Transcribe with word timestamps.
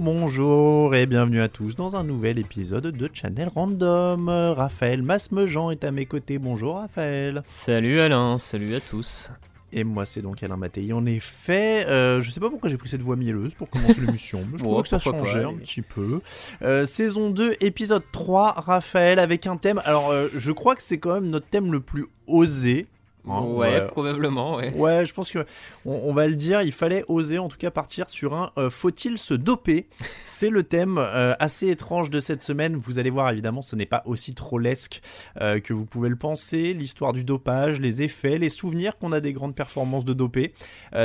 bonjour 0.00 0.94
et 0.96 1.06
bienvenue 1.06 1.40
à 1.40 1.46
tous 1.46 1.76
dans 1.76 1.94
un 1.94 2.02
nouvel 2.02 2.40
épisode 2.40 2.88
de 2.88 3.10
Channel 3.12 3.48
Random. 3.54 4.28
Raphaël 4.28 5.02
Masmejean 5.02 5.70
est 5.70 5.84
à 5.84 5.92
mes 5.92 6.04
côtés. 6.04 6.38
Bonjour 6.38 6.78
Raphaël. 6.78 7.42
Salut 7.44 8.00
Alain, 8.00 8.40
salut 8.40 8.74
à 8.74 8.80
tous. 8.80 9.30
Et 9.72 9.84
moi 9.84 10.04
c'est 10.04 10.20
donc 10.20 10.42
Alain 10.42 10.56
Mattei. 10.56 10.92
En 10.92 11.06
effet, 11.06 11.86
euh, 11.86 12.20
je 12.22 12.30
sais 12.32 12.40
pas 12.40 12.50
pourquoi 12.50 12.70
j'ai 12.70 12.76
pris 12.76 12.88
cette 12.88 13.02
voix 13.02 13.14
mielleuse 13.14 13.54
pour 13.54 13.70
commencer 13.70 14.00
l'émission, 14.00 14.42
mais 14.50 14.58
je 14.58 14.64
crois 14.64 14.82
que 14.82 14.88
ça 14.88 14.98
pourquoi 14.98 15.20
pas, 15.20 15.26
changeait 15.26 15.44
un 15.44 15.54
petit 15.54 15.82
peu. 15.82 16.20
Euh, 16.62 16.86
saison 16.86 17.30
2, 17.30 17.54
épisode 17.60 18.02
3, 18.10 18.50
Raphaël, 18.66 19.20
avec 19.20 19.46
un 19.46 19.56
thème. 19.56 19.80
Alors 19.84 20.10
euh, 20.10 20.26
je 20.36 20.50
crois 20.50 20.74
que 20.74 20.82
c'est 20.82 20.98
quand 20.98 21.14
même 21.14 21.30
notre 21.30 21.46
thème 21.46 21.70
le 21.70 21.78
plus 21.78 22.06
osé. 22.26 22.88
Hein, 23.28 23.42
ouais, 23.42 23.80
ouais. 23.80 23.86
probablement, 23.86 24.56
ouais. 24.56 24.72
Ouais, 24.74 25.06
je 25.06 25.14
pense 25.14 25.30
que 25.30 25.44
on, 25.84 25.92
on 26.04 26.14
va 26.14 26.26
le 26.26 26.36
dire, 26.36 26.62
il 26.62 26.72
fallait 26.72 27.04
oser 27.08 27.38
en 27.38 27.48
tout 27.48 27.56
cas 27.56 27.70
partir 27.70 28.08
sur 28.08 28.34
un 28.34 28.50
euh, 28.58 28.70
faut-il 28.70 29.18
se 29.18 29.34
doper? 29.34 29.88
C'est 30.26 30.50
le 30.50 30.62
thème 30.62 30.98
euh, 30.98 31.34
assez 31.38 31.68
étrange 31.68 32.10
de 32.10 32.20
cette 32.20 32.42
semaine. 32.42 32.76
Vous 32.76 32.98
allez 32.98 33.10
voir 33.10 33.30
évidemment, 33.30 33.62
ce 33.62 33.76
n'est 33.76 33.86
pas 33.86 34.02
aussi 34.06 34.34
trollesque 34.34 35.00
euh, 35.40 35.60
que 35.60 35.72
vous 35.72 35.84
pouvez 35.84 36.08
le 36.08 36.16
penser. 36.16 36.72
L'histoire 36.72 37.12
du 37.12 37.24
dopage, 37.24 37.80
les 37.80 38.02
effets, 38.02 38.38
les 38.38 38.50
souvenirs 38.50 38.98
qu'on 38.98 39.12
a 39.12 39.20
des 39.20 39.32
grandes 39.32 39.54
performances 39.54 40.04
de 40.04 40.12
dopés. 40.12 40.54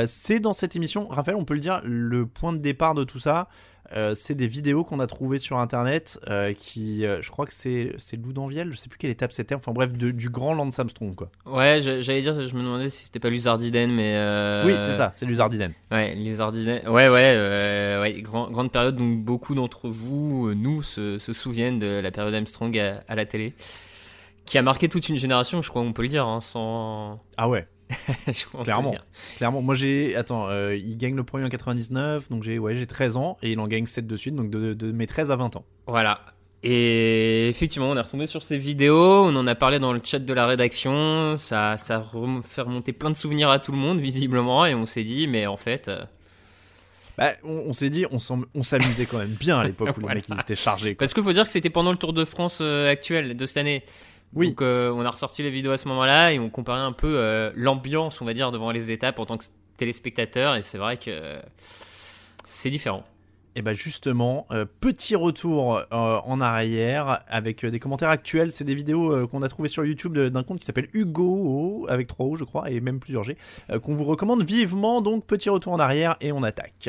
C'est 0.06 0.38
dans 0.40 0.52
cette 0.52 0.76
émission, 0.76 1.08
Raphaël, 1.08 1.36
on 1.36 1.44
peut 1.44 1.54
le 1.54 1.60
dire, 1.60 1.80
le 1.84 2.26
point 2.26 2.52
de 2.52 2.58
départ 2.58 2.94
de 2.94 3.04
tout 3.04 3.18
ça. 3.18 3.48
Euh, 3.96 4.14
c'est 4.14 4.34
des 4.34 4.46
vidéos 4.48 4.84
qu'on 4.84 5.00
a 5.00 5.06
trouvées 5.06 5.38
sur 5.38 5.58
internet 5.58 6.18
euh, 6.28 6.52
qui, 6.52 7.04
euh, 7.04 7.20
je 7.22 7.30
crois 7.30 7.46
que 7.46 7.52
c'est 7.54 7.92
c'est 7.98 8.16
Lou 8.16 8.32
d'Anviel, 8.32 8.72
je 8.72 8.76
sais 8.78 8.88
plus 8.88 8.98
quelle 8.98 9.10
étape 9.10 9.32
c'était, 9.32 9.54
enfin 9.54 9.72
bref, 9.72 9.92
de- 9.92 10.10
du 10.10 10.28
grand 10.30 10.54
Lance 10.54 10.78
Armstrong 10.78 11.14
quoi. 11.14 11.30
Ouais, 11.46 11.80
je- 11.82 12.00
j'allais 12.02 12.22
dire, 12.22 12.46
je 12.46 12.54
me 12.54 12.62
demandais 12.62 12.90
si 12.90 13.04
c'était 13.06 13.18
pas 13.20 13.30
Luzardiden, 13.30 13.90
mais. 13.92 14.62
Oui, 14.64 14.74
c'est 14.78 14.94
ça, 14.94 15.10
c'est 15.14 15.26
Luzardinen. 15.26 15.72
Ouais, 15.90 16.14
Luzardiden. 16.14 16.82
Ouais, 16.88 17.08
ouais, 17.08 17.98
ouais 18.00 18.20
grand- 18.22 18.50
grande 18.50 18.70
période 18.72 18.96
dont 18.96 19.06
beaucoup 19.08 19.54
d'entre 19.54 19.88
vous, 19.88 20.54
nous, 20.54 20.82
se, 20.82 21.18
se 21.18 21.32
souviennent 21.32 21.78
de 21.78 22.00
la 22.02 22.10
période 22.10 22.34
Armstrong 22.34 22.76
à, 22.78 23.02
à 23.08 23.14
la 23.14 23.26
télé. 23.26 23.54
Qui 24.46 24.58
a 24.58 24.62
marqué 24.62 24.88
toute 24.88 25.08
une 25.08 25.16
génération, 25.16 25.62
je 25.62 25.68
crois 25.68 25.82
qu'on 25.82 25.92
peut 25.92 26.02
le 26.02 26.08
dire, 26.08 26.26
hein, 26.26 26.40
sans. 26.40 27.18
Ah 27.36 27.48
ouais. 27.48 27.66
Clairement. 28.64 28.94
Clairement, 29.36 29.62
moi 29.62 29.74
j'ai. 29.74 30.14
Attends, 30.16 30.48
euh, 30.48 30.76
il 30.76 30.96
gagne 30.96 31.16
le 31.16 31.24
premier 31.24 31.44
en 31.44 31.48
99, 31.48 32.28
donc 32.30 32.42
j'ai 32.42 32.58
ouais, 32.58 32.74
j'ai 32.74 32.86
13 32.86 33.16
ans, 33.16 33.36
et 33.42 33.52
il 33.52 33.60
en 33.60 33.66
gagne 33.66 33.86
7 33.86 34.06
de 34.06 34.16
suite, 34.16 34.34
donc 34.34 34.50
de, 34.50 34.74
de 34.74 34.92
mes 34.92 35.06
13 35.06 35.30
à 35.30 35.36
20 35.36 35.56
ans. 35.56 35.64
Voilà. 35.86 36.20
Et 36.62 37.48
effectivement, 37.48 37.88
on 37.90 37.96
est 37.96 38.00
retombé 38.02 38.26
sur 38.26 38.42
ces 38.42 38.58
vidéos, 38.58 39.24
on 39.24 39.34
en 39.34 39.46
a 39.46 39.54
parlé 39.54 39.78
dans 39.78 39.94
le 39.94 40.00
chat 40.04 40.18
de 40.18 40.34
la 40.34 40.46
rédaction, 40.46 41.36
ça, 41.38 41.78
ça 41.78 42.04
fait 42.44 42.60
remonter 42.60 42.92
plein 42.92 43.10
de 43.10 43.16
souvenirs 43.16 43.48
à 43.48 43.58
tout 43.58 43.72
le 43.72 43.78
monde, 43.78 43.98
visiblement, 44.10 44.66
et 44.66 44.74
on 44.74 44.84
s'est 44.84 45.04
dit, 45.04 45.26
mais 45.26 45.46
en 45.46 45.56
fait, 45.56 45.88
euh, 45.88 46.04
Bah, 47.16 47.30
on, 47.44 47.62
on 47.68 47.72
s'est 47.72 47.88
dit, 47.88 48.04
on 48.10 48.62
s'amusait 48.62 49.06
quand 49.06 49.16
même 49.18 49.28
bien 49.40 49.58
à 49.58 49.64
l'époque 49.64 49.88
où 49.96 50.00
les 50.00 50.02
Voilà. 50.06 50.14
mecs 50.16 50.28
ils 50.28 50.38
étaient 50.38 50.54
chargés. 50.54 50.94
quoi. 50.94 50.98
Parce 51.06 51.14
qu'il 51.14 51.22
faut 51.22 51.32
dire 51.32 51.44
que 51.44 51.48
c'était 51.48 51.70
pendant 51.70 51.92
le 51.92 51.96
Tour 51.96 52.12
de 52.12 52.26
France 52.26 52.58
euh, 52.60 52.90
actuel 52.90 53.36
de 53.38 53.46
cette 53.46 53.56
année. 53.56 53.82
Oui. 54.34 54.48
Donc 54.50 54.62
euh, 54.62 54.92
on 54.92 55.04
a 55.04 55.10
ressorti 55.10 55.42
les 55.42 55.50
vidéos 55.50 55.72
à 55.72 55.78
ce 55.78 55.88
moment-là 55.88 56.32
et 56.32 56.38
on 56.38 56.50
comparait 56.50 56.80
un 56.80 56.92
peu 56.92 57.14
euh, 57.18 57.50
l'ambiance, 57.54 58.20
on 58.20 58.24
va 58.24 58.34
dire, 58.34 58.50
devant 58.50 58.70
les 58.70 58.90
étapes 58.90 59.18
en 59.18 59.26
tant 59.26 59.36
que 59.36 59.44
téléspectateur. 59.76 60.56
Et 60.56 60.62
c'est 60.62 60.78
vrai 60.78 60.96
que 60.96 61.10
euh, 61.10 61.40
c'est 62.44 62.70
différent. 62.70 63.04
Et 63.56 63.62
bah 63.62 63.72
justement, 63.72 64.46
euh, 64.52 64.64
petit 64.80 65.16
retour 65.16 65.82
en 65.90 66.40
arrière 66.40 67.24
avec 67.26 67.66
des 67.66 67.80
commentaires 67.80 68.08
actuels. 68.08 68.52
C'est 68.52 68.64
des 68.64 68.76
vidéos 68.76 69.26
qu'on 69.26 69.42
a 69.42 69.48
trouvées 69.48 69.68
sur 69.68 69.84
YouTube 69.84 70.16
d'un 70.16 70.42
compte 70.44 70.60
qui 70.60 70.66
s'appelle 70.66 70.88
Hugo, 70.94 71.86
avec 71.88 72.06
3 72.06 72.26
O 72.26 72.36
je 72.36 72.44
crois, 72.44 72.70
et 72.70 72.80
même 72.80 73.00
plusieurs 73.00 73.24
G, 73.24 73.36
qu'on 73.82 73.94
vous 73.94 74.04
recommande 74.04 74.44
vivement. 74.44 75.00
Donc 75.00 75.26
petit 75.26 75.50
retour 75.50 75.72
en 75.72 75.80
arrière 75.80 76.16
et 76.20 76.30
on 76.30 76.44
attaque. 76.44 76.88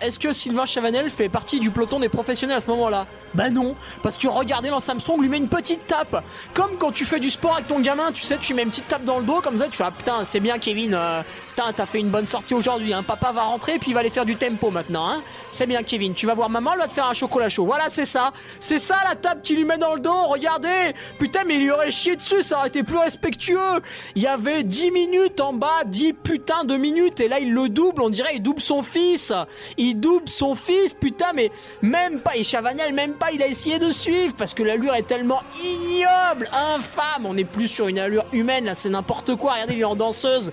Est-ce 0.00 0.18
que 0.18 0.32
Sylvain 0.32 0.64
Chavanel 0.64 1.10
fait 1.10 1.28
partie 1.28 1.60
du 1.60 1.70
peloton 1.70 2.00
des 2.00 2.08
professionnels 2.08 2.56
à 2.56 2.60
ce 2.60 2.68
moment-là 2.68 3.06
Bah 3.34 3.50
non, 3.50 3.76
parce 4.02 4.16
que 4.16 4.28
regardez, 4.28 4.70
Lance 4.70 4.88
Armstrong 4.88 5.20
lui 5.20 5.28
met 5.28 5.36
une 5.36 5.48
petite 5.48 5.86
tape. 5.86 6.24
Comme 6.54 6.78
quand 6.78 6.90
tu 6.90 7.04
fais 7.04 7.20
du 7.20 7.28
sport 7.28 7.52
avec 7.54 7.68
ton 7.68 7.80
gamin, 7.80 8.10
tu 8.10 8.22
sais, 8.22 8.38
tu 8.38 8.54
mets 8.54 8.62
une 8.62 8.70
petite 8.70 8.88
tape 8.88 9.04
dans 9.04 9.18
le 9.18 9.24
dos, 9.24 9.42
comme 9.42 9.58
ça 9.58 9.68
tu 9.68 9.76
fais 9.76 9.84
ah, 9.84 9.90
putain, 9.90 10.24
c'est 10.24 10.40
bien 10.40 10.58
Kevin, 10.58 10.94
euh, 10.94 11.22
putain, 11.50 11.72
t'as 11.72 11.86
fait 11.86 11.98
une 12.00 12.10
bonne 12.10 12.26
sortie 12.26 12.54
aujourd'hui, 12.54 12.92
hein. 12.92 13.02
papa 13.02 13.32
va 13.32 13.42
rentrer 13.42 13.78
puis 13.78 13.90
il 13.90 13.94
va 13.94 14.00
aller 14.00 14.10
faire 14.10 14.24
du 14.24 14.36
tempo 14.36 14.70
maintenant, 14.70 15.08
hein. 15.08 15.22
C'est 15.52 15.66
bien 15.66 15.82
Kevin, 15.82 16.14
tu 16.14 16.26
vas 16.26 16.34
voir 16.34 16.48
maman, 16.48 16.72
elle 16.74 16.78
va 16.78 16.88
te 16.88 16.92
faire 16.92 17.06
un 17.06 17.12
chocolat 17.12 17.48
chaud. 17.48 17.66
Voilà, 17.66 17.90
c'est 17.90 18.04
ça, 18.04 18.32
c'est 18.60 18.78
ça 18.78 18.96
la 19.08 19.16
tape 19.16 19.42
qu'il 19.42 19.56
lui 19.56 19.64
met 19.64 19.78
dans 19.78 19.94
le 19.94 20.00
dos, 20.00 20.26
regardez. 20.26 20.94
Putain, 21.18 21.40
mais 21.44 21.56
il 21.56 21.62
lui 21.62 21.70
aurait 21.70 21.90
chié 21.90 22.14
dessus, 22.14 22.42
ça 22.42 22.58
aurait 22.58 22.68
été 22.68 22.84
plus 22.84 22.98
respectueux. 22.98 23.80
Il 24.14 24.22
y 24.22 24.28
avait 24.28 24.62
10 24.62 24.92
minutes 24.92 25.40
en 25.40 25.52
bas, 25.52 25.82
10 25.86 26.12
putains 26.12 26.64
de 26.64 26.76
minutes, 26.76 27.20
et 27.20 27.28
là 27.28 27.40
il 27.40 27.52
le 27.52 27.68
double, 27.68 28.02
on 28.02 28.10
dirait 28.10 28.36
il 28.36 28.42
double 28.42 28.60
son 28.60 28.82
fils. 28.82 29.32
Il 29.76 29.98
double 29.98 30.28
son 30.28 30.54
fils, 30.54 30.94
putain, 30.94 31.32
mais 31.34 31.50
même 31.82 32.20
pas, 32.20 32.36
et 32.36 32.44
Chavanel, 32.44 32.94
même 32.94 33.14
pas, 33.14 33.32
il 33.32 33.42
a 33.42 33.48
essayé 33.48 33.78
de 33.78 33.90
suivre, 33.90 34.34
parce 34.36 34.54
que 34.54 34.62
l'allure 34.62 34.94
est 34.94 35.06
tellement 35.06 35.42
ignoble, 35.64 36.48
infâme, 36.52 37.26
on 37.26 37.36
est 37.36 37.44
plus 37.44 37.68
sur 37.68 37.88
une 37.88 37.98
allure 37.98 38.24
humaine, 38.32 38.66
là, 38.66 38.74
c'est 38.74 38.90
n'importe 38.90 39.34
quoi, 39.34 39.54
regardez, 39.54 39.74
il 39.74 39.80
est 39.80 39.84
en 39.84 39.96
danseuse. 39.96 40.52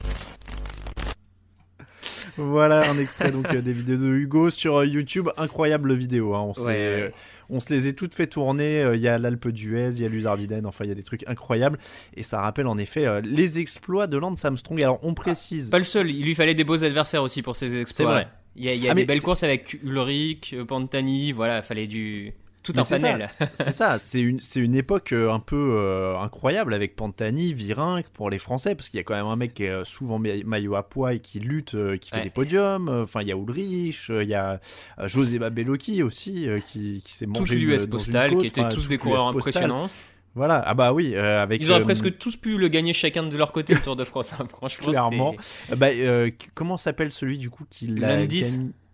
Voilà 2.38 2.90
un 2.90 2.98
extrait 3.00 3.31
donc 3.31 3.48
euh, 3.53 3.62
des 3.62 3.74
vidéos 3.74 3.98
de 3.98 4.08
Hugo 4.08 4.50
sur 4.50 4.78
euh, 4.78 4.86
YouTube. 4.86 5.30
Incroyable 5.38 5.94
vidéo. 5.94 6.36
hein. 6.36 6.42
On, 6.42 6.53
se 6.53 6.62
Ouais, 6.62 6.74
les, 6.74 6.80
ouais. 6.80 7.02
euh, 7.03 7.09
on 7.50 7.59
se 7.59 7.74
les 7.74 7.88
est 7.88 7.94
toutes 7.94 8.14
fait 8.14 8.28
tourner. 8.28 8.88
Il 8.94 9.00
y 9.00 9.08
a 9.08 9.18
l'Alpe 9.18 9.48
d'Huez, 9.50 9.90
il 9.96 10.02
y 10.02 10.06
a 10.06 10.09
l'Uzardiden. 10.09 10.66
Enfin, 10.66 10.86
il 10.86 10.90
y 10.90 10.92
a 10.92 10.96
des 10.96 11.03
trucs 11.03 11.28
incroyables. 11.28 11.80
Et 12.16 12.24
ça 12.24 12.42
rappelle 12.42 12.68
en 12.68 12.78
effet 12.78 13.22
les 13.24 13.59
exploits 13.59 14.08
de 14.08 14.18
Lance 14.18 14.44
Armstrong. 14.46 14.81
Alors, 14.81 15.00
on 15.03 15.14
précise. 15.14 15.70
Pas 15.70 15.78
le 15.80 15.84
seul, 15.84 16.09
il 16.12 16.24
lui 16.24 16.36
fallait 16.36 16.53
des 16.56 16.64
beaux 16.64 16.84
adversaires 16.84 17.24
aussi 17.24 17.42
pour 17.42 17.56
ses 17.56 17.75
exploits. 17.80 17.86
C'est 17.96 18.03
vrai. 18.12 18.28
Il 18.56 18.64
y 18.66 18.69
a, 18.69 18.74
il 18.74 18.84
y 18.84 18.88
a 18.88 18.92
Ah, 18.92 18.96
des 18.96 19.06
belles 19.06 19.22
courses 19.22 19.44
avec 19.44 19.78
Ulrich, 19.84 20.56
Pantani, 20.68 21.31
voilà, 21.31 21.62
fallait 21.62 21.86
du. 21.88 22.34
Tout 22.67 22.73
Mais 22.75 22.81
un 22.81 23.00
panel. 23.00 23.29
C'est 23.53 23.72
ça, 23.72 23.97
c'est 23.97 24.22
une, 24.22 24.39
une 24.55 24.75
époque 24.75 25.13
euh, 25.13 25.31
un 25.31 25.39
peu 25.39 25.55
euh, 25.79 26.17
incroyable 26.19 26.73
avec 26.73 26.95
Pantani, 26.95 27.53
Virenque 27.53 28.07
pour 28.13 28.29
les 28.29 28.39
Français, 28.39 28.75
parce 28.75 28.89
qu'il 28.89 28.97
y 28.97 29.01
a 29.01 29.03
quand 29.03 29.16
même 29.16 29.25
un 29.25 29.35
mec 29.35 29.53
qui 29.53 29.63
est 29.63 29.69
euh, 29.69 29.83
souvent 29.85 30.19
ma- 30.19 30.44
maillot 30.45 30.75
à 30.75 30.83
poids 30.83 31.13
et 31.13 31.19
qui 31.19 31.39
lutte, 31.39 31.75
qui 32.00 32.09
fait 32.09 32.17
Ouais. 32.17 32.23
des 32.23 32.29
podiums. 32.29 32.89
Enfin, 32.89 33.22
il 33.22 33.27
y 33.29 33.31
a 33.31 33.35
Ulrich, 33.38 34.09
il 34.09 34.27
y 34.27 34.33
a 34.36 34.59
José 35.06 35.39
Babelocchi 35.39 36.03
aussi, 36.03 36.47
qui, 36.71 37.01
qui 37.06 37.13
s'est 37.13 37.25
mangé 37.25 37.56
une- 37.56 37.62
l'US 37.62 37.86
Postal, 37.88 38.31
côte, 38.31 38.42
qui 38.42 38.47
étaient 38.47 38.62
enfin, 38.62 38.69
tous 38.69 38.88
des 38.88 38.97
coureurs 38.97 39.27
impressionnants. 39.27 39.89
Voilà, 40.36 40.62
ah 40.68 40.75
bah 40.75 40.94
oui, 40.94 41.13
euh, 41.15 41.42
avec. 41.42 41.63
Ils 41.63 41.71
auraient 41.71 41.80
euh, 41.81 41.83
presque 41.83 42.15
tous 42.19 42.36
pu 42.36 42.59
le 42.59 42.68
gagner 42.68 42.94
chacun 42.94 43.24
de 43.24 43.36
leur 43.36 43.51
côté 43.51 43.74
le 43.74 43.80
Tour 43.80 43.95
de 43.95 44.03
France, 44.03 44.33
hein, 44.39 44.45
franchement. 44.47 44.88
Clairement. 44.88 45.36
bah, 45.75 45.88
euh, 45.88 46.30
comment 46.53 46.77
s'appelle 46.77 47.12
celui 47.12 47.39
du 47.39 47.50
coup 47.50 47.63
qui 47.68 47.88
l'a 47.88 48.18
gagné? 48.18 48.42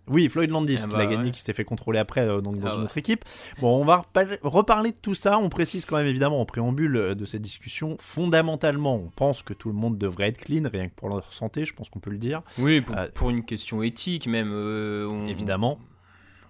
Oui, 0.07 0.27
Floyd 0.27 0.49
Landis 0.49 0.79
Ah 0.79 0.87
qui 0.87 0.91
bah 0.91 0.97
l'a 0.97 1.05
gagné, 1.05 1.23
ouais. 1.25 1.31
qui 1.31 1.39
s'est 1.41 1.53
fait 1.53 1.63
contrôler 1.63 1.97
après 1.99 2.21
euh, 2.27 2.41
donc 2.41 2.59
dans 2.59 2.67
Ah 2.67 2.71
une 2.73 2.79
ouais. 2.79 2.83
autre 2.85 2.97
équipe. 2.97 3.23
Bon, 3.61 3.79
on 3.81 3.85
va 3.85 4.05
repa- 4.13 4.37
reparler 4.43 4.91
de 4.91 4.97
tout 4.97 5.13
ça. 5.15 5.37
On 5.39 5.47
précise 5.49 5.85
quand 5.85 5.95
même 5.97 6.07
évidemment 6.07 6.41
en 6.41 6.45
préambule 6.45 6.95
euh, 6.97 7.15
de 7.15 7.23
cette 7.23 7.41
discussion, 7.41 7.95
fondamentalement, 7.99 8.95
on 8.95 9.09
pense 9.15 9.43
que 9.43 9.53
tout 9.53 9.69
le 9.69 9.75
monde 9.75 9.97
devrait 9.97 10.27
être 10.27 10.39
clean, 10.39 10.63
rien 10.71 10.89
que 10.89 10.93
pour 10.95 11.07
leur 11.09 11.31
santé, 11.31 11.63
je 11.65 11.73
pense 11.73 11.89
qu'on 11.89 11.99
peut 11.99 12.11
le 12.11 12.17
dire. 12.17 12.41
Oui, 12.57 12.81
pour, 12.81 12.97
Euh, 12.97 13.07
pour 13.13 13.29
une 13.29 13.45
question 13.45 13.81
éthique 13.81 14.27
même. 14.27 14.51
euh, 14.51 15.07
on- 15.11 15.27
Évidemment. 15.27 15.79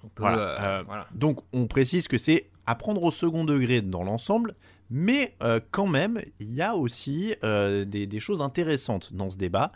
on 0.04 0.08
peut, 0.08 0.24
Voilà, 0.24 0.84
voilà. 0.88 1.08
Donc 1.14 1.40
on 1.54 1.68
précise 1.68 2.08
que 2.08 2.18
c'est 2.18 2.48
à 2.66 2.76
prendre 2.76 3.04
au 3.04 3.12
second 3.12 3.44
degré 3.44 3.82
dans 3.82 4.04
l'ensemble, 4.04 4.56
Mais 4.90 5.36
euh, 5.42 5.60
quand 5.72 5.88
même, 5.88 6.22
il 6.40 6.54
y 6.54 6.62
a 6.62 6.76
aussi 6.76 7.34
euh, 7.44 7.86
des, 7.86 8.06
des, 8.06 8.20
choses 8.20 8.42
intéressantes 8.42 9.14
dans 9.14 9.30
ce 9.30 9.38
débat. 9.38 9.72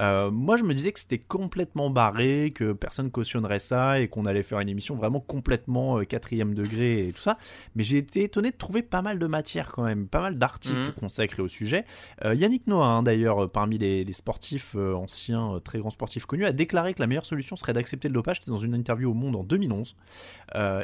Euh, 0.00 0.30
moi, 0.30 0.56
je 0.56 0.62
me 0.62 0.74
disais 0.74 0.92
que 0.92 1.00
c'était 1.00 1.18
complètement 1.18 1.90
barré, 1.90 2.52
que 2.54 2.72
personne 2.72 3.10
cautionnerait 3.10 3.58
ça 3.58 4.00
et 4.00 4.08
qu'on 4.08 4.26
allait 4.26 4.42
faire 4.42 4.60
une 4.60 4.68
émission 4.68 4.94
vraiment 4.94 5.20
complètement 5.20 6.00
quatrième 6.04 6.54
degré 6.54 7.08
et 7.08 7.12
tout 7.12 7.20
ça. 7.20 7.38
Mais 7.74 7.82
j'ai 7.82 7.98
été 7.98 8.24
étonné 8.24 8.50
de 8.50 8.56
trouver 8.56 8.82
pas 8.82 9.02
mal 9.02 9.18
de 9.18 9.26
matière 9.26 9.72
quand 9.72 9.84
même, 9.84 10.06
pas 10.06 10.20
mal 10.20 10.38
d'articles 10.38 10.90
mmh. 10.90 11.00
consacrés 11.00 11.42
au 11.42 11.48
sujet. 11.48 11.84
Yannick 12.24 12.66
Noah, 12.66 12.86
hein, 12.86 13.02
d'ailleurs, 13.02 13.50
parmi 13.50 13.78
les, 13.78 14.04
les 14.04 14.12
sportifs 14.12 14.74
anciens, 14.74 15.60
très 15.64 15.78
grands 15.78 15.90
sportifs 15.90 16.26
connus, 16.26 16.44
a 16.44 16.52
déclaré 16.52 16.94
que 16.94 17.00
la 17.00 17.06
meilleure 17.06 17.26
solution 17.26 17.56
serait 17.56 17.72
d'accepter 17.72 18.08
le 18.08 18.14
dopage. 18.14 18.38
C'était 18.40 18.50
dans 18.50 18.58
une 18.58 18.74
interview 18.74 19.10
au 19.10 19.14
Monde 19.14 19.36
en 19.36 19.44
2011. 19.44 19.96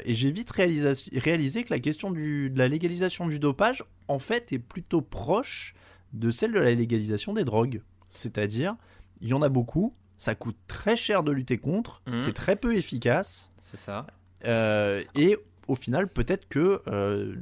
et 0.05 0.15
j'ai 0.15 0.31
vite 0.31 0.51
réalisé, 0.51 0.93
réalisé 1.19 1.65
que 1.65 1.73
la 1.73 1.79
question 1.79 2.11
du, 2.11 2.51
de 2.51 2.59
la 2.59 2.69
légalisation 2.69 3.27
du 3.27 3.39
dopage 3.39 3.66
en 4.09 4.19
fait, 4.19 4.53
est 4.53 4.59
plutôt 4.59 5.01
proche 5.01 5.75
de 6.13 6.31
celle 6.31 6.53
de 6.53 6.61
la 6.61 6.75
légalisation 6.75 7.33
des 7.33 7.45
drogues. 7.45 7.83
C'est-à-dire, 8.09 8.77
il 9.21 9.29
y 9.29 9.35
en 9.35 9.43
a 9.43 9.49
beaucoup, 9.49 9.95
ça 10.19 10.35
coûte 10.35 10.57
très 10.69 10.97
cher 10.97 11.23
de 11.23 11.33
lutter 11.33 11.59
contre, 11.59 12.03
mmh. 12.07 12.19
c'est 12.19 12.33
très 12.33 12.57
peu 12.57 12.77
efficace. 12.77 13.53
C'est 13.59 13.79
ça. 13.79 14.07
Euh, 14.45 15.03
et 15.15 15.37
au 15.67 15.75
final, 15.75 16.09
peut-être 16.09 16.49
que 16.49 16.83
euh, 16.87 17.35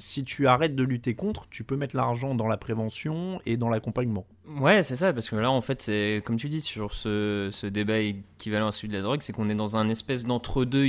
si 0.00 0.24
tu 0.24 0.46
arrêtes 0.46 0.74
de 0.74 0.82
lutter 0.82 1.14
contre, 1.14 1.46
tu 1.50 1.62
peux 1.62 1.76
mettre 1.76 1.94
l'argent 1.94 2.34
dans 2.34 2.48
la 2.48 2.56
prévention 2.56 3.38
et 3.46 3.56
dans 3.56 3.68
l'accompagnement. 3.68 4.26
Ouais, 4.48 4.82
c'est 4.82 4.96
ça, 4.96 5.12
parce 5.12 5.28
que 5.28 5.36
là, 5.36 5.50
en 5.50 5.60
fait, 5.60 5.82
c'est 5.82 6.22
comme 6.24 6.36
tu 6.36 6.48
dis, 6.48 6.60
sur 6.60 6.94
ce, 6.94 7.50
ce, 7.52 7.66
débat 7.66 7.98
équivalent 7.98 8.68
à 8.68 8.72
celui 8.72 8.88
de 8.88 8.94
la 8.94 9.02
drogue, 9.02 9.20
c'est 9.22 9.32
qu'on 9.32 9.48
est 9.48 9.54
dans 9.54 9.76
un 9.76 9.88
espèce 9.88 10.24
d'entre-deux 10.24 10.88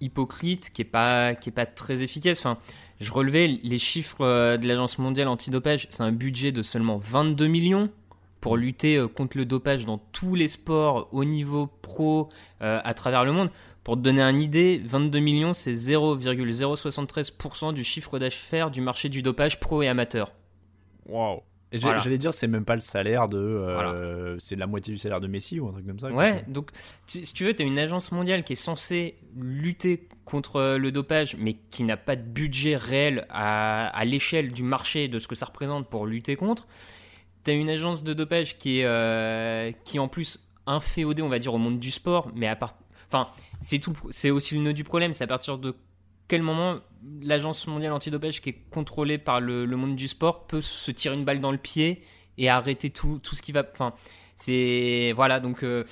hypocrite 0.00 0.70
qui 0.70 0.82
est 0.82 0.86
pas, 0.86 1.34
qui 1.34 1.48
est 1.48 1.52
pas 1.52 1.66
très 1.66 2.02
efficace. 2.02 2.38
Enfin, 2.40 2.58
je 3.02 3.12
relevais 3.12 3.48
les 3.48 3.78
chiffres 3.78 4.20
euh, 4.20 4.56
de 4.56 4.66
l'Agence 4.66 4.98
mondiale 4.98 5.28
antidopage, 5.28 5.86
c'est 5.90 6.02
un 6.02 6.12
budget 6.12 6.52
de 6.52 6.62
seulement 6.62 6.98
22 6.98 7.48
millions 7.48 7.90
pour 8.40 8.56
lutter 8.56 8.96
euh, 8.96 9.08
contre 9.08 9.36
le 9.36 9.44
dopage 9.44 9.84
dans 9.84 9.98
tous 9.98 10.36
les 10.36 10.48
sports 10.48 11.08
au 11.12 11.24
niveau 11.24 11.66
pro 11.66 12.28
euh, 12.62 12.80
à 12.84 12.94
travers 12.94 13.24
le 13.24 13.32
monde. 13.32 13.50
Pour 13.82 13.96
te 13.96 14.00
donner 14.00 14.22
une 14.22 14.40
idée, 14.40 14.80
22 14.84 15.18
millions, 15.18 15.52
c'est 15.52 15.72
0,073% 15.72 17.72
du 17.72 17.82
chiffre 17.82 18.20
d'affaires 18.20 18.70
du 18.70 18.80
marché 18.80 19.08
du 19.08 19.22
dopage 19.22 19.58
pro 19.58 19.82
et 19.82 19.88
amateur. 19.88 20.32
J'allais 21.72 22.18
dire, 22.18 22.34
c'est 22.34 22.48
même 22.48 22.64
pas 22.64 22.74
le 22.74 22.80
salaire 22.80 23.28
de. 23.28 23.38
Euh, 23.38 24.38
c'est 24.38 24.56
la 24.56 24.66
moitié 24.66 24.92
du 24.92 24.98
salaire 24.98 25.20
de 25.20 25.26
Messi 25.26 25.60
ou 25.60 25.68
un 25.68 25.72
truc 25.72 25.86
comme 25.86 25.98
ça. 25.98 26.10
Ouais, 26.10 26.44
donc 26.48 26.70
si 27.06 27.22
tu 27.32 27.44
veux, 27.44 27.54
tu 27.54 27.62
as 27.62 27.66
une 27.66 27.78
agence 27.78 28.12
mondiale 28.12 28.44
qui 28.44 28.52
est 28.54 28.56
censée 28.56 29.16
lutter 29.36 30.08
contre 30.24 30.76
le 30.76 30.92
dopage, 30.92 31.36
mais 31.38 31.54
qui 31.70 31.84
n'a 31.84 31.96
pas 31.96 32.16
de 32.16 32.22
budget 32.22 32.76
réel 32.76 33.26
à, 33.30 33.86
à 33.88 34.04
l'échelle 34.04 34.52
du 34.52 34.62
marché 34.62 35.08
de 35.08 35.18
ce 35.18 35.28
que 35.28 35.34
ça 35.34 35.46
représente 35.46 35.88
pour 35.88 36.06
lutter 36.06 36.36
contre. 36.36 36.66
Tu 37.44 37.50
as 37.50 37.54
une 37.54 37.70
agence 37.70 38.04
de 38.04 38.14
dopage 38.14 38.58
qui 38.58 38.80
est, 38.80 38.84
euh, 38.84 39.72
qui 39.84 39.98
en 39.98 40.08
plus 40.08 40.48
inféodée, 40.66 41.22
on 41.22 41.28
va 41.28 41.38
dire, 41.38 41.52
au 41.54 41.58
monde 41.58 41.80
du 41.80 41.90
sport, 41.90 42.30
mais 42.34 42.46
à 42.46 42.56
part. 42.56 42.76
Enfin, 43.08 43.28
c'est 43.60 43.78
tout, 43.78 43.94
c'est 44.10 44.30
aussi 44.30 44.54
le 44.54 44.62
nœud 44.62 44.72
du 44.72 44.84
problème, 44.84 45.12
c'est 45.12 45.24
à 45.24 45.26
partir 45.26 45.58
de 45.58 45.74
quel 46.32 46.40
moment 46.40 46.78
l'Agence 47.20 47.66
mondiale 47.66 47.92
antidopage, 47.92 48.40
qui 48.40 48.48
est 48.48 48.58
contrôlée 48.70 49.18
par 49.18 49.38
le, 49.38 49.66
monde 49.66 49.96
du 49.96 50.08
sport, 50.08 50.46
peut 50.46 50.62
se 50.62 50.90
tirer 50.90 51.14
une 51.14 51.26
balle 51.26 51.40
dans 51.40 51.52
le 51.52 51.58
pied 51.58 52.00
et 52.38 52.48
arrêter 52.48 52.88
tout, 52.88 53.20
tout 53.22 53.34
ce 53.34 53.42
qui 53.42 53.52
va. 53.52 53.66
Enfin, 53.70 53.92
c'est. 54.36 55.12
Voilà, 55.14 55.40
donc. 55.40 55.62
Euh, 55.62 55.84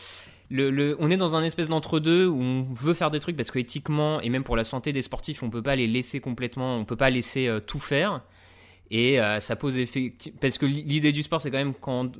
le, 0.48 0.96
on 0.98 1.10
est 1.10 1.18
dans 1.18 1.36
un 1.36 1.44
espèce 1.44 1.68
d'entre-deux 1.68 2.26
où 2.26 2.40
on 2.40 2.62
veut 2.62 2.94
faire 2.94 3.10
des 3.10 3.20
trucs 3.20 3.36
parce 3.36 3.50
qu'éthiquement 3.50 4.20
et 4.22 4.30
même 4.30 4.42
pour 4.42 4.56
la 4.56 4.64
santé 4.64 4.94
des 4.94 5.02
sportifs, 5.02 5.42
on 5.42 5.50
peut 5.50 5.62
pas 5.62 5.76
les 5.76 5.86
laisser 5.86 6.20
complètement, 6.20 6.76
on 6.76 6.86
peut 6.86 6.96
pas 6.96 7.10
laisser 7.10 7.46
euh, 7.46 7.60
tout 7.60 7.78
faire. 7.78 8.22
Et 8.90 9.20
euh, 9.20 9.40
ça 9.40 9.56
pose 9.56 9.76
effectivement. 9.76 10.38
Parce 10.40 10.56
que 10.56 10.64
l'idée 10.64 11.12
du 11.12 11.22
sport, 11.22 11.42
c'est 11.42 11.50
quand 11.50 11.58
même 11.58 11.74
quand 11.74 12.12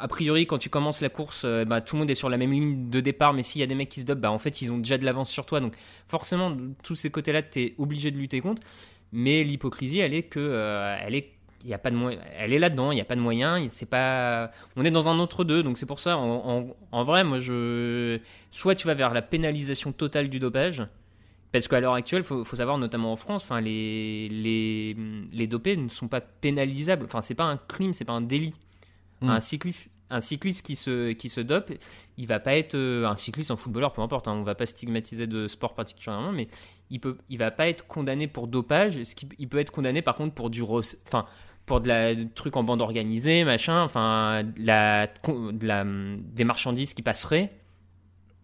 a 0.00 0.08
priori, 0.08 0.46
quand 0.46 0.58
tu 0.58 0.70
commences 0.70 1.00
la 1.00 1.08
course, 1.08 1.42
euh, 1.44 1.64
bah, 1.64 1.80
tout 1.80 1.96
le 1.96 2.00
monde 2.00 2.10
est 2.10 2.14
sur 2.14 2.28
la 2.28 2.36
même 2.36 2.52
ligne 2.52 2.90
de 2.90 3.00
départ, 3.00 3.32
mais 3.32 3.42
s'il 3.42 3.60
y 3.60 3.64
a 3.64 3.66
des 3.66 3.74
mecs 3.74 3.88
qui 3.88 4.00
se 4.00 4.06
dopent, 4.06 4.20
bah, 4.20 4.30
en 4.30 4.38
fait, 4.38 4.62
ils 4.62 4.72
ont 4.72 4.78
déjà 4.78 4.98
de 4.98 5.04
l'avance 5.04 5.30
sur 5.30 5.46
toi. 5.46 5.60
Donc, 5.60 5.74
forcément, 6.08 6.56
tous 6.82 6.94
ces 6.94 7.10
côtés-là, 7.10 7.42
tu 7.42 7.60
es 7.60 7.74
obligé 7.78 8.10
de 8.10 8.18
lutter 8.18 8.40
contre. 8.40 8.62
Mais 9.12 9.44
l'hypocrisie, 9.44 9.98
elle 9.98 10.14
est 10.14 10.24
que. 10.24 10.40
Euh, 10.40 10.96
est 11.08 11.30
a 11.72 11.78
pas 11.78 11.90
de 11.90 11.96
elle 12.36 12.52
est 12.52 12.58
là-dedans, 12.58 12.92
il 12.92 12.96
n'y 12.96 13.00
a 13.00 13.06
pas 13.06 13.16
de 13.16 13.22
moyens, 13.22 13.72
c'est 13.72 13.88
pas 13.88 14.50
on 14.76 14.84
est 14.84 14.90
dans 14.90 15.08
un 15.08 15.18
autre 15.18 15.44
deux 15.44 15.62
donc 15.62 15.78
c'est 15.78 15.86
pour 15.86 15.98
ça 15.98 16.18
en, 16.18 17.04
vrai 17.04 17.24
moi 17.24 17.38
je 17.38 18.18
soit 18.50 18.74
tu 18.74 18.86
vas 18.86 18.92
vers 18.92 19.14
la 19.14 19.22
pénalisation 19.22 19.90
totale 19.90 20.28
du 20.28 20.38
dopage 20.38 20.84
parce 21.54 21.68
qu'à 21.68 21.78
l'heure 21.78 21.94
actuelle, 21.94 22.24
faut, 22.24 22.44
faut, 22.44 22.56
savoir, 22.56 22.78
notamment 22.78 23.12
en 23.12 23.16
France, 23.16 23.44
enfin, 23.44 23.60
les, 23.60 24.28
les, 24.28 24.96
les 25.32 25.46
dopés 25.46 25.76
ne 25.76 25.86
sont 25.86 26.08
pas 26.08 26.20
pénalisables. 26.20 27.04
Enfin, 27.04 27.22
c'est 27.22 27.36
pas 27.36 27.44
un 27.44 27.58
crime, 27.58 27.94
c'est 27.94 28.04
pas 28.04 28.12
un 28.12 28.22
délit. 28.22 28.54
Hmm. 29.20 29.30
Un 29.30 29.40
cycliste, 29.40 29.90
un 30.10 30.20
cycliste 30.20 30.64
qui 30.64 30.76
se, 30.76 31.12
qui 31.12 31.28
se 31.28 31.40
dope, 31.40 31.72
il 32.16 32.26
va 32.26 32.40
pas 32.40 32.54
être 32.54 32.74
euh, 32.74 33.06
un 33.06 33.16
cycliste, 33.16 33.50
un 33.50 33.56
footballeur, 33.56 33.92
peu 33.92 34.02
importe, 34.02 34.28
hein, 34.28 34.32
on 34.32 34.42
va 34.42 34.54
pas 34.54 34.66
stigmatiser 34.66 35.26
de 35.26 35.48
sport 35.48 35.74
particulièrement, 35.74 36.32
mais 36.32 36.48
il 36.90 37.00
peut, 37.00 37.16
il 37.28 37.38
va 37.38 37.50
pas 37.50 37.68
être 37.68 37.86
condamné 37.86 38.26
pour 38.28 38.46
dopage. 38.46 39.02
Ce 39.02 39.14
qui, 39.14 39.28
il 39.38 39.48
peut 39.48 39.58
être 39.58 39.70
condamné 39.70 40.02
par 40.02 40.16
contre 40.16 40.34
pour 40.34 40.50
du, 40.50 40.62
enfin, 40.62 41.24
pour 41.66 41.80
de 41.80 41.88
la 41.88 42.14
truc 42.34 42.56
en 42.56 42.62
bande 42.62 42.82
organisée, 42.82 43.44
machin, 43.44 43.82
enfin, 43.82 44.42
la, 44.56 45.06
de 45.06 45.66
la, 45.66 45.84
des 45.84 46.44
marchandises 46.44 46.94
qui 46.94 47.02
passeraient. 47.02 47.50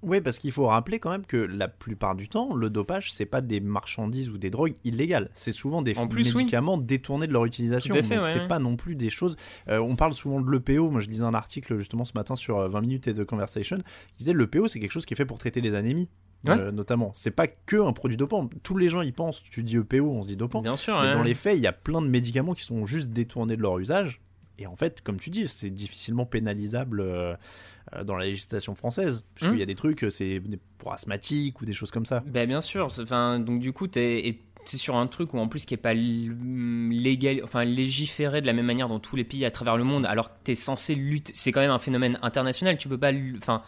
Oui, 0.02 0.20
parce 0.20 0.38
qu'il 0.38 0.52
faut 0.52 0.66
rappeler 0.66 0.98
quand 0.98 1.10
même 1.10 1.26
que 1.26 1.36
la 1.36 1.68
plupart 1.68 2.14
du 2.14 2.28
temps, 2.28 2.54
le 2.54 2.70
dopage, 2.70 3.12
c'est 3.12 3.26
pas 3.26 3.40
des 3.40 3.60
marchandises 3.60 4.30
ou 4.30 4.38
des 4.38 4.50
drogues 4.50 4.74
illégales. 4.84 5.30
C'est 5.34 5.52
souvent 5.52 5.82
des 5.82 5.94
médicaments 5.94 6.78
détournés 6.78 7.26
de 7.26 7.32
leur 7.32 7.44
utilisation. 7.44 7.94
Donc 7.94 8.04
c'est 8.04 8.48
pas 8.48 8.58
non 8.58 8.76
plus 8.76 8.96
des 8.96 9.10
choses. 9.10 9.36
Euh, 9.68 9.78
on 9.78 9.96
parle 9.96 10.14
souvent 10.14 10.40
de 10.40 10.50
l'EPO. 10.50 10.90
Moi, 10.90 11.00
je 11.00 11.08
lisais 11.08 11.24
un 11.24 11.34
article 11.34 11.76
justement 11.78 12.04
ce 12.04 12.12
matin 12.14 12.36
sur 12.36 12.68
20 12.68 12.78
euh, 12.78 12.80
minutes 12.80 13.08
et 13.08 13.14
de 13.14 13.24
conversation. 13.24 13.78
qui 14.12 14.18
disait 14.18 14.32
l'EPO, 14.32 14.68
c'est 14.68 14.80
quelque 14.80 14.92
chose 14.92 15.06
qui 15.06 15.14
est 15.14 15.16
fait 15.16 15.26
pour 15.26 15.38
traiter 15.38 15.60
les 15.60 15.74
anémies. 15.74 16.08
Euh, 16.48 16.72
notamment. 16.72 17.12
C'est 17.14 17.30
pas 17.30 17.46
que 17.46 17.76
un 17.76 17.92
produit 17.92 18.16
dopant. 18.16 18.48
Tous 18.62 18.76
les 18.76 18.88
gens 18.88 19.02
y 19.02 19.12
pensent. 19.12 19.42
Tu 19.42 19.62
dis 19.62 19.76
EPO, 19.76 20.08
on 20.10 20.22
se 20.22 20.28
dit 20.28 20.36
dopant. 20.36 20.62
Bien 20.62 20.76
sûr. 20.76 21.00
Mais 21.00 21.12
dans 21.12 21.22
les 21.22 21.34
faits, 21.34 21.56
il 21.56 21.60
y 21.60 21.66
a 21.66 21.72
plein 21.72 22.00
de 22.00 22.06
médicaments 22.06 22.54
qui 22.54 22.64
sont 22.64 22.86
juste 22.86 23.08
détournés 23.08 23.56
de 23.56 23.62
leur 23.62 23.78
usage. 23.78 24.20
Et 24.60 24.66
en 24.66 24.76
fait, 24.76 25.00
comme 25.00 25.18
tu 25.18 25.30
dis, 25.30 25.48
c'est 25.48 25.70
difficilement 25.70 26.26
pénalisable. 26.26 27.00
Euh, 27.00 28.04
dans 28.04 28.16
la 28.16 28.26
législation 28.26 28.76
française, 28.76 29.24
puisqu'il 29.34 29.58
y 29.58 29.62
a 29.62 29.64
hmm. 29.64 29.66
des 29.66 29.74
trucs, 29.74 30.04
euh, 30.04 30.10
c'est 30.10 30.40
pour 30.78 30.92
asthmatiques 30.92 31.60
ou 31.60 31.64
des 31.64 31.72
choses 31.72 31.90
comme 31.90 32.06
ça. 32.06 32.22
Ben, 32.24 32.46
bien 32.46 32.60
sûr, 32.60 32.86
enfin, 32.86 33.40
donc 33.40 33.58
du 33.58 33.72
coup, 33.72 33.88
es 33.96 34.38
c'est 34.64 34.76
sur 34.76 34.96
un 34.96 35.06
truc 35.06 35.34
où 35.34 35.38
en 35.38 35.48
plus 35.48 35.64
qui 35.64 35.74
est 35.74 35.78
pas 35.78 35.94
légal, 35.94 37.40
enfin 37.42 37.64
légiféré 37.64 38.40
de 38.40 38.46
la 38.46 38.52
même 38.52 38.66
manière 38.66 38.88
dans 38.88 39.00
tous 39.00 39.16
les 39.16 39.24
pays 39.24 39.44
à 39.44 39.50
travers 39.50 39.76
le 39.76 39.84
monde, 39.84 40.06
alors 40.06 40.28
que 40.28 40.38
tu 40.44 40.52
es 40.52 40.54
censé 40.54 40.94
lutter. 40.94 41.32
C'est 41.34 41.50
quand 41.50 41.60
même 41.60 41.70
un 41.70 41.78
phénomène 41.78 42.18
international. 42.22 42.76
Tu 42.78 42.88
peux 42.88 42.98
pas, 42.98 43.12
enfin, 43.38 43.62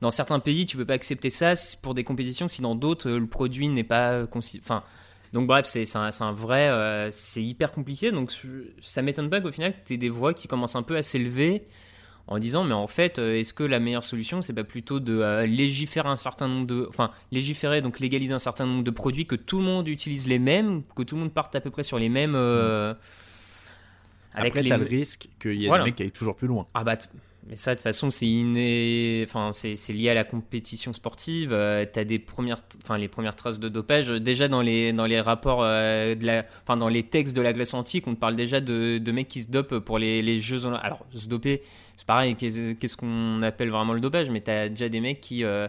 dans 0.00 0.10
certains 0.10 0.40
pays, 0.40 0.66
tu 0.66 0.76
peux 0.76 0.84
pas 0.84 0.94
accepter 0.94 1.30
ça 1.30 1.54
pour 1.80 1.94
des 1.94 2.04
compétitions 2.04 2.48
si 2.48 2.60
dans 2.60 2.74
d'autres 2.74 3.10
le 3.10 3.26
produit 3.26 3.68
n'est 3.68 3.84
pas, 3.84 4.24
enfin. 4.34 4.82
Donc 5.32 5.46
bref, 5.46 5.64
c'est 5.66 5.84
un, 5.96 6.10
un, 6.20 6.32
vrai, 6.32 6.68
euh, 6.68 7.10
c'est 7.10 7.42
hyper 7.42 7.72
compliqué. 7.72 8.10
Donc 8.10 8.32
ça 8.82 9.02
m'étonne 9.02 9.30
pas 9.30 9.40
qu'au 9.40 9.52
final, 9.52 9.74
tu 9.84 9.94
aies 9.94 9.96
des 9.96 10.10
voix 10.10 10.34
qui 10.34 10.48
commencent 10.48 10.76
un 10.76 10.82
peu 10.82 10.96
à 10.96 11.02
s'élever 11.02 11.64
en 12.26 12.38
disant 12.38 12.64
mais 12.64 12.74
en 12.74 12.86
fait 12.86 13.18
euh, 13.18 13.38
est-ce 13.38 13.52
que 13.52 13.64
la 13.64 13.80
meilleure 13.80 14.04
solution 14.04 14.42
c'est 14.42 14.52
pas 14.52 14.64
plutôt 14.64 15.00
de 15.00 15.18
euh, 15.18 15.46
légiférer 15.46 16.08
un 16.08 16.16
certain 16.16 16.48
nombre 16.48 16.66
de 16.66 16.86
enfin 16.88 17.10
légiférer 17.30 17.82
donc 17.82 18.00
légaliser 18.00 18.32
un 18.32 18.38
certain 18.38 18.66
nombre 18.66 18.84
de 18.84 18.90
produits 18.90 19.26
que 19.26 19.34
tout 19.34 19.58
le 19.58 19.64
monde 19.64 19.88
utilise 19.88 20.26
les 20.26 20.38
mêmes 20.38 20.82
que 20.94 21.02
tout 21.02 21.16
le 21.16 21.22
monde 21.22 21.32
parte 21.32 21.54
à 21.56 21.60
peu 21.60 21.70
près 21.70 21.82
sur 21.82 21.98
les 21.98 22.08
mêmes 22.08 22.34
euh, 22.34 22.94
avec 24.34 24.56
Après, 24.56 24.68
t'as 24.68 24.76
le 24.76 24.84
risque 24.84 25.28
qu'il 25.40 25.60
y 25.60 25.66
ait 25.66 25.70
des 25.70 25.78
mecs 25.78 25.96
qui 25.96 26.02
aillent 26.04 26.10
toujours 26.10 26.36
plus 26.36 26.48
loin 26.48 26.66
ah 26.74 26.84
bah 26.84 26.96
mais 27.48 27.56
ça, 27.56 27.72
de 27.72 27.76
toute 27.76 27.82
façon, 27.82 28.10
c'est 28.10 28.26
inné... 28.26 29.24
enfin, 29.26 29.50
c'est 29.52 29.92
lié 29.92 30.10
à 30.10 30.14
la 30.14 30.22
compétition 30.22 30.92
sportive. 30.92 31.52
Euh, 31.52 31.84
tu 31.92 31.98
as 31.98 32.04
des 32.04 32.20
premières, 32.20 32.62
enfin, 32.82 32.98
les 32.98 33.08
premières 33.08 33.34
traces 33.34 33.58
de 33.58 33.68
dopage. 33.68 34.08
Déjà, 34.08 34.46
dans 34.46 34.60
les, 34.60 34.92
dans 34.92 35.06
les 35.06 35.20
rapports, 35.20 35.62
euh, 35.62 36.14
de 36.14 36.24
la... 36.24 36.46
enfin, 36.62 36.76
dans 36.76 36.88
les 36.88 37.02
textes 37.02 37.34
de 37.34 37.42
la 37.42 37.52
glace 37.52 37.74
antique, 37.74 38.06
on 38.06 38.14
te 38.14 38.20
parle 38.20 38.36
déjà 38.36 38.60
de, 38.60 38.98
de 38.98 39.12
mecs 39.12 39.26
qui 39.26 39.42
se 39.42 39.50
dopent 39.50 39.78
pour 39.80 39.98
les, 39.98 40.22
les 40.22 40.38
Jeux 40.38 40.66
Alors, 40.82 41.04
se 41.12 41.26
doper, 41.26 41.62
c'est 41.96 42.06
pareil, 42.06 42.36
qu'est-ce 42.36 42.96
qu'on 42.96 43.42
appelle 43.42 43.70
vraiment 43.70 43.92
le 43.92 44.00
dopage? 44.00 44.30
Mais 44.30 44.40
tu 44.40 44.50
as 44.50 44.68
déjà 44.68 44.88
des 44.88 45.00
mecs 45.00 45.20
qui 45.20 45.42
euh, 45.42 45.66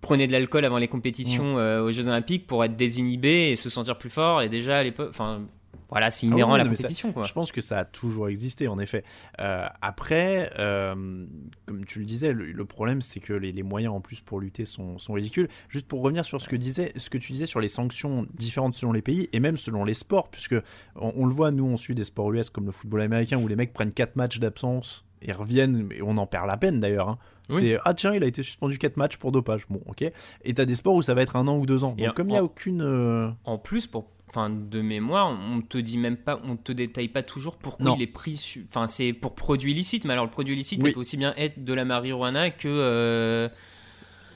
prenaient 0.00 0.26
de 0.26 0.32
l'alcool 0.32 0.64
avant 0.64 0.78
les 0.78 0.88
compétitions 0.88 1.54
mmh. 1.58 1.82
aux 1.82 1.92
Jeux 1.92 2.08
Olympiques 2.08 2.48
pour 2.48 2.64
être 2.64 2.74
désinhibés 2.74 3.50
et 3.50 3.56
se 3.56 3.68
sentir 3.68 3.98
plus 3.98 4.10
fort. 4.10 4.42
Et 4.42 4.48
déjà, 4.48 4.78
à 4.78 4.82
l'époque, 4.82 5.10
enfin, 5.10 5.42
voilà, 5.92 6.10
c'est 6.10 6.26
inhérent 6.26 6.52
ah 6.52 6.54
à 6.54 6.58
la 6.64 6.64
compétition. 6.64 7.12
quoi. 7.12 7.24
Je 7.24 7.34
pense 7.34 7.52
que 7.52 7.60
ça 7.60 7.80
a 7.80 7.84
toujours 7.84 8.30
existé, 8.30 8.66
en 8.66 8.78
effet. 8.78 9.04
Euh, 9.40 9.66
après, 9.82 10.50
euh, 10.58 10.94
comme 11.66 11.84
tu 11.84 11.98
le 11.98 12.06
disais, 12.06 12.32
le, 12.32 12.64
problème, 12.64 13.02
c'est 13.02 13.20
que 13.20 13.34
les, 13.34 13.62
moyens 13.62 13.92
en 13.92 14.00
plus 14.00 14.22
pour 14.22 14.40
lutter 14.40 14.64
sont, 14.64 14.96
sont, 14.96 15.12
ridicules. 15.12 15.50
Juste 15.68 15.86
pour 15.86 16.00
revenir 16.00 16.24
sur 16.24 16.40
ce 16.40 16.48
que, 16.48 16.56
disait, 16.56 16.94
ce 16.96 17.10
que 17.10 17.18
tu 17.18 17.32
disais 17.32 17.44
sur 17.44 17.60
les 17.60 17.68
sanctions 17.68 18.26
différentes 18.32 18.74
selon 18.74 18.92
les 18.92 19.02
pays 19.02 19.28
et 19.34 19.40
même 19.40 19.58
selon 19.58 19.84
les 19.84 19.92
sports, 19.92 20.30
puisque 20.30 20.56
on, 20.96 21.26
le 21.26 21.32
voit, 21.34 21.50
nous, 21.50 21.66
on 21.66 21.76
suit 21.76 21.94
des 21.94 22.04
sports 22.04 22.32
US 22.32 22.48
comme 22.48 22.64
le 22.64 22.72
football 22.72 23.02
américain 23.02 23.38
où 23.38 23.46
les 23.46 23.56
mecs 23.56 23.74
prennent 23.74 23.92
4 23.92 24.16
matchs 24.16 24.38
d'absence 24.38 25.04
et 25.20 25.32
reviennent, 25.32 25.90
et 25.94 26.00
on 26.00 26.16
en 26.16 26.26
perd 26.26 26.46
la 26.46 26.56
peine 26.56 26.80
d'ailleurs. 26.80 27.10
Hein. 27.10 27.18
C'est 27.50 27.76
ah 27.84 27.92
tiens, 27.92 28.14
il 28.14 28.24
a 28.24 28.26
été 28.26 28.42
suspendu 28.42 28.78
4 28.78 28.96
matchs 28.96 29.18
pour 29.18 29.30
dopage. 29.30 29.66
Bon, 29.68 29.82
ok. 29.86 30.10
Et 30.44 30.54
t'as 30.54 30.64
des 30.64 30.74
sports 30.74 30.94
où 30.94 31.02
ça 31.02 31.12
va 31.12 31.20
être 31.20 31.36
un 31.36 31.46
an 31.48 31.58
ou 31.58 31.66
deux 31.66 31.84
ans. 31.84 31.94
Donc, 31.98 32.14
comme 32.14 32.30
il 32.30 32.32
n'y 32.32 32.38
a 32.38 32.44
aucune. 32.44 32.80
Euh, 32.80 33.28
en 33.44 33.58
plus, 33.58 33.86
pour 33.86 34.08
enfin 34.32 34.48
de 34.48 34.80
mémoire, 34.80 35.28
on 35.28 35.60
te 35.60 35.76
dit 35.76 35.98
même 35.98 36.16
pas, 36.16 36.40
on 36.44 36.56
te 36.56 36.72
détaille 36.72 37.08
pas 37.08 37.22
toujours 37.22 37.58
pourquoi 37.58 37.94
il 37.96 38.02
est 38.02 38.06
pris. 38.06 38.62
Enfin, 38.68 38.86
c'est 38.86 39.12
pour 39.12 39.34
produit 39.34 39.72
illicite, 39.72 40.06
mais 40.06 40.14
alors 40.14 40.24
le 40.24 40.30
produit 40.30 40.54
illicite, 40.54 40.80
ça 40.80 40.90
peut 40.90 41.00
aussi 41.00 41.18
bien 41.18 41.34
être 41.36 41.62
de 41.62 41.72
la 41.74 41.84
marijuana 41.84 42.50
que 42.50 42.66
euh, 42.68 43.48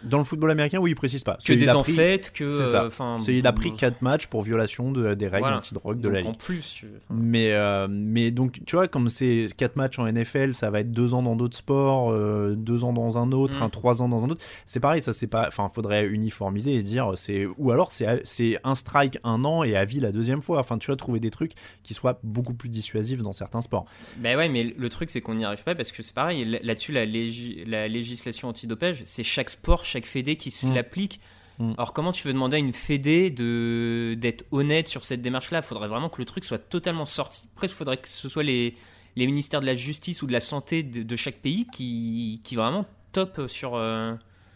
dans 0.05 0.19
le 0.19 0.25
football 0.25 0.51
américain, 0.51 0.79
oui, 0.79 0.93
il 0.93 0.95
précise 0.95 1.25
pas. 1.25 1.39
Que 1.45 1.53
des 1.53 1.71
enfêtes, 1.71 2.33
que. 2.33 2.51
C'est 2.51 2.67
ça. 2.67 2.89
Il 3.29 3.47
a 3.47 3.53
pris 3.53 3.75
4 3.75 4.03
matchs 4.03 4.27
pour 4.27 4.43
violation 4.43 4.93
de, 4.93 5.15
des 5.15 5.29
règles 5.29 5.49
anti-drogue 5.49 6.01
de 6.01 6.09
la 6.09 6.21
Ligue. 6.21 6.31
En 6.31 6.35
plus. 6.35 6.83
mais, 7.11 7.53
euh, 7.53 7.87
mais 7.91 8.31
donc, 8.31 8.61
tu 8.67 8.77
vois, 8.77 8.89
comme 8.89 9.09
c'est 9.09 9.47
4 9.57 9.77
matchs 9.77 9.99
en 9.99 10.11
NFL, 10.11 10.55
ça 10.55 10.71
va 10.71 10.81
être 10.81 10.91
2 10.91 11.15
ans 11.15 11.23
dans 11.23 11.37
d'autres 11.37 11.57
sports, 11.57 12.13
2 12.13 12.17
euh, 12.17 12.83
ans 12.83 12.93
dans 12.93 13.19
un 13.19 13.33
autre, 13.33 13.69
3 13.69 13.95
mm. 13.95 14.01
ans 14.01 14.09
dans 14.09 14.25
un 14.25 14.31
autre. 14.31 14.45
C'est 14.65 14.81
pareil, 14.81 15.03
ça, 15.03 15.13
c'est 15.13 15.27
pas. 15.27 15.47
Enfin, 15.49 15.71
faudrait 15.73 16.07
uniformiser 16.07 16.75
et 16.75 16.83
dire. 16.83 17.13
c'est 17.17 17.47
Ou 17.59 17.71
alors, 17.71 17.93
c'est 17.93 18.59
un 18.65 18.75
strike 18.75 19.19
un 19.25 19.45
an 19.45 19.63
et 19.63 19.77
à 19.77 19.85
vie 19.85 20.01
la 20.01 20.13
deuxième 20.13 20.41
fois. 20.41 20.61
Enfin, 20.61 20.79
tu 20.79 20.91
vas 20.91 20.97
trouver 20.97 21.21
des 21.21 21.31
trucs 21.31 21.53
qui 21.83 21.95
soient 21.95 22.19
beaucoup 22.23 22.55
plus 22.55 22.69
dissuasifs 22.69 23.23
dans 23.23 23.33
certains 23.33 23.63
sports. 23.63 23.87
Ben 24.19 24.37
ouais, 24.37 24.49
mais 24.49 24.75
le 24.77 24.89
truc, 24.89 25.11
c'est 25.11 25.21
qu'on 25.21 25.35
n'y 25.35 25.45
arrive 25.45 25.65
pas 25.65 25.75
parce 25.75 25.93
que 25.93 26.03
c'est 26.03 26.15
pareil. 26.15 26.45
Là-dessus, 26.63 26.93
la, 26.93 27.05
la 27.05 27.89
législation 27.89 28.49
anti-dopage, 28.49 29.03
c'est 29.05 29.23
chaque 29.23 29.51
sport, 29.51 29.85
chaque 29.87 30.07
fédé 30.07 30.37
qui 30.37 30.51
se 30.51 30.67
mm. 30.67 30.75
l'applique. 30.75 31.21
Mm. 31.59 31.73
Alors 31.79 31.93
comment 31.93 32.13
tu 32.13 32.27
veux 32.27 32.35
demander 32.35 32.57
à 32.57 32.59
une 32.61 32.73
fédé 32.73 33.31
de 33.31 34.15
d'être 34.19 34.45
honnête 34.51 34.89
sur 34.89 35.05
cette 35.05 35.23
démarche-là? 35.23 35.59
Il 35.59 35.65
faudrait 35.65 35.89
vraiment 35.89 36.09
que 36.09 36.19
le 36.19 36.25
truc 36.25 36.45
soit 36.45 36.59
totalement 36.59 37.07
sorti. 37.07 37.49
Presque, 37.55 37.75
il 37.75 37.79
faudrait 37.79 37.97
que 37.97 38.09
ce 38.09 38.29
soit 38.29 38.43
les, 38.43 38.75
les 39.17 39.27
ministères 39.27 39.61
de 39.61 39.67
la 39.67 39.75
justice 39.75 40.23
ou 40.23 40.27
de 40.27 40.33
la 40.33 40.41
santé 40.41 40.83
de, 40.83 41.17
chaque 41.17 41.37
pays 41.37 41.67
qui, 41.73 42.41
qui 42.45 42.55
vraiment 42.55 42.87
top 43.13 43.43
sur... 43.49 43.75
Euh, 43.75 44.15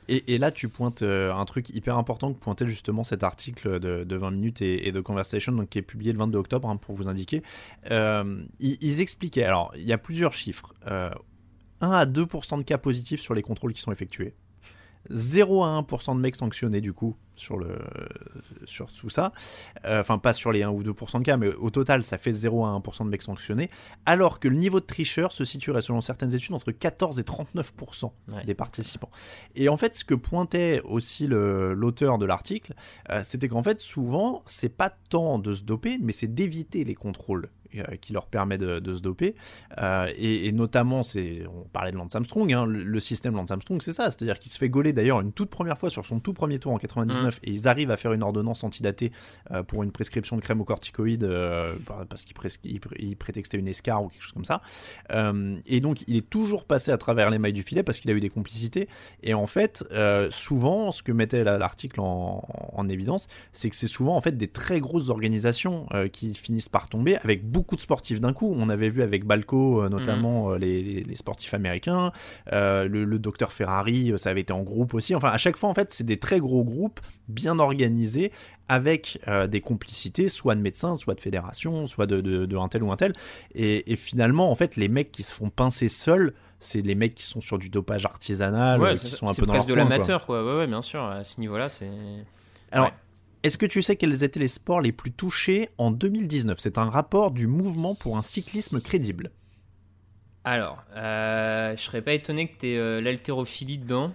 et, 0.08 0.38
là, 0.38 0.50
tu 0.50 0.68
pointes 0.68 1.02
euh, 1.02 1.32
un 1.32 1.44
truc 1.44 1.70
hyper 1.70 1.96
important 1.96 2.32
que 2.32 2.40
pointait 2.40 2.66
justement 2.66 3.04
cet 3.04 3.22
article 3.22 3.78
de, 3.78 4.16
20 4.16 4.30
minutes 4.32 4.60
et, 4.60 4.90
de 4.90 5.00
Conversation, 5.00 5.52
donc, 5.52 5.68
qui 5.68 5.78
est 5.78 5.82
publié 5.82 6.12
le 6.12 6.18
22 6.18 6.36
octobre, 6.36 6.68
hein, 6.68 6.76
pour 6.76 6.96
vous 6.96 7.08
indiquer. 7.08 7.44
Euh, 7.92 8.42
ils, 8.58 9.00
expliquaient, 9.00 9.44
alors 9.44 9.72
il 9.76 9.84
y 9.84 9.92
a 9.92 9.98
plusieurs 9.98 10.32
chiffres. 10.32 10.74
1 10.84 11.12
à 11.80 12.06
2% 12.06 12.58
de 12.58 12.62
cas 12.64 12.76
positifs 12.76 13.20
sur 13.20 13.34
les 13.34 13.42
contrôles 13.42 13.72
qui 13.72 13.80
sont 13.80 13.92
effectués. 13.92 14.34
0 15.08 15.64
à 15.64 15.80
1% 15.80 16.16
de 16.16 16.20
mecs 16.20 16.36
sanctionnés 16.36 16.80
du 16.80 16.92
coup 16.92 17.16
sur, 17.40 17.56
le, 17.56 17.78
sur 18.66 18.92
tout 18.92 19.08
ça. 19.08 19.32
Euh, 19.86 20.00
enfin, 20.00 20.18
pas 20.18 20.32
sur 20.32 20.52
les 20.52 20.62
1 20.62 20.70
ou 20.70 20.82
2% 20.82 21.18
de 21.20 21.24
cas, 21.24 21.36
mais 21.36 21.48
au 21.54 21.70
total, 21.70 22.04
ça 22.04 22.18
fait 22.18 22.32
0 22.32 22.66
à 22.66 22.78
1% 22.78 23.04
de 23.04 23.08
mecs 23.08 23.22
sanctionnés. 23.22 23.70
Alors 24.04 24.40
que 24.40 24.48
le 24.48 24.56
niveau 24.56 24.78
de 24.78 24.84
tricheur 24.84 25.32
se 25.32 25.44
situerait, 25.44 25.82
selon 25.82 26.00
certaines 26.00 26.34
études, 26.34 26.54
entre 26.54 26.70
14 26.70 27.18
et 27.18 27.22
39% 27.22 28.10
des 28.44 28.54
participants. 28.54 29.10
Et 29.56 29.68
en 29.68 29.76
fait, 29.76 29.96
ce 29.96 30.04
que 30.04 30.14
pointait 30.14 30.82
aussi 30.84 31.26
l'auteur 31.28 32.18
de 32.18 32.26
l'article, 32.26 32.74
euh, 33.08 33.22
c'était 33.22 33.48
qu'en 33.48 33.62
fait, 33.62 33.80
souvent, 33.80 34.42
c'est 34.44 34.68
pas 34.68 34.90
tant 35.08 35.38
de 35.38 35.54
se 35.54 35.62
doper, 35.62 35.98
mais 36.00 36.12
c'est 36.12 36.32
d'éviter 36.32 36.84
les 36.84 36.94
contrôles 36.94 37.48
qui 38.00 38.12
leur 38.12 38.26
permet 38.26 38.58
de, 38.58 38.94
se 38.94 39.00
doper. 39.00 39.34
Euh, 39.78 40.12
et, 40.16 40.50
notamment, 40.52 41.02
c'est, 41.02 41.42
on 41.46 41.68
parlait 41.68 41.92
de 41.92 41.96
Lance 41.96 42.14
Armstrong, 42.14 42.52
hein, 42.52 42.66
le, 42.66 43.00
système 43.00 43.34
Lance 43.34 43.50
Armstrong, 43.50 43.80
c'est 43.82 43.92
ça, 43.92 44.10
c'est-à-dire 44.10 44.38
qu'il 44.38 44.52
se 44.52 44.58
fait 44.58 44.68
gauler 44.68 44.92
d'ailleurs 44.92 45.20
une 45.20 45.32
toute 45.32 45.50
première 45.50 45.78
fois 45.78 45.90
sur 45.90 46.04
son 46.04 46.20
tout 46.20 46.34
premier 46.34 46.58
tour 46.58 46.72
en 46.72 46.78
99 46.78 47.36
mm. 47.36 47.38
et 47.44 47.50
ils 47.50 47.68
arrivent 47.68 47.90
à 47.90 47.96
faire 47.96 48.12
une 48.12 48.22
ordonnance 48.22 48.62
antidatée 48.62 49.10
euh, 49.50 49.62
pour 49.62 49.82
une 49.82 49.92
prescription 49.92 50.36
de 50.36 50.42
crème 50.42 50.60
aux 50.60 50.64
corticoïdes 50.64 51.28
parce 52.08 52.24
qu'il 52.24 53.16
prétextait 53.16 53.56
une 53.56 53.68
escar 53.68 54.04
ou 54.04 54.08
quelque 54.08 54.22
chose 54.22 54.32
comme 54.32 54.44
ça. 54.44 54.60
et 55.66 55.80
donc, 55.80 56.02
il 56.06 56.16
est 56.16 56.28
toujours 56.28 56.64
passé 56.64 56.90
à 56.90 56.98
travers 56.98 57.30
les 57.30 57.38
mailles 57.38 57.52
du 57.52 57.62
filet 57.62 57.82
parce 57.82 58.00
qu'il 58.00 58.10
a 58.10 58.14
eu 58.14 58.20
des 58.20 58.30
complicités. 58.30 58.88
Et 59.22 59.34
en 59.34 59.46
fait, 59.46 59.84
souvent, 60.30 60.92
ce 60.92 61.02
que 61.02 61.12
mettait 61.12 61.44
l'article 61.44 62.00
en, 62.00 62.46
en, 62.72 62.88
évidence, 62.88 63.28
c'est 63.52 63.70
que 63.70 63.76
c'est 63.76 63.88
souvent 63.88 64.16
en 64.16 64.20
fait 64.20 64.36
des 64.36 64.48
très 64.48 64.80
grosses 64.80 65.08
organisations 65.08 65.86
qui 66.12 66.34
finissent 66.34 66.68
par 66.68 66.88
tomber 66.88 67.16
avec 67.16 67.48
beaucoup 67.48 67.59
beaucoup 67.60 67.76
de 67.76 67.82
sportifs 67.82 68.20
d'un 68.20 68.32
coup. 68.32 68.54
On 68.58 68.70
avait 68.70 68.88
vu 68.88 69.02
avec 69.02 69.26
Balco, 69.26 69.82
euh, 69.82 69.90
notamment 69.90 70.48
mhm. 70.48 70.54
euh, 70.54 71.04
les, 71.06 71.14
sportifs 71.14 71.52
américains, 71.52 72.10
euh, 72.54 72.88
le, 72.88 73.18
docteur 73.18 73.52
Ferrari, 73.52 74.14
ça 74.16 74.30
avait 74.30 74.40
été 74.40 74.54
en 74.54 74.62
groupe 74.62 74.94
aussi. 74.94 75.14
Enfin, 75.14 75.28
à 75.28 75.36
chaque 75.36 75.58
fois, 75.58 75.68
en 75.68 75.74
fait, 75.74 75.92
c'est 75.92 76.04
des 76.04 76.16
très 76.16 76.40
gros 76.40 76.64
groupes 76.64 77.00
bien 77.28 77.58
organisés 77.58 78.32
avec 78.66 79.18
des 79.48 79.60
complicités, 79.60 80.28
soit 80.28 80.54
de 80.54 80.60
médecins, 80.60 80.94
soit 80.94 81.14
de 81.14 81.20
fédérations, 81.20 81.86
soit 81.88 82.06
de, 82.06 82.56
un 82.56 82.68
tel 82.68 82.82
ou 82.82 82.92
un 82.92 82.96
tel. 82.96 83.12
Et, 83.54 83.96
finalement, 83.96 84.50
en 84.50 84.54
fait, 84.54 84.76
les 84.76 84.88
mecs 84.88 85.12
qui 85.12 85.22
se 85.22 85.34
font 85.34 85.50
pincer 85.50 85.88
seuls, 85.88 86.32
c'est 86.60 86.80
les 86.80 86.94
mecs 86.94 87.14
qui 87.14 87.24
sont 87.24 87.40
sur 87.40 87.58
du 87.58 87.68
dopage 87.68 88.06
artisanal, 88.06 88.98
qui 88.98 89.10
sont 89.10 89.28
un 89.28 89.34
peu 89.34 89.44
dans 89.44 89.54
leur 89.54 89.66
de 89.66 89.74
l'amateur, 89.74 90.24
quoi. 90.24 90.44
Ouais, 90.44 90.58
ouais, 90.60 90.66
bien 90.66 90.82
sûr. 90.82 91.02
À 91.02 91.24
ce 91.24 91.40
niveau-là, 91.40 91.68
c'est. 91.68 91.90
Alors, 92.70 92.92
est-ce 93.42 93.56
que 93.56 93.66
tu 93.66 93.80
sais 93.80 93.96
quels 93.96 94.22
étaient 94.22 94.40
les 94.40 94.48
sports 94.48 94.82
les 94.82 94.92
plus 94.92 95.12
touchés 95.12 95.70
en 95.78 95.90
2019 95.90 96.58
C'est 96.60 96.76
un 96.76 96.90
rapport 96.90 97.30
du 97.30 97.46
mouvement 97.46 97.94
pour 97.94 98.18
un 98.18 98.22
cyclisme 98.22 98.80
crédible. 98.80 99.30
Alors, 100.44 100.82
euh, 100.96 101.74
je 101.76 101.82
serais 101.82 102.02
pas 102.02 102.12
étonné 102.12 102.48
que 102.48 102.58
tu 102.60 102.68
aies 102.68 102.78
euh, 102.78 103.00
l'haltérophilie 103.00 103.78
dedans. 103.78 104.12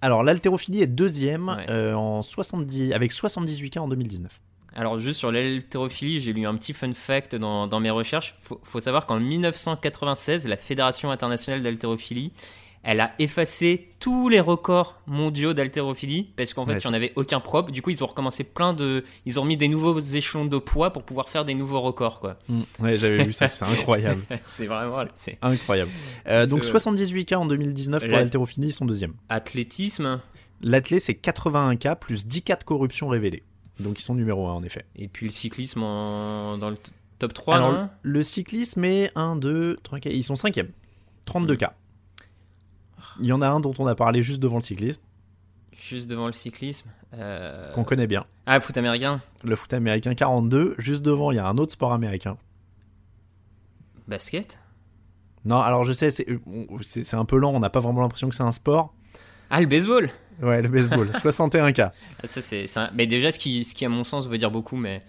Alors, 0.00 0.22
l'haltérophilie 0.22 0.82
est 0.82 0.88
deuxième 0.88 1.56
euh, 1.68 1.94
en 1.94 2.22
70, 2.22 2.92
avec 2.92 3.12
78 3.12 3.70
cas 3.70 3.80
en 3.80 3.88
2019. 3.88 4.40
Alors, 4.74 4.98
juste 4.98 5.20
sur 5.20 5.30
l'haltérophilie, 5.30 6.20
j'ai 6.20 6.32
lu 6.32 6.44
un 6.44 6.56
petit 6.56 6.72
fun 6.72 6.92
fact 6.94 7.36
dans, 7.36 7.68
dans 7.68 7.78
mes 7.78 7.90
recherches. 7.90 8.34
Il 8.40 8.44
faut, 8.44 8.60
faut, 8.64 8.80
savoir 8.80 9.06
qu'en 9.06 9.20
1996, 9.20 10.48
la 10.48 10.56
Fédération 10.56 11.12
internationale 11.12 11.62
d'haltérophilie 11.62 12.32
elle 12.84 13.00
a 13.00 13.12
effacé 13.18 13.88
tous 13.98 14.28
les 14.28 14.40
records 14.40 15.00
mondiaux 15.06 15.54
d'haltérophilie 15.54 16.24
parce 16.36 16.52
qu'en 16.52 16.66
fait, 16.66 16.74
il 16.74 16.86
n'y 16.86 16.90
en 16.90 16.92
avait 16.92 17.12
aucun 17.16 17.40
propre. 17.40 17.72
Du 17.72 17.80
coup, 17.80 17.88
ils 17.88 18.04
ont 18.04 18.06
recommencé 18.06 18.44
plein 18.44 18.74
de. 18.74 19.04
Ils 19.24 19.40
ont 19.40 19.44
mis 19.46 19.56
des 19.56 19.68
nouveaux 19.68 19.98
échelons 19.98 20.44
de 20.44 20.58
poids 20.58 20.92
pour 20.92 21.02
pouvoir 21.02 21.30
faire 21.30 21.46
des 21.46 21.54
nouveaux 21.54 21.80
records. 21.80 22.20
Quoi. 22.20 22.36
Mm. 22.48 22.60
Ouais, 22.80 22.96
j'avais 22.98 23.24
vu 23.24 23.32
ça, 23.32 23.48
c'est 23.48 23.64
incroyable. 23.64 24.22
c'est 24.46 24.66
vraiment. 24.66 25.02
C'est 25.16 25.38
incroyable. 25.40 25.90
Euh, 26.28 26.46
donc, 26.46 26.64
78 26.64 27.24
cas 27.24 27.38
en 27.38 27.46
2019 27.46 28.02
pour 28.02 28.12
l'haltérophilie, 28.12 28.68
ils 28.68 28.72
sont 28.72 28.84
deuxième. 28.84 29.14
Athlétisme 29.30 30.20
L'athlé, 30.60 31.00
c'est 31.00 31.14
81 31.14 31.76
cas 31.76 31.96
plus 31.96 32.26
10 32.26 32.42
cas 32.42 32.56
de 32.56 32.64
corruption 32.64 33.08
révélés. 33.08 33.42
Donc, 33.80 33.98
ils 33.98 34.02
sont 34.02 34.14
numéro 34.14 34.46
1 34.46 34.52
en 34.52 34.62
effet. 34.62 34.84
Et 34.94 35.08
puis 35.08 35.26
le 35.26 35.32
cyclisme 35.32 35.80
dans 35.80 36.70
le 36.70 36.76
top 37.18 37.32
3 37.32 37.56
Alors, 37.56 37.88
le 38.02 38.22
cyclisme 38.22 38.84
est 38.84 39.10
1, 39.14 39.36
2, 39.36 39.78
3 39.82 40.00
cas. 40.00 40.10
Ils 40.10 40.22
sont 40.22 40.36
5 40.36 40.60
32 41.26 41.56
cas. 41.56 41.74
Il 43.20 43.26
y 43.26 43.32
en 43.32 43.42
a 43.42 43.48
un 43.48 43.60
dont 43.60 43.74
on 43.78 43.86
a 43.86 43.94
parlé 43.94 44.22
juste 44.22 44.40
devant 44.40 44.56
le 44.56 44.62
cyclisme. 44.62 45.00
Juste 45.72 46.08
devant 46.08 46.26
le 46.26 46.32
cyclisme. 46.32 46.90
Euh, 47.14 47.70
Qu'on 47.72 47.84
connaît 47.84 48.06
bien. 48.06 48.24
Ah, 48.46 48.60
foot 48.60 48.76
américain. 48.76 49.20
Le 49.44 49.56
foot 49.56 49.72
américain 49.72 50.14
42. 50.14 50.74
Juste 50.78 51.02
devant, 51.02 51.30
il 51.30 51.36
y 51.36 51.38
a 51.38 51.46
un 51.46 51.56
autre 51.58 51.72
sport 51.72 51.92
américain. 51.92 52.36
Basket? 54.08 54.58
Non, 55.44 55.60
alors 55.60 55.84
je 55.84 55.92
sais, 55.92 56.10
c'est 56.10 57.14
un 57.14 57.24
peu 57.24 57.36
lent, 57.36 57.52
on 57.54 57.60
n'a 57.60 57.70
pas 57.70 57.80
vraiment 57.80 58.00
l'impression 58.00 58.28
que 58.28 58.34
c'est 58.34 58.42
un 58.42 58.52
sport. 58.52 58.94
Ah, 59.50 59.60
le 59.60 59.66
baseball? 59.66 60.10
Ouais, 60.42 60.62
le 60.62 60.68
baseball, 60.68 61.08
61 61.20 61.72
cas. 61.72 61.92
Ah, 62.22 62.26
ça, 62.26 62.40
c'est, 62.42 62.64
Mais 62.94 63.06
déjà, 63.06 63.30
ce 63.30 63.38
qui, 63.38 63.64
ce 63.64 63.74
qui, 63.74 63.84
à 63.84 63.88
mon 63.88 64.04
sens, 64.04 64.26
veut 64.26 64.38
dire 64.38 64.50
beaucoup, 64.50 64.76
mais 64.76 65.00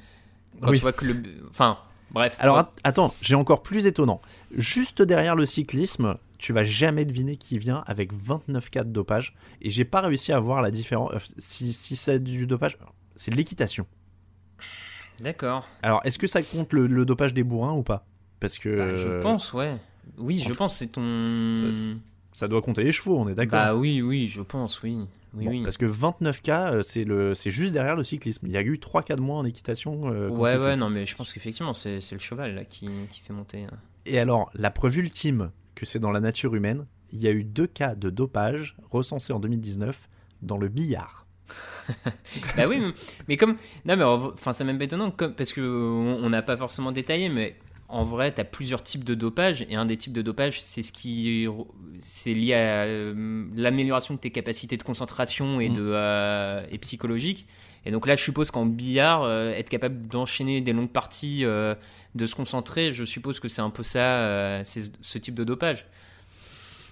quand 0.62 0.72
tu 0.74 0.80
vois 0.80 0.94
que 0.94 1.06
le. 1.06 1.16
Enfin, 1.50 1.78
bref. 2.12 2.36
Alors, 2.40 2.72
attends, 2.84 3.14
j'ai 3.22 3.36
encore 3.36 3.64
plus 3.64 3.88
étonnant. 3.88 4.22
Juste 4.52 5.02
derrière 5.02 5.36
le 5.36 5.46
cyclisme, 5.46 6.18
tu 6.38 6.54
vas 6.54 6.64
jamais 6.64 7.06
deviner 7.06 7.38
qui 7.38 7.58
vient 7.58 7.84
avec 7.88 8.14
29 8.14 8.70
cas 8.70 8.84
de 8.84 8.92
dopage. 8.92 9.36
Et 9.62 9.70
j'ai 9.70 9.86
pas 9.86 10.02
réussi 10.02 10.32
à 10.32 10.40
voir 10.40 10.62
la 10.62 10.72
différence. 10.72 11.14
Euh, 11.14 11.20
si, 11.38 11.74
si 11.74 11.96
c'est 11.96 12.20
du 12.20 12.48
dopage, 12.48 12.78
c'est 13.16 13.34
l'équitation. 13.34 13.86
D'accord. 15.20 15.68
Alors, 15.82 16.02
est-ce 16.04 16.18
que 16.18 16.28
ça 16.28 16.42
compte 16.42 16.74
le, 16.74 17.06
dopage 17.06 17.34
des 17.34 17.44
bourrins 17.44 17.74
ou 17.74 17.84
pas? 17.84 18.06
Parce 18.40 18.58
que. 18.58 18.78
Bah, 18.78 18.94
je 18.96 19.22
pense, 19.22 19.54
ouais. 19.54 19.78
Oui, 20.18 20.44
je 20.46 20.54
pense, 20.54 20.78
c'est 20.78 20.88
ton. 20.88 21.52
Ça, 22.34 22.50
doit 22.50 22.62
compter 22.62 22.84
les 22.84 22.92
chevaux, 22.92 23.18
on 23.18 23.30
est 23.30 23.34
d'accord 23.34 23.60
Bah 23.60 23.76
oui, 23.76 24.02
oui, 24.02 24.28
je 24.28 24.42
pense, 24.42 24.84
oui. 24.84 24.98
Oui, 25.34 25.48
oui. 25.48 25.64
Parce 25.64 25.78
que 25.78 25.86
29 25.86 26.42
cas, 26.42 26.74
euh, 26.74 26.84
c'est 26.84 27.06
le, 27.06 27.34
c'est 27.34 27.50
juste 27.50 27.74
derrière 27.74 27.96
le 27.96 28.04
cyclisme. 28.04 28.46
Il 28.46 28.52
y 28.52 28.58
a 28.58 28.62
eu 28.62 28.78
3 28.78 29.04
cas 29.04 29.16
de 29.16 29.22
moins 29.22 29.40
en 29.40 29.46
équitation. 29.46 30.12
Euh, 30.12 30.30
ouais, 30.30 30.58
ouais, 30.58 30.78
non, 30.78 30.90
mais 30.90 31.06
je 31.06 31.16
pense 31.16 31.34
qu'effectivement, 31.34 31.74
c'est, 31.74 32.00
le 32.12 32.20
cheval 32.20 32.56
là, 32.56 32.66
qui, 32.66 32.90
qui 33.10 33.22
fait 33.22 33.34
monter. 33.34 33.64
Hein. 33.64 33.78
Et 34.06 34.20
alors, 34.20 34.50
la 34.54 34.70
preuve 34.70 34.98
ultime 34.98 35.50
que 35.76 35.86
c'est 35.86 36.00
dans 36.00 36.12
la 36.12 36.20
nature 36.20 36.56
humaine. 36.56 36.86
Il 37.12 37.20
y 37.20 37.28
a 37.28 37.32
eu 37.32 37.44
deux 37.44 37.68
cas 37.68 37.96
de 37.96 38.10
dopage 38.10 38.78
recensés 38.90 39.34
en 39.34 39.40
2019 39.40 40.10
dans 40.42 40.58
le 40.58 40.68
billard. 40.68 41.26
bah 42.58 42.68
oui, 42.68 42.82
mais 43.28 43.38
comme. 43.38 43.58
Non, 43.86 43.96
mais 43.96 44.04
enfin, 44.04 44.54
c'est 44.54 44.64
même 44.64 44.82
étonnant, 44.82 45.12
comme, 45.12 45.36
parce 45.36 45.54
qu'on 45.54 46.30
n'a 46.30 46.42
pas 46.42 46.58
forcément 46.58 46.92
détaillé, 46.92 47.30
mais 47.30 47.56
en 47.96 48.04
vrai, 48.04 48.34
tu 48.34 48.42
as 48.42 48.44
plusieurs 48.44 48.84
types 48.84 49.06
de 49.06 49.16
dopage, 49.16 49.66
et 49.70 49.76
un 49.76 49.86
des 49.86 49.96
types 49.96 50.12
de 50.12 50.22
dopage, 50.22 50.62
c'est 50.62 50.84
ce 50.84 50.92
qui 50.92 51.48
c'est 52.00 52.34
lié 52.34 52.54
à 52.54 52.84
euh, 52.84 53.46
l'amélioration 53.56 54.16
de 54.16 54.20
tes 54.20 54.32
capacités 54.32 54.76
de 54.76 54.84
concentration 54.84 55.62
et, 55.62 55.70
mmh. 55.70 55.74
de, 55.74 55.92
euh, 55.94 56.66
et 56.72 56.78
psychologique. 56.78 57.48
Et 57.86 57.92
donc 57.92 58.06
là, 58.06 58.18
je 58.18 58.22
suppose 58.22 58.52
qu'en 58.52 58.66
billard, 58.66 59.24
euh, 59.24 59.52
être 59.52 59.70
capable 59.70 60.08
d'enchaîner 60.08 60.60
des 60.60 60.74
longues 60.74 60.90
parties, 60.90 61.44
de 61.44 62.26
se 62.26 62.36
concentrer, 62.36 62.92
je 62.92 63.06
suppose 63.06 63.40
que 63.40 63.48
c'est 63.48 63.62
un 63.62 63.70
peu 63.70 63.84
ça, 63.84 64.62
c'est 64.66 64.92
ce 65.02 65.18
type 65.18 65.36
de 65.36 65.46
dopage. 65.46 65.86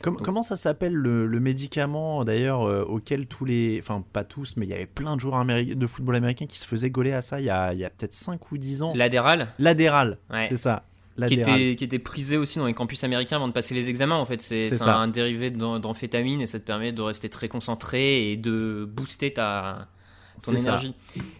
comment 0.02 0.42
ça 0.42 0.56
s'appelle 0.56 0.94
le, 0.94 1.40
médicament 1.42 2.24
d'ailleurs 2.24 2.62
auquel 2.90 3.28
tous 3.28 3.44
les. 3.44 3.80
Enfin, 3.82 4.06
pas 4.14 4.24
tous, 4.24 4.56
mais 4.56 4.66
il 4.66 4.70
y 4.70 4.74
avait 4.74 4.86
plein 4.86 5.16
de 5.16 5.22
joueurs 5.22 5.44
de 5.44 5.88
football 5.88 6.16
américain 6.16 6.46
qui 6.46 6.60
se 6.60 6.68
faisaient 6.68 6.92
gauler 6.92 7.12
à 7.12 7.20
ça 7.20 7.42
il 7.42 7.46
y 7.46 7.50
a, 7.50 7.66
a 7.66 7.90
peut-être 7.90 8.14
5 8.14 8.52
ou 8.54 8.58
10 8.58 8.84
ans. 8.84 8.94
L'adéral 8.96 9.50
L'adéral, 9.60 10.18
c'est 10.48 10.58
ça. 10.58 10.86
Qui 11.28 11.36
était, 11.36 11.76
qui 11.76 11.84
était, 11.84 12.00
prisé 12.00 12.38
aussi 12.38 12.58
dans 12.58 12.66
les 12.66 12.74
campus 12.74 13.04
américains 13.04 13.36
avant 13.36 13.48
de 13.48 13.54
passer 13.54 13.76
les 13.76 13.88
examens. 13.88 14.16
En 14.16 14.26
fait, 14.26 14.42
c'est 14.42 14.82
un 14.82 15.08
dérivé 15.08 15.52
d'amphétamine 15.52 16.42
et 16.42 16.48
ça 16.48 16.60
te 16.60 16.66
permet 16.66 16.92
de 16.92 17.02
rester 17.02 17.30
très 17.30 17.48
concentré 17.48 18.32
et 18.32 18.38
de 18.38 18.90
booster 18.92 19.32
ta, 19.34 19.90
ton 20.44 20.56
énergie. 20.56 20.96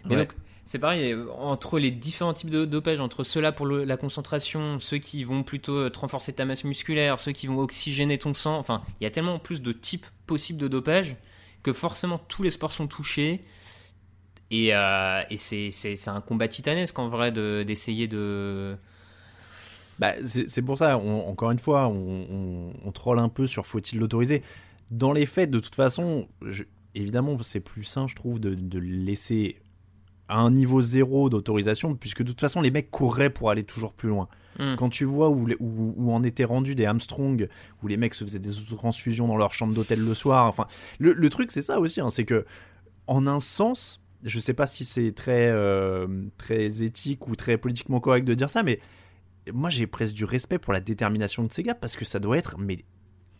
Mais 0.06 0.18
donc, 0.18 0.34
c'est 0.66 0.80
pareil, 0.80 1.16
entre 1.40 1.78
les 1.78 1.92
différents 1.92 2.34
types 2.34 2.50
de 2.50 2.66
dopage, 2.66 3.00
entre 3.02 3.24
ceux-là 3.24 3.52
pour 3.52 3.68
la 3.68 3.98
concentration, 3.98 4.80
ceux 4.80 4.98
qui 4.98 5.24
vont 5.24 5.44
plutôt 5.44 5.76
euh, 5.76 5.90
te 5.90 6.00
renforcer 6.00 6.32
ta 6.32 6.46
masse 6.46 6.64
musculaire, 6.64 7.20
ceux 7.20 7.34
qui 7.34 7.48
vont 7.48 7.60
oxygéner 7.60 8.18
ton 8.18 8.34
sang, 8.34 8.58
enfin, 8.58 8.82
il 9.00 9.04
y 9.04 9.08
a 9.08 9.12
tellement 9.12 9.40
plus 9.40 9.62
de 9.62 9.74
types 9.74 10.06
possibles 10.26 10.60
de 10.60 10.70
dopage 10.70 11.18
que 11.64 11.74
forcément 11.74 12.18
tous 12.18 12.44
les 12.44 12.50
sports 12.50 12.72
sont 12.72 12.88
touchés. 12.88 13.42
Et, 14.52 14.74
euh, 14.74 15.22
et 15.30 15.38
c'est 15.38 16.08
un 16.08 16.22
combat 16.22 16.48
titanesque 16.48 16.98
en 16.98 17.10
vrai 17.10 17.32
d'essayer 17.32 18.08
de, 18.08 18.78
bah, 20.00 20.14
c'est 20.26 20.62
pour 20.62 20.78
ça, 20.78 20.98
encore 20.98 21.52
une 21.52 21.60
fois, 21.60 21.88
on, 21.88 22.74
on, 22.84 22.92
troll 22.92 23.20
un 23.20 23.30
peu 23.30 23.48
sur 23.48 23.66
faut-il 23.66 24.00
l'autoriser. 24.00 24.42
Dans 24.92 25.14
les 25.14 25.26
faits, 25.26 25.50
de 25.52 25.60
toute 25.60 25.76
façon, 25.76 26.28
évidemment, 26.96 27.38
c'est 27.42 27.60
plus 27.60 27.84
sain, 27.84 28.08
je 28.08 28.16
trouve, 28.16 28.40
de, 28.40 28.56
de 28.56 28.80
laisser 28.80 29.58
à 30.28 30.40
un 30.40 30.52
niveau 30.52 30.82
zéro 30.82 31.30
d'autorisation, 31.30 31.96
puisque 31.96 32.24
de 32.24 32.30
toute 32.30 32.42
façon, 32.42 32.62
les 32.62 32.72
mecs 32.72 32.90
courraient 32.90 33.30
pour 33.30 33.50
aller 33.50 33.64
toujours 33.64 33.94
plus 33.94 34.10
loin. 34.10 34.28
Hmm. 34.60 34.76
Quand 34.78 34.90
tu 34.90 35.06
vois 35.06 35.30
où, 35.30 35.48
où, 35.60 35.94
où, 35.98 36.14
en 36.14 36.24
étaient 36.24 36.44
rendus 36.44 36.76
des 36.76 36.86
Armstrong, 36.86 37.48
où 37.82 37.88
les 37.88 37.98
mecs 37.98 38.14
se 38.14 38.24
faisaient 38.24 38.40
des 38.40 38.52
transfusions 38.76 39.28
dans 39.28 39.38
leur 39.38 39.52
chambre 39.52 39.74
d'hôtel 39.74 40.00
le 40.00 40.14
soir, 40.14 40.48
enfin, 40.48 40.68
le, 41.00 41.14
le 41.14 41.30
truc, 41.30 41.52
c'est 41.52 41.62
ça 41.62 41.80
aussi, 41.80 42.02
hein, 42.02 42.10
c'est 42.10 42.26
que, 42.26 42.46
en 43.08 43.28
un 43.28 43.40
sens, 43.40 44.02
je 44.24 44.40
sais 44.40 44.54
pas 44.54 44.68
si 44.68 44.86
c'est 44.86 45.12
très, 45.12 45.50
euh, 45.50 46.08
très 46.38 46.84
éthique 46.84 47.28
ou 47.28 47.36
très 47.36 47.58
politiquement 47.58 48.00
correct 48.00 48.26
de 48.26 48.34
dire 48.34 48.50
ça, 48.50 48.64
mais 48.64 48.80
moi 49.52 49.70
j'ai 49.70 49.88
presque 49.88 50.14
du 50.14 50.26
respect 50.26 50.60
pour 50.60 50.74
la 50.74 50.80
détermination 50.80 51.44
de 51.44 51.52
ces 51.52 51.64
gars 51.64 51.76
parce 51.76 51.96
que 51.96 52.06
ça 52.06 52.20
doit 52.20 52.38
être 52.38 52.56
mais 52.58 52.86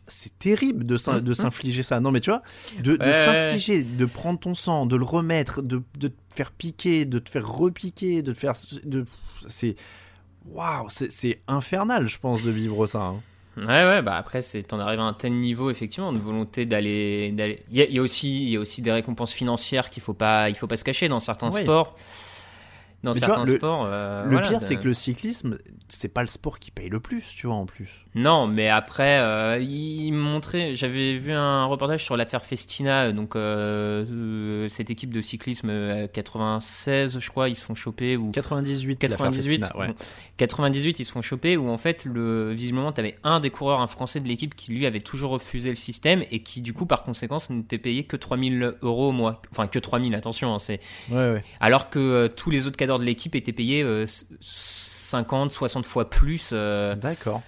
c'est 0.08 0.38
terrible 0.38 0.86
de 0.86 0.96
mmh. 0.96 1.34
s'infliger 1.34 1.84
ça. 1.84 2.00
Non, 2.00 2.12
mais 2.12 2.20
tu 2.20 2.30
vois, 2.30 2.42
de, 2.80 2.98
s'infliger, 2.98 3.84
de 3.84 4.06
prendre 4.06 4.40
ton 4.40 4.54
sang, 4.54 4.86
de 4.86 4.96
le 4.96 5.04
remettre, 5.04 5.62
de, 5.62 5.82
de, 5.98 6.10
te 6.10 6.36
faire 6.36 6.52
piquer, 6.52 7.06
de 7.06 7.20
te 7.20 7.30
faire 7.30 7.48
repiquer, 7.48 8.22
de 8.22 8.34
te 8.34 8.38
faire. 8.38 8.54
De, 8.84 9.06
c'est. 9.48 9.76
Waouh, 10.46 10.88
c'est 10.90 11.42
infernal, 11.48 12.08
je 12.08 12.20
pense, 12.20 12.42
de 12.42 12.52
vivre 12.52 12.86
ça. 12.86 13.00
Hein. 13.00 13.22
Ouais, 13.56 13.66
ouais, 13.66 14.02
bah 14.02 14.18
après, 14.18 14.42
t'en 14.42 14.80
arrives 14.80 15.00
à 15.00 15.04
un 15.04 15.14
tel 15.14 15.34
niveau, 15.34 15.70
effectivement, 15.70 16.12
de 16.12 16.18
volonté 16.18 16.66
d'aller. 16.66 17.34
Il 17.70 17.78
y, 17.78 17.98
a, 17.98 18.02
aussi, 18.02 18.50
y 18.50 18.58
a 18.58 18.60
aussi 18.60 18.82
des 18.82 18.92
récompenses 18.92 19.32
financières 19.32 19.90
qu'il 19.90 20.04
faut 20.04 20.14
pas, 20.14 20.50
il 20.50 20.56
faut 20.56 20.68
pas 20.68 20.76
se 20.76 20.84
cacher 20.84 21.08
dans 21.08 21.20
certains 21.22 21.52
sports 21.52 21.96
dans 23.04 23.14
certains 23.14 23.46
sports. 23.46 23.86
Euh, 23.86 24.26
le 24.26 24.42
pire, 24.42 24.62
c'est 24.62 24.78
que 24.78 24.88
le 24.88 24.94
cyclisme, 24.94 25.58
c'est 25.90 26.08
pas 26.08 26.22
le 26.22 26.30
sport 26.30 26.58
qui 26.58 26.72
paye 26.72 26.90
le 26.90 27.00
plus, 27.00 27.24
tu 27.36 27.48
vois, 27.48 27.56
en 27.58 27.66
plus. 27.66 28.06
Non, 28.16 28.48
mais 28.48 28.70
après, 28.70 29.20
euh, 29.20 29.60
il 29.60 30.14
montrait. 30.14 30.76
J'avais 30.76 31.18
vu 31.18 31.34
un 31.34 31.66
reportage 31.66 32.04
sur 32.04 32.16
l'affaire 32.16 32.46
Festina, 32.46 33.12
donc 33.12 33.36
euh, 33.36 34.68
cette 34.70 34.90
équipe 34.90 35.12
de 35.12 35.22
cyclisme 35.22 36.08
96, 36.08 37.20
je 37.20 37.30
crois, 37.30 37.50
ils 37.50 37.56
se 37.56 37.64
font 37.64 37.76
choper. 37.76 38.16
Ou 38.16 38.32
98, 38.32 38.98
98, 38.98 39.66
ouais. 39.76 39.94
98, 40.38 41.00
ils 41.00 41.06
se 41.06 41.12
font 41.12 41.22
choper, 41.22 41.58
où 41.58 41.70
en 41.70 41.78
fait, 41.78 42.06
le, 42.06 42.52
visiblement, 42.54 42.94
tu 42.94 43.02
avais 43.02 43.16
un 43.24 43.42
des 43.42 43.50
coureurs, 43.50 43.82
un 43.82 43.88
français 43.88 44.22
de 44.22 44.28
l'équipe, 44.28 44.56
qui 44.56 44.72
lui 44.72 44.86
avait 44.86 45.02
toujours 45.02 45.32
refusé 45.32 45.70
le 45.70 45.76
système 45.76 46.24
et 46.32 46.42
qui, 46.42 46.62
du 46.62 46.74
coup, 46.74 46.86
par 46.86 47.04
conséquence, 47.04 47.50
n'était 47.50 47.78
payé 47.78 48.06
que 48.06 48.16
3000 48.16 48.76
euros 48.82 49.10
au 49.10 49.12
mois. 49.12 49.42
Enfin, 49.52 49.68
que 49.68 49.80
3000, 49.80 50.16
attention, 50.16 50.54
hein, 50.54 50.60
c'est. 50.60 50.80
Ouais, 51.12 51.34
ouais. 51.34 51.44
Alors 51.60 51.90
que 51.90 52.28
tous 52.28 52.50
les 52.50 52.66
autres 52.68 52.78
cadres 52.78 52.93
de 53.00 53.04
l'équipe 53.04 53.36
était 53.36 53.54
payé 53.54 53.84
50, 54.42 55.52
euh, 55.52 55.54
60 55.54 55.86
fois 55.86 56.10
plus. 56.10 56.52
Euh, 56.54 56.96
D'accord. 56.96 57.42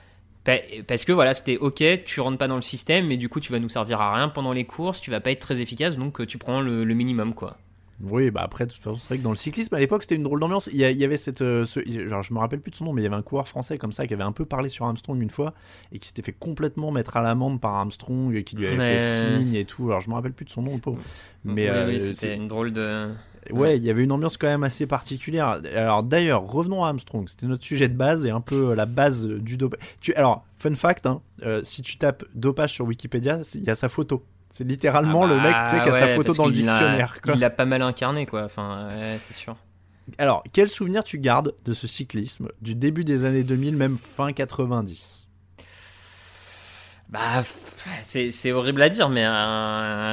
Parce 0.88 1.06
que 1.06 1.12
voilà, 1.12 1.34
c'était 1.34 1.58
ok, 1.58 1.84
tu 2.06 2.22
rentres 2.22 2.38
pas 2.38 2.48
dans 2.48 2.56
le 2.56 2.62
système, 2.62 3.08
mais 3.08 3.18
du 3.18 3.30
coup 3.30 3.40
tu 3.40 3.52
vas 3.52 3.60
nous 3.60 3.70
servir 3.70 4.00
à 4.00 4.14
rien 4.14 4.30
pendant 4.30 4.54
les 4.54 4.66
courses, 4.66 5.02
tu 5.02 5.10
vas 5.10 5.20
pas 5.20 5.32
être 5.32 5.40
très 5.40 5.60
efficace, 5.60 5.98
donc 5.98 6.22
euh, 6.22 6.26
tu 6.28 6.38
prends 6.38 6.62
le, 6.62 6.86
minimum 6.86 7.34
quoi. 7.34 7.58
Oui, 8.04 8.30
bah 8.30 8.42
après, 8.44 8.66
de 8.66 8.72
toute 8.72 8.84
façon, 8.84 8.98
c'est 8.98 9.08
vrai 9.08 9.18
que 9.20 9.24
dans 9.24 9.30
le 9.30 9.38
cyclisme, 9.38 9.74
à 9.74 9.80
l'époque, 9.80 10.04
c'était 10.04 10.16
une 10.16 10.24
drôle 10.24 10.42
d'ambiance. 10.42 10.70
Il, 10.74 10.80
y 10.80 11.04
avait 11.06 11.16
cette. 11.16 11.40
genre, 11.40 12.24
je 12.24 12.34
me 12.34 12.40
rappelle 12.40 12.60
plus 12.60 12.70
de 12.70 12.76
son 12.76 12.84
nom, 12.84 12.94
mais 12.94 13.02
il 13.02 13.06
y 13.06 13.08
avait 13.08 13.16
un 13.16 13.22
coureur 13.22 13.48
français 13.48 13.78
comme 13.78 13.94
ça 13.94 14.06
qui 14.06 14.14
avait 14.14 14.24
un 14.24 14.34
peu 14.34 14.44
parlé 14.44 14.68
sur 14.68 14.86
Armstrong 14.86 15.20
une 15.22 15.30
fois 15.30 15.54
et 15.94 16.00
qui 16.00 16.10
s'était 16.10 16.22
fait 16.22 16.36
complètement 16.38 16.92
mettre 16.92 17.16
à 17.16 17.22
l'amende 17.22 17.62
par 17.62 17.74
Armstrong, 17.76 18.44
qui 18.44 18.58
lui 18.58 18.68
avait 18.68 19.00
fait 19.00 19.40
signe 19.40 19.56
et 19.56 19.64
tout. 19.64 19.86
Alors, 19.88 20.02
je 20.02 20.10
me 20.10 20.16
rappelle 20.16 20.34
plus 20.34 20.46
de 20.46 20.50
son 20.52 20.62
nom, 20.62 20.74
le 20.74 20.82
pauvre. 20.82 21.02
Mais 21.46 22.00
c'était 22.00 22.36
une 22.36 22.50
drôle 22.50 22.74
de. 22.74 23.08
Ouais, 23.52 23.78
il 23.78 23.84
y 23.84 23.90
avait 23.90 24.04
une 24.04 24.12
ambiance 24.12 24.38
quand 24.38 24.48
même 24.48 24.64
assez 24.64 24.88
particulière. 24.88 25.62
Alors 25.76 26.04
d'ailleurs, 26.04 26.44
revenons 26.44 26.84
à 26.84 26.88
Armstrong. 26.88 27.28
C'était 27.28 27.48
notre 27.48 27.64
sujet 27.64 27.88
de 27.88 27.94
base 27.96 28.26
et 28.26 28.32
un 28.32 28.42
peu 28.42 28.74
la 28.74 28.86
base 28.86 29.28
du 29.28 29.58
dopage. 29.58 29.80
Alors, 30.16 30.46
fun 30.58 30.76
fact, 30.76 31.06
hein, 31.06 31.22
euh, 31.44 31.62
si 31.64 31.82
tu 31.82 31.98
tapes 31.98 32.24
dopage 32.34 32.74
sur 32.74 32.86
Wikipédia, 32.86 33.40
il 33.54 33.64
y 33.64 33.70
a 33.70 33.76
sa 33.76 33.90
photo. 33.90 34.24
C'est 34.50 34.64
littéralement 34.64 35.24
ah 35.24 35.28
le 35.28 35.42
mec 35.42 35.56
tu 35.66 35.72
sais, 35.72 35.82
qui 35.82 35.90
a 35.90 35.92
sa 35.92 36.08
bah 36.08 36.16
photo 36.16 36.34
dans 36.34 36.46
le 36.46 36.54
dictionnaire. 36.54 37.18
Il 37.34 37.40
l'a 37.40 37.50
pas 37.50 37.66
mal 37.66 37.82
incarné, 37.82 38.26
quoi. 38.26 38.44
Enfin, 38.44 38.90
c'est 39.20 39.34
sûr. 39.34 39.58
Alors, 40.18 40.44
quel 40.54 40.70
souvenir 40.70 41.04
tu 41.04 41.18
gardes 41.18 41.54
de 41.66 41.74
ce 41.74 41.88
cyclisme 41.88 42.50
du 42.62 42.76
début 42.76 43.04
des 43.04 43.26
années 43.26 43.44
2000, 43.44 43.76
même 43.76 43.98
fin 43.98 44.34
90 44.34 45.25
bah, 47.16 47.44
c'est 48.02 48.52
horrible 48.52 48.82
à 48.82 48.90
dire, 48.90 49.10
mais 49.10 49.24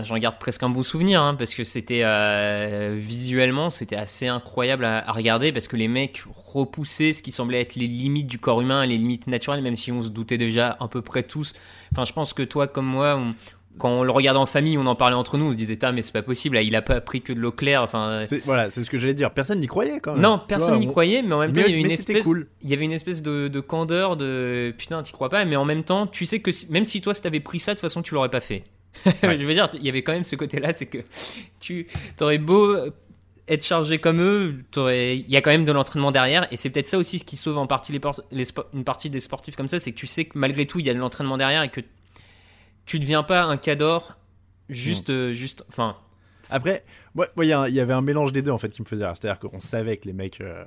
j'en 0.04 0.18
garde 0.18 0.38
presque 0.38 0.62
un 0.62 0.68
beau 0.68 0.84
souvenir, 0.84 1.20
hein, 1.20 1.34
parce 1.34 1.54
que 1.54 1.64
c'était 1.64 2.02
euh, 2.04 2.94
visuellement, 2.96 3.70
c'était 3.70 3.96
assez 3.96 4.28
incroyable 4.28 4.84
à, 4.84 5.10
regarder, 5.10 5.52
parce 5.52 5.66
que 5.66 5.76
les 5.76 5.88
mecs 5.88 6.22
repoussaient 6.46 7.12
ce 7.12 7.22
qui 7.22 7.32
semblait 7.32 7.60
être 7.60 7.74
les 7.74 7.88
limites 7.88 8.28
du 8.28 8.38
corps 8.38 8.60
humain, 8.60 8.86
les 8.86 8.98
limites 8.98 9.26
naturelles, 9.26 9.62
même 9.62 9.76
si 9.76 9.90
on 9.90 10.02
se 10.02 10.10
doutait 10.10 10.38
déjà 10.38 10.76
à 10.78 10.86
peu 10.86 11.02
près 11.02 11.24
tous. 11.24 11.54
Enfin, 11.92 12.04
je 12.04 12.12
pense 12.12 12.34
que 12.34 12.42
toi, 12.42 12.68
comme 12.68 12.86
moi, 12.86 13.16
on, 13.16 13.34
quand 13.78 13.88
on 13.88 14.02
le 14.02 14.10
regardait 14.10 14.38
en 14.38 14.46
famille, 14.46 14.76
on 14.76 14.86
en 14.86 14.94
parlait 14.94 15.16
entre 15.16 15.38
nous, 15.38 15.46
on 15.46 15.52
se 15.52 15.56
disait, 15.56 15.78
ah, 15.82 15.92
mais 15.92 16.02
c'est 16.02 16.12
pas 16.12 16.22
possible, 16.22 16.58
il 16.58 16.76
a 16.76 16.82
pas 16.82 17.00
pris 17.00 17.22
que 17.22 17.32
de 17.32 17.40
l'eau 17.40 17.52
claire. 17.52 17.82
Enfin, 17.82 18.22
voilà, 18.44 18.70
c'est 18.70 18.84
ce 18.84 18.90
que 18.90 18.98
j'allais 18.98 19.14
dire. 19.14 19.32
Personne 19.32 19.60
n'y 19.60 19.66
croyait 19.66 20.00
quand 20.00 20.12
même. 20.12 20.22
Non, 20.22 20.40
personne 20.46 20.78
n'y 20.78 20.86
croyait, 20.86 21.22
mais 21.22 21.34
en 21.34 21.40
même 21.40 21.52
temps, 21.52 21.62
il 21.66 21.70
y 21.70 21.72
avait 21.72 21.80
une 21.80 21.90
espèce, 21.90 22.26
il 22.62 22.70
y 22.70 22.72
avait 22.72 22.84
une 22.84 22.92
espèce 22.92 23.22
de, 23.22 23.60
candeur, 23.60 24.16
de 24.16 24.74
putain, 24.76 25.02
t'y 25.02 25.12
crois 25.12 25.28
pas, 25.28 25.44
mais 25.44 25.56
en 25.56 25.64
même 25.64 25.84
temps, 25.84 26.06
tu 26.06 26.26
sais 26.26 26.40
que 26.40 26.50
même 26.70 26.84
si 26.84 27.00
toi, 27.00 27.14
si 27.14 27.22
t'avais 27.22 27.40
pris 27.40 27.58
ça, 27.58 27.72
de 27.72 27.76
toute 27.76 27.82
façon, 27.82 28.02
tu 28.02 28.14
l'aurais 28.14 28.30
pas 28.30 28.40
fait. 28.40 28.64
Je 29.22 29.46
veux 29.46 29.54
dire, 29.54 29.70
il 29.74 29.82
y 29.82 29.88
avait 29.88 30.02
quand 30.02 30.12
même 30.12 30.24
ce 30.24 30.36
côté-là, 30.36 30.72
c'est 30.72 30.86
que 30.86 30.98
tu 31.60 31.86
t'aurais 32.16 32.38
beau 32.38 32.76
être 33.48 33.64
chargé 33.64 33.98
comme 33.98 34.20
eux, 34.20 34.64
il 34.76 35.24
y 35.28 35.36
a 35.36 35.40
quand 35.40 35.50
même 35.50 35.64
de 35.64 35.72
l'entraînement 35.72 36.12
derrière, 36.12 36.46
et 36.52 36.56
c'est 36.56 36.70
peut-être 36.70 36.86
ça 36.86 36.98
aussi 36.98 37.18
ce 37.18 37.24
qui 37.24 37.36
sauve 37.36 37.58
en 37.58 37.66
partie 37.66 37.92
les, 37.92 38.44
une 38.72 38.84
partie 38.84 39.10
des 39.10 39.20
sportifs 39.20 39.56
comme 39.56 39.68
ça, 39.68 39.80
c'est 39.80 39.92
que 39.92 39.96
tu 39.96 40.06
sais 40.06 40.26
que 40.26 40.38
malgré 40.38 40.66
tout, 40.66 40.78
il 40.78 40.86
y 40.86 40.90
a 40.90 40.94
de 40.94 40.98
l'entraînement 40.98 41.36
derrière 41.38 41.62
et 41.62 41.68
que 41.68 41.80
tu 42.86 42.98
deviens 42.98 43.22
pas 43.22 43.44
un 43.44 43.56
cador 43.56 44.16
juste, 44.68 45.10
euh, 45.10 45.32
juste, 45.32 45.64
enfin. 45.68 45.96
Après, 46.50 46.82
moi, 47.14 47.28
il 47.36 47.46
y, 47.46 47.52
avait 47.52 47.92
un 47.92 48.00
mélange 48.00 48.32
des 48.32 48.42
deux 48.42 48.50
en 48.50 48.58
fait 48.58 48.70
qui 48.70 48.82
me 48.82 48.86
faisait 48.86 49.04
rire. 49.04 49.16
C'est-à-dire 49.16 49.38
qu'on 49.38 49.60
savait 49.60 49.96
que 49.96 50.06
les 50.06 50.12
mecs, 50.12 50.40
euh, 50.40 50.64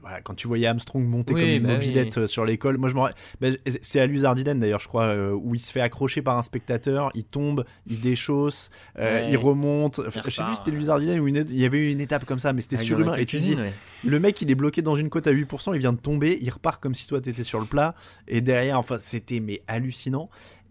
voilà, 0.00 0.20
quand 0.20 0.34
tu 0.34 0.46
voyais 0.46 0.68
Armstrong 0.68 1.04
monter 1.04 1.34
comme 1.34 1.42
une 1.42 1.64
bah 1.64 1.72
mobilette 1.72 2.16
euh, 2.16 2.26
sur 2.28 2.44
l'école, 2.44 2.78
moi 2.78 2.88
je 2.88 2.94
bah, 2.94 3.48
c'est 3.80 3.98
à 3.98 4.06
l'Uzardiden 4.06 4.60
d'ailleurs, 4.60 4.78
je 4.78 4.86
crois, 4.86 5.16
où 5.34 5.56
il 5.56 5.58
se 5.58 5.72
fait 5.72 5.80
accrocher 5.80 6.22
par 6.22 6.38
un 6.38 6.42
spectateur, 6.42 7.10
il 7.14 7.24
tombe, 7.24 7.64
il 7.88 7.98
déchausse, 7.98 8.70
il 8.96 9.36
remonte. 9.36 10.00
je 10.04 10.30
sais 10.30 10.44
plus 10.44 10.52
si 10.52 10.56
c'était 10.58 10.70
l'Uzardiden 10.70 11.18
ou 11.18 11.26
il 11.26 11.58
y 11.58 11.64
avait 11.64 11.88
eu 11.88 11.90
une 11.90 12.00
étape 12.00 12.24
comme 12.24 12.38
ça, 12.38 12.52
mais 12.52 12.60
c'était 12.60 12.76
surhumain. 12.76 13.16
Et 13.16 13.26
tu 13.26 13.38
dis, 13.38 13.56
le 14.04 14.20
mec 14.20 14.40
il 14.40 14.48
est 14.48 14.54
bloqué 14.54 14.80
dans 14.80 14.94
une 14.94 15.10
côte 15.10 15.26
à 15.26 15.32
8%, 15.32 15.74
il 15.74 15.80
vient 15.80 15.92
de 15.92 15.98
tomber, 15.98 16.38
il 16.40 16.50
repart 16.50 16.80
comme 16.80 16.94
si 16.94 17.08
toi 17.08 17.20
t'étais 17.20 17.42
sur 17.42 17.58
le 17.58 17.66
plat, 17.66 17.96
et 18.28 18.42
derrière, 18.42 18.78
enfin, 18.78 18.98
c'était 19.00 19.40
mais 19.40 19.62
hallucinant. 19.66 20.28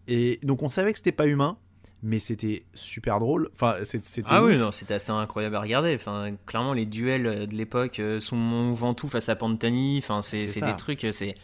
Et 0.08 0.40
donc 0.44 0.64
on 0.64 0.70
savait 0.70 0.92
que 0.92 1.00
c'était 1.00 1.12
pas 1.12 1.28
humain, 1.28 1.58
mais 2.04 2.20
c'était 2.20 2.66
super 2.74 3.20
drôle. 3.20 3.50
Enfin, 3.54 3.78
c'était 3.84 4.22
ah 4.28 4.44
oui, 4.44 4.58
non, 4.58 4.72
c'était 4.72 4.94
assez 4.94 5.12
incroyable 5.12 5.56
à 5.56 5.62
regarder. 5.62 5.96
Enfin, 5.96 6.36
clairement, 6.46 6.74
les 6.74 6.86
duels 6.86 7.48
de 7.48 7.56
l'époque, 7.56 8.00
euh, 8.00 8.20
son 8.20 8.72
Ventoux 8.72 9.08
face 9.08 9.28
à 9.30 9.36
Pantani, 9.36 9.98
enfin, 9.98 10.22
c'est 10.22 10.62
des 10.62 10.76
trucs, 10.76 11.08
c'est. 11.12 11.36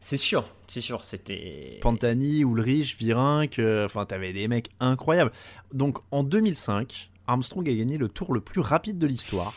C'est 0.00 0.18
sûr, 0.18 0.46
c'est 0.66 0.82
sûr, 0.82 1.02
c'était. 1.02 1.78
Pantani, 1.80 2.40
Ulrich, 2.40 2.98
Virenque, 2.98 3.58
euh, 3.58 3.86
enfin, 3.86 4.04
t'avais 4.04 4.34
des 4.34 4.48
mecs 4.48 4.68
incroyables. 4.78 5.30
Donc, 5.72 5.98
en 6.10 6.22
2005, 6.22 7.10
Armstrong 7.26 7.66
a 7.66 7.72
gagné 7.72 7.96
le 7.96 8.08
tour 8.08 8.34
le 8.34 8.40
plus 8.40 8.60
rapide 8.60 8.98
de 8.98 9.06
l'histoire. 9.06 9.54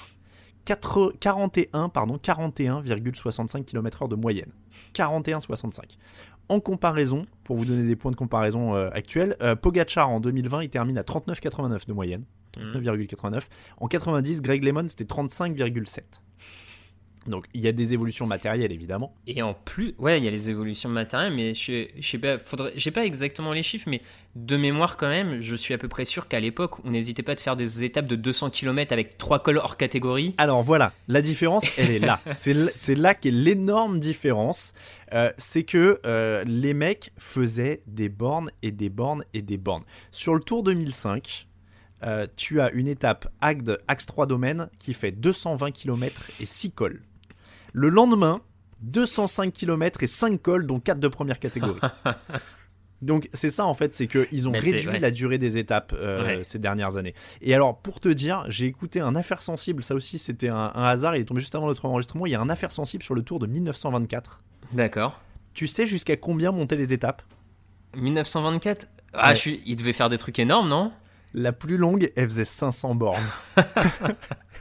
41, 0.63 1.89
pardon, 1.89 2.17
41,65 2.17 3.65
km/h 3.65 4.07
de 4.07 4.15
moyenne. 4.15 4.51
41,65. 4.93 5.97
En 6.49 6.59
comparaison, 6.59 7.25
pour 7.43 7.57
vous 7.57 7.65
donner 7.65 7.85
des 7.85 7.95
points 7.95 8.11
de 8.11 8.15
comparaison 8.15 8.75
euh, 8.75 8.89
actuels, 8.93 9.35
euh, 9.41 9.55
Pogachar 9.55 10.09
en 10.09 10.19
2020, 10.19 10.63
il 10.63 10.69
termine 10.69 10.97
à 10.97 11.03
39,89 11.03 11.87
de 11.87 11.93
moyenne. 11.93 12.23
39,89. 12.55 13.43
En 13.79 13.87
90, 13.87 14.41
Greg 14.41 14.63
Lemon, 14.63 14.87
c'était 14.87 15.03
35,7. 15.03 16.01
Donc 17.27 17.45
il 17.53 17.61
y 17.61 17.67
a 17.67 17.71
des 17.71 17.93
évolutions 17.93 18.25
matérielles 18.25 18.71
évidemment. 18.71 19.13
Et 19.27 19.41
en 19.41 19.53
plus, 19.53 19.93
ouais, 19.99 20.19
il 20.19 20.23
y 20.23 20.27
a 20.27 20.31
les 20.31 20.49
évolutions 20.49 20.89
matérielles, 20.89 21.33
mais 21.33 21.53
je, 21.53 21.87
je 21.97 22.07
sais 22.07 22.17
pas, 22.17 22.39
faudrait, 22.39 22.73
j'ai 22.75 22.91
pas 22.91 23.05
exactement 23.05 23.53
les 23.53 23.63
chiffres, 23.63 23.87
mais 23.89 24.01
de 24.35 24.57
mémoire 24.57 24.97
quand 24.97 25.09
même, 25.09 25.39
je 25.41 25.55
suis 25.55 25.73
à 25.73 25.77
peu 25.77 25.87
près 25.87 26.05
sûr 26.05 26.27
qu'à 26.27 26.39
l'époque, 26.39 26.83
on 26.85 26.91
n'hésitait 26.91 27.23
pas 27.23 27.35
de 27.35 27.39
faire 27.39 27.55
des 27.55 27.83
étapes 27.83 28.07
de 28.07 28.15
200 28.15 28.51
km 28.51 28.93
avec 28.93 29.17
trois 29.17 29.39
cols 29.39 29.57
hors 29.57 29.77
catégorie. 29.77 30.33
Alors 30.37 30.63
voilà, 30.63 30.93
la 31.07 31.21
différence, 31.21 31.65
elle 31.77 31.91
est 31.91 31.99
là. 31.99 32.19
C'est 32.31 32.95
là 32.95 33.13
qu'est 33.13 33.31
l'énorme 33.31 33.99
différence. 33.99 34.73
Euh, 35.13 35.31
c'est 35.37 35.63
que 35.63 36.01
euh, 36.05 36.43
les 36.45 36.73
mecs 36.73 37.13
faisaient 37.17 37.81
des 37.87 38.09
bornes 38.09 38.51
et 38.61 38.71
des 38.71 38.89
bornes 38.89 39.23
et 39.33 39.41
des 39.41 39.57
bornes. 39.57 39.83
Sur 40.11 40.33
le 40.33 40.41
Tour 40.41 40.63
2005, 40.63 41.47
euh, 42.03 42.27
tu 42.35 42.61
as 42.61 42.71
une 42.71 42.87
étape 42.87 43.27
Agde 43.41 43.79
Axe 43.87 44.05
3 44.05 44.27
Domaine 44.27 44.69
qui 44.79 44.93
fait 44.93 45.11
220 45.11 45.71
km 45.71 46.29
et 46.39 46.45
6 46.45 46.71
cols. 46.71 47.01
Le 47.79 47.89
lendemain, 47.89 48.41
205 48.81 49.53
km 49.53 50.01
et 50.01 50.07
5 50.07 50.41
cols, 50.41 50.65
dont 50.65 50.79
4 50.79 50.99
de 50.99 51.07
première 51.07 51.39
catégorie. 51.39 51.79
Donc 53.03 53.29
c'est 53.31 53.51
ça 53.51 53.65
en 53.67 53.75
fait, 53.75 53.93
c'est 53.93 54.07
qu'ils 54.07 54.47
ont 54.47 54.51
Mais 54.51 54.57
réduit 54.59 54.87
ouais. 54.87 54.97
la 54.97 55.11
durée 55.11 55.37
des 55.37 55.59
étapes 55.59 55.93
euh, 55.95 56.23
Ouais. 56.37 56.43
ces 56.43 56.57
dernières 56.57 56.97
années. 56.97 57.13
Et 57.41 57.53
alors 57.53 57.77
pour 57.79 57.99
te 57.99 58.09
dire, 58.09 58.43
j'ai 58.47 58.65
écouté 58.65 58.99
un 58.99 59.15
affaire 59.15 59.43
sensible, 59.43 59.83
ça 59.83 59.93
aussi 59.93 60.17
c'était 60.17 60.49
un, 60.49 60.71
un 60.73 60.83
hasard, 60.83 61.15
il 61.15 61.21
est 61.21 61.25
tombé 61.25 61.39
juste 61.39 61.53
avant 61.53 61.67
notre 61.67 61.85
enregistrement, 61.85 62.25
il 62.25 62.31
y 62.31 62.35
a 62.35 62.41
un 62.41 62.49
affaire 62.49 62.71
sensible 62.71 63.03
sur 63.03 63.13
le 63.13 63.21
tour 63.21 63.37
de 63.37 63.45
1924. 63.45 64.41
D'accord. 64.73 65.21
Tu 65.53 65.67
sais 65.67 65.85
jusqu'à 65.85 66.17
combien 66.17 66.51
montaient 66.51 66.75
les 66.75 66.91
étapes? 66.91 67.21
1924 67.95 68.87
Ah, 69.13 69.29
Ouais. 69.29 69.35
je 69.35 69.39
suis... 69.41 69.61
il 69.67 69.75
devait 69.75 69.93
faire 69.93 70.09
des 70.09 70.17
trucs 70.17 70.39
énormes, 70.39 70.67
non? 70.69 70.91
La 71.35 71.51
plus 71.51 71.77
longue, 71.77 72.11
elle 72.15 72.25
faisait 72.25 72.45
500 72.45 72.95
bornes. 72.95 73.21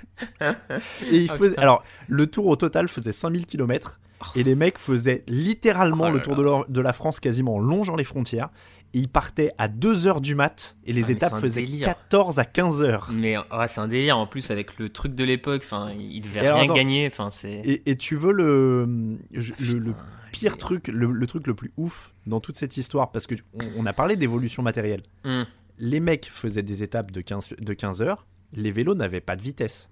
et 0.40 1.16
il 1.16 1.30
Ah, 1.30 1.36
faisait, 1.36 1.58
alors 1.58 1.84
le 2.08 2.26
tour 2.26 2.46
au 2.46 2.56
total 2.56 2.88
faisait 2.88 3.12
5000 3.12 3.46
km 3.46 4.00
et 4.34 4.42
les 4.42 4.54
mecs 4.54 4.78
faisaient 4.78 5.24
littéralement 5.28 6.06
Oh 6.08 6.12
le 6.12 6.22
tour 6.22 6.36
de, 6.68 6.80
la 6.80 6.92
France 6.92 7.20
quasiment 7.20 7.56
en 7.56 7.58
longeant 7.58 7.96
les 7.96 8.04
frontières. 8.04 8.48
Et 8.94 9.00
ils 9.00 9.08
partaient 9.08 9.52
à 9.58 9.68
2h 9.68 10.20
du 10.22 10.34
mat 10.34 10.76
et 10.86 10.92
les 10.94 11.04
Ah, 11.06 11.10
étapes 11.12 11.38
faisaient 11.38 11.60
délire. 11.60 11.86
14 11.88 12.38
à 12.38 12.44
15 12.46 12.82
heures. 12.82 13.10
Mais 13.12 13.36
ouais, 13.36 13.68
c'est 13.68 13.80
un 13.80 13.88
délire 13.88 14.16
en 14.16 14.26
plus 14.26 14.50
avec 14.50 14.78
le 14.78 14.88
truc 14.88 15.14
de 15.14 15.24
l'époque. 15.24 15.62
Enfin, 15.64 15.92
il 15.98 16.20
devait 16.22 16.38
Et 16.44 16.50
rien 16.50 16.62
alors, 16.62 16.76
gagner. 16.76 17.06
Enfin. 17.06 17.28
Et, 17.44 17.82
et 17.90 17.96
tu 17.96 18.16
veux 18.16 18.32
le, 18.32 19.18
je- 19.34 19.52
le, 19.58 19.72
le 19.74 19.92
Putain, 19.92 19.96
pire 20.32 20.56
truc, 20.56 20.88
le, 20.88 21.10
le 21.12 21.26
truc 21.26 21.46
le 21.46 21.54
plus 21.54 21.70
ouf 21.76 22.14
dans 22.26 22.40
toute 22.40 22.56
cette 22.56 22.76
histoire, 22.78 23.10
parce 23.12 23.26
que 23.26 23.34
on, 23.54 23.64
on 23.78 23.86
a 23.86 23.92
parlé 23.92 24.16
d'évolution 24.16 24.62
matérielle. 24.62 25.02
Hmm. 25.24 25.42
Les 25.78 26.00
mecs 26.00 26.30
faisaient 26.32 26.62
des 26.62 26.82
étapes 26.82 27.10
de 27.10 27.20
15, 27.20 27.50
de 27.58 27.72
15 27.74 28.00
heures, 28.00 28.26
les 28.52 28.72
vélos 28.72 28.94
n'avaient 28.94 29.20
pas 29.20 29.36
de 29.36 29.42
vitesse. 29.42 29.90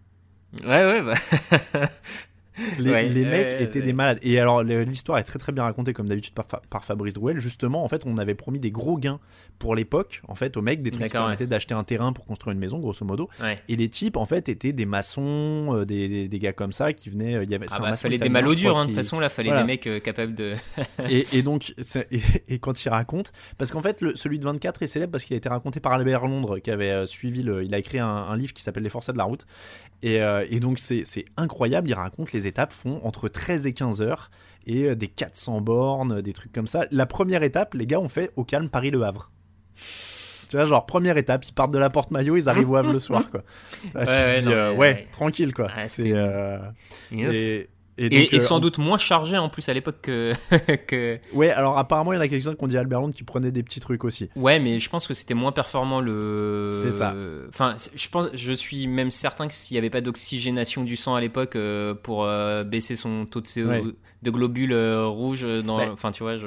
Ouais, 0.62 0.68
ouais, 0.68 1.02
bah. 1.02 1.88
Les, 2.78 2.90
Ouais, 2.90 3.08
les 3.08 3.24
mecs 3.24 3.60
étaient 3.60 3.82
des 3.82 3.92
malades. 3.92 4.18
Et 4.22 4.38
alors, 4.38 4.62
l'histoire 4.62 5.18
est 5.18 5.24
très 5.24 5.38
très 5.38 5.52
bien 5.52 5.64
racontée, 5.64 5.92
comme 5.92 6.08
d'habitude, 6.08 6.34
par, 6.34 6.46
Fa- 6.46 6.62
par 6.70 6.84
Fabrice 6.84 7.14
Drouel. 7.14 7.38
Justement, 7.38 7.84
en 7.84 7.88
fait, 7.88 8.02
on 8.06 8.16
avait 8.18 8.34
promis 8.34 8.60
des 8.60 8.70
gros 8.70 8.96
gains 8.98 9.18
pour 9.58 9.74
l'époque, 9.74 10.22
en 10.28 10.34
fait, 10.34 10.56
aux 10.56 10.62
mecs, 10.62 10.82
des 10.82 10.90
trucs 10.90 11.04
qui 11.06 11.10
permettaient 11.12 11.46
d'acheter 11.46 11.74
un 11.74 11.84
terrain 11.84 12.12
pour 12.12 12.24
construire 12.26 12.52
une 12.52 12.58
maison, 12.60 12.78
grosso 12.78 13.04
modo. 13.04 13.28
Et 13.68 13.76
les 13.76 13.88
types, 13.88 14.16
en 14.16 14.26
fait, 14.26 14.48
étaient 14.48 14.72
des 14.72 14.86
maçons, 14.86 15.74
euh, 15.74 15.84
des, 15.84 16.08
des, 16.08 16.28
des 16.28 16.38
gars 16.38 16.52
comme 16.52 16.72
ça 16.72 16.92
qui 16.92 17.10
venaient. 17.10 17.36
euh, 17.36 17.44
Il 17.44 17.50
y 17.50 17.54
avait, 17.54 17.66
Ah 17.70 17.78
bah, 17.80 17.96
fallait 17.96 18.18
des 18.18 18.28
crois, 18.28 18.40
hein, 18.80 18.82
de 18.84 18.86
toute 18.88 18.94
façon, 18.96 19.18
là, 19.20 19.28
fallait 19.28 19.48
Voilà. 19.50 19.62
des 19.62 19.66
mecs 19.66 19.86
euh, 19.86 20.00
capables 20.00 20.34
de. 20.34 20.54
et, 21.08 21.26
et 21.32 21.42
donc, 21.42 21.74
et, 22.10 22.20
et 22.48 22.58
quand 22.58 22.84
il 22.84 22.88
raconte, 22.88 23.32
parce 23.58 23.70
qu'en 23.70 23.82
fait, 23.82 24.00
le- 24.00 24.16
celui 24.16 24.38
de 24.38 24.44
24 24.44 24.82
est 24.82 24.86
célèbre 24.86 25.12
parce 25.12 25.24
qu'il 25.24 25.34
a 25.34 25.38
été 25.38 25.48
raconté 25.48 25.80
par 25.80 25.92
Albert 25.92 26.26
Londres, 26.26 26.58
qui 26.58 26.70
avait 26.70 27.06
suivi 27.06 27.42
le. 27.42 27.64
Il 27.64 27.74
a 27.74 27.78
écrit 27.78 27.98
un, 27.98 28.06
un 28.06 28.36
livre 28.36 28.52
qui 28.52 28.62
s'appelle 28.62 28.82
Les 28.84 28.90
Forçats 28.90 29.12
de 29.12 29.18
la 29.18 29.24
route. 29.24 29.46
Et, 30.02 30.20
euh, 30.22 30.44
et 30.50 30.60
donc, 30.60 30.78
c'est 30.80 31.24
incroyable. 31.36 31.88
Il 31.88 31.94
raconte 31.94 32.32
les 32.32 32.43
étapes 32.46 32.72
font 32.72 33.00
entre 33.04 33.28
13 33.28 33.66
et 33.66 33.72
15 33.74 34.02
heures 34.02 34.30
et 34.66 34.84
euh, 34.84 34.94
des 34.94 35.08
400 35.08 35.60
bornes, 35.60 36.20
des 36.22 36.32
trucs 36.32 36.52
comme 36.52 36.66
ça. 36.66 36.84
La 36.90 37.06
première 37.06 37.42
étape, 37.42 37.74
les 37.74 37.86
gars 37.86 38.00
ont 38.00 38.08
fait 38.08 38.30
au 38.36 38.44
calme 38.44 38.68
Paris-Le 38.68 39.02
Havre. 39.02 39.30
Tu 40.50 40.56
vois, 40.56 40.66
genre, 40.66 40.86
première 40.86 41.16
étape, 41.16 41.44
ils 41.46 41.52
partent 41.52 41.72
de 41.72 41.78
la 41.78 41.90
porte 41.90 42.10
maillot, 42.12 42.36
ils 42.36 42.48
arrivent 42.48 42.70
au 42.70 42.76
Havre 42.76 42.92
le 42.92 43.00
soir, 43.00 43.28
quoi. 43.30 43.42
Là, 43.94 44.04
tu 44.06 44.06
Ouais, 44.06 44.06
te 44.06 44.10
ouais, 44.10 44.40
dis, 44.40 44.44
non, 44.46 44.52
euh, 44.52 44.70
ouais, 44.72 44.78
ouais. 44.78 45.08
tranquille, 45.10 45.52
quoi. 45.52 45.68
C'est. 45.82 46.12
euh, 46.14 46.58
et, 47.10 47.68
et 47.98 48.06
Et, 48.06 48.08
donc, 48.22 48.32
et 48.32 48.36
euh, 48.36 48.40
sans 48.40 48.58
doute 48.60 48.78
moins 48.78 48.98
chargé 48.98 49.38
en 49.38 49.48
plus 49.48 49.68
à 49.68 49.74
l'époque 49.74 49.96
que, 50.02 50.32
que. 50.86 51.18
Ouais, 51.32 51.50
alors 51.50 51.78
apparemment, 51.78 52.12
il 52.12 52.16
y 52.16 52.18
en 52.18 52.22
a 52.22 52.28
quelques-uns 52.28 52.54
qui 52.54 52.64
ont 52.64 52.66
dit 52.68 52.76
Albert 52.76 53.00
Londres 53.00 53.14
qui 53.14 53.22
prenaient 53.24 53.52
des 53.52 53.62
petits 53.62 53.80
trucs 53.80 54.04
aussi. 54.04 54.28
Ouais, 54.36 54.58
mais 54.58 54.80
je 54.80 54.88
pense 54.90 55.06
que 55.06 55.14
c'était 55.14 55.34
moins 55.34 55.52
performant 55.52 56.00
le. 56.00 56.66
C'est 56.82 56.90
ça. 56.90 57.14
Enfin, 57.48 57.76
je 57.94 58.08
pense, 58.08 58.28
je 58.34 58.52
suis 58.52 58.86
même 58.86 59.10
certain 59.10 59.46
que 59.48 59.54
s'il 59.54 59.74
n'y 59.74 59.78
avait 59.78 59.90
pas 59.90 60.00
d'oxygénation 60.00 60.82
du 60.84 60.96
sang 60.96 61.14
à 61.14 61.20
l'époque 61.20 61.56
euh, 61.56 61.94
pour 61.94 62.24
euh, 62.24 62.64
baisser 62.64 62.96
son 62.96 63.26
taux 63.26 63.40
de 63.40 63.46
CO, 63.48 63.68
Ouais. 63.68 63.82
de 64.22 64.30
globules 64.30 64.74
rouges 64.74 65.46
dans. 65.64 65.78
Ouais. 65.78 65.88
Enfin, 65.92 66.10
tu 66.12 66.22
vois, 66.22 66.36
je. 66.38 66.46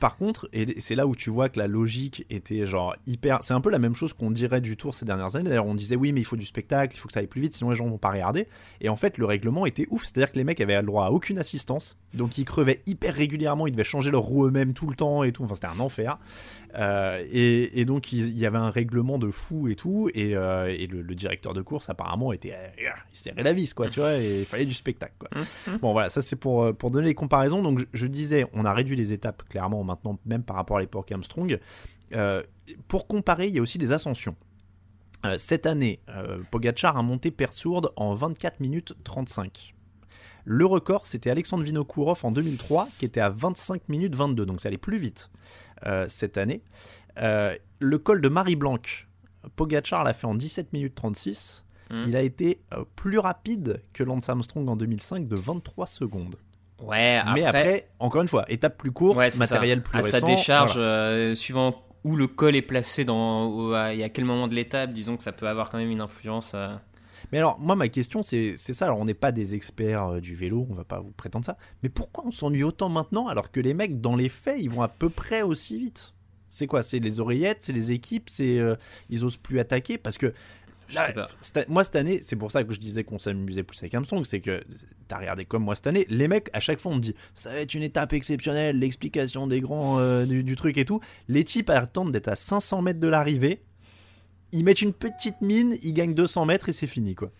Par 0.00 0.16
contre, 0.16 0.48
et 0.52 0.80
c'est 0.80 0.94
là 0.94 1.06
où 1.06 1.14
tu 1.14 1.30
vois 1.30 1.48
que 1.48 1.58
la 1.58 1.66
logique 1.66 2.24
était 2.30 2.64
genre 2.66 2.96
hyper. 3.06 3.38
C'est 3.42 3.54
un 3.54 3.60
peu 3.60 3.70
la 3.70 3.78
même 3.78 3.94
chose 3.94 4.12
qu'on 4.12 4.30
dirait 4.30 4.60
du 4.60 4.76
tour 4.76 4.94
ces 4.94 5.04
dernières 5.04 5.36
années. 5.36 5.48
D'ailleurs, 5.48 5.66
on 5.66 5.74
disait 5.74 5.96
oui, 5.96 6.12
mais 6.12 6.20
il 6.20 6.24
faut 6.24 6.36
du 6.36 6.46
spectacle, 6.46 6.96
il 6.96 6.98
faut 6.98 7.08
que 7.08 7.14
ça 7.14 7.20
aille 7.20 7.26
plus 7.26 7.40
vite, 7.40 7.52
sinon 7.52 7.70
les 7.70 7.76
gens 7.76 7.86
vont 7.86 7.98
pas 7.98 8.10
regarder. 8.10 8.48
Et 8.80 8.88
en 8.88 8.96
fait, 8.96 9.18
le 9.18 9.26
règlement 9.26 9.66
était 9.66 9.86
ouf. 9.90 10.04
C'est-à-dire 10.04 10.32
que 10.32 10.38
les 10.38 10.44
mecs 10.44 10.60
avaient 10.60 10.80
le 10.80 10.86
droit 10.86 11.06
à 11.06 11.10
aucune 11.10 11.38
assistance. 11.38 11.96
Donc 12.14 12.38
ils 12.38 12.44
crevaient 12.44 12.82
hyper 12.86 13.14
régulièrement, 13.14 13.66
ils 13.66 13.72
devaient 13.72 13.84
changer 13.84 14.10
leur 14.10 14.22
roue 14.22 14.46
eux-mêmes 14.46 14.74
tout 14.74 14.88
le 14.88 14.96
temps 14.96 15.22
et 15.24 15.32
tout. 15.32 15.44
Enfin, 15.44 15.54
c'était 15.54 15.66
un 15.66 15.80
enfer. 15.80 16.18
Euh, 16.74 17.22
et, 17.30 17.80
et 17.80 17.84
donc 17.84 18.12
il 18.12 18.38
y 18.38 18.46
avait 18.46 18.58
un 18.58 18.70
règlement 18.70 19.18
de 19.18 19.30
fou 19.30 19.68
et 19.68 19.74
tout. 19.74 20.08
Et, 20.14 20.34
euh, 20.36 20.66
et 20.66 20.86
le, 20.86 21.02
le 21.02 21.14
directeur 21.14 21.52
de 21.54 21.62
course, 21.62 21.88
apparemment, 21.90 22.32
était. 22.32 22.54
euh, 22.54 22.68
il 23.12 23.18
serrait 23.18 23.42
la 23.42 23.52
vis, 23.52 23.74
quoi, 23.74 23.88
tu 23.88 24.00
vois, 24.00 24.16
et 24.18 24.40
il 24.40 24.44
fallait 24.46 24.64
du 24.64 24.74
spectacle, 24.74 25.14
quoi. 25.18 25.28
Bon 25.80 25.92
voilà, 25.92 26.08
ça 26.10 26.22
c'est 26.22 26.36
pour, 26.36 26.74
pour 26.76 26.90
donner 26.90 27.08
les 27.08 27.14
comparaisons. 27.14 27.62
Donc 27.62 27.78
je, 27.80 27.84
je 27.92 28.06
disais, 28.06 28.46
on 28.52 28.64
a 28.64 28.72
réduit 28.72 28.96
les 28.96 29.12
étapes 29.12 29.42
clairement 29.48 29.84
maintenant, 29.84 30.18
même 30.24 30.42
par 30.42 30.56
rapport 30.56 30.78
à 30.78 30.80
l'époque 30.80 31.12
Armstrong. 31.12 31.58
Pour 32.88 33.06
comparer, 33.06 33.48
il 33.48 33.54
y 33.54 33.58
a 33.58 33.62
aussi 33.62 33.78
des 33.78 33.92
ascensions. 33.92 34.36
Cette 35.36 35.66
année, 35.66 36.00
Pogachar 36.50 36.96
a 36.96 37.02
monté 37.02 37.30
Persourde 37.30 37.92
en 37.96 38.14
24 38.14 38.60
minutes 38.60 38.94
35. 39.04 39.74
Le 40.44 40.66
record, 40.66 41.06
c'était 41.06 41.30
Alexandre 41.30 41.62
Vinokourov 41.62 42.24
en 42.24 42.32
2003, 42.32 42.88
qui 42.98 43.04
était 43.04 43.20
à 43.20 43.30
25 43.30 43.88
minutes 43.88 44.14
22, 44.14 44.44
donc 44.46 44.60
ça 44.60 44.68
allait 44.68 44.78
plus 44.78 44.98
vite 44.98 45.30
euh, 45.86 46.06
cette 46.08 46.36
année. 46.36 46.62
Euh, 47.18 47.56
le 47.78 47.98
col 47.98 48.20
de 48.20 48.28
Marie-Blanc, 48.28 48.78
Pogachar 49.56 50.02
l'a 50.04 50.14
fait 50.14 50.26
en 50.26 50.34
17 50.34 50.72
minutes 50.72 50.94
36. 50.94 51.64
Hmm. 51.90 52.04
Il 52.08 52.16
a 52.16 52.22
été 52.22 52.60
euh, 52.72 52.84
plus 52.96 53.18
rapide 53.18 53.82
que 53.92 54.02
Lance 54.02 54.28
Armstrong 54.28 54.68
en 54.68 54.76
2005 54.76 55.28
de 55.28 55.36
23 55.36 55.86
secondes. 55.86 56.36
Ouais, 56.80 57.16
après. 57.16 57.34
Mais 57.34 57.44
après, 57.44 57.88
encore 58.00 58.22
une 58.22 58.28
fois, 58.28 58.44
étape 58.48 58.76
plus 58.76 58.90
courte, 58.90 59.16
ouais, 59.16 59.28
matériel 59.36 59.78
ça. 59.78 59.84
plus 59.84 59.98
à 59.98 60.02
récent. 60.02 60.18
sa 60.18 60.26
décharge, 60.26 60.74
voilà. 60.74 61.34
suivant 61.36 61.84
où 62.02 62.16
le 62.16 62.26
col 62.26 62.56
est 62.56 62.62
placé 62.62 63.04
dans, 63.04 63.72
à, 63.72 63.94
et 63.94 64.02
à 64.02 64.08
quel 64.08 64.24
moment 64.24 64.48
de 64.48 64.54
l'étape, 64.54 64.92
disons 64.92 65.16
que 65.16 65.22
ça 65.22 65.30
peut 65.30 65.46
avoir 65.46 65.70
quand 65.70 65.78
même 65.78 65.90
une 65.90 66.00
influence. 66.00 66.56
Mais 67.32 67.38
alors, 67.38 67.58
moi, 67.58 67.76
ma 67.76 67.88
question, 67.88 68.22
c'est 68.22 68.56
ça. 68.56 68.84
Alors, 68.84 68.98
on 68.98 69.06
n'est 69.06 69.14
pas 69.14 69.32
des 69.32 69.54
experts 69.54 70.04
euh, 70.04 70.20
du 70.20 70.34
vélo, 70.34 70.66
on 70.70 70.74
va 70.74 70.84
pas 70.84 71.00
vous 71.00 71.12
prétendre 71.12 71.46
ça. 71.46 71.56
Mais 71.82 71.88
pourquoi 71.88 72.26
on 72.26 72.30
s'ennuie 72.30 72.62
autant 72.62 72.90
maintenant 72.90 73.26
alors 73.26 73.50
que 73.50 73.60
les 73.60 73.74
mecs, 73.74 74.00
dans 74.00 74.16
les 74.16 74.28
faits, 74.28 74.60
ils 74.60 74.70
vont 74.70 74.82
à 74.82 74.88
peu 74.88 75.08
près 75.08 75.42
aussi 75.42 75.78
vite? 75.78 76.14
C'est 76.48 76.66
quoi? 76.66 76.82
C'est 76.82 76.98
les 76.98 77.18
oreillettes, 77.18 77.58
c'est 77.62 77.72
les 77.72 77.92
équipes, 77.92 78.28
c'est 78.28 78.58
euh, 78.58 78.76
ils 79.08 79.24
osent 79.24 79.38
plus 79.38 79.58
attaquer? 79.58 79.96
Parce 79.96 80.18
que 80.18 80.34
Là, 80.94 81.28
moi 81.68 81.84
cette 81.84 81.96
année, 81.96 82.20
c'est 82.22 82.36
pour 82.36 82.50
ça 82.50 82.64
que 82.64 82.74
je 82.74 82.78
disais 82.78 83.02
qu'on 83.02 83.18
s'amusait 83.18 83.62
plus 83.62 83.78
avec 83.78 83.94
Armstrong, 83.94 84.26
c'est 84.26 84.40
que 84.40 84.62
t'as 85.08 85.18
regardé 85.18 85.46
comme 85.46 85.64
moi 85.64 85.74
cette 85.74 85.86
année, 85.86 86.06
les 86.10 86.28
mecs 86.28 86.50
à 86.52 86.60
chaque 86.60 86.80
fois 86.80 86.92
on 86.92 86.96
me 86.96 87.00
dit 87.00 87.14
ça 87.32 87.50
va 87.50 87.60
être 87.60 87.72
une 87.72 87.82
étape 87.82 88.12
exceptionnelle, 88.12 88.78
l'explication 88.78 89.46
des 89.46 89.60
grands 89.62 89.98
euh, 90.00 90.26
du, 90.26 90.44
du 90.44 90.56
truc 90.56 90.76
et 90.76 90.84
tout. 90.84 91.00
Les 91.28 91.44
types 91.44 91.70
attendent 91.70 92.12
d'être 92.12 92.28
à 92.28 92.36
500 92.36 92.82
mètres 92.82 93.00
de 93.00 93.08
l'arrivée, 93.08 93.62
ils 94.52 94.64
mettent 94.64 94.82
une 94.82 94.92
petite 94.92 95.40
mine, 95.40 95.76
ils 95.82 95.92
gagnent 95.92 96.14
200 96.14 96.46
mètres 96.46 96.68
et 96.68 96.72
c'est 96.72 96.86
fini 96.86 97.14
quoi. 97.14 97.30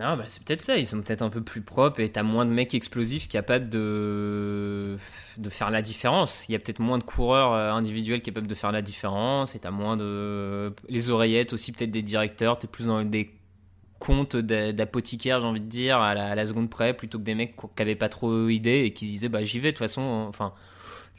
Non, 0.00 0.16
bah, 0.16 0.24
c'est 0.28 0.42
peut-être 0.42 0.62
ça. 0.62 0.78
Ils 0.78 0.86
sont 0.86 1.02
peut-être 1.02 1.22
un 1.22 1.28
peu 1.28 1.42
plus 1.42 1.60
propres 1.60 2.00
et 2.00 2.10
t'as 2.10 2.22
moins 2.22 2.46
de 2.46 2.50
mecs 2.50 2.74
explosifs 2.74 3.28
capables 3.28 3.68
de, 3.68 4.96
de 5.36 5.50
faire 5.50 5.70
la 5.70 5.82
différence. 5.82 6.48
Il 6.48 6.52
y 6.52 6.54
a 6.54 6.58
peut-être 6.58 6.80
moins 6.80 6.96
de 6.98 7.04
coureurs 7.04 7.52
euh, 7.52 7.72
individuels 7.72 8.22
capables 8.22 8.46
de 8.46 8.54
faire 8.54 8.72
la 8.72 8.80
différence 8.80 9.54
et 9.54 9.58
t'as 9.58 9.70
moins 9.70 9.96
de. 9.98 10.72
Les 10.88 11.10
oreillettes 11.10 11.52
aussi, 11.52 11.72
peut-être 11.72 11.90
des 11.90 12.02
directeurs. 12.02 12.58
T'es 12.58 12.68
plus 12.68 12.86
dans 12.86 13.04
des 13.04 13.34
comptes 13.98 14.34
d'a- 14.36 14.72
d'apothicaires, 14.72 15.42
j'ai 15.42 15.46
envie 15.46 15.60
de 15.60 15.66
dire, 15.66 15.98
à 15.98 16.14
la, 16.14 16.46
seconde 16.46 16.70
près, 16.70 16.94
plutôt 16.94 17.18
que 17.18 17.24
des 17.24 17.34
mecs 17.34 17.54
qui 17.54 17.82
avaient 17.82 17.94
pas 17.94 18.08
trop 18.08 18.48
idée 18.48 18.84
et 18.84 18.92
qui 18.92 19.06
se 19.06 19.10
disaient 19.10 19.28
bah 19.28 19.44
j'y 19.44 19.60
vais 19.60 19.72
de 19.72 19.76
toute 19.76 19.86
façon. 19.86 20.00
Enfin, 20.28 20.52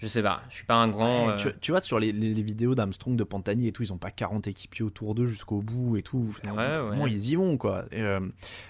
je 0.03 0.07
sais 0.09 0.21
pas. 0.21 0.43
Je 0.49 0.55
suis 0.55 0.65
pas 0.65 0.75
un 0.75 0.89
grand. 0.89 1.27
Ouais, 1.27 1.31
euh, 1.31 1.35
tu, 1.37 1.47
tu 1.61 1.71
vois, 1.71 1.79
sur 1.79 1.97
les, 1.97 2.11
les- 2.11 2.33
les 2.33 2.43
vidéos 2.43 2.75
d'Armstrong, 2.75 3.15
de 3.15 3.23
Pantani 3.23 3.67
et 3.67 3.71
tout, 3.71 3.81
ils 3.83 3.93
ont 3.93 3.97
pas 3.97 4.11
40 4.11 4.45
équipiers 4.47 4.83
autour 4.85 5.15
d'eux 5.15 5.25
jusqu'au 5.25 5.61
bout 5.61 5.95
et 5.97 6.01
tout. 6.01 6.35
Ouais, 6.43 6.99
ouais. 7.03 7.11
ils 7.11 7.29
y 7.29 7.35
vont, 7.35 7.55
quoi. 7.57 7.85
Et, 7.91 8.01
euh, 8.01 8.19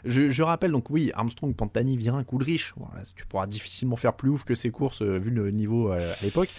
je, 0.06 0.30
je 0.30 0.44
rappelle, 0.44 0.72
donc 0.72 0.90
oui, 0.92 1.12
Armstrong, 1.16 1.56
Pantani, 1.56 1.98
Virin, 1.98 2.24
Coulrich. 2.24 2.72
Voilà, 2.78 3.04
tu 3.16 3.26
pourras 3.26 3.48
difficilement 3.48 3.96
faire 3.96 4.14
plus 4.16 4.30
ouf 4.30 4.44
que 4.46 4.54
ces 4.56 4.70
courses, 4.70 5.02
euh, 5.02 5.18
vu 5.18 5.32
le 5.32 5.50
niveau 5.52 5.92
euh, 5.92 6.14
à 6.22 6.24
l'époque. 6.24 6.50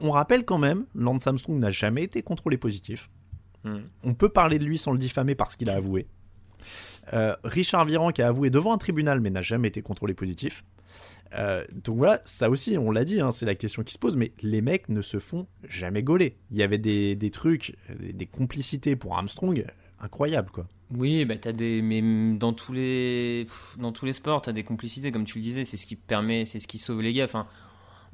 On 0.00 0.10
rappelle 0.10 0.44
quand 0.44 0.58
même, 0.58 0.84
Lance 0.94 1.26
Armstrong 1.26 1.58
n'a 1.58 1.70
jamais 1.70 2.02
été 2.04 2.22
contrôlé 2.22 2.58
positif. 2.58 3.08
hmm. 3.64 3.78
On 4.04 4.12
peut 4.14 4.28
parler 4.28 4.58
de 4.58 4.64
lui 4.64 4.76
sans 4.76 4.92
le 4.92 4.98
diffamer 4.98 5.34
parce 5.34 5.56
qu'il 5.56 5.70
a 5.70 5.74
avoué. 5.76 6.06
Richard 7.44 7.84
Viran 7.86 8.10
qui 8.10 8.22
a 8.22 8.28
avoué 8.28 8.50
devant 8.50 8.72
un 8.72 8.78
tribunal 8.78 9.20
mais 9.20 9.30
n'a 9.30 9.42
jamais 9.42 9.68
été 9.68 9.82
contrôlé 9.82 10.14
positif. 10.14 10.64
Euh, 11.34 11.64
donc 11.72 11.96
voilà, 11.96 12.20
ça 12.24 12.50
aussi, 12.50 12.76
on 12.78 12.90
l'a 12.90 13.04
dit, 13.04 13.20
hein, 13.20 13.30
c'est 13.30 13.46
la 13.46 13.54
question 13.54 13.82
qui 13.82 13.92
se 13.92 13.98
pose, 13.98 14.16
mais 14.16 14.32
les 14.42 14.60
mecs 14.60 14.88
ne 14.88 15.02
se 15.02 15.18
font 15.18 15.46
jamais 15.66 16.02
gauler. 16.02 16.36
Il 16.50 16.58
y 16.58 16.62
avait 16.62 16.78
des, 16.78 17.16
des 17.16 17.30
trucs, 17.30 17.76
des, 17.98 18.26
complicités 18.26 18.96
pour 18.96 19.16
Armstrong 19.16 19.64
incroyables, 20.00 20.50
quoi. 20.50 20.66
Oui, 20.94 21.24
bah 21.24 21.36
des, 21.36 21.80
mais 21.80 22.02
dans 22.36 22.52
tous 22.52 22.72
les, 22.72 23.46
dans 23.78 23.92
tous 23.92 24.04
les 24.04 24.12
sports, 24.12 24.42
t'as 24.42 24.52
des 24.52 24.64
complicités, 24.64 25.10
comme 25.10 25.24
tu 25.24 25.38
le 25.38 25.42
disais, 25.42 25.64
c'est 25.64 25.78
ce 25.78 25.86
qui 25.86 25.96
permet, 25.96 26.44
c'est 26.44 26.60
ce 26.60 26.68
qui 26.68 26.76
sauve 26.76 27.00
les 27.00 27.14
gars. 27.14 27.24
Enfin, 27.24 27.46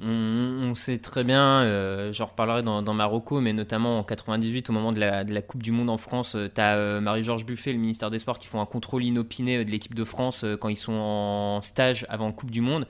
on, 0.00 0.74
sait 0.76 0.98
très 0.98 1.24
bien, 1.24 1.62
euh, 1.62 2.12
j'en 2.12 2.26
reparlerai 2.26 2.62
dans, 2.62 2.82
dans 2.82 2.94
Marocco, 2.94 3.40
mais 3.40 3.52
notamment 3.52 3.98
en 3.98 4.04
98, 4.04 4.70
au 4.70 4.72
moment 4.72 4.92
de 4.92 5.00
la, 5.00 5.24
de 5.24 5.34
la 5.34 5.42
Coupe 5.42 5.62
du 5.62 5.72
Monde 5.72 5.90
en 5.90 5.96
France, 5.96 6.36
euh, 6.36 6.48
t'as 6.48 6.76
euh, 6.76 7.00
Marie-Georges 7.00 7.44
Buffet, 7.44 7.72
le 7.72 7.80
ministère 7.80 8.10
des 8.10 8.20
Sports, 8.20 8.38
qui 8.38 8.46
font 8.46 8.60
un 8.60 8.66
contrôle 8.66 9.02
inopiné 9.04 9.64
de 9.64 9.70
l'équipe 9.70 9.94
de 9.94 10.04
France 10.04 10.44
quand 10.60 10.68
ils 10.68 10.76
sont 10.76 10.92
en 10.92 11.60
stage 11.62 12.06
avant 12.08 12.30
Coupe 12.30 12.52
du 12.52 12.60
Monde. 12.60 12.86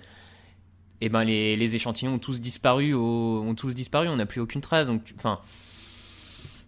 Et 1.01 1.09
ben 1.09 1.25
les, 1.25 1.55
les 1.57 1.75
échantillons 1.77 2.15
ont 2.15 2.19
tous 2.19 2.41
disparu, 2.41 2.93
au- 2.95 3.43
ont 3.47 3.55
tous 3.55 3.75
disparu, 3.75 4.09
on 4.09 4.17
n'a 4.17 4.27
plus 4.27 4.41
aucune 4.41 4.61
trace. 4.61 4.89
Donc, 4.89 5.03
enfin, 5.17 5.39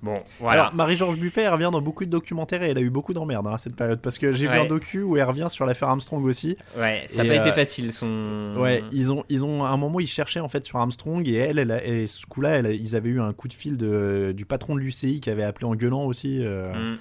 bon, 0.02 0.18
voilà. 0.38 0.62
Alors, 0.62 0.74
Marie-Georges 0.74 1.16
Buffet, 1.18 1.42
elle 1.42 1.52
revient 1.52 1.70
dans 1.72 1.82
beaucoup 1.82 2.04
de 2.04 2.10
documentaires 2.10 2.62
et 2.62 2.70
elle 2.70 2.78
a 2.78 2.80
eu 2.80 2.90
beaucoup 2.90 3.12
d'emmerdes 3.12 3.46
hein, 3.48 3.54
à 3.54 3.58
cette 3.58 3.76
période. 3.76 4.00
Parce 4.00 4.18
que 4.18 4.32
j'ai 4.32 4.46
vu 4.46 4.52
un 4.54 4.66
docu 4.66 5.02
où 5.02 5.16
elle 5.16 5.24
revient 5.24 5.48
sur 5.50 5.66
l'affaire 5.66 5.88
Armstrong 5.88 6.24
aussi. 6.24 6.56
ouais, 6.78 7.04
ça 7.08 7.22
n'a 7.24 7.28
pas 7.28 7.36
été 7.40 7.48
euh, 7.50 7.52
facile. 7.52 7.92
Son... 7.92 8.54
Ouais, 8.56 8.82
ils 8.92 9.12
ont, 9.12 9.24
ils 9.28 9.44
ont, 9.44 9.64
à 9.64 9.68
un 9.70 9.76
moment, 9.76 10.00
ils 10.00 10.06
cherchaient 10.06 10.40
en 10.40 10.48
fait 10.48 10.64
sur 10.64 10.78
Armstrong 10.78 11.26
et 11.28 11.34
elle, 11.34 11.58
elle 11.58 11.70
et 11.84 12.06
ce 12.06 12.24
coup-là, 12.26 12.60
ils 12.70 12.96
avaient 12.96 13.10
eu 13.10 13.20
un 13.20 13.32
coup 13.32 13.48
de 13.48 13.52
fil 13.52 13.76
de, 13.76 14.32
du 14.36 14.46
patron 14.46 14.74
de 14.74 14.80
l'UCI 14.80 15.20
qui 15.20 15.28
avait 15.30 15.42
appelé 15.44 15.66
en 15.66 15.74
gueulant 15.74 16.04
aussi. 16.04 16.38
euh, 16.40 16.72
Mm. 16.94 16.98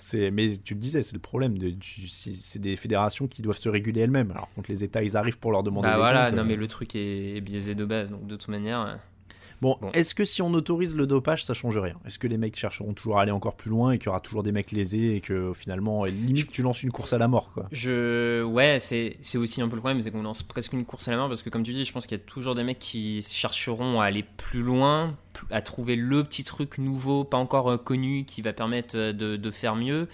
C'est, 0.00 0.30
mais 0.30 0.56
tu 0.56 0.74
le 0.74 0.80
disais, 0.80 1.02
c'est 1.02 1.12
le 1.12 1.20
problème. 1.20 1.58
De, 1.58 1.74
c'est 2.08 2.58
des 2.58 2.76
fédérations 2.76 3.28
qui 3.28 3.42
doivent 3.42 3.58
se 3.58 3.68
réguler 3.68 4.00
elles-mêmes. 4.00 4.30
Alors 4.30 4.48
contre 4.54 4.70
les 4.70 4.82
États, 4.82 5.02
ils 5.02 5.16
arrivent 5.16 5.38
pour 5.38 5.52
leur 5.52 5.62
demander. 5.62 5.88
Bah 5.88 5.94
des 5.94 5.98
voilà, 5.98 6.24
comptes, 6.24 6.36
non 6.36 6.42
euh. 6.42 6.46
mais 6.46 6.56
le 6.56 6.66
truc 6.66 6.96
est, 6.96 7.36
est 7.36 7.40
biaisé 7.40 7.74
de 7.74 7.84
base, 7.84 8.10
donc 8.10 8.26
de 8.26 8.36
toute 8.36 8.48
manière. 8.48 8.98
Bon, 9.60 9.76
Bon. 9.80 9.90
est-ce 9.92 10.14
que 10.14 10.24
si 10.24 10.40
on 10.42 10.52
autorise 10.54 10.96
le 10.96 11.06
dopage, 11.06 11.44
ça 11.44 11.52
change 11.54 11.76
rien? 11.78 11.94
Est-ce 12.06 12.18
que 12.18 12.26
les 12.26 12.38
mecs 12.38 12.56
chercheront 12.56 12.94
toujours 12.94 13.18
à 13.18 13.22
aller 13.22 13.30
encore 13.30 13.56
plus 13.56 13.70
loin 13.70 13.92
et 13.92 13.98
qu'il 13.98 14.06
y 14.06 14.08
aura 14.08 14.20
toujours 14.20 14.42
des 14.42 14.52
mecs 14.52 14.70
lésés 14.72 15.16
et 15.16 15.20
que 15.20 15.52
finalement, 15.54 16.04
limite, 16.04 16.50
tu 16.50 16.62
lances 16.62 16.82
une 16.82 16.90
course 16.92 17.12
à 17.12 17.18
la 17.18 17.28
mort, 17.28 17.52
quoi? 17.52 17.66
Je, 17.72 18.42
ouais, 18.42 18.78
c'est 18.80 19.18
aussi 19.36 19.60
un 19.60 19.68
peu 19.68 19.74
le 19.76 19.80
problème, 19.82 20.02
c'est 20.02 20.10
qu'on 20.10 20.22
lance 20.22 20.42
presque 20.42 20.72
une 20.72 20.84
course 20.84 21.08
à 21.08 21.10
la 21.10 21.18
mort 21.18 21.28
parce 21.28 21.42
que 21.42 21.50
comme 21.50 21.62
tu 21.62 21.72
dis, 21.74 21.84
je 21.84 21.92
pense 21.92 22.06
qu'il 22.06 22.16
y 22.16 22.20
a 22.20 22.24
toujours 22.24 22.54
des 22.54 22.64
mecs 22.64 22.78
qui 22.78 23.22
chercheront 23.22 24.00
à 24.00 24.04
aller 24.06 24.24
plus 24.36 24.62
loin, 24.62 25.14
à 25.50 25.60
trouver 25.62 25.96
le 25.96 26.22
petit 26.24 26.42
truc 26.44 26.78
nouveau, 26.78 27.24
pas 27.24 27.36
encore 27.36 27.70
euh, 27.70 27.76
connu, 27.76 28.24
qui 28.24 28.42
va 28.42 28.52
permettre 28.52 28.96
euh, 28.96 29.12
de, 29.12 29.36
de 29.36 29.50
faire 29.50 29.76
mieux. 29.76 30.08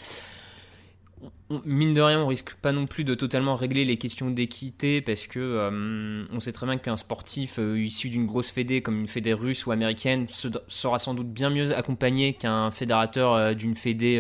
Mine 1.65 1.95
de 1.95 2.01
rien, 2.01 2.21
on 2.23 2.27
risque 2.27 2.55
pas 2.55 2.73
non 2.73 2.87
plus 2.87 3.05
de 3.05 3.15
totalement 3.15 3.55
régler 3.55 3.85
les 3.85 3.97
questions 3.97 4.31
d'équité 4.31 5.01
parce 5.01 5.27
que 5.29 5.39
euh, 5.39 6.25
on 6.33 6.41
sait 6.41 6.53
très 6.53 6.67
bien 6.67 6.77
qu'un 6.77 6.97
sportif 6.97 7.59
euh, 7.59 7.79
issu 7.81 8.11
d'une 8.11 8.27
grosse 8.27 8.51
fédé 8.51 8.83
comme 8.83 8.99
une 9.01 9.07
fédé 9.07 9.33
russe 9.33 9.65
ou 9.67 9.71
américaine 9.71 10.27
se- 10.29 10.49
sera 10.67 10.99
sans 10.99 11.15
doute 11.15 11.29
bien 11.29 11.51
mieux 11.51 11.75
accompagné 11.77 12.33
qu'un 12.35 12.71
fédérateur 12.73 13.35
euh, 13.35 13.55
d'une 13.55 13.77
fédé 13.77 14.19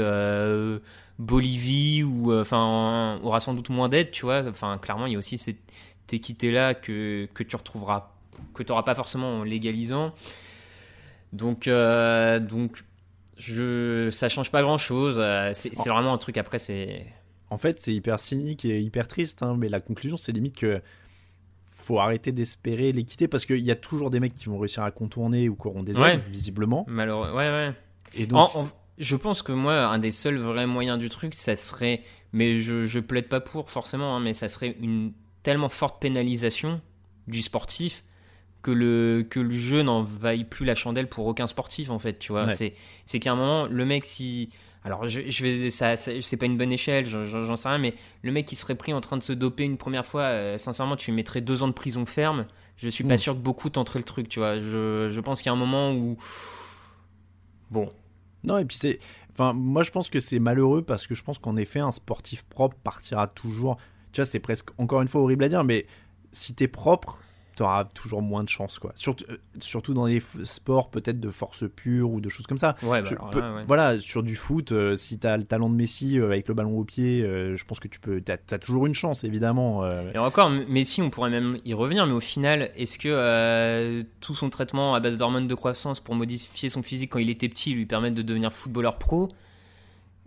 Bolivie 1.19 2.03
ou 2.05 2.31
aura 2.33 3.40
sans 3.40 3.55
doute 3.55 3.71
moins 3.71 3.88
d'aide, 3.88 4.11
tu 4.11 4.25
vois. 4.27 4.47
Enfin, 4.47 4.79
clairement, 4.79 5.07
il 5.07 5.12
y 5.14 5.16
a 5.16 5.19
aussi 5.19 5.38
cette 5.38 5.59
équité 6.12 6.53
là 6.53 6.75
que, 6.75 7.29
tu 7.49 7.57
retrouveras 7.57 8.12
que 8.55 8.62
tu 8.62 8.71
n'auras 8.71 8.83
pas 8.83 8.95
forcément 8.95 9.38
en 9.40 9.42
légalisant. 9.42 10.14
Donc 11.33 11.69
donc 11.69 12.85
je 13.37 14.09
ça 14.11 14.29
change 14.29 14.51
pas 14.51 14.62
grand 14.62 14.79
chose. 14.79 15.16
C'est 15.53 15.75
c'est 15.77 15.88
vraiment 15.90 16.12
un 16.12 16.18
truc 16.18 16.37
après 16.38 16.59
c'est 16.59 17.07
En 17.51 17.59
fait, 17.59 17.81
c'est 17.81 17.94
hyper 17.94 18.18
cynique 18.20 18.64
et 18.64 18.81
hyper 18.81 19.07
triste, 19.09 19.42
hein, 19.42 19.57
mais 19.59 19.68
la 19.68 19.81
conclusion, 19.81 20.16
c'est 20.16 20.33
limite 20.33 20.57
que 20.57 20.81
faut 21.79 22.01
arrêter 22.01 22.33
d'espérer 22.33 22.90
l'équité 22.92 23.29
parce 23.29 23.46
qu'il 23.46 23.59
y 23.64 23.70
a 23.70 23.77
toujours 23.77 24.11
des 24.11 24.18
mecs 24.18 24.35
qui 24.35 24.46
vont 24.46 24.59
réussir 24.59 24.83
à 24.83 24.90
contourner 24.90 25.49
ou 25.49 25.55
qui 25.57 25.66
auront 25.68 25.83
des 25.83 25.92
aides, 25.92 26.01
Ouais. 26.01 26.20
visiblement. 26.31 26.85
malheureux. 26.88 27.31
Ouais 27.31 27.49
ouais. 27.51 27.72
Et 28.14 28.27
donc, 28.27 28.38
En- 28.57 28.62
en- 28.62 28.68
je 28.99 29.14
pense 29.14 29.42
que 29.42 29.53
moi, 29.53 29.85
un 29.87 29.99
des 29.99 30.11
seuls 30.11 30.38
vrais 30.38 30.66
moyens 30.66 30.99
du 30.99 31.09
truc, 31.11 31.35
ça 31.35 31.55
serait, 31.55 32.03
mais 32.33 32.61
je, 32.61 32.87
je 32.87 32.99
plaide 32.99 33.29
pas 33.29 33.40
pour 33.40 33.70
forcément, 33.70 34.16
hein, 34.16 34.20
mais 34.20 34.33
ça 34.35 34.49
serait 34.49 34.75
une 34.81 35.12
tellement 35.42 35.68
forte 35.68 36.01
pénalisation 36.01 36.81
du 37.29 37.42
sportif 37.42 38.03
que 38.67 38.71
le, 38.73 39.25
que 39.29 39.39
le 39.41 39.55
jeu 39.55 39.83
n'en 39.83 40.03
vaille 40.03 40.45
plus 40.45 40.65
la 40.67 40.75
chandelle 40.75 41.09
pour 41.09 41.27
aucun 41.27 41.47
sportif 41.47 41.91
en 41.91 41.99
fait, 41.99 42.19
tu 42.19 42.33
vois. 42.33 42.47
Ouais. 42.47 42.55
C'est, 42.55 42.75
c'est 43.05 43.21
qu'à 43.21 43.33
un 43.33 43.37
moment, 43.37 43.67
le 43.67 43.85
mec, 43.87 44.05
si. 44.05 44.51
Alors, 44.85 45.09
je, 45.09 45.21
je 45.29 45.43
vais, 45.45 45.71
ça, 45.71 45.97
ça- 45.97 46.13
c'est 46.21 46.37
pas 46.37 46.47
une 46.47 46.57
bonne 46.59 46.71
échelle, 46.73 47.07
j'en, 47.07 47.57
sais 47.57 47.69
rien, 47.69 47.79
mais 47.79 47.95
le 48.23 48.31
mec 48.33 48.47
qui 48.47 48.55
serait 48.55 48.75
pris 48.77 48.93
en 48.93 49.01
train 49.01 49.17
de 49.17 49.23
se 49.23 49.33
doper 49.33 49.65
une 49.65 49.77
première 49.79 50.07
fois, 50.07 50.23
euh, 50.23 50.59
sincèrement, 50.59 50.95
tu 50.97 51.11
lui 51.11 51.17
mettrais 51.17 51.41
deux 51.41 51.63
ans 51.63 51.69
de 51.69 51.73
prison 51.73 52.05
ferme. 52.07 52.47
Je 52.77 52.89
suis 52.89 53.03
pas 53.05 53.15
Mm. 53.15 53.19
sûr 53.19 53.35
que 53.35 53.41
beaucoup 53.41 53.69
tenteraient 53.71 53.99
le 53.99 54.05
truc, 54.05 54.29
tu 54.29 54.39
vois. 54.39 54.59
Je, 54.61 55.09
je 55.11 55.21
pense 55.21 55.41
qu'il 55.43 55.47
y 55.47 55.51
a 55.51 55.53
un 55.55 55.57
moment 55.57 55.93
où. 55.93 56.17
Bon, 57.71 57.91
Non, 58.45 58.59
et 58.59 58.65
puis 58.65 58.77
c'est. 58.77 58.99
Enfin, 59.33 59.53
moi, 59.53 59.83
je 59.83 59.91
pense 59.91 60.09
que 60.09 60.21
c'est 60.21 60.39
malheureux 60.39 60.83
parce 60.83 61.07
que 61.07 61.15
je 61.15 61.23
pense 61.23 61.39
qu'en 61.39 61.57
effet, 61.57 61.81
un 61.81 61.93
sportif 61.93 62.45
propre 62.45 62.77
partira 62.83 63.27
toujours. 63.27 63.77
Tu 64.13 64.21
vois, 64.21 64.25
c'est 64.25 64.39
presque, 64.41 64.69
encore 64.79 65.03
une 65.03 65.09
fois, 65.09 65.21
horrible 65.21 65.45
à 65.45 65.49
dire, 65.49 65.65
mais 65.65 65.87
si 66.33 66.55
t'es 66.55 66.69
propre, 66.69 67.19
t'auras 67.57 67.85
toujours 67.87 68.23
moins 68.23 68.45
de 68.45 68.49
chance, 68.49 68.79
quoi. 68.79 68.92
Surtout, 68.95 69.25
euh, 69.31 69.37
surtout 69.59 69.95
dans 69.95 70.07
les 70.07 70.23
sports, 70.45 70.90
peut-être 70.90 71.19
de 71.19 71.31
force 71.31 71.64
pure 71.75 72.11
ou 72.11 72.21
de 72.21 72.29
choses 72.29 72.47
comme 72.47 72.59
ça. 72.59 72.77
Ouais, 72.83 73.03
bah 73.03 73.09
Je 73.11 73.14
alors 73.16 73.31
peux- 73.31 73.40
là, 73.40 73.55
ouais. 73.55 73.62
Voilà, 73.66 73.99
sur 73.99 74.23
du 74.23 74.37
foot, 74.37 74.73
euh, 74.73 74.95
si 74.95 75.19
t'as 75.19 75.37
le 75.37 75.45
talent 75.45 75.69
de 75.69 75.75
Messi 75.75 76.19
euh, 76.21 76.27
avec 76.27 76.47
le 76.49 76.55
ballon 76.55 76.79
au 76.79 76.85
pied, 76.85 77.21
je 77.23 77.64
pense 77.64 77.81
que 77.81 77.88
tu 77.88 77.99
peux. 77.99 78.21
T'as 78.21 78.37
as 78.53 78.59
toujours 78.59 78.87
une 78.87 78.95
chance, 78.95 79.25
évidemment. 79.25 79.85
Et 80.14 80.19
encore, 80.19 80.51
mais 80.69 80.85
si 80.85 81.03
on 81.03 81.11
pourrait 81.11 81.31
même 81.31 81.59
y 81.64 81.75
revenir, 81.75 82.07
mais 82.07 82.12
au 82.12 82.21
final, 82.21 82.71
est-ce 82.77 82.99
que 82.99 84.03
tout 84.21 84.35
son 84.35 84.51
traitement 84.51 84.95
à 84.95 85.01
base 85.01 85.16
d'hormones 85.16 85.49
de 85.49 85.55
croissance 85.55 86.01
pour 86.01 86.14
modifier 86.14 86.69
son 86.69 86.83
physique 86.83 87.11
quand 87.11 87.19
il 87.19 87.31
était 87.31 87.49
petit 87.49 87.73
lui 87.75 87.87
permettre 87.87 88.14
de 88.14 88.23
devenir 88.23 88.53
footballeur 88.53 88.99
pro 88.99 89.31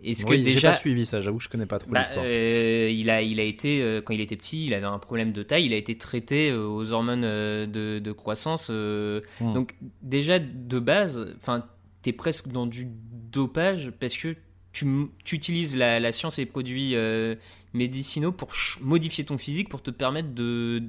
Est-ce 0.02 0.24
que 0.24 0.30
Oui, 0.30 0.42
déjà. 0.42 0.70
pas 0.70 0.76
suivi 0.76 1.04
ça, 1.06 1.20
j'avoue, 1.20 1.40
je 1.40 1.48
connais 1.48 1.66
pas 1.66 1.78
trop 1.78 1.90
Bah, 1.90 2.00
l'histoire. 2.00 2.24
euh, 2.26 2.90
il, 2.92 3.10
a, 3.10 3.22
il 3.22 3.38
a 3.40 3.42
été, 3.42 3.82
euh, 3.82 4.00
quand 4.00 4.14
il 4.14 4.20
était 4.20 4.36
petit, 4.36 4.66
il 4.66 4.74
avait 4.74 4.86
un 4.86 4.98
problème 4.98 5.32
de 5.32 5.42
taille, 5.42 5.66
il 5.66 5.72
a 5.74 5.76
été 5.76 5.96
traité 5.98 6.50
euh, 6.50 6.66
aux 6.66 6.92
hormones 6.92 7.22
de, 7.22 7.98
de 7.98 8.12
croissance. 8.12 8.70
Hmm. 8.70 9.20
Donc, 9.54 9.74
déjà, 10.02 10.38
de 10.38 10.78
base, 10.78 11.34
enfin, 11.36 11.66
t'es 12.02 12.12
presque 12.12 12.48
dans 12.48 12.66
du 12.66 12.86
dopage 13.30 13.90
parce 14.00 14.16
que 14.16 14.36
tu, 14.72 14.86
tu 15.24 15.34
utilises 15.34 15.76
la, 15.76 16.00
la 16.00 16.12
science 16.12 16.38
et 16.38 16.42
les 16.42 16.46
produits 16.46 16.94
médicinaux 17.74 18.32
pour 18.32 18.50
modifier 18.80 19.24
ton 19.24 19.38
physique 19.38 19.68
pour 19.68 19.82
te 19.82 19.90
permettre 19.90 20.30
de. 20.34 20.82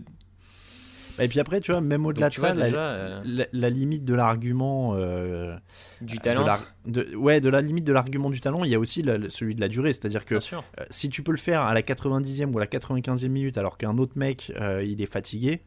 Et 1.22 1.28
puis 1.28 1.40
après, 1.40 1.60
tu 1.62 1.72
vois, 1.72 1.82
même 1.82 2.06
au-delà 2.06 2.30
de 2.30 2.34
ça, 2.34 2.48
vois, 2.54 2.60
la, 2.60 2.66
déjà, 2.66 2.80
euh, 2.82 3.22
la- 3.26 3.46
la 3.54 3.70
limite 3.70 4.04
de 4.06 4.14
l'argument. 4.14 4.94
euh, 4.96 5.56
du 6.02 6.18
de 6.18 6.22
talent. 6.22 6.46
la- 6.46 6.60
de- 6.86 7.16
ouais, 7.16 7.40
de 7.42 7.50
la 7.50 7.62
limite 7.62 7.86
de 7.86 7.94
l'argument 7.94 8.30
du 8.30 8.42
talent, 8.42 8.64
il 8.64 8.72
y 8.72 8.76
a 8.76 8.80
aussi 8.80 9.02
la- 9.04 9.30
celui 9.30 9.56
de 9.56 9.62
la 9.62 9.68
durée. 9.68 9.94
C'est-à-dire 9.94 10.26
que 10.26 10.36
euh, 10.80 10.84
si 10.90 11.10
tu 11.10 11.24
peux 11.24 11.32
le 11.32 11.38
faire 11.38 11.62
à 11.62 11.74
la 11.74 11.82
90e 11.82 12.54
ou 12.54 12.58
à 12.58 12.62
la 12.62 12.68
95e 12.68 13.32
minute 13.32 13.58
alors 13.58 13.78
qu'un 13.78 13.98
autre 13.98 14.14
mec 14.16 14.52
il 14.84 15.02
est 15.02 15.12
fatigué, 15.12 15.62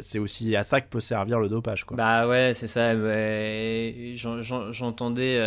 c'est 0.00 0.18
aussi 0.18 0.54
à 0.56 0.62
ça 0.62 0.80
que 0.82 0.88
peut 0.90 1.00
servir 1.00 1.38
le 1.40 1.48
dopage. 1.48 1.84
Quoi. 1.84 1.96
Bah 1.96 2.28
ouais, 2.28 2.52
c'est 2.54 2.66
ça. 2.66 2.94
ouais. 2.94 4.14
J'entendais 4.72 5.38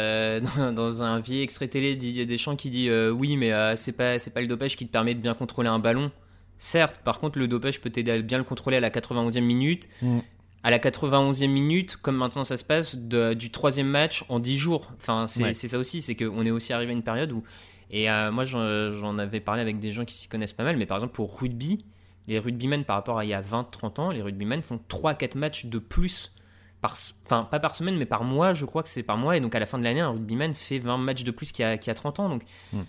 dans, 0.57 0.71
dans 0.71 1.03
un 1.03 1.19
vieil 1.19 1.41
extrait 1.41 1.67
télé 1.67 1.95
Didier 1.95 2.25
Deschamps 2.25 2.55
qui 2.55 2.69
dit 2.69 2.89
oui, 3.11 3.37
mais 3.37 3.51
c'est 3.75 3.95
pas 3.97 4.17
pas 4.33 4.41
le 4.41 4.47
dopage 4.47 4.75
qui 4.75 4.87
te 4.87 4.91
permet 4.91 5.15
de 5.15 5.19
bien 5.21 5.33
contrôler 5.33 5.69
un 5.69 5.79
ballon. 5.79 6.11
Certes, 6.59 7.01
par 7.03 7.19
contre, 7.19 7.37
le 7.39 7.47
dopage 7.47 7.79
peut 7.81 7.89
t'aider 7.89 8.11
à 8.11 8.21
bien 8.21 8.37
le 8.37 8.43
contrôler 8.43 8.77
à 8.77 8.79
la 8.79 8.89
91e 8.89 9.41
minute. 9.43 9.87
Mm. 10.01 10.19
À 10.63 10.71
la 10.71 10.79
91e 10.79 11.47
minute, 11.51 11.97
comme 11.97 12.15
maintenant 12.17 12.43
ça 12.43 12.57
se 12.57 12.63
passe, 12.65 12.95
de- 12.97 13.33
du 13.33 13.51
troisième 13.51 13.87
match 13.87 14.25
en 14.27 14.39
10 14.39 14.57
jours. 14.57 14.91
Enfin, 14.97 15.25
c'est 15.27 15.43
Ouais. 15.43 15.53
ça 15.53 15.77
aussi, 15.77 16.01
c'est 16.01 16.15
qu'on 16.15 16.45
est 16.45 16.51
aussi 16.51 16.73
arrivé 16.73 16.91
à 16.91 16.95
une 16.95 17.03
période 17.03 17.31
où. 17.31 17.43
Et 17.89 18.09
euh, 18.11 18.31
moi, 18.31 18.43
j'en 18.43 19.17
avais 19.17 19.39
parlé 19.39 19.61
avec 19.61 19.79
des 19.79 19.91
gens 19.93 20.03
qui 20.03 20.13
s'y 20.15 20.27
connaissent 20.27 20.53
pas 20.53 20.63
mal, 20.65 20.75
mais 20.77 20.85
par 20.85 20.97
exemple, 20.97 21.13
pour 21.13 21.39
rugby, 21.39 21.85
les 22.27 22.39
rugbymen 22.39 22.83
par 22.83 22.97
rapport 22.97 23.17
à 23.19 23.23
il 23.23 23.29
y 23.29 23.33
a 23.33 23.41
20-30 23.41 23.99
ans, 23.99 24.09
les 24.11 24.21
rugbymen 24.21 24.61
font 24.61 24.79
3-4 24.89 25.35
matchs 25.37 25.65
de 25.67 25.79
plus 25.79 26.33
par, 26.81 26.95
enfin 27.25 27.47
pas 27.49 27.59
par 27.59 27.75
semaine 27.75 27.97
mais 27.97 28.05
par 28.05 28.23
mois 28.23 28.53
je 28.53 28.63
crois 28.63 28.83
que 28.83 28.89
c'est 28.89 29.01
par 29.01 29.17
mois 29.17 29.35
et 29.35 29.39
donc 29.39 29.55
à 29.55 29.59
la 29.59 29.65
fin 29.65 29.79
de 29.79 29.83
l'année 29.83 29.99
un 30.01 30.11
rugbyman 30.11 30.53
fait 30.53 30.77
20 30.77 30.97
matchs 30.99 31.23
de 31.23 31.31
plus 31.31 31.51
qu'il 31.51 31.63
y 31.63 31.65
a, 31.65 31.75
qu'il 31.75 31.87
y 31.87 31.91
a 31.91 31.95
30 31.95 32.19
ans 32.19 32.29
donc 32.29 32.43
Hmm. 32.71 32.81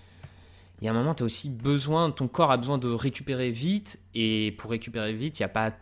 Il 0.81 0.85
y 0.85 0.89
a 0.89 0.91
un 0.93 0.95
moment 0.95 1.15
tu 1.15 1.23
as 1.23 1.27
aussi 1.27 1.51
besoin 1.51 2.11
ton 2.11 2.29
corps 2.29 2.51
a 2.51 2.57
besoin 2.57 2.79
de 2.79 2.89
récupérer 2.89 3.51
vite 3.51 4.01
et 4.15 4.53
pour 4.59 4.71
récupérer 4.71 5.13
vite 5.15 5.39
il 5.39 5.43
n'y 5.43 5.47
a 5.47 5.51
pas 5.51 5.73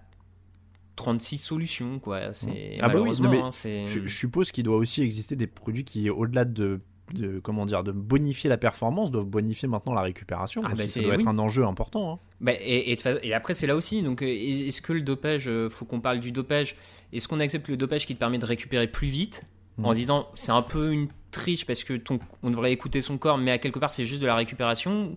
36 0.96 1.38
solutions 1.38 1.98
quoi 1.98 2.32
c'est 2.32 2.78
Ah 2.80 2.88
bah 2.88 3.00
oui, 3.00 3.11
mais 3.20 3.38
hein, 3.40 3.50
Je, 3.52 4.06
je 4.06 4.14
suppose 4.16 4.50
qu'il 4.50 4.64
doit 4.64 4.76
aussi 4.76 5.02
exister 5.02 5.37
des 5.37 5.46
produits 5.46 5.85
qui, 5.85 6.09
au-delà 6.09 6.46
de, 6.46 6.80
de 7.12 7.38
comment 7.38 7.66
dire, 7.66 7.85
de 7.85 7.92
bonifier 7.92 8.48
la 8.48 8.56
performance, 8.56 9.11
doivent 9.11 9.26
bonifier 9.26 9.68
maintenant 9.68 9.92
la 9.92 10.00
récupération. 10.00 10.62
Ah 10.64 10.72
bah 10.74 10.88
ça 10.88 11.02
doit 11.02 11.14
être 11.14 11.28
un 11.28 11.38
enjeu 11.38 11.64
important. 11.64 12.14
hein. 12.14 12.18
Bah, 12.40 12.52
et, 12.59 12.96
après, 13.35 13.52
c'est 13.54 13.66
là 13.66 13.76
aussi. 13.76 14.02
Donc, 14.02 14.22
euh, 14.22 14.26
est-ce 14.26 14.80
que 14.80 14.94
le 14.94 15.02
dopage, 15.02 15.48
euh, 15.48 15.68
faut 15.68 15.85
qu'on 15.85 16.00
parle 16.00 16.18
du 16.20 16.32
dopage 16.32 16.76
Est-ce 17.12 17.28
qu'on 17.28 17.40
accepte 17.40 17.68
le 17.68 17.76
dopage 17.76 18.06
qui 18.06 18.14
te 18.14 18.18
permet 18.18 18.38
de 18.38 18.46
récupérer 18.46 18.87
plus 18.88 19.09
vite 19.09 19.44
en 19.82 19.92
se 19.92 19.98
disant 19.98 20.28
c'est 20.35 20.52
un 20.52 20.62
peu 20.62 20.90
une 20.92 21.09
triche 21.37 21.66
parce 21.66 21.85
que 21.85 21.94
ton, 21.94 22.18
on 22.42 22.51
devrait 22.51 22.72
écouter 22.72 23.01
son 23.03 23.18
corps, 23.18 23.38
mais 23.38 23.51
à 23.53 23.59
quelque 23.59 23.79
part, 23.79 23.90
c'est 23.90 24.05
juste 24.05 24.22
de 24.22 24.27
la 24.27 24.35
récupération 24.35 25.16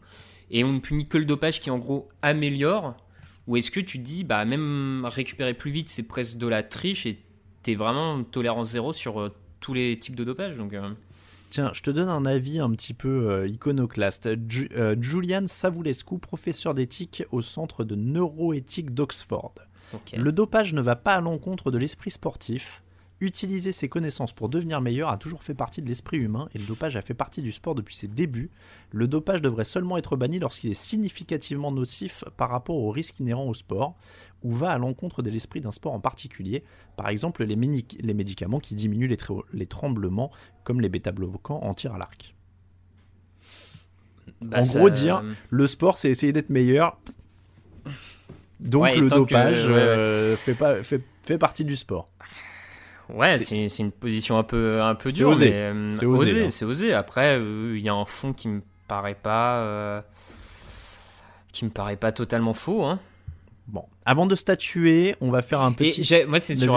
et 0.52 0.64
on 0.64 0.74
ne 0.74 0.80
punit 0.80 1.08
que 1.08 1.18
le 1.18 1.26
dopage 1.26 1.60
qui 1.60 1.70
en 1.72 1.78
gros 1.80 2.10
améliore 2.22 2.96
Ou 3.48 3.58
est-ce 3.58 3.72
que 3.72 3.80
tu 3.80 3.98
dis, 3.98 4.24
bah 4.24 4.46
même 4.46 5.06
récupérer 5.06 5.54
plus 5.54 5.72
vite, 5.72 5.90
c'est 5.90 6.08
presque 6.08 6.38
de 6.38 6.48
la 6.48 6.62
triche 6.64 7.06
et 7.06 7.20
t'es 7.64 7.76
vraiment 7.76 8.24
tolérance 8.24 8.70
zéro 8.72 8.94
sur 8.94 9.20
euh, 9.20 9.30
tous 9.60 9.74
les 9.74 9.98
types 9.98 10.16
de 10.16 10.24
dopage 10.24 10.58
donc, 10.58 10.74
euh, 10.74 10.90
Tiens, 11.52 11.72
je 11.74 11.82
te 11.82 11.90
donne 11.92 12.10
un 12.10 12.26
avis 12.28 12.60
un 12.60 12.70
petit 12.72 12.94
peu 12.94 13.30
euh, 13.32 13.48
iconoclaste. 13.48 14.30
Ju- 14.48 14.70
Julian 15.02 15.48
Savulescu, 15.48 16.20
professeur 16.20 16.76
d'éthique 16.76 17.24
au 17.32 17.42
centre 17.42 17.84
de 17.84 17.96
neuroéthique 17.96 18.94
d'Oxford. 18.94 19.56
Le 20.16 20.32
dopage 20.32 20.74
ne 20.74 20.82
va 20.82 20.96
pas 20.96 21.16
à 21.16 21.22
l'encontre 21.22 21.72
de 21.72 21.80
l'esprit 21.80 22.12
sportif. 22.12 22.84
Utiliser 23.22 23.74
ses 23.74 23.90
connaissances 23.90 24.32
pour 24.32 24.48
devenir 24.48 24.80
meilleur 24.80 25.10
a 25.10 25.18
toujours 25.18 25.44
fait 25.44 25.54
partie 25.54 25.82
de 25.82 25.88
l'esprit 25.88 26.18
humain 26.18 26.48
et 26.56 26.58
le 26.58 26.64
dopage 26.66 26.96
a 26.96 27.02
fait 27.02 27.14
partie 27.14 27.42
du 27.42 27.52
sport 27.52 27.76
depuis 27.76 27.96
ses 27.96 28.08
débuts. 28.08 28.50
Le 28.92 29.08
dopage 29.10 29.42
devrait 29.42 29.66
seulement 29.66 29.98
être 29.98 30.16
banni 30.16 30.40
lorsqu'il 30.40 30.72
est 30.72 30.74
significativement 30.74 31.72
nocif 31.74 32.24
par 32.38 32.50
rapport 32.50 32.78
aux 32.78 32.92
risques 32.92 33.20
inhérents 33.20 33.48
au 33.48 33.54
sport 33.54 33.98
ou 34.44 34.52
va 34.52 34.70
à 34.72 34.78
l'encontre 34.78 35.22
de 35.22 35.30
l'esprit 35.30 35.60
d'un 35.60 35.72
sport 35.72 35.92
en 35.92 36.00
particulier, 36.00 36.64
par 36.96 37.10
exemple 37.10 37.44
les, 37.44 37.58
médicaments 37.58 38.60
qui 38.62 38.74
diminuent 38.74 39.08
les, 39.10 39.18
tre- 39.18 39.44
les 39.52 39.66
tremblements 39.68 40.32
comme 40.64 40.80
les 40.80 40.88
bêta-bloquants 40.88 41.60
en 41.62 41.74
tir 41.74 41.94
à 41.94 41.98
l'arc. 41.98 42.36
Bah, 44.42 44.60
en 44.60 44.64
ça- 44.64 44.80
gros, 44.80 44.90
dire 44.90 45.24
le 45.50 45.68
sport 45.68 45.98
c'est 45.98 46.10
essayer 46.10 46.32
d'être 46.32 46.50
meilleur. 46.50 46.98
Donc 48.62 48.84
Ouais, 48.84 48.96
le 48.96 49.10
que- 49.10 49.16
dopage 49.16 49.66
ouais, 49.68 49.74
ouais. 49.74 49.78
euh, 49.80 50.36
fait, 50.38 50.54
pas, 50.54 50.84
fait, 50.84 51.02
fait 51.24 51.38
partie 51.38 51.66
du 51.66 51.76
sport. 51.76 52.10
Ouais, 53.14 53.38
C'est- 53.38 53.80
une 53.80 53.92
position 53.92 54.38
un 54.38 54.44
peu, 54.44 54.82
un 54.82 54.96
peu 54.96 55.10
C'est 55.12 55.18
dure. 55.18 55.30
osé. 55.30 55.52
euh, 55.54 55.92
C'est 55.92 56.06
osé. 56.06 56.50
C'est 56.52 56.66
osé. 56.66 56.94
Après, 56.94 57.38
euh, 57.40 57.76
il 57.78 57.82
y 57.84 57.90
a 57.90 57.94
un 57.94 58.06
fond 58.06 58.34
qui 58.34 58.48
me 58.48 58.62
paraît 58.88 59.16
pas. 59.22 59.58
euh, 59.62 60.02
qui 61.52 61.66
me 61.66 61.70
paraît 61.72 61.98
pas 61.98 62.12
totalement 62.12 62.54
faux. 62.54 62.84
Hein. 62.86 63.00
Bon, 63.68 63.84
avant 64.06 64.26
de 64.26 64.34
statuer, 64.34 65.16
on 65.22 65.30
va 65.30 65.42
faire 65.44 65.62
un 65.62 65.72
Et 65.72 65.76
petit. 65.76 66.26
moi, 66.28 66.40
c'est 66.40 66.56
sur. 66.56 66.74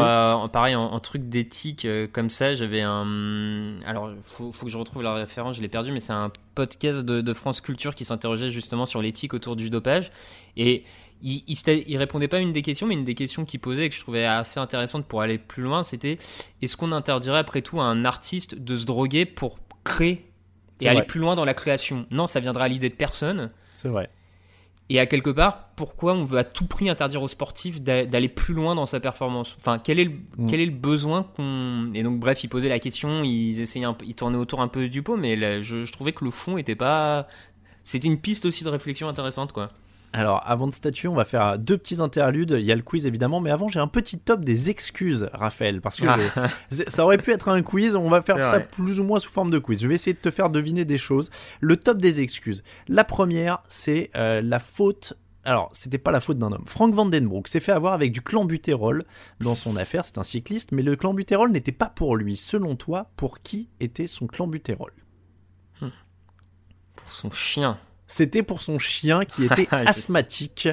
Pareil, 0.53 0.75
en, 0.75 0.85
en 0.85 1.01
truc 1.01 1.29
d'éthique 1.29 1.87
comme 2.12 2.29
ça, 2.31 2.55
j'avais 2.55 2.83
un. 2.83 3.81
Alors, 3.87 4.11
faut, 4.23 4.53
faut 4.53 4.66
que 4.66 4.73
je 4.73 4.77
retrouve 4.77 5.03
la 5.03 5.14
référence, 5.14 5.57
je 5.57 5.62
l'ai 5.62 5.68
perdu, 5.68 5.90
mais 5.92 6.01
c'est 6.01 6.12
un 6.12 6.31
podcast 6.55 6.99
de, 7.01 7.21
de 7.23 7.33
France 7.33 7.61
Culture 7.62 7.95
qui 7.95 8.05
s'interrogeait 8.05 8.51
justement 8.51 8.85
sur 8.87 9.01
l'éthique 9.01 9.33
autour 9.33 9.57
du 9.57 9.71
dopage. 9.71 10.11
Et 10.59 10.85
il, 11.23 11.43
il, 11.47 11.97
répondait 11.97 12.29
pas 12.29 12.39
à 12.39 12.41
une 12.41 12.51
des 12.51 12.63
questions, 12.63 12.87
mais 12.87 12.95
une 12.95 13.05
des 13.05 13.15
questions 13.15 13.45
qu'il 13.45 13.61
posait 13.61 13.87
et 13.87 13.89
que 13.89 13.95
je 13.95 14.01
trouvais 14.01 14.25
assez 14.25 14.59
intéressante 14.61 15.07
pour 15.07 15.23
aller 15.23 15.39
plus 15.39 15.63
loin, 15.63 15.85
c'était 15.85 16.19
est-ce 16.61 16.77
qu'on 16.77 16.93
interdirait 16.93 17.39
après 17.39 17.63
tout 17.63 17.81
à 17.81 17.85
un 17.85 18.05
artiste 18.05 18.57
de 18.57 18.77
se 18.77 18.85
droguer 18.87 19.25
pour 19.25 19.59
créer 19.85 20.27
et 20.81 20.89
aller 20.89 20.99
vrai. 20.99 21.07
plus 21.07 21.21
loin 21.21 21.35
dans 21.35 21.45
la 21.45 21.55
création? 21.55 22.07
Non, 22.11 22.27
ça 22.27 22.41
viendra 22.41 22.65
à 22.65 22.69
l'idée 22.69 22.89
de 22.89 22.95
personne. 22.95 23.51
C'est 23.75 23.89
vrai. 23.89 24.11
Et 24.89 24.99
à 24.99 25.07
quelque 25.07 25.31
part, 25.31 25.69
pourquoi 25.77 26.13
on 26.13 26.25
veut 26.25 26.39
à 26.39 26.45
tout 26.45 26.67
prix 26.67 26.91
interdire 26.91 27.23
aux 27.23 27.29
sportifs 27.29 27.81
d'a- 27.81 28.05
d'aller 28.05 28.29
plus 28.29 28.53
loin 28.53 28.75
dans 28.75 28.85
sa 28.85 29.01
performance? 29.01 29.57
Enfin, 29.59 29.79
quel 29.79 29.99
est 30.01 30.05
le, 30.05 30.11
Mm. 30.37 30.47
quel 30.51 30.61
est 30.61 30.67
le 30.67 30.73
besoin 30.73 31.23
qu'on... 31.23 31.85
Et 31.95 32.03
donc, 32.03 32.19
bref, 32.19 32.43
ils 32.45 32.49
posaient 32.49 32.69
la 32.69 32.81
question, 32.81 33.23
ils 33.23 33.61
essayaient 33.61 33.87
un 33.87 33.97
ils 34.05 34.15
tournaient 34.15 34.37
autour 34.37 34.61
un 34.61 34.69
peu 34.69 34.89
du 34.89 35.03
pot, 35.03 35.17
mais 35.17 35.37
là, 35.37 35.61
je, 35.63 35.85
je 35.85 35.93
trouvais 35.93 36.13
que 36.13 36.25
le 36.25 36.31
fond 36.31 36.59
était 36.59 36.75
pas... 36.75 37.27
C'était 37.85 38.09
une 38.09 38.19
piste 38.19 38.45
aussi 38.45 38.65
de 38.65 38.69
réflexion 38.69 39.09
intéressante, 39.09 39.53
quoi. 39.53 39.71
Alors, 40.14 40.42
avant 40.44 40.66
de 40.66 40.75
statuer, 40.75 41.09
on 41.09 41.14
va 41.14 41.25
faire 41.25 41.59
deux 41.59 41.79
petits 41.79 42.01
interludes. 42.01 42.55
Il 42.59 42.64
y 42.66 42.72
a 42.72 42.77
le 42.77 42.83
quiz 42.83 43.07
évidemment, 43.07 43.40
mais 43.40 43.51
avant, 43.51 43.68
j'ai 43.68 43.81
un 43.81 43.87
petit 43.88 44.18
top 44.18 44.44
des 44.44 44.68
excuses, 44.68 45.31
Raphaël, 45.33 45.81
parce 45.81 45.98
que 46.01 46.07
Ah. 46.07 46.48
ça 46.70 47.05
aurait 47.05 47.16
pu 47.16 47.31
être 47.33 47.48
un 47.48 47.62
quiz. 47.62 47.96
On 47.96 48.11
va 48.11 48.20
faire 48.20 48.37
ça 48.46 48.61
plus 48.61 49.01
ou 49.01 49.05
moins 49.05 49.18
sous 49.18 49.31
forme 49.31 49.51
de 49.51 49.59
quiz. 49.59 49.81
Je 49.81 49.88
vais 49.88 49.94
essayer 49.94 50.12
de 50.12 50.18
te 50.18 50.31
faire 50.31 50.51
deviner 50.51 50.85
des 50.85 50.98
choses. 50.98 51.31
Le 51.61 51.77
top 51.77 51.98
des 51.98 52.20
excuses. 52.20 52.62
La 52.88 53.05
première, 53.05 53.62
c'est 53.68 54.11
euh, 54.14 54.42
la 54.42 54.59
faute. 54.59 55.14
Alors, 55.44 55.70
c'était 55.72 55.98
pas 55.98 56.12
la 56.12 56.20
faute 56.20 56.38
d'un 56.38 56.53
homme. 56.53 56.64
Frank 56.66 56.94
Vandenbroek 56.94 57.48
s'est 57.48 57.59
fait 57.59 57.72
avoir 57.72 57.94
avec 57.94 58.12
du 58.12 58.20
clenbuterol 58.20 59.05
dans 59.40 59.55
son 59.55 59.77
affaire. 59.77 60.05
C'est 60.05 60.18
un 60.18 60.22
cycliste, 60.22 60.72
mais 60.72 60.83
le 60.83 60.94
clenbuterol 60.94 61.51
n'était 61.51 61.72
pas 61.72 61.88
pour 61.88 62.16
lui. 62.16 62.37
Selon 62.37 62.77
toi, 62.77 63.11
pour 63.16 63.38
qui 63.40 63.68
était 63.81 64.07
son 64.07 64.27
clenbuterol 64.27 64.92
Pour 65.81 67.11
son 67.12 67.31
chien. 67.31 67.79
C'était 68.14 68.42
pour 68.42 68.61
son 68.61 68.79
chien 68.79 69.25
qui 69.25 69.44
était 69.46 69.66
Je- 69.70 69.77
asthmatique, 69.88 70.68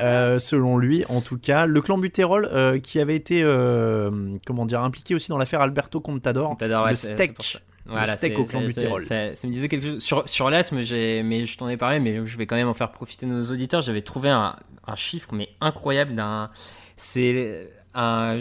euh, 0.00 0.40
selon 0.40 0.76
lui 0.76 1.04
en 1.08 1.20
tout 1.20 1.38
cas. 1.38 1.66
Le 1.66 1.80
clenbuterol 1.80 2.48
euh, 2.52 2.80
qui 2.80 2.98
avait 2.98 3.14
été 3.14 3.42
euh, 3.44 4.10
comment 4.44 4.66
dire 4.66 4.82
impliqué 4.82 5.14
aussi 5.14 5.28
dans 5.28 5.38
l'affaire 5.38 5.60
Alberto 5.60 6.00
Contador. 6.00 6.56
T'adores, 6.58 6.84
ouais, 6.86 6.90
le 6.90 6.96
steak. 6.96 7.60
Le 7.86 8.06
steak 8.08 8.38
au 8.38 8.42
ça- 8.44 8.50
clenbuterol. 8.50 9.02
Ça, 9.02 9.36
ça 9.36 9.46
me 9.46 9.52
disait 9.52 9.68
quelque 9.68 9.86
chose. 9.86 10.02
Sur, 10.02 10.28
sur 10.28 10.50
l'asthme, 10.50 10.76
mais 10.78 11.46
je 11.46 11.56
t'en 11.58 11.68
ai 11.68 11.76
parlé, 11.76 12.00
mais 12.00 12.26
je 12.26 12.36
vais 12.36 12.46
quand 12.46 12.56
même 12.56 12.68
en 12.68 12.74
faire 12.74 12.90
profiter 12.90 13.24
nos 13.26 13.40
auditeurs. 13.52 13.82
J'avais 13.82 14.02
trouvé 14.02 14.28
un, 14.28 14.56
un 14.86 14.96
chiffre, 14.96 15.28
mais 15.32 15.48
incroyable 15.60 16.14
d'un. 16.16 16.50
C'est 16.96 17.70
Pareil, 17.92 18.40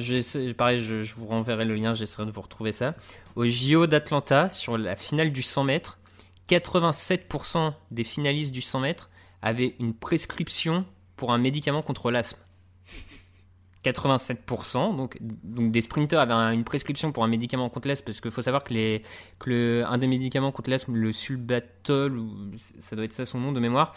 je, 0.79 1.01
je 1.03 1.13
vous 1.15 1.27
renverrai 1.27 1.65
le 1.65 1.75
lien, 1.75 1.93
j'essaierai 1.93 2.25
de 2.25 2.31
vous 2.31 2.41
retrouver 2.41 2.71
ça. 2.71 2.93
Au 3.35 3.45
JO 3.45 3.87
d'Atlanta, 3.87 4.49
sur 4.49 4.77
la 4.77 4.95
finale 4.95 5.31
du 5.31 5.41
100 5.41 5.63
mètres, 5.65 5.98
87% 6.49 7.73
des 7.91 8.03
finalistes 8.03 8.51
du 8.53 8.61
100 8.61 8.79
mètres 8.81 9.09
avaient 9.41 9.75
une 9.79 9.93
prescription 9.93 10.85
pour 11.15 11.31
un 11.31 11.37
médicament 11.37 11.81
contre 11.81 12.11
l'asthme. 12.11 12.39
87%, 13.85 14.97
donc, 14.97 15.17
donc 15.21 15.71
des 15.71 15.81
sprinteurs 15.81 16.19
avaient 16.19 16.33
un- 16.33 16.51
une 16.51 16.65
prescription 16.65 17.13
pour 17.13 17.23
un 17.23 17.29
médicament 17.29 17.69
contre 17.69 17.87
l'asthme, 17.87 18.05
parce 18.05 18.19
qu'il 18.19 18.31
faut 18.31 18.41
savoir 18.41 18.63
que, 18.65 18.73
les, 18.73 19.03
que 19.39 19.49
le, 19.49 19.85
un 19.87 19.97
des 19.97 20.07
médicaments 20.07 20.51
contre 20.51 20.69
l'asthme, 20.69 20.95
le 20.95 21.13
sulbatol, 21.13 22.17
ou 22.17 22.51
ça 22.57 22.97
doit 22.97 23.05
être 23.05 23.13
ça 23.13 23.25
son 23.25 23.39
nom 23.39 23.53
de 23.53 23.59
mémoire, 23.61 23.93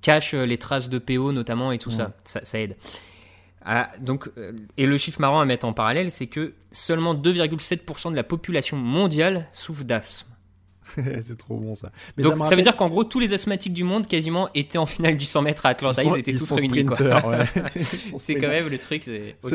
cache 0.00 0.32
euh, 0.32 0.46
les 0.46 0.56
traces 0.56 0.88
de 0.88 0.98
PO 0.98 1.32
notamment 1.32 1.70
et 1.72 1.78
tout 1.78 1.90
ça. 1.90 2.12
ça, 2.24 2.40
ça 2.44 2.60
aide. 2.60 2.76
Ah, 3.62 3.90
donc, 4.00 4.30
euh, 4.38 4.52
et 4.78 4.86
le 4.86 4.96
chiffre 4.96 5.20
marrant 5.20 5.40
à 5.40 5.44
mettre 5.44 5.66
en 5.66 5.72
parallèle, 5.74 6.10
c'est 6.10 6.28
que 6.28 6.54
seulement 6.72 7.14
2,7% 7.14 8.10
de 8.12 8.16
la 8.16 8.22
population 8.24 8.76
mondiale 8.78 9.48
souffre 9.52 9.84
d'asthme. 9.84 10.28
c'est 11.20 11.36
trop 11.36 11.56
bon 11.56 11.74
ça. 11.74 11.90
Mais 12.16 12.22
Donc 12.22 12.36
ça, 12.46 12.54
veut 12.56 12.62
dire 12.62 12.76
qu'en 12.76 12.88
gros, 12.88 13.04
tous 13.04 13.18
les 13.20 13.32
asthmatiques 13.32 13.72
du 13.72 13.84
monde 13.84 14.06
quasiment 14.06 14.48
étaient 14.54 14.78
en 14.78 14.86
finale 14.86 15.16
du 15.16 15.24
100 15.24 15.42
mètres 15.42 15.66
à 15.66 15.70
Atlanta, 15.70 16.02
ils, 16.02 16.08
sont- 16.10 16.16
étaient 16.16 16.30
ils 16.30 16.38
tous 16.38 16.52
réunis. 16.52 16.84
ouais. 16.84 17.44
C'est 18.18 18.34
quand 18.36 18.48
même 18.48 18.68
le 18.68 18.78
truc. 18.78 19.10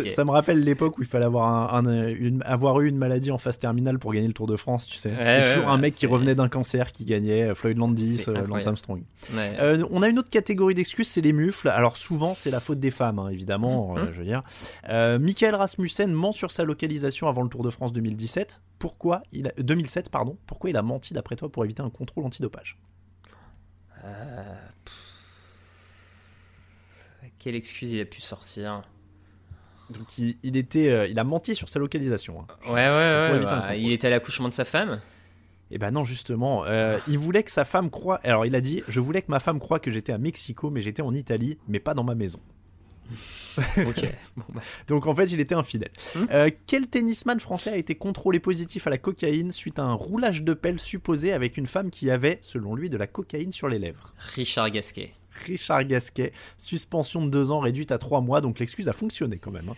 Ça- 0.09 0.25
me 0.25 0.31
rappelle 0.31 0.63
l'époque 0.63 0.97
où 0.97 1.01
il 1.01 1.07
fallait 1.07 1.25
avoir, 1.25 1.73
un, 1.75 1.85
un- 1.85 2.07
une- 2.09 2.43
avoir 2.45 2.79
eu 2.81 2.89
une 2.89 2.97
maladie 2.97 3.31
en 3.31 3.37
phase 3.37 3.57
terminale 3.59 3.97
pour 3.99 4.13
gagner 4.13 4.27
le 4.27 4.33
Tour 4.33 4.47
de 4.47 4.55
France, 4.57 4.85
tu 4.87 4.97
sais. 4.97 5.09
Ouais, 5.09 5.15
C'était 5.25 5.31
ouais, 5.39 5.55
toujours 5.55 5.69
un 5.69 5.77
mec 5.77 5.95
qui 5.95 6.05
revenait 6.05 6.35
d'un 6.35 6.49
cancer 6.49 6.91
qui 6.91 7.05
gagnait, 7.05 7.43
euh, 7.49 7.55
Floyd 7.55 7.77
Landis, 7.77 8.25
euh. 8.27 8.45
Lance 8.47 8.67
Armstrong. 8.67 9.01
Euh, 9.35 9.83
on 9.91 10.01
a 10.01 10.07
une 10.07 10.19
autre 10.19 10.29
catégorie 10.29 10.75
d'excuses, 10.75 11.07
c'est 11.07 11.21
les 11.21 11.33
mufles. 11.33 11.69
Alors 11.69 11.97
souvent, 11.97 12.33
c'est 12.35 12.51
la 12.51 12.59
faute 12.59 12.79
des 12.79 12.91
femmes, 12.91 13.19
hein, 13.19 13.29
évidemment, 13.29 13.93
Mhm. 13.93 13.97
euh, 13.97 14.11
je 14.13 14.19
veux 14.19 14.25
dire. 14.25 14.43
Michael 15.19 15.55
Rasmussen 15.55 16.11
ment 16.11 16.31
sur 16.31 16.51
sa 16.51 16.63
localisation 16.63 17.27
avant 17.27 17.41
le 17.43 17.49
Tour 17.49 17.63
de 17.63 17.69
France 17.69 17.93
2017. 17.93 18.61
Pourquoi 18.81 19.21
il 19.31 19.47
a, 19.47 19.51
2007, 19.57 20.09
pardon. 20.09 20.37
Pourquoi 20.47 20.69
il 20.69 20.75
a 20.77 20.81
menti 20.81 21.13
d'après 21.13 21.35
toi 21.35 21.49
pour 21.51 21.63
éviter 21.63 21.81
un 21.81 21.89
contrôle 21.89 22.25
antidopage 22.25 22.77
Quelle 27.39 27.55
excuse 27.55 27.91
il 27.91 28.01
a 28.01 28.05
pu 28.05 28.21
sortir 28.21 28.83
Donc 29.89 30.17
il, 30.17 30.37
il 30.43 30.57
était, 30.57 30.89
euh, 30.89 31.07
il 31.07 31.17
a 31.19 31.23
menti 31.23 31.55
sur 31.55 31.69
sa 31.69 31.79
localisation. 31.79 32.41
hein. 32.41 32.47
Ouais, 32.67 32.73
ouais, 32.73 33.37
ouais. 33.37 33.45
bah, 33.45 33.75
il 33.75 33.91
était 33.91 34.07
à 34.07 34.09
l'accouchement 34.09 34.49
de 34.49 34.53
sa 34.53 34.65
femme. 34.65 34.99
Et 35.73 35.77
ben 35.77 35.91
non, 35.91 36.03
justement, 36.03 36.65
euh, 36.65 36.99
il 37.07 37.17
voulait 37.17 37.43
que 37.43 37.51
sa 37.51 37.63
femme 37.63 37.89
croie. 37.89 38.19
Alors 38.23 38.45
il 38.45 38.55
a 38.55 38.61
dit, 38.61 38.83
je 38.89 38.99
voulais 38.99 39.21
que 39.21 39.31
ma 39.31 39.39
femme 39.39 39.59
croie 39.59 39.79
que 39.79 39.89
j'étais 39.89 40.11
à 40.11 40.17
Mexico, 40.17 40.69
mais 40.69 40.81
j'étais 40.81 41.01
en 41.01 41.13
Italie, 41.13 41.57
mais 41.67 41.79
pas 41.79 41.93
dans 41.93 42.03
ma 42.03 42.13
maison. 42.15 42.39
Ok. 43.77 44.05
Bon, 44.37 44.43
bah, 44.53 44.61
Donc 44.87 45.07
en 45.07 45.15
fait, 45.15 45.25
il 45.25 45.39
était 45.39 45.55
infidèle. 45.55 45.91
Hmm. 46.15 46.25
Euh, 46.31 46.49
quel 46.67 46.87
tennisman 46.87 47.39
français 47.39 47.71
a 47.71 47.77
été 47.77 47.95
contrôlé 47.95 48.39
positif 48.39 48.87
à 48.87 48.89
la 48.89 48.97
cocaïne 48.97 49.51
suite 49.51 49.79
à 49.79 49.83
un 49.83 49.93
roulage 49.93 50.43
de 50.43 50.53
pelle 50.53 50.79
supposé 50.79 51.33
avec 51.33 51.57
une 51.57 51.67
femme 51.67 51.89
qui 51.91 52.09
avait, 52.11 52.39
selon 52.41 52.75
lui, 52.75 52.89
de 52.89 52.97
la 52.97 53.07
cocaïne 53.07 53.51
sur 53.51 53.67
les 53.67 53.79
lèvres? 53.79 54.13
Richard 54.35 54.69
Gasquet. 54.71 55.13
Richard 55.45 55.85
Gasquet, 55.85 56.33
suspension 56.57 57.25
de 57.25 57.29
deux 57.31 57.51
ans 57.51 57.59
réduite 57.59 57.91
à 57.91 57.97
trois 57.97 58.19
mois, 58.21 58.41
donc 58.41 58.59
l'excuse 58.59 58.89
a 58.89 58.93
fonctionné 58.93 59.37
quand 59.37 59.51
même. 59.51 59.69
hein. 59.69 59.75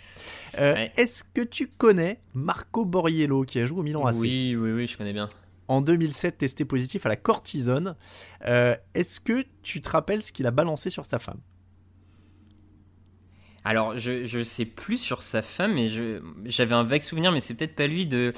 Euh, 0.60 0.74
Ouais. 0.74 0.92
Est-ce 0.98 1.24
que 1.24 1.42
tu 1.42 1.68
connais 1.68 2.20
Marco 2.34 2.86
Borriello 2.86 3.44
qui 3.44 3.60
a 3.60 3.66
joué 3.66 3.80
au 3.80 3.84
Milan 3.84 4.06
AC 4.06 4.16
Oui, 4.20 4.56
oui, 4.56 4.72
oui, 4.72 4.88
je 4.88 4.98
connais 4.98 5.14
bien. 5.14 5.30
En 5.68 5.82
2007, 5.82 6.40
testé 6.40 6.66
positif 6.66 7.06
à 7.06 7.10
la 7.10 7.16
cortisone. 7.16 7.96
Euh, 8.46 8.76
Est-ce 8.96 9.20
que 9.20 9.46
tu 9.62 9.80
te 9.80 9.90
rappelles 9.90 10.22
ce 10.24 10.32
qu'il 10.34 10.46
a 10.48 10.52
balancé 10.52 10.90
sur 10.90 11.06
sa 11.06 11.20
femme? 11.20 11.40
Alors, 13.66 13.98
je, 13.98 14.26
je 14.26 14.44
sais 14.44 14.66
plus 14.66 14.98
sur 14.98 15.22
sa 15.22 15.42
femme, 15.42 15.76
mais 15.76 15.90
j'avais 16.46 16.76
un 16.76 16.84
vague 16.84 17.02
souvenir, 17.02 17.32
mais 17.32 17.40
c'est 17.40 17.54
peut-être 17.54 17.76
pas 17.76 17.88
lui. 17.88 18.06
De, 18.06 18.34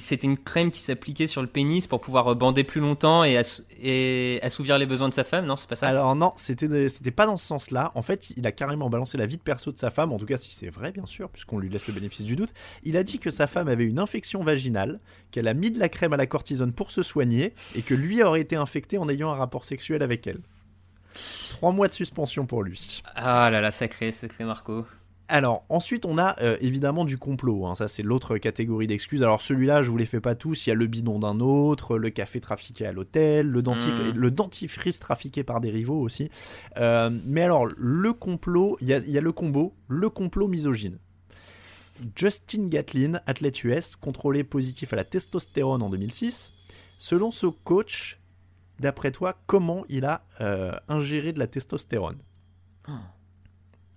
c'était 0.00 0.26
une 0.26 0.36
crème 0.36 0.72
qui 0.72 0.80
s'appliquait 0.80 1.28
sur 1.28 1.40
le 1.40 1.46
pénis 1.46 1.86
pour 1.86 2.00
pouvoir 2.00 2.34
bander 2.34 2.64
plus 2.64 2.80
longtemps 2.80 3.22
et, 3.22 3.40
et 3.80 4.40
assouvir 4.42 4.76
les 4.78 4.86
besoins 4.86 5.08
de 5.08 5.14
sa 5.14 5.22
femme. 5.22 5.46
Non, 5.46 5.54
c'est 5.54 5.68
pas 5.68 5.76
ça? 5.76 5.86
Alors 5.86 6.16
non, 6.16 6.32
c'était 6.36 6.88
c'était 6.88 7.12
pas 7.12 7.26
dans 7.26 7.36
ce 7.36 7.46
sens-là. 7.46 7.92
En 7.94 8.02
fait, 8.02 8.30
il 8.36 8.44
a 8.44 8.50
carrément 8.50 8.90
balancé 8.90 9.16
la 9.16 9.26
vie 9.26 9.36
de 9.36 9.42
perso 9.42 9.70
de 9.70 9.78
sa 9.78 9.92
femme, 9.92 10.10
en 10.12 10.18
tout 10.18 10.26
cas 10.26 10.36
si 10.36 10.52
c'est 10.52 10.70
vrai 10.70 10.90
bien 10.90 11.06
sûr, 11.06 11.30
puisqu'on 11.30 11.58
lui 11.58 11.68
laisse 11.68 11.86
le 11.86 11.92
bénéfice 11.94 12.24
du 12.24 12.34
doute. 12.34 12.52
Il 12.82 12.96
a 12.96 13.04
dit 13.04 13.20
que 13.20 13.30
sa 13.30 13.46
femme 13.46 13.68
avait 13.68 13.84
une 13.84 14.00
infection 14.00 14.42
vaginale, 14.42 14.98
qu'elle 15.30 15.46
a 15.46 15.54
mis 15.54 15.70
de 15.70 15.78
la 15.78 15.88
crème 15.88 16.12
à 16.12 16.16
la 16.16 16.26
cortisone 16.26 16.72
pour 16.72 16.90
se 16.90 17.04
soigner, 17.04 17.54
et 17.76 17.82
que 17.82 17.94
lui 17.94 18.20
aurait 18.20 18.40
été 18.40 18.56
infecté 18.56 18.98
en 18.98 19.08
ayant 19.08 19.30
un 19.30 19.36
rapport 19.36 19.64
sexuel 19.64 20.02
avec 20.02 20.26
elle. 20.26 20.40
Trois 21.50 21.72
mois 21.72 21.88
de 21.88 21.92
suspension 21.94 22.46
pour 22.46 22.62
lui. 22.62 23.02
Ah 23.14 23.50
là 23.50 23.60
là, 23.60 23.70
sacré, 23.70 24.12
sacré 24.12 24.44
Marco. 24.44 24.84
Alors, 25.28 25.64
ensuite, 25.70 26.06
on 26.06 26.18
a 26.18 26.40
euh, 26.40 26.56
évidemment 26.60 27.04
du 27.04 27.18
complot. 27.18 27.66
hein. 27.66 27.74
Ça, 27.74 27.88
c'est 27.88 28.04
l'autre 28.04 28.38
catégorie 28.38 28.86
d'excuses. 28.86 29.24
Alors, 29.24 29.40
celui-là, 29.40 29.82
je 29.82 29.90
vous 29.90 29.96
les 29.96 30.06
fais 30.06 30.20
pas 30.20 30.36
tous. 30.36 30.66
Il 30.66 30.70
y 30.70 30.72
a 30.72 30.76
le 30.76 30.86
bidon 30.86 31.18
d'un 31.18 31.40
autre, 31.40 31.98
le 31.98 32.10
café 32.10 32.38
trafiqué 32.40 32.86
à 32.86 32.92
l'hôtel, 32.92 33.48
le, 33.48 33.60
dentif- 33.60 34.12
Mm. 34.12 34.16
le 34.16 34.30
dentifrice 34.30 35.00
trafiqué 35.00 35.42
par 35.42 35.60
des 35.60 35.70
rivaux 35.70 36.00
aussi. 36.00 36.30
Euh, 36.76 37.10
mais 37.24 37.42
alors, 37.42 37.66
le 37.76 38.12
complot, 38.12 38.76
il 38.80 38.86
y 38.86 38.92
a, 38.94 38.98
il 38.98 39.10
y 39.10 39.18
a 39.18 39.20
le 39.20 39.32
combo, 39.32 39.74
le 39.88 40.08
complot 40.10 40.46
misogyne. 40.46 40.98
Justin 42.14 42.68
Gatlin, 42.68 43.20
athlète 43.26 43.64
US, 43.64 43.96
contrôlé 43.96 44.44
positif 44.44 44.92
à 44.92 44.96
la 44.96 45.04
testostérone 45.04 45.82
en 45.82 45.90
2006. 45.90 46.52
Selon 46.98 47.30
ce 47.30 47.46
coach, 47.46 48.20
d'après 48.78 49.10
toi, 49.12 49.38
comment 49.46 49.84
il 49.88 50.04
a 50.04 50.24
euh, 50.40 50.72
ingéré 50.88 51.32
de 51.32 51.38
la 51.38 51.46
testostérone? 51.46 52.18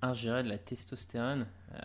Ingérer 0.01 0.43
de 0.43 0.49
la 0.49 0.57
testostérone, 0.57 1.45
euh, 1.73 1.77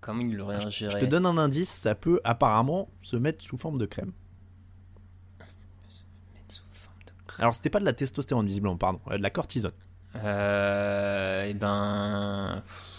comment 0.00 0.22
il 0.22 0.36
l'aurait 0.36 0.56
ingéré? 0.64 0.92
Je 0.92 0.98
te 0.98 1.06
donne 1.10 1.24
un 1.26 1.38
indice, 1.38 1.70
ça 1.70 1.94
peut 1.94 2.20
apparemment 2.24 2.88
se 3.00 3.16
mettre 3.16 3.44
sous 3.44 3.56
forme 3.56 3.78
de 3.78 3.86
crème. 3.86 4.12
Mettre 5.38 6.54
sous 6.54 6.62
forme 6.72 6.96
de- 7.06 7.12
Alors 7.42 7.54
c'était 7.54 7.70
pas 7.70 7.78
de 7.80 7.84
la 7.84 7.92
testostérone 7.92 8.46
visiblement, 8.46 8.76
pardon, 8.76 9.00
euh, 9.10 9.18
de 9.18 9.22
la 9.22 9.30
cortisone. 9.30 9.72
Euh, 10.16 11.44
et 11.44 11.54
ben. 11.54 12.60
pff, 12.62 12.94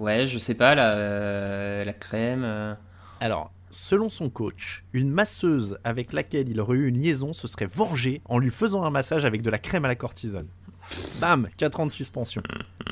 Ouais, 0.00 0.26
je 0.26 0.38
sais 0.38 0.56
pas, 0.56 0.74
la, 0.74 1.84
la 1.84 1.92
crème. 1.92 2.76
Alors, 3.20 3.52
selon 3.74 4.08
son 4.08 4.30
coach, 4.30 4.84
une 4.92 5.10
masseuse 5.10 5.78
avec 5.84 6.12
laquelle 6.12 6.48
il 6.48 6.60
aurait 6.60 6.76
eu 6.78 6.88
une 6.88 6.98
liaison 6.98 7.32
se 7.32 7.48
serait 7.48 7.66
vengée 7.66 8.20
en 8.26 8.38
lui 8.38 8.50
faisant 8.50 8.84
un 8.84 8.90
massage 8.90 9.24
avec 9.24 9.42
de 9.42 9.50
la 9.50 9.58
crème 9.58 9.84
à 9.84 9.88
la 9.88 9.96
cortisone. 9.96 10.46
Bam 11.20 11.48
4 11.56 11.80
ans 11.80 11.86
de 11.86 11.90
suspension. 11.92 12.42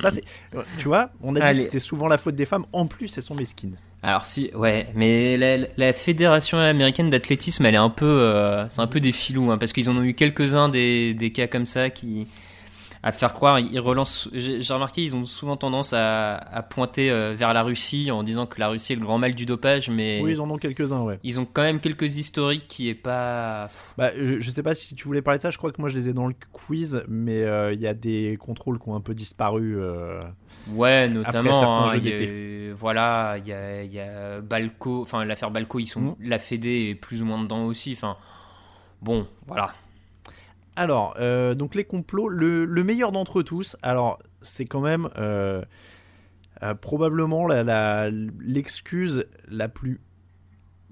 Ça 0.00 0.10
c'est... 0.10 0.24
euh, 0.54 0.62
Tu 0.78 0.88
vois, 0.88 1.10
on 1.22 1.36
a 1.36 1.52
dit 1.52 1.58
que 1.58 1.64
c'était 1.64 1.78
souvent 1.78 2.08
la 2.08 2.18
faute 2.18 2.34
des 2.34 2.46
femmes, 2.46 2.64
en 2.72 2.86
plus 2.86 3.16
elles 3.16 3.22
sont 3.22 3.34
mesquines. 3.34 3.76
Alors 4.02 4.24
si, 4.24 4.50
ouais, 4.54 4.88
mais 4.96 5.36
la, 5.36 5.66
la 5.76 5.92
fédération 5.92 6.58
américaine 6.58 7.08
d'athlétisme, 7.10 7.64
elle 7.66 7.74
est 7.74 7.78
un 7.78 7.90
peu, 7.90 8.06
euh, 8.06 8.68
c'est 8.68 8.80
un 8.80 8.88
peu 8.88 8.98
des 8.98 9.12
filous, 9.12 9.52
hein, 9.52 9.58
parce 9.58 9.72
qu'ils 9.72 9.88
en 9.88 9.96
ont 9.96 10.02
eu 10.02 10.14
quelques-uns 10.14 10.68
des, 10.68 11.14
des 11.14 11.30
cas 11.30 11.46
comme 11.46 11.66
ça 11.66 11.88
qui, 11.90 12.26
à 13.04 13.10
faire 13.10 13.32
croire, 13.32 13.58
ils 13.58 13.80
relancent. 13.80 14.28
J'ai 14.32 14.60
remarqué, 14.72 15.02
ils 15.02 15.16
ont 15.16 15.24
souvent 15.24 15.56
tendance 15.56 15.92
à, 15.92 16.36
à 16.36 16.62
pointer 16.62 17.10
euh, 17.10 17.34
vers 17.36 17.52
la 17.52 17.62
Russie 17.64 18.10
en 18.12 18.22
disant 18.22 18.46
que 18.46 18.60
la 18.60 18.68
Russie 18.68 18.92
est 18.92 18.96
le 18.96 19.02
grand 19.02 19.18
mal 19.18 19.34
du 19.34 19.44
dopage, 19.44 19.90
mais 19.90 20.20
Oui, 20.22 20.32
ils 20.32 20.40
en 20.40 20.48
ont 20.48 20.56
quelques-uns, 20.56 21.00
ouais. 21.02 21.18
ils 21.24 21.40
ont 21.40 21.44
quand 21.44 21.62
même 21.62 21.80
quelques 21.80 22.16
historiques 22.16 22.68
qui 22.68 22.88
est 22.88 22.94
pas. 22.94 23.68
Bah, 23.98 24.10
je, 24.16 24.40
je 24.40 24.50
sais 24.52 24.62
pas 24.62 24.74
si 24.74 24.94
tu 24.94 25.04
voulais 25.04 25.20
parler 25.22 25.38
de 25.38 25.42
ça, 25.42 25.50
je 25.50 25.58
crois 25.58 25.72
que 25.72 25.80
moi 25.80 25.88
je 25.88 25.96
les 25.96 26.08
ai 26.10 26.12
dans 26.12 26.28
le 26.28 26.34
quiz, 26.52 27.02
mais 27.08 27.42
euh, 27.42 27.72
il 27.72 27.80
y 27.80 27.88
a 27.88 27.94
des 27.94 28.38
contrôles 28.40 28.78
qui 28.78 28.88
ont 28.88 28.94
un 28.94 29.00
peu 29.00 29.14
disparu. 29.14 29.76
euh, 29.80 30.20
Ouais, 30.70 31.08
notamment. 31.08 31.58
certains 31.58 31.74
hein, 31.84 31.88
jeux 31.94 32.08
y 32.08 32.70
a 32.70 32.74
voilà, 32.74 33.36
il 33.38 33.48
y 33.48 33.52
a, 33.52 33.82
y 33.82 33.98
a 33.98 34.40
Balco, 34.40 35.02
enfin 35.02 35.24
l'affaire 35.24 35.50
Balco, 35.50 35.78
ils 35.80 35.86
sont 35.86 36.00
Mhm. 36.00 36.14
la 36.20 36.38
Fédé 36.38 36.90
est 36.90 36.94
plus 36.94 37.20
ou 37.20 37.24
moins 37.24 37.42
dedans 37.42 37.64
aussi. 37.64 37.92
Enfin, 37.92 38.16
bon, 39.02 39.26
voilà. 39.46 39.72
Alors, 40.76 41.14
euh, 41.18 41.54
donc 41.54 41.74
les 41.74 41.84
complots, 41.84 42.28
le, 42.28 42.64
le 42.64 42.84
meilleur 42.84 43.12
d'entre 43.12 43.42
tous, 43.42 43.76
alors 43.82 44.18
c'est 44.40 44.64
quand 44.64 44.80
même 44.80 45.08
euh, 45.18 45.62
euh, 46.62 46.74
probablement 46.74 47.46
l'excuse 47.46 49.26
la, 49.48 49.68
plus... 49.68 50.00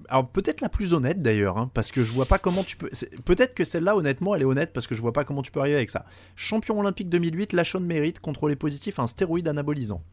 Alors 0.07 0.29
peut-être 0.29 0.61
la 0.61 0.69
plus 0.69 0.93
honnête 0.93 1.21
d'ailleurs, 1.21 1.57
hein, 1.57 1.71
parce 1.73 1.91
que 1.91 2.03
je 2.03 2.11
vois 2.11 2.27
pas 2.27 2.37
comment 2.37 2.63
tu 2.63 2.77
peux... 2.77 2.89
Peut-être 3.25 3.55
que 3.55 3.63
celle-là, 3.63 3.95
honnêtement, 3.95 4.35
elle 4.35 4.43
est 4.43 4.45
honnête, 4.45 4.71
parce 4.71 4.85
que 4.85 4.93
je 4.93 5.01
vois 5.01 5.13
pas 5.13 5.23
comment 5.23 5.41
tu 5.41 5.51
peux 5.51 5.59
arriver 5.59 5.77
avec 5.77 5.89
ça. 5.89 6.05
Champion 6.35 6.79
olympique 6.79 7.09
2008, 7.09 7.53
Lachon 7.53 7.79
mérite, 7.79 8.19
contrôlé 8.19 8.55
positif, 8.55 8.99
un 8.99 9.07
stéroïde 9.07 9.47
anabolisant. 9.47 10.03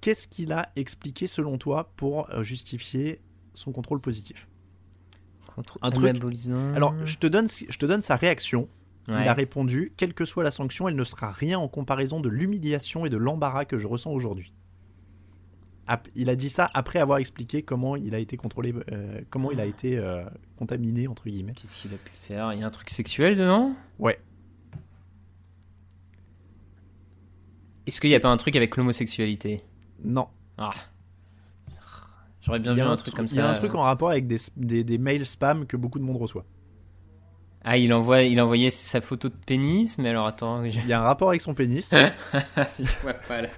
Qu'est-ce 0.00 0.26
qu'il 0.26 0.52
a 0.52 0.68
expliqué 0.74 1.28
selon 1.28 1.56
toi 1.56 1.92
pour 1.96 2.28
justifier 2.42 3.20
son 3.54 3.70
contrôle 3.70 4.00
positif? 4.00 4.48
Contre 5.60 5.78
Un 5.82 5.90
truc-. 5.90 6.16
Alors, 6.74 6.94
je 7.04 7.18
te 7.18 7.26
donne, 7.26 7.48
je 7.48 7.78
te 7.78 7.86
donne 7.86 8.02
sa 8.02 8.16
réaction. 8.16 8.68
Ouais. 9.08 9.22
Il 9.22 9.28
a 9.28 9.34
répondu 9.34 9.92
Quelle 9.96 10.14
que 10.14 10.24
soit 10.24 10.44
la 10.44 10.50
sanction, 10.50 10.88
elle 10.88 10.96
ne 10.96 11.04
sera 11.04 11.32
rien 11.32 11.58
en 11.58 11.68
comparaison 11.68 12.20
de 12.20 12.28
l'humiliation 12.28 13.04
et 13.06 13.10
de 13.10 13.16
l'embarras 13.16 13.64
que 13.64 13.78
je 13.78 13.86
ressens 13.86 14.12
aujourd'hui. 14.12 14.52
Il 16.14 16.30
a 16.30 16.36
dit 16.36 16.48
ça 16.48 16.70
après 16.72 17.00
avoir 17.00 17.18
expliqué 17.18 17.62
comment 17.62 17.96
il 17.96 18.14
a 18.14 18.20
été 18.20 18.36
contrôlé, 18.36 18.72
euh, 18.92 19.20
comment 19.28 19.50
il 19.50 19.60
a 19.60 19.66
été 19.66 19.98
euh, 19.98 20.22
contaminé, 20.56 21.08
entre 21.08 21.28
guillemets. 21.28 21.52
Qu'est-ce 21.52 21.82
qu'il 21.82 21.92
a 21.92 21.96
pu 21.96 22.12
faire? 22.12 22.52
Il 22.52 22.60
y 22.60 22.62
a 22.62 22.66
un 22.66 22.70
truc 22.70 22.90
sexuel 22.90 23.36
dedans? 23.36 23.74
Ouais. 23.98 24.20
Est-ce 27.86 28.00
qu'il 28.00 28.10
n'y 28.10 28.16
a 28.16 28.20
pas 28.20 28.28
un 28.28 28.36
truc 28.36 28.54
avec 28.54 28.76
l'homosexualité? 28.76 29.64
Non. 30.04 30.28
Ah. 30.58 30.70
J'aurais 32.42 32.58
bien 32.58 32.74
vu 32.74 32.80
un, 32.80 32.90
un 32.90 32.96
truc 32.96 33.12
tru- 33.12 33.16
comme 33.16 33.28
ça. 33.28 33.34
il 33.34 33.38
y 33.38 33.42
a 33.42 33.48
un 33.50 33.54
truc 33.54 33.74
euh. 33.74 33.78
en 33.78 33.82
rapport 33.82 34.10
avec 34.10 34.26
des, 34.26 34.36
des, 34.56 34.82
des 34.84 34.98
mails 34.98 35.26
spam 35.26 35.66
que 35.66 35.76
beaucoup 35.76 35.98
de 35.98 36.04
monde 36.04 36.16
reçoit. 36.16 36.44
Ah, 37.62 37.76
il, 37.76 37.92
envoie, 37.92 38.22
il 38.22 38.40
envoyait 38.40 38.70
sa 38.70 39.02
photo 39.02 39.28
de 39.28 39.34
pénis, 39.46 39.98
mais 39.98 40.08
alors 40.08 40.26
attends, 40.26 40.64
je, 40.70 40.78
Il 40.80 40.86
y 40.86 40.92
a 40.94 41.00
un 41.00 41.04
rapport 41.04 41.28
avec 41.28 41.42
son 41.42 41.52
pénis. 41.52 41.94
je 42.78 43.02
vois 43.02 43.12
pas 43.14 43.42
là. 43.42 43.48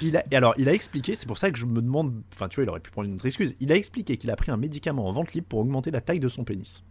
Il 0.00 0.16
a, 0.16 0.24
et 0.30 0.34
alors, 0.36 0.54
il 0.58 0.68
a 0.68 0.72
expliqué, 0.72 1.14
c'est 1.14 1.26
pour 1.26 1.38
ça 1.38 1.50
que 1.52 1.58
je 1.58 1.66
me 1.66 1.80
demande, 1.82 2.14
enfin, 2.34 2.48
tu 2.48 2.56
vois, 2.56 2.64
il 2.64 2.70
aurait 2.70 2.80
pu 2.80 2.90
prendre 2.90 3.06
une 3.08 3.14
autre 3.14 3.26
excuse. 3.26 3.54
Il 3.60 3.70
a 3.70 3.76
expliqué 3.76 4.16
qu'il 4.16 4.30
a 4.30 4.36
pris 4.36 4.50
un 4.50 4.56
médicament 4.56 5.06
en 5.06 5.12
vente 5.12 5.32
libre 5.34 5.46
pour 5.48 5.60
augmenter 5.60 5.90
la 5.92 6.00
taille 6.00 6.18
de 6.20 6.28
son 6.28 6.42
pénis. 6.42 6.82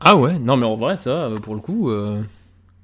Ah 0.00 0.16
ouais, 0.16 0.38
non 0.38 0.56
mais 0.56 0.66
en 0.66 0.76
vrai, 0.76 0.96
ça, 0.96 1.26
euh, 1.26 1.36
pour 1.36 1.54
le 1.54 1.60
coup. 1.60 1.88
euh, 1.90 2.20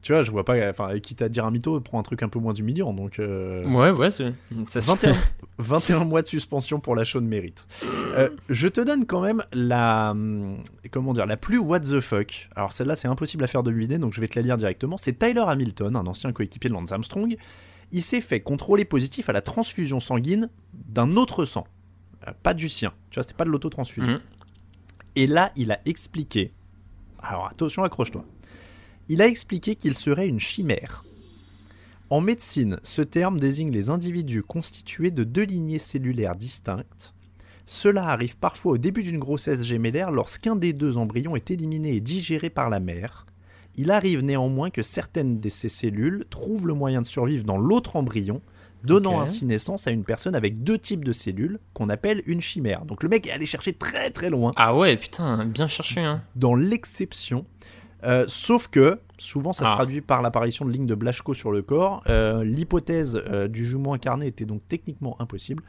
Tu 0.03 0.13
vois, 0.13 0.23
je 0.23 0.31
vois 0.31 0.45
pas, 0.45 0.55
enfin, 0.71 0.97
quitte 1.01 1.21
à 1.23 1.29
dire 1.29 1.45
un 1.45 1.51
mytho, 1.51 1.81
prends 1.81 1.99
un 1.99 2.03
truc 2.03 2.23
un 2.23 2.29
peu 2.29 2.39
moins 2.39 2.55
humiliant. 2.55 2.93
Donc, 2.93 3.19
euh, 3.19 3.65
Ouais, 3.69 3.91
ouais, 3.91 4.11
c'est- 4.13 4.33
ça 4.69 4.81
se 4.81 4.87
21, 4.87 5.17
21 5.59 6.05
mois 6.05 6.23
de 6.23 6.29
suspension 6.29 6.79
pour 6.79 6.95
la 6.95 7.03
de 7.21 7.27
mérite. 7.27 7.67
Euh, 8.15 8.29
je 8.49 8.69
te 8.69 8.81
donne 8.81 9.05
quand 9.05 9.21
même 9.21 9.43
la, 9.53 10.11
hum, 10.13 10.59
comment 10.93 11.13
dire, 11.13 11.27
la 11.27 11.37
plus 11.37 11.59
what 11.59 11.81
the 11.81 11.99
fuck. 12.01 12.49
Alors 12.55 12.73
celle-là, 12.73 12.95
c'est 12.95 13.09
impossible 13.09 13.43
à 13.43 13.49
faire 13.49 13.65
de 13.65 13.73
deviner, 13.73 13.99
donc 13.99 14.13
je 14.13 14.21
vais 14.21 14.29
te 14.29 14.39
la 14.39 14.43
lire 14.43 14.57
directement. 14.57 14.97
C'est 14.97 15.19
Tyler 15.19 15.43
Hamilton, 15.45 15.97
un 15.97 16.07
ancien 16.07 16.31
coéquipier 16.33 16.69
de 16.71 16.75
Lance 16.75 16.93
Armstrong. 16.93 17.37
Il 17.91 18.03
s'est 18.03 18.21
fait 18.21 18.41
contrôler 18.41 18.85
positif 18.85 19.29
à 19.29 19.33
la 19.33 19.41
transfusion 19.41 19.99
sanguine 19.99 20.49
d'un 20.73 21.17
autre 21.17 21.45
sang, 21.45 21.67
Euh, 22.29 22.33
pas 22.43 22.55
du 22.55 22.69
sien. 22.69 22.93
Tu 23.11 23.17
vois, 23.17 23.23
c'était 23.25 23.35
pas 23.35 23.45
de 23.45 23.51
l'autotransfusion. 23.51 24.13
Mhm. 24.15 24.21
Et 25.17 25.27
là, 25.27 25.51
il 25.57 25.73
a 25.73 25.81
expliqué. 25.85 26.53
Alors 27.23 27.47
attention, 27.49 27.83
accroche-toi. 27.83 28.25
Il 29.09 29.23
a 29.23 29.27
expliqué 29.29 29.77
qu'il 29.77 29.97
serait 29.97 30.29
une 30.29 30.41
chimère. 30.41 31.05
En 32.11 32.21
médecine, 32.21 32.79
ce 32.83 33.03
terme 33.03 33.39
désigne 33.39 33.71
les 33.71 33.91
individus 33.91 34.43
constitués 34.43 35.11
de 35.11 35.25
deux 35.25 35.45
lignées 35.45 35.79
cellulaires 35.79 36.37
distinctes. 36.37 37.15
Cela 37.67 38.07
arrive 38.09 38.37
parfois 38.37 38.73
au 38.73 38.79
début 38.79 39.03
d'une 39.03 39.19
grossesse 39.19 39.63
gémellaire 39.63 40.13
lorsqu'un 40.13 40.55
des 40.55 40.73
deux 40.73 40.97
embryons 40.97 41.35
est 41.35 41.51
éliminé 41.51 41.97
et 41.97 42.01
digéré 42.01 42.49
par 42.49 42.71
la 42.71 42.79
mère. 42.79 43.27
Il 43.75 43.91
arrive 43.91 44.23
néanmoins 44.23 44.71
que 44.71 44.83
certaines 44.83 45.41
de 45.41 45.49
ces 45.49 45.69
cellules 45.69 46.25
trouvent 46.31 46.67
le 46.67 46.75
moyen 46.75 47.03
de 47.03 47.07
survivre 47.07 47.45
dans 47.45 47.59
l'autre 47.59 47.97
embryon, 47.97 48.41
donnant 48.85 49.21
ainsi 49.21 49.45
naissance 49.45 49.87
à 49.87 49.91
une 49.91 50.05
personne 50.05 50.35
avec 50.37 50.63
deux 50.63 50.79
types 50.79 51.05
de 51.05 51.13
cellules 51.13 51.59
qu'on 51.75 51.89
appelle 51.89 52.23
une 52.27 52.41
chimère. 52.41 52.85
Donc 52.85 53.03
le 53.03 53.09
mec 53.09 53.27
est 53.27 53.33
allé 53.33 53.47
chercher 53.47 53.73
très 53.73 54.11
très 54.11 54.31
loin 54.31 54.53
Ah 54.57 54.77
ouais, 54.77 54.97
putain, 54.97 55.45
bien 55.45 55.67
cherché, 55.67 56.01
hein. 56.01 56.23
dans 56.37 56.55
l'exception. 56.55 57.45
Euh, 58.07 58.25
sauf 58.29 58.69
que, 58.69 59.01
souvent 59.19 59.53
ça 59.53 59.65
se 59.65 59.71
Ah. 59.71 59.75
traduit 59.75 60.01
par 60.01 60.23
l'apparition 60.23 60.65
de 60.65 60.71
lignes 60.71 60.87
de 60.87 60.95
Blaschko 60.95 61.35
sur 61.35 61.51
le 61.51 61.63
corps. 61.63 62.03
Euh, 62.09 62.45
L'hypothèse 62.45 63.21
euh, 63.31 63.49
du 63.49 63.67
jumeau 63.67 63.93
incarné 63.95 64.27
était 64.29 64.45
donc 64.45 64.63
techniquement 64.69 65.17
impossible. 65.21 65.63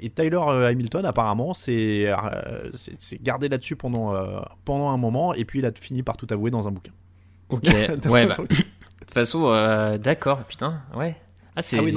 Et 0.00 0.10
Tyler 0.10 0.40
Hamilton, 0.40 1.04
apparemment, 1.04 1.54
s'est 1.54 2.06
gardé 3.22 3.48
là-dessus 3.48 3.76
pendant, 3.76 4.14
pendant 4.64 4.88
un 4.90 4.96
moment, 4.96 5.34
et 5.34 5.44
puis 5.44 5.60
il 5.60 5.66
a 5.66 5.72
fini 5.72 6.02
par 6.02 6.16
tout 6.16 6.26
avouer 6.30 6.50
dans 6.50 6.66
un 6.68 6.72
bouquin. 6.72 6.92
Ok, 7.48 7.62
ouais, 8.10 8.26
bah. 8.26 8.34
De 9.00 9.04
toute 9.04 9.14
façon, 9.14 9.96
d'accord, 10.02 10.44
putain, 10.44 10.80
ouais. 10.96 11.14
Ah, 11.58 11.62
c'est 11.62 11.78
Ah 11.78 11.82
oui, 11.82 11.92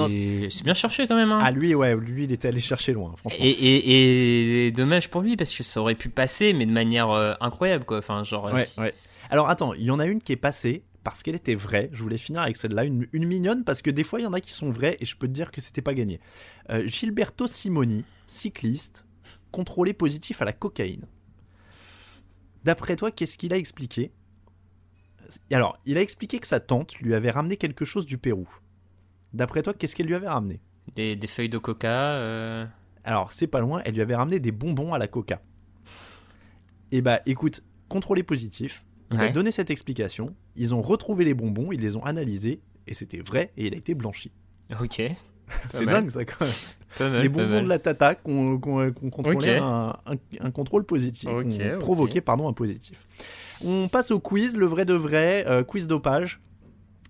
bien 0.64 0.74
cherché 0.74 1.06
quand 1.08 1.16
même, 1.18 1.32
hein. 1.34 1.40
Ah, 1.42 1.52
lui, 1.52 1.76
ouais, 1.76 1.94
lui, 1.96 2.24
il 2.26 2.32
était 2.32 2.48
allé 2.48 2.62
chercher 2.62 2.94
loin, 2.94 3.14
franchement. 3.18 3.40
Et, 3.42 3.50
et, 3.50 4.68
et 4.68 4.72
dommage 4.72 5.10
pour 5.10 5.22
lui 5.22 5.36
parce 5.36 5.54
que 5.54 5.64
ça 5.64 5.82
aurait 5.82 5.96
pu 5.96 6.08
passer, 6.10 6.54
mais 6.54 6.66
de 6.66 6.72
manière 6.72 7.10
euh, 7.10 7.34
incroyable, 7.42 7.84
quoi. 7.84 7.98
Enfin, 7.98 8.24
genre. 8.24 8.46
Ouais, 8.54 8.64
si- 8.64 8.80
ouais. 8.80 8.94
Alors 9.30 9.50
attends, 9.50 9.74
il 9.74 9.84
y 9.84 9.92
en 9.92 10.00
a 10.00 10.06
une 10.06 10.22
qui 10.22 10.32
est 10.32 10.38
passée 10.38 10.84
parce 11.04 11.24
qu'elle 11.24 11.36
était 11.36 11.56
vraie. 11.56 11.90
Je 11.94 12.02
voulais 12.02 12.18
finir 12.18 12.42
avec 12.42 12.58
celle-là, 12.58 12.84
une, 12.84 13.08
une 13.14 13.26
mignonne 13.26 13.64
parce 13.64 13.82
que 13.82 13.90
des 13.90 14.04
fois 14.04 14.20
il 14.20 14.24
y 14.24 14.28
en 14.28 14.34
a 14.34 14.42
qui 14.42 14.54
sont 14.54 14.72
vraies 14.72 14.98
et 15.00 15.06
je 15.06 15.16
peux 15.16 15.28
te 15.28 15.34
dire 15.34 15.52
que 15.52 15.62
c'était 15.62 15.82
pas 15.82 15.94
gagné. 15.94 16.20
Euh, 16.70 16.88
Gilberto 16.88 17.48
Simoni, 17.48 18.06
cycliste, 18.28 19.06
contrôlé 19.52 19.94
positif 19.94 20.42
à 20.42 20.46
la 20.46 20.54
cocaïne. 20.54 21.06
D'après 22.64 22.96
toi, 22.96 23.12
qu'est-ce 23.12 23.38
qu'il 23.38 23.54
a 23.54 23.58
expliqué? 23.58 24.12
Alors, 25.52 25.78
il 25.86 25.98
a 25.98 26.02
expliqué 26.02 26.40
que 26.40 26.48
sa 26.48 26.60
tante 26.60 26.96
lui 26.96 27.14
avait 27.14 27.32
ramené 27.32 27.56
quelque 27.56 27.86
chose 27.86 28.06
du 28.06 28.18
Pérou. 28.18 28.50
D'après 29.32 29.62
toi, 29.62 29.74
qu'est-ce 29.74 29.96
qu'elle 29.96 30.08
lui 30.08 30.16
avait 30.16 30.28
ramené? 30.28 30.60
Des, 30.96 31.16
des 31.16 31.28
feuilles 31.28 31.50
de 31.50 31.60
coca. 31.60 32.14
euh, 32.16 32.66
Alors, 33.04 33.32
c'est 33.32 33.48
pas 33.48 33.60
loin, 33.60 33.82
elle 33.86 33.94
lui 33.94 34.02
avait 34.02 34.16
ramené 34.16 34.40
des 34.40 34.52
bonbons 34.52 34.94
à 34.94 34.98
la 34.98 35.08
coca. 35.08 35.42
Et 36.92 37.02
bah, 37.02 37.22
écoute, 37.28 37.64
contrôlé 37.88 38.24
positif, 38.24 38.84
il 39.12 39.20
a 39.20 39.30
donné 39.30 39.52
cette 39.52 39.70
explication, 39.72 40.36
ils 40.56 40.74
ont 40.76 40.82
retrouvé 40.82 41.26
les 41.26 41.34
bonbons, 41.34 41.72
ils 41.72 41.80
les 41.80 41.96
ont 41.96 42.04
analysés, 42.04 42.62
et 42.88 42.94
c'était 42.94 43.20
vrai, 43.22 43.52
et 43.58 43.68
il 43.68 43.74
a 43.74 43.78
été 43.78 43.94
blanchi. 43.96 44.32
Ok. 44.80 45.02
C'est 45.70 45.86
dingue 45.88 46.10
ça 46.12 46.26
quand 46.26 46.46
même. 46.46 47.12
Mal, 47.12 47.22
Les 47.24 47.30
bonbons 47.30 47.64
de 47.64 47.70
la 47.70 47.80
tata 47.80 48.14
qu'on 48.14 48.60
contrôlait 48.60 49.60
Ok. 49.60 49.64
un, 49.64 49.96
un- 50.06 50.16
un 50.46 50.52
contrôle 50.52 50.86
positif, 50.86 51.28
Ok, 51.30 51.44
qu'on 51.44 51.50
ok. 51.50 51.80
provoquait 51.80 52.22
pardon 52.22 52.48
un 52.48 52.54
positif. 52.54 53.08
On 53.66 53.88
passe 53.88 54.12
au 54.12 54.20
quiz, 54.20 54.56
le 54.58 54.68
vrai 54.68 54.86
de 54.86 54.94
vrai, 54.94 55.44
euh, 55.48 55.64
quiz 55.64 55.88
dopage. 55.88 56.40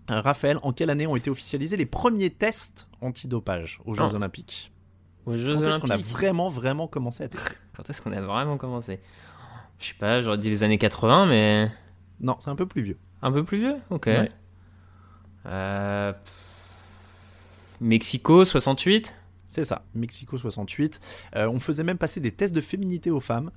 Euh, 0.10 0.22
Raphaël, 0.22 0.58
en 0.64 0.72
quelle 0.74 0.90
année 0.90 1.06
ont 1.06 1.16
été 1.18 1.30
officialisés 1.30 1.76
les 1.78 1.86
premiers 1.86 2.30
tests 2.30 2.88
antidopage 3.02 3.80
aux 3.86 3.94
Jeux 3.94 4.04
Oh. 4.10 4.16
Olympiques 4.16 4.72
Aux 5.26 5.36
Jeux 5.38 5.56
Quand 5.56 5.64
est-ce 5.68 5.80
qu'on 5.80 5.90
a 5.90 5.98
vraiment 5.98 6.48
vraiment 6.50 6.88
commencé 6.88 7.24
à 7.24 7.28
tester 7.28 7.56
Quand 7.76 7.90
est-ce 7.90 8.02
qu'on 8.02 8.14
a 8.14 8.22
vraiment 8.22 8.58
commencé? 8.58 9.02
Je 9.80 9.86
sais 9.88 9.94
pas, 10.00 10.22
j'aurais 10.22 10.38
dit 10.38 10.50
les 10.50 10.64
années 10.64 10.78
80, 10.78 11.26
mais 11.28 11.70
Non, 12.22 12.36
c'est 12.40 12.50
un 12.50 12.56
peu 12.56 12.66
plus 12.66 12.82
vieux. 12.82 12.98
un 13.22 13.32
peu 13.32 13.44
plus 13.44 13.60
vieux 13.60 13.76
Ok. 13.90 14.08
Ouais. 14.08 14.32
Euh, 15.46 16.12
pff, 16.14 17.78
Mexico, 17.82 18.44
68 18.44 19.16
C'est 19.48 19.64
ça, 19.64 19.84
Mexico 19.96 20.38
68. 20.38 21.00
Euh, 21.36 21.48
on 21.48 21.60
faisait 21.60 21.84
même 21.84 21.98
passer 21.98 22.20
des 22.20 22.32
tests 22.32 22.54
de 22.54 22.62
féminité 22.62 23.10
aux 23.10 23.22
femmes. 23.22 23.52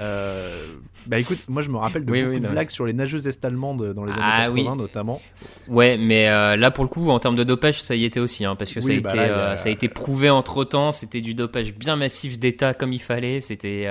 Euh, 0.00 0.64
bah 1.06 1.18
écoute, 1.20 1.44
moi 1.48 1.62
je 1.62 1.68
me 1.70 1.76
rappelle 1.76 2.04
de 2.04 2.10
Oui, 2.10 2.22
beaucoup 2.22 2.34
oui, 2.34 2.40
de 2.40 2.48
blagues 2.48 2.70
sur 2.70 2.86
les 2.86 2.92
nageuses 2.92 3.26
est-allemandes 3.28 3.92
dans 3.92 4.04
les 4.04 4.12
années 4.14 4.22
Ah 4.24 4.44
80 4.46 4.52
oui. 4.72 4.76
notamment. 4.76 5.20
Ouais, 5.68 5.96
mais 5.96 6.28
euh, 6.28 6.56
là 6.56 6.70
pour 6.72 6.82
le 6.82 6.88
coup, 6.90 7.08
en 7.10 7.18
termes 7.20 7.36
de 7.36 7.44
dopage, 7.44 7.80
ça 7.80 7.94
y 7.94 8.04
était 8.04 8.18
aussi, 8.18 8.44
hein, 8.44 8.56
parce 8.56 8.72
que 8.72 8.80
ça, 8.80 8.92
a 8.92 9.00
bah 9.00 9.10
été, 9.10 9.16
là, 9.16 9.22
euh, 9.52 9.56
ça 9.56 9.68
a 9.68 9.72
été 9.72 9.88
prouvé 9.88 10.30
entre 10.30 10.64
temps. 10.64 10.90
C'était 10.90 11.20
du 11.20 11.34
dopage 11.34 11.74
bien 11.74 11.94
massif 11.96 12.38
d'État 12.38 12.74
comme 12.74 12.92
il 12.92 13.00
fallait. 13.02 13.40
C'était. 13.40 13.86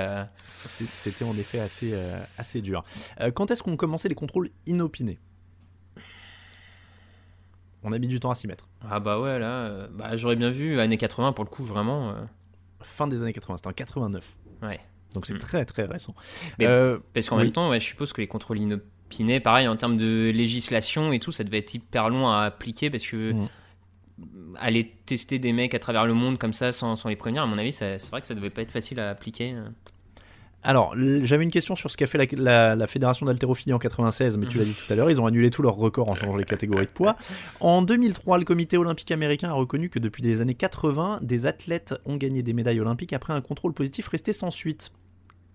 C'était 0.66 1.24
en 1.24 1.36
effet 1.36 1.58
assez, 1.58 1.90
euh, 1.92 2.18
assez 2.38 2.60
dur. 2.60 2.84
Euh, 3.20 3.30
quand 3.30 3.50
est-ce 3.50 3.62
qu'on 3.62 3.76
commençait 3.76 4.08
les 4.08 4.14
contrôles 4.14 4.48
inopinés? 4.66 5.18
On 7.82 7.92
a 7.92 7.98
mis 7.98 8.08
du 8.08 8.18
temps 8.20 8.30
à 8.30 8.34
s'y 8.34 8.46
mettre. 8.46 8.66
Ah 8.88 8.98
bah 9.00 9.20
ouais, 9.20 9.38
là, 9.38 9.66
euh, 9.66 9.88
bah, 9.92 10.16
j'aurais 10.16 10.36
bien 10.36 10.50
vu 10.50 10.80
années 10.80 10.96
80 10.96 11.32
pour 11.32 11.44
le 11.44 11.50
coup, 11.50 11.64
vraiment. 11.64 12.14
Fin 12.82 13.06
des 13.06 13.22
années 13.22 13.32
80, 13.32 13.58
c'était 13.58 13.68
en 13.68 13.72
89. 13.72 14.36
Ouais. 14.62 14.80
Donc 15.14 15.26
c'est 15.26 15.34
Mm. 15.34 15.38
très 15.38 15.64
très 15.64 15.84
récent. 15.84 16.14
Mais 16.58 16.66
Parce 17.12 17.28
qu'en 17.28 17.36
Oui. 17.38 17.44
même 17.44 17.52
temps, 17.52 17.70
ouais, 17.70 17.80
je 17.80 17.84
suppose 17.86 18.12
que 18.12 18.20
les 18.20 18.26
contrôles 18.26 18.58
inopinés, 18.58 19.40
pareil, 19.40 19.68
en 19.68 19.76
termes 19.76 19.96
de 19.96 20.30
législation 20.34 21.12
et 21.12 21.20
tout, 21.20 21.30
ça 21.32 21.44
devait 21.44 21.58
être 21.58 21.74
hyper 21.74 22.08
long 22.10 22.28
à 22.28 22.40
appliquer 22.42 22.90
parce 22.90 23.06
que 23.06 23.32
Mm. 23.32 23.48
aller 24.58 24.92
tester 25.06 25.38
des 25.38 25.52
mecs 25.52 25.74
à 25.74 25.78
travers 25.78 26.06
le 26.06 26.14
monde 26.14 26.38
comme 26.38 26.54
ça 26.54 26.72
sans, 26.72 26.96
sans 26.96 27.08
les 27.08 27.16
prévenir, 27.16 27.42
à 27.42 27.46
mon 27.46 27.58
avis, 27.58 27.72
c'est 27.72 27.98
vrai 28.10 28.20
que 28.20 28.26
ça 28.26 28.34
devait 28.34 28.50
pas 28.50 28.62
être 28.62 28.72
facile 28.72 28.98
à 28.98 29.10
appliquer. 29.10 29.54
Alors, 30.66 30.94
j'avais 31.22 31.44
une 31.44 31.50
question 31.50 31.76
sur 31.76 31.90
ce 31.90 31.96
qu'a 31.96 32.06
fait 32.08 32.18
la, 32.18 32.26
la- 32.32 32.76
la 32.76 32.86
fédération 32.86 33.24
d'haltérophilie 33.24 33.72
en 33.72 33.78
96, 33.78 34.36
mais 34.36 34.46
tu 34.46 34.58
l'as 34.58 34.64
dit 34.64 34.74
tout 34.74 34.92
à 34.92 34.96
l'heure, 34.96 35.08
ils 35.10 35.20
ont 35.20 35.26
annulé 35.26 35.50
tous 35.50 35.62
leurs 35.62 35.76
records 35.76 36.08
en 36.08 36.14
changeant 36.16 36.36
les 36.36 36.44
catégories 36.44 36.86
de 36.86 36.90
poids. 36.90 37.14
En 37.60 37.82
2003, 37.82 38.38
le 38.38 38.44
comité 38.44 38.76
olympique 38.76 39.10
américain 39.12 39.48
a 39.50 39.52
reconnu 39.52 39.88
que 39.90 39.98
depuis 40.00 40.22
les 40.22 40.42
années 40.42 40.54
80, 40.54 41.20
des 41.22 41.46
athlètes 41.46 41.94
ont 42.04 42.16
gagné 42.16 42.42
des 42.42 42.52
médailles 42.52 42.80
olympiques 42.80 43.12
après 43.12 43.32
un 43.32 43.40
contrôle 43.40 43.72
positif 43.74 44.08
resté 44.08 44.32
sans 44.32 44.50
suite. 44.50 44.90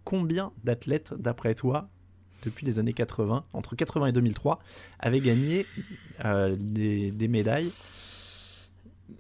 Combien 0.06 0.52
d'athlètes, 0.64 1.14
d'après 1.20 1.56
toi, 1.56 1.90
depuis 2.44 2.66
les 2.66 2.80
années 2.80 2.94
80, 2.94 3.44
entre 3.54 3.76
80 3.76 4.08
et 4.08 4.12
2003, 4.14 4.60
avaient 5.00 5.20
gagné 5.22 5.68
euh, 6.26 6.56
des, 6.58 7.12
des 7.12 7.28
médailles? 7.28 7.70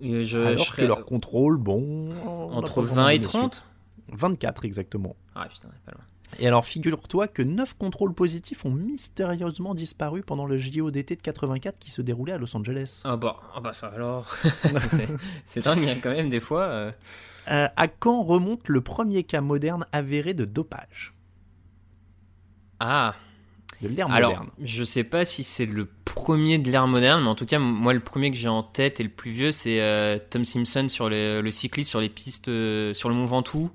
Euh, 0.03 0.23
je- 0.23 0.39
alors 0.39 0.63
je 0.65 0.71
que 0.71 0.81
leur 0.81 1.05
contrôle, 1.05 1.57
bon... 1.57 2.09
entre 2.51 2.75
pas 2.75 2.81
vraiment 2.81 2.95
20 3.03 3.09
et 3.09 3.19
donné 3.19 3.27
suite. 3.29 3.41
30 3.41 3.65
24 4.15 4.65
exactement. 4.65 5.15
Ah 5.35 5.47
putain, 5.49 5.69
pas 5.85 5.91
loin. 5.93 6.01
Et 6.39 6.47
alors, 6.47 6.65
figure-toi 6.65 7.27
que 7.27 7.41
9 7.41 7.73
contrôles 7.77 8.13
positifs 8.13 8.63
ont 8.63 8.71
mystérieusement 8.71 9.75
disparu 9.75 10.21
pendant 10.23 10.45
le 10.45 10.55
JO 10.55 10.89
d'été 10.89 11.17
de 11.17 11.21
84 11.21 11.77
qui 11.77 11.91
se 11.91 12.01
déroulait 12.01 12.31
à 12.31 12.37
Los 12.37 12.55
Angeles. 12.55 13.01
Ah 13.03 13.17
bah, 13.17 13.35
ah 13.53 13.59
bah 13.59 13.73
ça 13.73 13.87
alors. 13.87 14.29
C'est- 15.45 15.61
dingue 15.61 15.89
hein, 15.89 15.97
quand 16.01 16.11
même 16.11 16.29
des 16.29 16.39
fois. 16.39 16.61
euh. 16.63 16.91
Euh, 17.49 17.67
à 17.75 17.87
quand 17.89 18.23
remonte 18.23 18.69
le 18.69 18.79
premier 18.81 19.23
cas 19.23 19.41
moderne 19.41 19.85
avéré 19.91 20.33
de 20.33 20.45
dopage? 20.45 21.13
Ah, 22.79 23.15
De 23.81 23.87
l'ère 23.89 24.09
moderne. 24.09 24.49
je 24.61 24.83
sais 24.83 25.03
pas 25.03 25.25
si 25.25 25.43
c'est 25.43 25.65
le 25.65 25.85
premier 26.05 26.57
de 26.59 26.71
l'ère 26.71 26.87
moderne, 26.87 27.23
mais 27.23 27.29
en 27.29 27.35
tout 27.35 27.45
cas, 27.45 27.59
moi 27.59 27.93
le 27.93 27.99
premier 27.99 28.31
que 28.31 28.37
j'ai 28.37 28.47
en 28.47 28.63
tête 28.63 28.99
et 28.99 29.03
le 29.03 29.09
plus 29.09 29.31
vieux, 29.31 29.51
c'est 29.51 29.81
euh, 29.81 30.17
Tom 30.29 30.45
Simpson 30.45 30.87
sur 30.87 31.09
le, 31.09 31.41
le 31.41 31.51
cycliste 31.51 31.89
sur 31.89 31.99
les 32.01 32.09
pistes, 32.09 32.47
euh, 32.47 32.93
sur 32.93 33.09
le 33.09 33.15
Mont 33.15 33.25
Ventoux. 33.25 33.69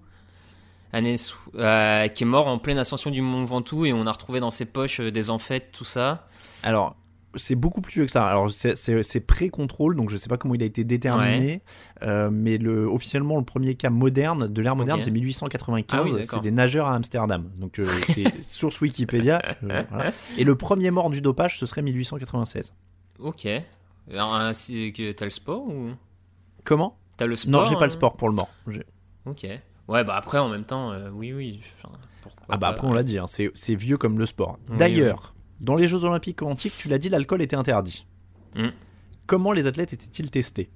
Année 0.97 1.17
euh, 1.57 2.09
qui 2.09 2.23
est 2.23 2.27
mort 2.27 2.47
en 2.47 2.59
pleine 2.59 2.79
ascension 2.79 3.11
du 3.11 3.21
Mont 3.21 3.45
Ventoux 3.45 3.85
et 3.85 3.93
on 3.93 4.07
a 4.07 4.13
retrouvé 4.13 4.41
dans 4.41 4.51
ses 4.51 4.65
poches 4.65 5.01
euh, 5.01 5.11
des 5.13 5.29
amphètes, 5.31 5.71
tout 5.73 5.85
ça. 5.85 6.27
Alors, 6.63 6.97
c'est 7.35 7.55
beaucoup 7.55 7.83
plus 7.83 7.93
vieux 7.93 8.07
que 8.07 8.11
ça. 8.13 8.27
Alors, 8.27 8.51
c'est- 8.51 9.21
pré-contrôle, 9.27 9.95
donc 9.95 10.09
je 10.09 10.17
sais 10.17 10.29
pas 10.29 10.39
comment 10.39 10.55
il 10.55 10.63
a 10.63 10.67
été 10.67 10.85
déterminé. 10.85 11.61
Euh, 12.03 12.31
mais 12.33 12.57
le, 12.57 12.87
officiellement, 12.87 13.37
le 13.37 13.45
premier 13.45 13.75
cas 13.75 13.91
moderne 13.91 14.49
de 14.49 14.63
l'ère 14.63 14.75
moderne, 14.75 15.03
c'est 15.03 15.11
1895. 15.11 16.01
Ah 16.01 16.03
oui, 16.17 16.25
c'est 16.25 16.41
des 16.41 16.51
nageurs 16.51 16.87
à 16.87 16.95
Amsterdam. 16.95 17.51
Donc, 17.59 17.79
euh, 17.79 17.87
c'est 18.09 18.41
source 18.43 18.81
Wikipédia. 18.81 19.43
euh, 19.65 19.83
voilà. 19.91 20.13
Et 20.39 20.45
le 20.45 20.55
premier 20.55 20.91
mort 20.91 21.11
du 21.11 21.21
dopage, 21.21 21.59
ce 21.59 21.67
serait 21.67 21.83
1896. 21.83 22.73
Ok. 23.19 23.47
Alors, 24.15 24.33
T'as 24.33 25.25
le 25.25 25.31
sport 25.31 25.67
ou? 25.69 25.91
Comment? 26.65 26.97
T'as 27.19 27.27
le 27.27 27.37
sport 27.37 27.53
Non, 27.61 27.67
j'ai 27.67 27.75
pas 27.75 27.81
le 27.87 27.87
hein? 27.87 27.91
sport 27.91 28.17
pour 28.17 28.29
le 28.31 28.35
mort. 28.35 28.49
Ok. 29.27 29.47
Ouais, 29.89 30.05
bah 30.05 30.16
après, 30.16 30.39
en 30.39 30.49
même 30.49 30.64
temps, 30.64 30.93
euh, 30.93 31.11
oui, 31.11 31.32
oui. 31.32 31.61
Ah 32.49 32.57
bah 32.57 32.68
après 32.68 32.87
on 32.87 32.93
l'a 32.93 33.03
dit, 33.03 33.18
hein, 33.18 33.26
c'est 33.26 33.51
c'est 33.55 33.74
vieux 33.74 33.97
comme 33.97 34.18
le 34.18 34.26
sport. 34.26 34.59
Oui, 34.70 34.76
D'ailleurs, 34.76 35.34
dans 35.61 35.76
les 35.76 35.89
Jeux 35.89 36.05
Olympiques 36.05 36.43
antiques, 36.43 36.74
tu 36.76 36.89
l'as 36.89 36.99
dit, 36.99 37.09
l'alcool 37.09 37.43
était 37.43 37.57
interdit. 37.57 38.07
Mm. 38.55 38.68
Comment 39.26 39.53
les 39.53 39.66
athlètes 39.66 39.93
étaient-ils 39.93 40.30
testés? 40.30 40.70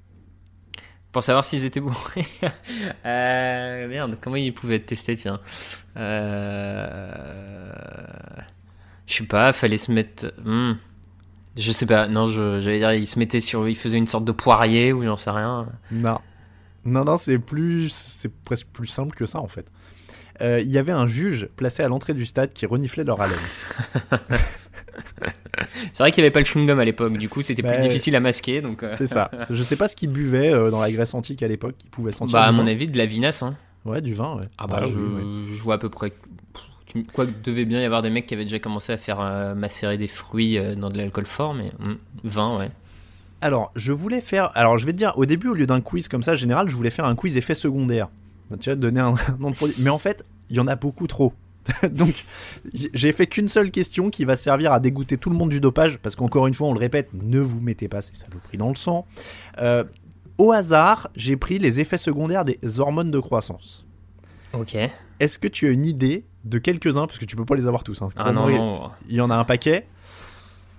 Pour 1.12 1.24
savoir 1.24 1.44
s'ils 1.44 1.64
étaient 1.64 1.80
bourrés. 1.80 2.26
euh, 3.04 3.88
merde, 3.88 4.16
comment 4.20 4.36
ils 4.36 4.54
pouvaient 4.54 4.76
être 4.76 4.86
testés, 4.86 5.16
tiens. 5.16 5.40
Euh... 5.96 7.20
Je 9.06 9.14
sais 9.14 9.24
pas, 9.24 9.52
fallait 9.52 9.76
se 9.76 9.90
mettre. 9.90 10.32
hmm. 10.44 10.74
Je 11.56 11.72
sais 11.72 11.86
pas, 11.86 12.06
non, 12.06 12.28
j'allais 12.28 12.78
dire, 12.78 12.92
ils 12.92 13.08
se 13.08 13.18
mettaient 13.18 13.40
sur. 13.40 13.68
Ils 13.68 13.74
faisaient 13.74 13.98
une 13.98 14.06
sorte 14.06 14.24
de 14.24 14.30
poirier 14.30 14.92
ou 14.92 15.02
j'en 15.02 15.16
sais 15.16 15.30
rien. 15.30 15.66
Non. 15.90 16.20
Non, 16.85 17.05
non, 17.05 17.16
c'est 17.18 17.39
plus, 17.39 17.89
c'est 17.91 18.33
presque 18.33 18.66
plus 18.72 18.87
simple 18.87 19.14
que 19.14 19.26
ça 19.26 19.41
en 19.41 19.49
fait. 19.49 19.66
Euh, 20.41 20.61
Il 20.61 20.70
y 20.70 20.78
avait 20.78 20.93
un 20.93 21.07
juge 21.07 21.49
placé 21.57 21.83
à 21.83 21.89
l'entrée 21.89 22.14
du 22.14 22.24
stade 22.24 22.53
qui 22.53 22.64
reniflait 22.66 23.05
leur 23.05 23.20
haleine. 23.20 23.39
C'est 25.93 25.99
vrai 26.03 26.11
qu'il 26.11 26.22
n'y 26.22 26.26
avait 26.26 26.33
pas 26.33 26.41
le 26.41 26.45
chewing-gum 26.47 26.78
à 26.78 26.85
l'époque, 26.85 27.16
du 27.18 27.28
coup 27.28 27.43
c'était 27.43 27.62
Bah, 27.62 27.72
plus 27.72 27.83
difficile 27.83 28.16
à 28.16 28.20
masquer. 28.20 28.61
Donc, 28.61 28.83
euh, 28.83 28.93
C'est 28.95 29.07
ça. 29.07 29.31
Je 29.51 29.62
sais 29.62 29.76
pas 29.76 29.89
ce 29.89 29.97
qu'ils 29.97 30.11
buvaient 30.11 30.53
euh, 30.53 30.70
dans 30.70 30.81
la 30.81 30.91
Grèce 30.91 31.14
antique 31.14 31.43
à 31.43 31.49
l'époque, 31.49 31.74
ils 31.85 31.91
pouvaient 31.91 32.12
sentir. 32.12 32.33
bah, 32.33 32.45
à 32.45 32.53
mon 32.53 32.64
vin. 32.64 32.70
avis, 32.70 32.89
de 32.89 32.97
la 32.97 33.07
vinasse. 33.07 33.43
Hein. 33.43 33.57
Ouais, 33.85 34.01
du 34.01 34.14
vin, 34.14 34.37
ouais. 34.37 34.47
Ah 34.59 34.66
bah, 34.66 34.83
je, 34.85 34.97
oui, 34.97 35.22
oui. 35.22 35.55
je 35.55 35.62
vois 35.62 35.74
à 35.74 35.78
peu 35.78 35.89
près. 35.89 36.12
Quoi 37.12 37.26
que 37.26 37.31
devait 37.45 37.64
bien 37.66 37.81
y 37.81 37.85
avoir 37.85 38.03
des 38.03 38.11
mecs 38.11 38.26
qui 38.26 38.35
avaient 38.35 38.45
déjà 38.45 38.59
commencé 38.59 38.93
à 38.93 38.97
faire 38.97 39.20
euh, 39.20 39.55
macérer 39.55 39.97
des 39.97 40.09
fruits 40.09 40.59
euh, 40.59 40.74
dans 40.74 40.89
de 40.89 40.99
l'alcool 40.99 41.24
fort, 41.26 41.55
mais 41.55 41.70
hmm, 41.78 41.95
vin, 42.24 42.59
ouais. 42.59 42.70
Alors, 43.41 43.72
je 43.74 43.93
voulais 43.93 44.20
faire. 44.20 44.51
Alors, 44.55 44.78
je 44.78 44.86
vais 44.86 44.93
te 44.93 44.99
dire, 44.99 45.14
au 45.16 45.24
début, 45.26 45.49
au 45.49 45.55
lieu 45.55 45.66
d'un 45.66 45.80
quiz 45.80 46.09
comme 46.09 46.22
ça, 46.22 46.34
général, 46.34 46.68
je 46.68 46.76
voulais 46.76 46.91
faire 46.91 47.05
un 47.07 47.14
quiz 47.14 47.36
effet 47.36 47.55
secondaire. 47.55 48.09
Bah, 48.51 48.57
Tu 48.61 48.68
vas 48.70 48.76
te 48.76 48.80
donner 48.80 49.01
un 49.01 49.14
nom 49.38 49.51
de 49.51 49.57
produit. 49.57 49.76
Mais 49.80 49.91
en 49.91 49.99
fait, 49.99 50.24
il 50.51 50.57
y 50.57 50.61
en 50.61 50.66
a 50.66 50.76
beaucoup 50.76 51.07
trop. 51.07 51.32
Donc, 51.93 52.24
j'ai 52.74 53.12
fait 53.12 53.26
qu'une 53.26 53.49
seule 53.49 53.70
question 53.70 54.11
qui 54.11 54.24
va 54.24 54.36
servir 54.36 54.72
à 54.72 54.80
dégoûter 54.80 55.16
tout 55.18 55.30
le 55.30 55.36
monde 55.36 55.51
du 55.51 55.61
dopage. 55.61 55.99
Parce 55.99 56.16
qu'encore 56.16 56.47
une 56.47 56.55
fois, 56.55 56.68
on 56.68 56.72
le 56.74 56.78
répète, 56.80 57.09
ne 57.14 57.41
vous 57.41 57.61
mettez 57.61 57.88
pas 57.88 58.03
ces 58.03 58.14
saloperies 58.14 58.59
dans 58.59 58.68
le 58.70 58.74
sang. 58.76 59.07
Euh, 59.59 59.84
au 60.38 60.53
hasard, 60.53 61.11
j'ai 61.16 61.36
pris 61.36 61.59
les 61.59 61.80
effets 61.80 61.99
secondaires 61.99 62.45
des 62.45 62.59
hormones 62.78 63.11
de 63.11 63.18
croissance. 63.20 63.86
Ok. 64.53 64.74
Est-ce 65.20 65.38
que 65.38 65.49
tu 65.49 65.66
as 65.66 65.70
une 65.70 65.86
idée 65.86 66.24
de 66.45 66.59
quelques-uns 66.59 67.07
Parce 67.07 67.18
que 67.18 67.24
tu 67.26 67.36
peux 67.36 67.45
pas 67.45 67.57
les 67.57 67.66
avoir 67.66 67.84
tous. 67.84 68.01
hein. 68.03 68.09
Ah 68.16 68.32
non. 68.32 68.91
Il 69.09 69.16
y 69.16 69.20
en 69.20 69.30
a 69.30 69.36
un 69.36 69.45
paquet. 69.45 69.86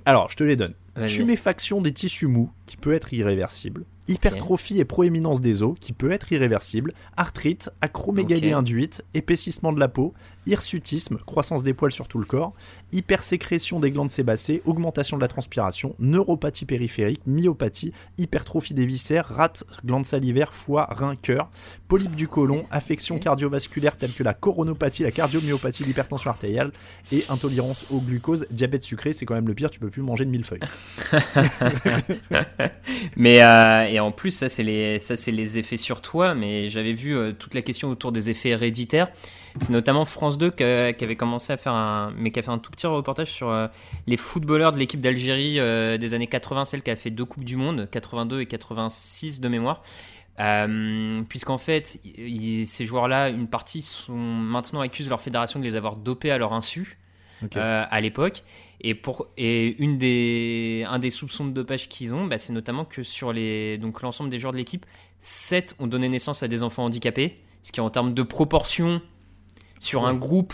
Alors, 0.04 0.30
je 0.30 0.36
te 0.36 0.44
les 0.44 0.56
donne. 0.56 0.74
Tuméfaction 1.08 1.82
des 1.82 1.94
tissus 1.94 2.28
mous, 2.28 2.52
qui 2.66 2.78
peut 2.78 2.94
être 2.94 3.14
irréversible. 3.14 3.86
Hypertrophie 4.08 4.80
et 4.80 4.86
proéminence 4.86 5.40
des 5.40 5.64
os, 5.64 5.76
qui 5.80 5.94
peut 5.94 6.12
être 6.12 6.32
irréversible. 6.32 6.92
Arthrite, 7.16 7.70
acromégalie 7.80 8.52
induite, 8.52 9.04
épaississement 9.14 9.72
de 9.72 9.80
la 9.80 9.88
peau, 9.88 10.14
hirsutisme, 10.46 11.18
croissance 11.26 11.64
des 11.64 11.74
poils 11.74 11.92
sur 11.92 12.08
tout 12.08 12.20
le 12.20 12.26
corps, 12.26 12.54
hypersécrétion 12.92 13.80
des 13.80 13.92
glandes 13.92 14.12
sébacées, 14.12 14.62
augmentation 14.66 15.18
de 15.18 15.22
la 15.22 15.28
transpiration, 15.28 15.96
neuropathie 16.00 16.66
périphérique, 16.66 17.22
myopathie, 17.26 17.94
hypertrophie 18.18 18.74
des 18.74 18.86
viscères, 18.86 19.28
rate, 19.28 19.64
glandes 19.86 20.06
salivaires, 20.06 20.54
foie, 20.54 20.88
rein, 20.92 21.16
cœur, 21.16 21.50
polype 21.88 22.16
du 22.16 22.28
côlon, 22.28 22.66
affections 22.72 23.16
Ok. 23.16 23.24
cardiovasculaires 23.24 23.98
telles 23.98 24.14
que 24.14 24.24
la 24.24 24.34
coronopathie, 24.34 25.04
la 25.04 25.12
cardiomyopathie, 25.12 25.84
l'hypertension 25.84 26.30
artérielle 26.30 26.72
et 27.12 27.24
intolérance 27.30 27.86
au 27.92 28.00
glucose, 28.00 28.46
diabète 28.52 28.84
sucré, 28.84 29.14
c'est 29.14 29.26
quand 29.26 29.36
même 29.36 29.48
le 29.48 29.54
pire, 29.54 29.70
tu 29.70 29.80
peux 29.80 29.90
plus 29.90 30.02
manger 30.02 30.26
de 30.26 30.30
millefeuilles. 30.30 30.62
Mais 33.16 33.42
euh, 33.44 33.88
et 33.88 34.00
en 34.00 34.12
plus, 34.12 34.32
ça 34.32 34.50
c'est 34.50 34.64
les 34.64 35.00
ça 35.00 35.16
c'est 35.18 35.32
les 35.32 35.58
effets 35.58 35.78
sur 35.78 36.02
toi. 36.02 36.34
Mais 36.36 36.70
j'avais 36.70 36.94
vu 36.94 37.16
euh, 37.16 37.32
toute 37.32 37.54
la 37.54 37.62
question 37.62 37.90
autour 37.90 38.12
des 38.12 38.30
effets 38.30 38.50
héréditaires. 38.50 39.08
C'est 39.60 39.72
notamment 39.72 40.06
France 40.06 40.38
2 40.38 40.52
qui 40.52 40.64
avait 40.64 41.16
commencé 41.16 41.52
à 41.52 41.58
faire 41.58 41.74
un, 41.74 42.14
mais 42.16 42.32
qui 42.32 42.40
a 42.40 42.44
fait 42.44 42.52
un 42.52 42.58
tout 42.58 42.72
petit 42.72 42.88
reportage 42.88 43.30
sur 43.30 43.50
euh, 43.50 43.68
les 44.08 44.18
footballeurs 44.18 44.72
de 44.72 44.78
l'équipe 44.78 45.02
d'Algérie 45.02 45.60
euh, 45.60 45.98
des 45.98 46.14
années 46.14 46.28
80, 46.28 46.66
celle 46.66 46.82
qui 46.82 46.92
a 46.92 46.96
fait 46.96 47.10
deux 47.10 47.26
coupes 47.26 47.44
du 47.44 47.58
monde, 47.58 47.90
82 47.92 48.42
et 48.42 48.46
86 48.46 49.42
de 49.42 49.48
mémoire. 49.50 49.82
Euh, 50.40 51.22
puisqu'en 51.28 51.58
fait, 51.58 52.00
ces 52.66 52.86
joueurs-là, 52.86 53.30
une 53.30 53.48
partie 53.48 53.82
sont 53.82 54.16
maintenant 54.16 54.80
accusent 54.82 55.10
leur 55.10 55.22
fédération 55.22 55.60
de 55.60 55.66
les 55.66 55.76
avoir 55.76 55.98
dopés 55.98 56.32
à 56.32 56.38
leur 56.38 56.54
insu. 56.54 56.98
à 57.56 58.02
l'époque. 58.02 58.44
Et, 58.82 58.94
pour, 58.94 59.28
et 59.36 59.76
une 59.82 59.98
des, 59.98 60.86
un 60.88 61.00
des 61.00 61.10
soupçons 61.10 61.46
de 61.46 61.52
dopage 61.52 61.90
qu'ils 61.90 62.14
ont, 62.14 62.26
bah, 62.26 62.38
c'est 62.38 62.54
notamment 62.54 62.86
que 62.86 63.02
sur 63.02 63.34
les, 63.34 63.80
donc 63.80 64.04
l'ensemble 64.04 64.30
des 64.30 64.38
joueurs 64.38 64.54
de 64.54 64.58
l'équipe, 64.58 64.86
7 65.20 65.76
ont 65.80 65.88
donné 65.88 66.08
naissance 66.08 66.44
à 66.44 66.48
des 66.48 66.62
enfants 66.62 66.86
handicapés. 66.86 67.36
Ce 67.64 67.72
qui, 67.72 67.82
en 67.82 67.90
termes 67.90 68.14
de 68.14 68.24
proportion, 68.24 69.02
sur 69.82 70.06
un 70.06 70.14
groupe 70.14 70.54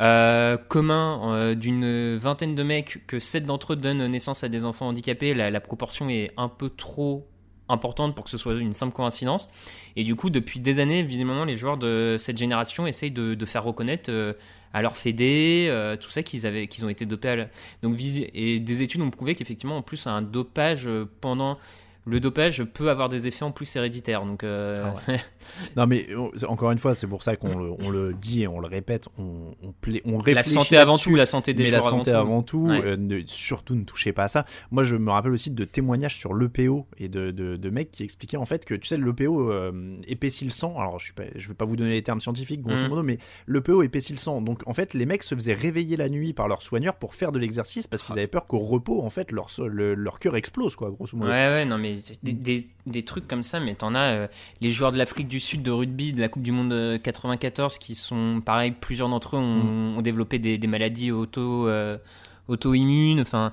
euh, 0.00 0.56
commun 0.56 1.32
euh, 1.32 1.54
d'une 1.54 2.16
vingtaine 2.16 2.56
de 2.56 2.62
mecs, 2.64 3.06
que 3.06 3.20
7 3.20 3.46
d'entre 3.46 3.72
eux 3.72 3.76
donnent 3.76 4.06
naissance 4.08 4.42
à 4.42 4.48
des 4.48 4.64
enfants 4.64 4.88
handicapés, 4.88 5.32
la, 5.32 5.60
proportion 5.60 6.10
est 6.10 6.32
un 6.36 6.48
peu 6.48 6.68
trop 6.68 7.26
importante 7.68 8.14
pour 8.14 8.24
que 8.24 8.30
ce 8.30 8.36
soit 8.36 8.54
une 8.54 8.72
simple 8.72 8.92
coïncidence. 8.92 9.48
Et 9.94 10.02
du 10.02 10.16
coup, 10.16 10.28
depuis 10.28 10.58
des 10.58 10.80
années, 10.80 11.04
visiblement, 11.04 11.44
les 11.44 11.56
joueurs 11.56 11.78
de 11.78 12.16
cette 12.18 12.36
génération 12.36 12.86
essayent 12.86 13.12
de, 13.12 13.44
faire 13.46 13.62
reconnaître 13.62 14.10
euh, 14.10 14.34
à 14.72 14.82
leur 14.82 14.96
fédé, 14.96 15.72
tout 16.00 16.10
ça 16.10 16.24
qu'ils 16.24 16.46
avaient, 16.46 16.66
qu'ils 16.66 16.84
ont 16.84 16.88
été 16.88 17.06
dopés. 17.06 17.28
À 17.28 17.36
Donc, 17.82 17.96
et 18.00 18.58
des 18.58 18.82
études 18.82 19.02
ont 19.02 19.10
prouvé 19.10 19.36
qu'effectivement, 19.36 19.76
en 19.76 19.82
plus, 19.82 20.08
un 20.08 20.20
dopage 20.20 20.88
pendant 21.20 21.58
le 22.06 22.20
dopage 22.20 22.62
peut 22.64 22.90
avoir 22.90 23.08
des 23.08 23.26
effets 23.26 23.44
en 23.44 23.50
plus 23.50 23.74
héréditaires. 23.76 24.24
Donc, 24.24 24.44
euh, 24.44 24.92
ah 25.08 25.12
non, 25.76 25.86
mais 25.86 26.06
encore 26.46 26.70
une 26.70 26.78
fois, 26.78 26.94
c'est 26.94 27.06
pour 27.06 27.22
ça 27.22 27.36
qu'on 27.36 27.90
le, 27.90 28.14
dit 28.14 28.42
et 28.42 28.48
on 28.48 28.60
le 28.60 28.66
répète. 28.66 29.08
On, 29.18 29.54
on, 29.62 29.74
on 30.04 30.18
réfléchit. 30.18 30.54
La 30.54 30.60
santé 30.62 30.76
avant 30.76 30.98
tout, 30.98 31.14
la 31.14 31.26
santé 31.26 31.54
des 31.54 31.64
Mais 31.64 31.70
la 31.70 31.80
santé 31.80 32.10
avant 32.10 32.42
tout, 32.42 32.68
euh, 32.68 33.22
surtout 33.26 33.74
ne 33.74 33.84
touchez 33.84 34.12
pas 34.12 34.24
à 34.24 34.28
ça. 34.28 34.44
Moi, 34.70 34.84
je 34.84 34.96
me 34.96 35.10
rappelle 35.10 35.32
aussi 35.32 35.50
de 35.50 35.64
témoignages 35.64 36.16
sur 36.16 36.34
l'EPO 36.34 36.86
et 36.98 37.08
de, 37.08 37.30
de, 37.30 37.70
mecs 37.70 37.90
qui 37.90 38.02
expliquaient 38.02 38.36
en 38.36 38.44
fait 38.44 38.64
que, 38.64 38.74
tu 38.74 38.86
sais, 38.86 38.98
l'EPO 38.98 39.50
euh, 39.50 39.96
épaissit 40.06 40.44
le 40.44 40.50
sang. 40.50 40.78
Alors, 40.78 40.98
je 40.98 41.12
ne 41.18 41.48
vais 41.48 41.54
pas 41.54 41.64
vous 41.64 41.76
donner 41.76 41.92
les 41.92 42.02
termes 42.02 42.20
scientifiques, 42.20 42.60
grosso 42.60 42.84
mm. 42.84 42.88
modo, 42.88 43.02
mais 43.02 43.18
l'EPO 43.46 43.82
épaissit 43.82 44.12
le 44.12 44.18
sang. 44.18 44.42
Donc, 44.42 44.62
en 44.66 44.74
fait, 44.74 44.92
les 44.94 45.06
mecs 45.06 45.22
se 45.22 45.34
faisaient 45.34 45.54
réveiller 45.54 45.96
la 45.96 46.10
nuit 46.10 46.34
par 46.34 46.48
leurs 46.48 46.62
soigneurs 46.62 46.96
pour 46.96 47.14
faire 47.14 47.32
de 47.32 47.38
l'exercice 47.38 47.86
parce 47.86 48.02
qu'ils 48.02 48.18
avaient 48.18 48.26
peur 48.26 48.46
qu'au 48.46 48.58
repos, 48.58 49.02
en 49.02 49.10
fait, 49.10 49.32
leur, 49.32 49.48
leur 49.58 50.18
cœur 50.18 50.36
explose, 50.36 50.76
quoi, 50.76 50.90
grosso 50.90 51.16
modo. 51.16 51.30
Ouais, 51.30 51.48
ouais, 51.48 51.64
non, 51.64 51.78
mais 51.78 51.93
des, 52.22 53.02
trucs 53.04 53.26
comme 53.26 53.42
ça, 53.42 53.60
mais 53.60 53.74
t'en 53.74 53.94
as 53.94 54.12
euh, 54.12 54.26
les 54.60 54.70
joueurs 54.70 54.92
de 54.92 54.98
l'Afrique 54.98 55.28
du 55.28 55.40
Sud 55.40 55.62
de 55.62 55.70
rugby 55.70 56.12
de 56.12 56.20
la 56.20 56.28
Coupe 56.28 56.42
du 56.42 56.52
Monde 56.52 57.00
94 57.02 57.78
qui 57.78 57.94
sont, 57.94 58.42
pareil, 58.44 58.72
plusieurs 58.72 59.08
d'entre 59.08 59.36
eux 59.36 59.40
ont, 59.40 59.98
mm. 59.98 60.02
développé 60.02 60.38
des, 60.38 60.66
maladies 60.66 61.10
auto, 61.10 61.68
euh, 61.68 61.98
auto-immunes. 62.48 63.20
Enfin, 63.20 63.52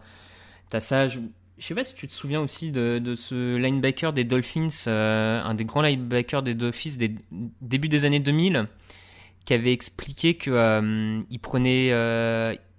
t'as 0.69 0.79
ça. 0.79 1.07
Je, 1.07 1.19
sais 1.59 1.75
pas 1.75 1.83
si 1.83 1.93
tu 1.93 2.07
te 2.07 2.13
souviens 2.13 2.41
aussi 2.41 2.71
de, 2.71 3.13
ce 3.15 3.57
linebacker 3.57 4.13
des 4.13 4.23
Dolphins, 4.23 4.67
euh, 4.87 5.41
un 5.43 5.53
des 5.53 5.65
grands 5.65 5.81
linebackers 5.81 6.43
des 6.43 6.55
Dolphins 6.55 6.97
des 6.97 7.15
début 7.61 7.89
des 7.89 8.05
années 8.05 8.19
2000, 8.19 8.67
qui 9.45 9.53
avait 9.53 9.73
expliqué 9.73 10.35
que 10.35 11.19
il 11.29 11.39
prenait 11.39 11.91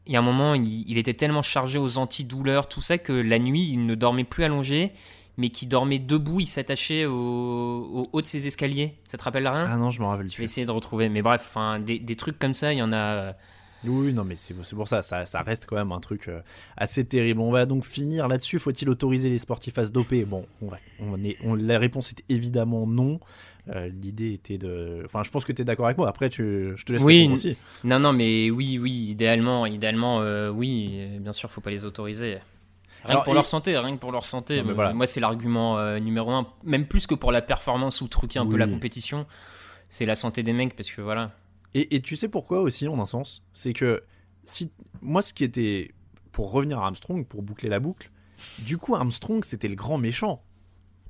il 0.07 0.13
y 0.13 0.17
a 0.17 0.19
un 0.19 0.23
moment, 0.23 0.55
il, 0.55 0.89
il, 0.89 0.99
était 0.99 1.15
tellement 1.15 1.43
chargé 1.43 1.79
aux 1.79 1.99
antidouleurs, 1.99 2.69
tout 2.69 2.81
ça, 2.81 2.99
que 2.99 3.13
la 3.13 3.39
nuit, 3.39 3.69
il 3.71 3.87
ne 3.87 3.95
dormait 3.95 4.25
plus 4.25 4.45
allongé 4.45 4.93
mais 5.37 5.51
qui 5.51 5.67
dormait 5.67 5.99
debout, 5.99 6.41
il 6.41 6.47
s'attachait 6.47 7.07
au, 7.07 8.09
haut 8.13 8.21
de 8.21 8.27
ses 8.27 8.47
escaliers. 8.47 8.95
Ça 9.09 9.17
te 9.17 9.23
rappelle 9.23 9.49
rien? 9.49 9.65
Ah 9.67 9.77
non, 9.77 9.91
je 9.91 10.01
me 10.01 10.07
rappelle. 10.07 10.31
Je 10.31 10.37
vais 10.37 10.45
essayer 10.45 10.67
de 10.67 10.71
retrouver. 10.71 11.09
Mais 11.09 11.23
bref, 11.23 11.47
enfin, 11.49 11.79
des, 11.79 11.99
des, 11.99 12.17
trucs 12.17 12.39
comme 12.39 12.55
ça, 12.55 12.73
il 12.73 12.79
y 12.79 12.83
en 12.83 12.93
a. 12.93 12.97
Euh, 12.97 13.33
oui, 13.85 14.13
non, 14.13 14.25
mais 14.25 14.37
c'est 14.37 14.55
pour 14.55 14.87
ça, 14.87 15.03
ça, 15.03 15.25
ça, 15.27 15.41
reste 15.41 15.67
quand 15.67 15.77
même 15.77 15.91
un 15.91 16.01
truc 16.01 16.29
euh, 16.29 16.41
assez 16.77 17.05
terrible. 17.05 17.41
On 17.41 17.51
va 17.51 17.67
donc 17.67 17.85
finir 17.85 18.29
là-dessus. 18.29 18.59
Faut-il 18.59 18.89
autoriser 18.91 19.31
les 19.31 19.39
sportifs 19.39 19.79
à 19.79 19.85
se 19.85 19.91
doper? 19.91 20.25
Bon, 20.25 20.47
on 20.61 20.69
va, 20.69 20.79
on 21.01 21.23
est, 21.25 21.37
on, 21.43 21.55
la 21.55 21.79
réponse 21.79 22.13
est 22.13 22.23
évidemment 22.29 22.87
non. 22.87 23.19
Euh, 23.69 23.89
l'idée 23.89 24.35
était 24.35 24.59
de. 24.59 25.03
Enfin, 25.07 25.23
je 25.23 25.31
pense 25.31 25.45
que 25.45 25.53
tu 25.53 25.63
es 25.63 25.65
d'accord 25.65 25.87
avec 25.87 25.97
moi. 25.97 26.09
Après, 26.09 26.29
tu, 26.29 26.75
je 26.77 26.85
te 26.85 26.93
laisse 26.93 27.03
oui, 27.03 27.29
aussi. 27.33 27.57
Non, 27.85 27.99
non, 27.99 28.13
mais 28.13 28.51
oui, 28.51 28.79
oui, 28.79 28.93
idéalement, 29.11 29.65
idéalement, 29.67 30.19
oui, 30.51 31.09
bien 31.21 31.33
sûr, 31.33 31.51
faut 31.51 31.61
pas 31.63 31.71
les 31.71 31.87
autoriser. 31.87 32.39
Rien 33.05 33.21
que 33.21 33.25
pour 33.25 33.35
leur 33.35 33.47
santé, 33.47 33.77
rien 33.77 33.95
que 33.95 34.01
pour 34.01 34.13
leur 34.13 34.25
santé. 34.25 34.63
Moi, 34.63 35.07
c'est 35.07 35.21
l'argument 35.21 35.79
euh, 35.79 35.99
numéro 35.99 36.31
un, 36.31 36.47
même 36.65 36.87
plus 36.87 37.07
que 37.07 37.15
pour 37.15 37.33
la 37.33 37.43
performance 37.43 38.01
ou 38.01 38.09
truquer 38.09 38.39
un 38.39 38.47
peu 38.47 38.57
la 38.57 38.67
compétition. 38.67 39.27
C'est 39.89 40.07
la 40.07 40.17
santé 40.17 40.43
des 40.43 40.53
mecs 40.53 40.75
parce 40.75 40.91
que 40.91 41.03
voilà. 41.03 41.33
Et, 41.75 42.01
tu 42.01 42.17
sais 42.17 42.29
pourquoi 42.29 42.61
aussi, 42.61 42.87
en 42.89 42.99
un 42.99 43.07
sens? 43.07 43.45
C'est 43.53 43.73
que 43.73 44.03
si 44.45 44.71
moi, 45.01 45.23
ce 45.23 45.33
qui 45.33 45.45
était 45.45 45.91
pour 46.33 46.51
revenir 46.51 46.79
à 46.79 46.87
Armstrong, 46.87 47.27
pour 47.27 47.43
boucler 47.43 47.69
la 47.69 47.81
boucle, 47.81 48.11
du 48.61 48.79
coup, 48.79 48.95
Armstrong, 48.95 49.45
c'était 49.45 49.69
le 49.69 49.75
grand 49.75 49.99
méchant. 49.99 50.43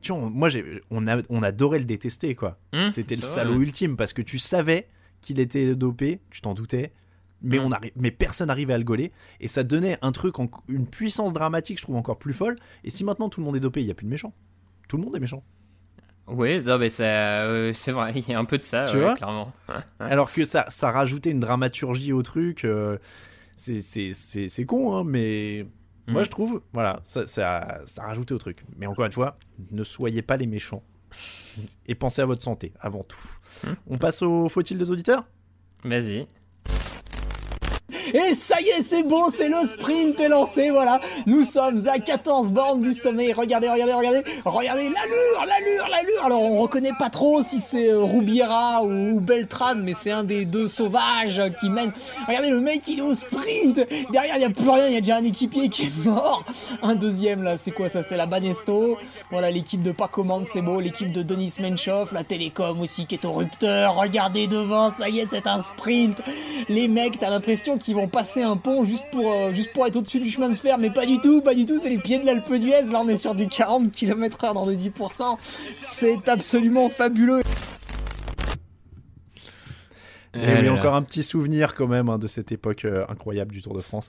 Tu 0.00 0.12
vois, 0.12 0.28
moi, 0.28 0.48
on, 0.90 1.06
a, 1.06 1.22
on 1.28 1.42
adorait 1.42 1.78
le 1.78 1.84
détester, 1.84 2.34
quoi. 2.34 2.58
Hum, 2.72 2.88
c'était 2.88 3.16
le 3.16 3.22
salaud 3.22 3.60
ultime 3.60 3.96
parce 3.96 4.12
que 4.12 4.22
tu 4.22 4.38
savais 4.38 4.88
qu'il 5.20 5.38
était 5.38 5.74
dopé, 5.74 6.20
tu 6.30 6.40
t'en 6.40 6.54
doutais, 6.54 6.92
mais, 7.42 7.58
mm. 7.58 7.64
on 7.64 7.72
arrive, 7.72 7.92
mais 7.96 8.10
personne 8.10 8.48
n'arrivait 8.48 8.74
à 8.74 8.78
le 8.78 8.84
gauler. 8.84 9.12
Et 9.40 9.48
ça 9.48 9.62
donnait 9.62 9.98
un 10.02 10.12
truc, 10.12 10.36
une 10.68 10.86
puissance 10.86 11.32
dramatique, 11.32 11.78
je 11.78 11.82
trouve, 11.82 11.96
encore 11.96 12.18
plus 12.18 12.32
folle. 12.32 12.56
Et 12.84 12.90
si 12.90 13.04
maintenant 13.04 13.28
tout 13.28 13.40
le 13.40 13.46
monde 13.46 13.56
est 13.56 13.60
dopé, 13.60 13.80
il 13.80 13.86
n'y 13.86 13.90
a 13.90 13.94
plus 13.94 14.06
de 14.06 14.10
méchants. 14.10 14.32
Tout 14.88 14.96
le 14.96 15.04
monde 15.04 15.16
est 15.16 15.20
méchant. 15.20 15.42
Oui, 16.28 16.60
mais 16.64 17.00
euh, 17.00 17.72
c'est 17.72 17.92
vrai, 17.92 18.12
il 18.16 18.28
y 18.28 18.34
a 18.34 18.38
un 18.38 18.44
peu 18.44 18.58
de 18.58 18.62
ça, 18.62 18.86
tu 18.86 18.98
vois 18.98 19.14
clairement. 19.14 19.52
Alors 19.98 20.32
que 20.32 20.44
ça, 20.44 20.66
ça 20.68 20.90
rajoutait 20.90 21.30
une 21.30 21.40
dramaturgie 21.40 22.12
au 22.12 22.22
truc. 22.22 22.64
Euh, 22.64 22.98
c'est 23.56 24.64
con, 24.66 24.96
hein, 24.96 25.04
mais 25.04 25.66
moi 26.06 26.22
mm. 26.22 26.24
je 26.24 26.30
trouve, 26.30 26.62
voilà, 26.72 27.00
ça, 27.04 27.26
ça, 27.26 27.80
ça 27.86 28.04
rajoutait 28.04 28.34
au 28.34 28.38
truc. 28.38 28.64
Mais 28.76 28.86
encore 28.86 29.04
une 29.04 29.12
fois, 29.12 29.36
ne 29.70 29.82
soyez 29.82 30.22
pas 30.22 30.36
les 30.36 30.46
méchants. 30.46 30.82
Et 31.86 31.94
pensez 31.94 32.22
à 32.22 32.26
votre 32.26 32.42
santé 32.42 32.72
avant 32.80 33.02
tout. 33.02 33.20
Mm. 33.64 33.72
On 33.88 33.98
passe 33.98 34.22
au 34.22 34.48
faut-il 34.48 34.78
des 34.78 34.90
auditeurs? 34.90 35.26
Vas-y. 35.84 36.26
Et 38.12 38.34
ça 38.34 38.60
y 38.60 38.68
est, 38.68 38.82
c'est 38.84 39.02
bon, 39.02 39.30
c'est 39.30 39.48
le 39.48 39.66
sprint 39.66 40.20
est 40.20 40.28
lancé, 40.28 40.70
voilà. 40.70 41.00
Nous 41.26 41.44
sommes 41.44 41.86
à 41.88 41.98
14 41.98 42.50
bornes 42.50 42.82
du 42.82 42.92
sommet. 42.92 43.32
Regardez, 43.32 43.68
regardez, 43.68 43.94
regardez. 43.94 44.22
Regardez 44.44 44.84
l'allure, 44.84 45.46
l'allure, 45.46 45.88
l'allure. 45.88 46.24
Alors, 46.24 46.42
on 46.42 46.58
reconnaît 46.60 46.92
pas 46.98 47.10
trop 47.10 47.42
si 47.42 47.60
c'est 47.60 47.88
euh, 47.88 48.00
Roubiera 48.00 48.82
ou 48.84 49.20
Beltran, 49.20 49.76
mais 49.76 49.94
c'est 49.94 50.10
un 50.10 50.24
des 50.24 50.44
deux 50.44 50.68
sauvages 50.68 51.40
qui 51.60 51.70
mène. 51.70 51.92
Regardez, 52.26 52.50
le 52.50 52.60
mec, 52.60 52.86
il 52.88 52.98
est 52.98 53.02
au 53.02 53.14
sprint. 53.14 53.80
Derrière, 54.10 54.36
il 54.36 54.40
n'y 54.40 54.44
a 54.44 54.50
plus 54.50 54.68
rien. 54.68 54.88
Il 54.88 54.94
y 54.94 54.96
a 54.96 55.00
déjà 55.00 55.16
un 55.16 55.24
équipier 55.24 55.68
qui 55.68 55.84
est 55.84 56.04
mort. 56.04 56.44
Un 56.82 56.94
deuxième, 56.94 57.42
là, 57.42 57.56
c'est 57.56 57.70
quoi 57.70 57.88
ça? 57.88 58.02
C'est 58.02 58.16
la 58.16 58.26
Banesto. 58.26 58.98
Voilà, 59.30 59.50
l'équipe 59.50 59.82
de 59.82 59.92
Pacommande, 59.92 60.46
c'est 60.46 60.62
beau. 60.62 60.80
L'équipe 60.80 61.12
de 61.12 61.22
Denis 61.22 61.54
Menchoff. 61.60 62.12
La 62.12 62.24
Télécom 62.24 62.80
aussi 62.80 63.06
qui 63.06 63.14
est 63.14 63.24
au 63.24 63.32
rupteur. 63.32 63.96
Regardez 63.96 64.46
devant, 64.46 64.90
ça 64.90 65.08
y 65.08 65.20
est, 65.20 65.26
c'est 65.26 65.46
un 65.46 65.60
sprint. 65.60 66.20
Les 66.68 66.88
mecs, 66.88 67.18
t'as 67.18 67.30
l'impression 67.30 67.78
qu'ils 67.78 67.94
vont 67.94 68.01
passer 68.06 68.42
un 68.42 68.56
pont 68.56 68.84
juste 68.84 69.04
pour, 69.10 69.32
euh, 69.32 69.52
juste 69.52 69.72
pour 69.72 69.86
être 69.86 69.96
au-dessus 69.96 70.20
du 70.20 70.30
chemin 70.30 70.48
de 70.48 70.54
fer, 70.54 70.78
mais 70.78 70.90
pas 70.90 71.06
du 71.06 71.18
tout, 71.20 71.40
pas 71.40 71.54
du 71.54 71.66
tout, 71.66 71.78
c'est 71.78 71.90
les 71.90 71.98
pieds 71.98 72.18
de 72.18 72.26
l'Alpe 72.26 72.52
d'Huez, 72.52 72.90
là 72.90 73.00
on 73.02 73.08
est 73.08 73.16
sur 73.16 73.34
du 73.34 73.48
40 73.48 73.92
km/h 73.92 74.54
dans 74.54 74.66
le 74.66 74.74
10%, 74.74 75.38
c'est 75.78 76.28
absolument 76.28 76.88
fabuleux. 76.88 77.42
Et 80.34 80.38
il 80.60 80.64
y 80.64 80.68
a 80.68 80.72
encore 80.72 80.94
un 80.94 81.02
petit 81.02 81.22
souvenir 81.22 81.74
quand 81.74 81.86
même 81.86 82.08
hein, 82.08 82.18
de 82.18 82.26
cette 82.26 82.52
époque 82.52 82.86
euh, 82.86 83.04
incroyable 83.08 83.52
du 83.52 83.60
Tour 83.60 83.74
de 83.74 83.82
France 83.82 84.08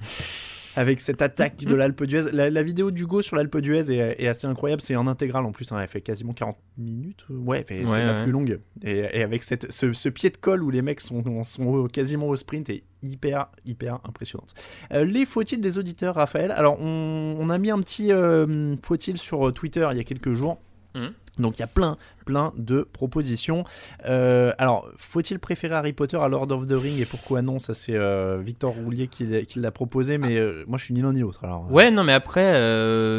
avec 0.76 1.02
cette 1.02 1.22
attaque 1.22 1.64
de 1.64 1.76
l'Alpe 1.76 2.04
d'Huez. 2.04 2.32
La, 2.32 2.64
vidéo 2.64 2.92
d'Hugo 2.92 3.22
sur 3.22 3.36
l'Alpe 3.36 3.58
d'Huez 3.58 3.92
est, 3.92 4.28
assez 4.28 4.48
incroyable. 4.48 4.82
C'est 4.82 4.96
en 4.96 5.08
intégrale 5.08 5.46
en 5.46 5.52
plus. 5.52 5.72
Hein. 5.72 5.80
Elle 5.82 5.88
fait 5.88 6.02
quasiment 6.02 6.34
40 6.34 6.58
minutes. 6.78 7.26
Ouais, 7.30 7.66
c'est 7.68 7.84
la 7.84 8.24
plus 8.24 8.32
longue. 8.32 8.60
Et, 8.84 9.22
avec 9.22 9.44
cette, 9.44 9.72
ce, 9.72 10.10
pied 10.10 10.30
de 10.30 10.38
colle 10.38 10.64
où 10.64 10.70
les 10.70 10.82
mecs 10.82 11.02
sont, 11.02 11.44
sont 11.44 11.88
quasiment 11.88 12.28
au 12.28 12.36
sprint 12.36 12.70
est 12.70 12.84
hyper, 13.02 13.48
hyper 13.66 14.00
impressionnante. 14.04 14.54
Euh, 14.94 15.04
les 15.04 15.26
faut-il 15.26 15.62
des 15.62 15.78
auditeurs, 15.78 16.16
Raphaël? 16.16 16.52
Alors, 16.52 16.80
on, 16.80 17.50
a 17.50 17.58
mis 17.58 17.72
un 17.72 17.80
petit 17.80 18.12
euh, 18.12 18.76
faut-il 18.82 19.18
sur 19.18 19.54
Twitter 19.54 19.88
il 19.92 19.98
y 19.98 20.02
a 20.02 20.04
quelques 20.04 20.34
jours. 20.34 20.60
Mmh. 20.96 21.08
Donc 21.40 21.58
il 21.58 21.62
y 21.62 21.64
a 21.64 21.68
plein, 21.68 21.98
plein 22.26 22.54
de 22.58 22.82
propositions. 22.82 23.64
Euh, 24.06 24.54
alors, 24.58 24.88
faut-il 24.98 25.40
préférer 25.40 25.74
Harry 25.74 25.94
Potter 25.94 26.18
à 26.18 26.28
Lord 26.28 26.52
of 26.52 26.68
the 26.68 26.74
Ring 26.74 27.00
et 27.00 27.06
pourquoi 27.06 27.42
non? 27.42 27.60
Ça 27.60 27.74
c'est 27.74 27.96
euh, 27.96 28.40
Victor 28.40 28.74
Roulier 28.74 29.08
qui, 29.08 29.26
l'a 29.56 29.72
proposé, 29.72 30.18
mais 30.18 30.38
euh, 30.38 30.64
moi 30.68 30.78
je 30.78 30.86
suis 30.86 30.94
ni 30.94 31.02
l'un 31.02 31.14
ni 31.14 31.22
l'autre. 31.22 31.44
Alors, 31.44 31.72
ouais, 31.72 31.90
non, 31.90 32.04
mais 32.04 32.14
après, 32.14 32.54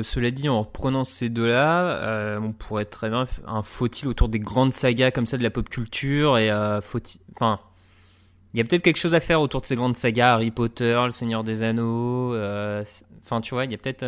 cela 0.05 0.31
dit, 0.31 0.49
en 0.49 0.61
reprenant 0.61 1.05
ces 1.05 1.29
deux-là, 1.29 2.39
on 2.41 2.53
pourrait 2.53 2.85
très 2.85 3.11
bien 3.11 3.27
un 3.47 3.63
faut-il 3.63 4.09
autour 4.09 4.29
des 4.29 4.41
grandes 4.41 4.73
sagas 4.73 5.11
comme 5.11 5.27
ça 5.27 5.37
de 5.37 5.43
la 5.43 5.51
pop 5.51 5.69
culture 5.69 6.39
et 6.39 6.51
faut-il, 6.83 7.21
enfin. 7.35 7.61
Il 8.53 8.59
y 8.59 8.61
a 8.61 8.65
peut-être 8.65 8.83
quelque 8.83 9.01
chose 9.01 9.17
à 9.17 9.21
faire 9.21 9.41
autour 9.41 9.63
de 9.63 9.67
ces 9.67 9.75
grandes 9.75 9.97
sagas, 9.97 10.35
Harry 10.35 10.53
Potter, 10.53 11.01
Le 11.07 11.11
Seigneur 11.11 11.43
des 11.43 11.65
Anneaux. 11.65 12.37
Enfin, 13.21 13.41
tu 13.41 13.53
vois, 13.53 13.65
il 13.65 13.73
y 13.73 13.75
a 13.75 13.79
peut-être. 13.79 14.05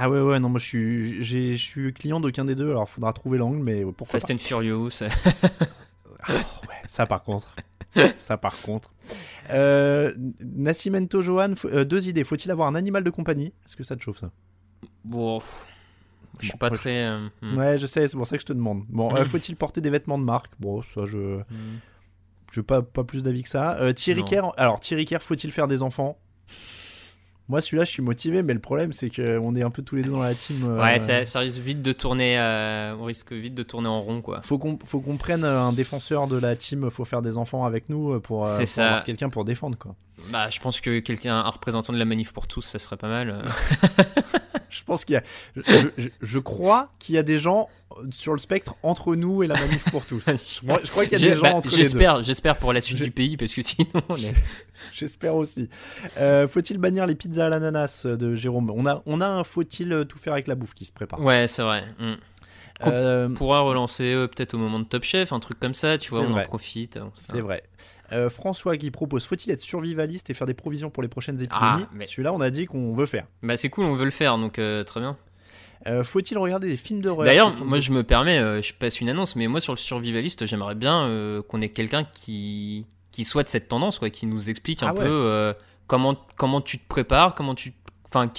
Ah 0.00 0.08
ouais, 0.08 0.20
ouais, 0.20 0.38
non, 0.38 0.48
moi 0.48 0.60
je 0.60 0.64
suis, 0.66 1.24
je 1.24 1.56
suis 1.56 1.92
client 1.92 2.20
d'aucun 2.20 2.44
des 2.44 2.54
deux, 2.54 2.70
alors 2.70 2.88
faudra 2.88 3.12
trouver 3.12 3.36
l'angle, 3.38 3.58
mais 3.62 3.82
pourquoi 3.84 4.20
Fast 4.20 4.30
and 4.30 4.38
Furious. 4.38 4.90
oh, 6.28 6.32
ouais, 6.32 6.82
ça 6.86 7.06
par 7.06 7.22
contre. 7.24 7.54
ça 8.16 8.36
par 8.36 8.60
contre. 8.62 8.92
Euh, 9.50 10.14
Nascimento 10.40 11.22
Johan, 11.22 11.54
euh, 11.64 11.84
deux 11.84 12.08
idées. 12.08 12.22
Faut-il 12.24 12.50
avoir 12.50 12.68
un 12.68 12.74
animal 12.74 13.02
de 13.02 13.10
compagnie? 13.10 13.52
Est-ce 13.66 13.74
que 13.76 13.82
ça 13.82 13.96
te 13.96 14.02
chauffe 14.02 14.18
ça? 14.20 14.30
Bon, 15.04 15.40
je 16.38 16.44
suis 16.46 16.52
Bon, 16.52 16.58
pas 16.58 16.70
très. 16.70 17.04
euh, 17.06 17.28
hmm. 17.42 17.56
Ouais, 17.58 17.78
je 17.78 17.86
sais, 17.86 18.06
c'est 18.06 18.16
pour 18.16 18.26
ça 18.26 18.36
que 18.36 18.42
je 18.42 18.46
te 18.46 18.52
demande. 18.52 18.84
Bon, 18.88 19.14
euh, 19.16 19.22
Mm. 19.22 19.24
faut-il 19.24 19.56
porter 19.56 19.80
des 19.80 19.90
vêtements 19.90 20.18
de 20.18 20.24
marque? 20.24 20.52
Bon, 20.60 20.82
ça, 20.94 21.06
je 21.06 21.38
Hmm. 21.38 21.78
je 22.52 22.60
pas, 22.60 22.82
pas 22.82 23.02
plus 23.04 23.22
d'avis 23.24 23.42
que 23.42 23.48
ça. 23.48 23.78
Thierry. 23.96 24.24
Kerr, 24.24 24.52
alors 24.58 24.78
Thierry 24.80 25.06
Kerr, 25.06 25.22
faut-il 25.22 25.50
faire 25.50 25.66
des 25.66 25.82
enfants? 25.82 26.18
Moi, 27.48 27.60
celui-là, 27.62 27.84
je 27.84 27.90
suis 27.90 28.02
motivé, 28.02 28.42
mais 28.42 28.52
le 28.52 28.60
problème, 28.60 28.92
c'est 28.92 29.08
qu'on 29.08 29.54
est 29.56 29.62
un 29.62 29.70
peu 29.70 29.82
tous 29.82 29.96
les 29.96 30.02
deux 30.02 30.10
dans 30.10 30.22
la 30.22 30.34
team. 30.34 30.56
euh, 30.68 30.82
Ouais, 30.82 30.98
ça, 30.98 31.24
ça 31.24 31.38
risque 31.38 31.58
vite 31.58 31.80
de 31.80 31.92
tourner. 31.92 32.38
euh, 32.38 32.94
on 33.00 33.04
risque 33.04 33.32
vite 33.32 33.54
de 33.54 33.62
tourner 33.62 33.88
en 33.88 34.02
rond, 34.02 34.20
quoi. 34.20 34.40
Faut 34.42 34.58
qu'on 34.58 34.78
faut 34.84 35.00
qu'on 35.00 35.16
prenne 35.16 35.44
euh, 35.44 35.58
un 35.60 35.72
défenseur 35.72 36.26
de 36.26 36.36
la 36.36 36.56
team, 36.56 36.90
faut 36.90 37.06
faire 37.06 37.22
des 37.22 37.36
enfants 37.38 37.64
avec 37.64 37.88
nous 37.88 38.20
pour, 38.20 38.46
euh, 38.46 38.52
C'est 38.52 38.58
pour 38.64 38.68
ça. 38.68 38.86
avoir 38.86 39.04
quelqu'un 39.04 39.30
pour 39.30 39.44
défendre 39.46 39.78
quoi. 39.78 39.94
Bah, 40.30 40.50
je 40.50 40.58
pense 40.60 40.80
que 40.80 40.98
quelqu'un, 40.98 41.36
un 41.36 41.48
représentant 41.50 41.92
de 41.92 41.98
la 41.98 42.04
manif 42.04 42.32
pour 42.32 42.48
tous, 42.48 42.60
ça 42.62 42.78
serait 42.78 42.96
pas 42.96 43.08
mal. 43.08 43.44
Je 44.70 44.82
pense 44.84 45.06
qu'il 45.06 45.14
y 45.14 45.16
a, 45.16 45.22
je, 45.56 45.62
je- 45.62 45.88
je- 45.96 46.08
je 46.20 46.38
crois 46.38 46.90
qu'il 46.98 47.14
y 47.14 47.18
a 47.18 47.22
des 47.22 47.38
gens 47.38 47.70
sur 48.10 48.32
le 48.34 48.38
spectre 48.38 48.74
entre 48.82 49.14
nous 49.16 49.42
et 49.42 49.46
la 49.46 49.54
manif 49.54 49.82
pour 49.90 50.04
tous. 50.04 50.22
Je, 50.26 50.60
crois- 50.66 50.80
je 50.84 50.90
crois 50.90 51.06
qu'il 51.06 51.18
y 51.18 51.24
a 51.24 51.28
des 51.30 51.34
gens 51.36 51.40
bah, 51.42 51.54
entre 51.54 51.70
les 51.70 51.88
deux. 51.88 52.22
J'espère, 52.22 52.56
pour 52.58 52.74
la 52.74 52.82
suite 52.82 53.00
du 53.02 53.10
pays, 53.10 53.38
parce 53.38 53.54
que 53.54 53.62
sinon. 53.62 53.88
est- 54.18 54.34
J'espère 54.94 55.36
aussi. 55.36 55.70
Faut-il 56.16 56.76
bannir 56.76 57.06
les 57.06 57.14
pizzas 57.14 57.37
à 57.40 57.48
l'ananas 57.48 58.06
de 58.06 58.34
Jérôme 58.34 58.70
On 58.70 58.86
a, 58.86 59.02
on 59.06 59.20
a 59.20 59.26
un 59.28 59.44
faut-il 59.44 59.92
euh, 59.92 60.04
tout 60.04 60.18
faire 60.18 60.32
avec 60.32 60.46
la 60.46 60.54
bouffe 60.54 60.74
qui 60.74 60.84
se 60.84 60.92
prépare. 60.92 61.20
Ouais, 61.20 61.46
c'est 61.48 61.62
vrai. 61.62 61.84
qu'on 62.80 62.90
Euh, 62.90 63.28
On 63.28 63.34
pourra 63.34 63.60
relancer 63.60 64.12
euh, 64.14 64.26
peut-être 64.28 64.54
au 64.54 64.58
moment 64.58 64.78
de 64.78 64.84
Top 64.84 65.02
Chef, 65.04 65.32
un 65.32 65.40
truc 65.40 65.58
comme 65.58 65.74
ça, 65.74 65.98
tu 65.98 66.10
vois, 66.10 66.20
on 66.20 66.30
vrai. 66.30 66.44
en 66.44 66.46
profite. 66.46 66.98
C'est 67.16 67.40
vrai. 67.40 67.62
Euh, 68.12 68.30
François 68.30 68.76
qui 68.78 68.90
propose 68.90 69.24
faut-il 69.26 69.50
être 69.52 69.60
survivaliste 69.60 70.30
et 70.30 70.34
faire 70.34 70.46
des 70.46 70.54
provisions 70.54 70.88
pour 70.88 71.02
les 71.02 71.10
prochaines 71.10 71.36
épidémies 71.36 71.52
Ah, 71.60 71.88
mais- 71.92 72.06
Celui-là, 72.06 72.32
on 72.32 72.40
a 72.40 72.48
dit 72.50 72.64
qu'on 72.66 72.94
veut 72.94 73.04
faire. 73.06 73.26
Bah, 73.42 73.56
c'est 73.58 73.68
cool, 73.68 73.84
on 73.84 73.94
veut 73.94 74.06
le 74.06 74.10
faire, 74.10 74.38
donc 74.38 74.54
très 74.54 75.00
bien. 75.00 75.16
Faut-il 76.02 76.36
regarder 76.38 76.68
des 76.68 76.76
films 76.76 77.00
d'horreur? 77.00 77.24
D'ailleurs, 77.24 77.56
moi 77.64 77.78
je 77.78 77.92
me 77.92 78.02
permets, 78.02 78.62
je 78.62 78.72
passe 78.74 79.00
une 79.00 79.08
annonce, 79.08 79.36
mais 79.36 79.46
moi 79.46 79.60
sur 79.60 79.72
le 79.72 79.78
survivaliste, 79.78 80.44
j'aimerais 80.46 80.74
bien 80.74 81.42
qu'on 81.48 81.60
ait 81.60 81.68
quelqu'un 81.68 82.04
qui 82.14 82.86
qui 83.10 83.24
soit 83.24 83.42
de 83.42 83.48
cette 83.48 83.68
tendance, 83.68 84.00
ouais, 84.00 84.10
qui 84.10 84.26
nous 84.26 84.48
explique 84.50 84.82
un 84.82 84.88
Ah 84.88 84.92
peu 84.94 85.48
ouais. 85.48 85.54
Comment 85.88 86.16
comment 86.36 86.60
tu 86.60 86.78
te 86.78 86.86
prépares, 86.86 87.34
comment 87.34 87.56
tu, 87.56 87.74
enfin, 88.04 88.30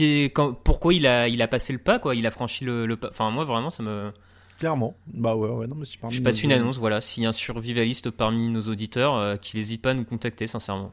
pourquoi 0.63 0.93
il 0.93 1.05
a 1.05 1.27
il 1.27 1.41
a 1.41 1.47
passé 1.49 1.73
le 1.73 1.79
pas, 1.79 1.99
quoi, 1.99 2.15
il 2.15 2.25
a 2.25 2.31
franchi 2.31 2.63
le, 2.63 2.85
le 2.85 2.95
pas. 2.95 3.09
Enfin, 3.09 3.29
moi 3.31 3.43
vraiment, 3.43 3.69
ça 3.69 3.83
me. 3.83 4.13
Clairement. 4.59 4.93
Bah 5.07 5.35
ouais, 5.35 5.49
ouais, 5.49 5.67
non, 5.67 5.75
mais 5.75 5.85
c'est 5.85 5.97
parmi 5.99 6.15
Je 6.15 6.21
passe 6.21 6.37
nos- 6.37 6.43
une 6.43 6.51
annonce, 6.53 6.77
voilà. 6.77 7.01
S'il 7.01 7.23
y 7.23 7.25
a 7.25 7.29
un 7.29 7.33
survivaliste 7.33 8.09
parmi 8.11 8.47
nos 8.49 8.61
auditeurs, 8.61 9.15
euh, 9.15 9.35
qui 9.37 9.55
n'hésite 9.57 9.81
pas 9.81 9.91
à 9.91 9.93
nous 9.93 10.03
contacter, 10.05 10.47
sincèrement. 10.47 10.91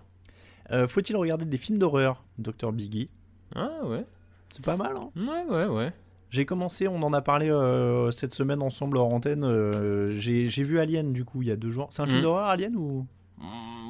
Euh, 0.73 0.87
faut-il 0.89 1.17
regarder 1.17 1.45
des 1.45 1.59
films 1.59 1.79
d'horreur 1.79 2.23
Dr 2.39 2.73
Biggie? 2.73 3.09
Ah 3.55 3.71
ouais, 3.85 4.05
C'est 4.51 4.65
pas 4.65 4.77
mal, 4.77 4.95
hein 4.97 5.11
ouais, 5.17 5.45
ouais, 5.55 5.67
ouais. 5.67 5.93
J'ai 6.31 6.45
commencé, 6.45 6.87
on 6.89 7.03
en 7.03 7.13
a 7.13 7.23
parlé 7.23 7.49
euh, 7.51 8.11
cette 8.11 8.35
semaine 8.35 8.61
ensemble 8.63 8.99
hors 8.99 9.13
antenne. 9.13 9.45
euh, 9.45 10.13
J'ai 10.13 10.47
vu 10.63 10.79
Alien, 10.81 11.13
du 11.13 11.25
coup, 11.25 11.43
il 11.43 11.49
y 11.49 11.53
a 11.53 11.57
deux 11.57 11.71
jours. 11.71 11.87
C'est 11.91 12.03
un 12.03 12.07
film 12.07 12.19
Mhm. 12.19 12.23
d'horreur, 12.23 12.47
Alien 12.47 12.77
ou? 12.77 13.03
Mm, 13.03 13.07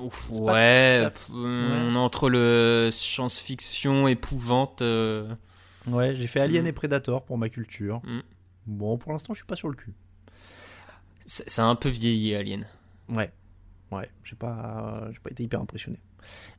ouf, 0.03 0.29
pas 0.31 0.53
ouais, 0.53 1.09
on 1.33 1.95
est 1.95 1.99
entre 1.99 2.29
le 2.29 2.91
science-fiction, 2.93 4.09
épouvante. 4.09 4.83
euh, 4.83 5.35
Ouais, 5.87 6.15
j'ai 6.17 6.27
fait 6.27 6.41
Alien 6.41 6.63
Mhm. 6.65 6.69
et 6.69 6.73
Predator 6.73 7.25
pour 7.25 7.39
ma 7.39 7.49
culture. 7.49 8.03
Bon, 8.67 8.99
pour 8.99 9.13
l'instant, 9.13 9.35
je 9.35 9.39
suis 9.39 9.47
pas 9.47 9.55
sur 9.57 9.69
le 9.69 9.75
cul. 9.77 9.95
c'est 11.27 11.49
c'est 11.49 11.61
un 11.63 11.75
peu 11.77 11.89
vieilli, 11.89 12.35
Alien. 12.35 12.67
Ouais. 13.09 13.31
Ouais, 13.93 14.11
j'ai 14.25 14.35
pas, 14.35 15.09
j'ai 15.13 15.19
pas 15.21 15.31
été 15.31 15.45
hyper 15.45 15.61
impressionné. 15.61 16.01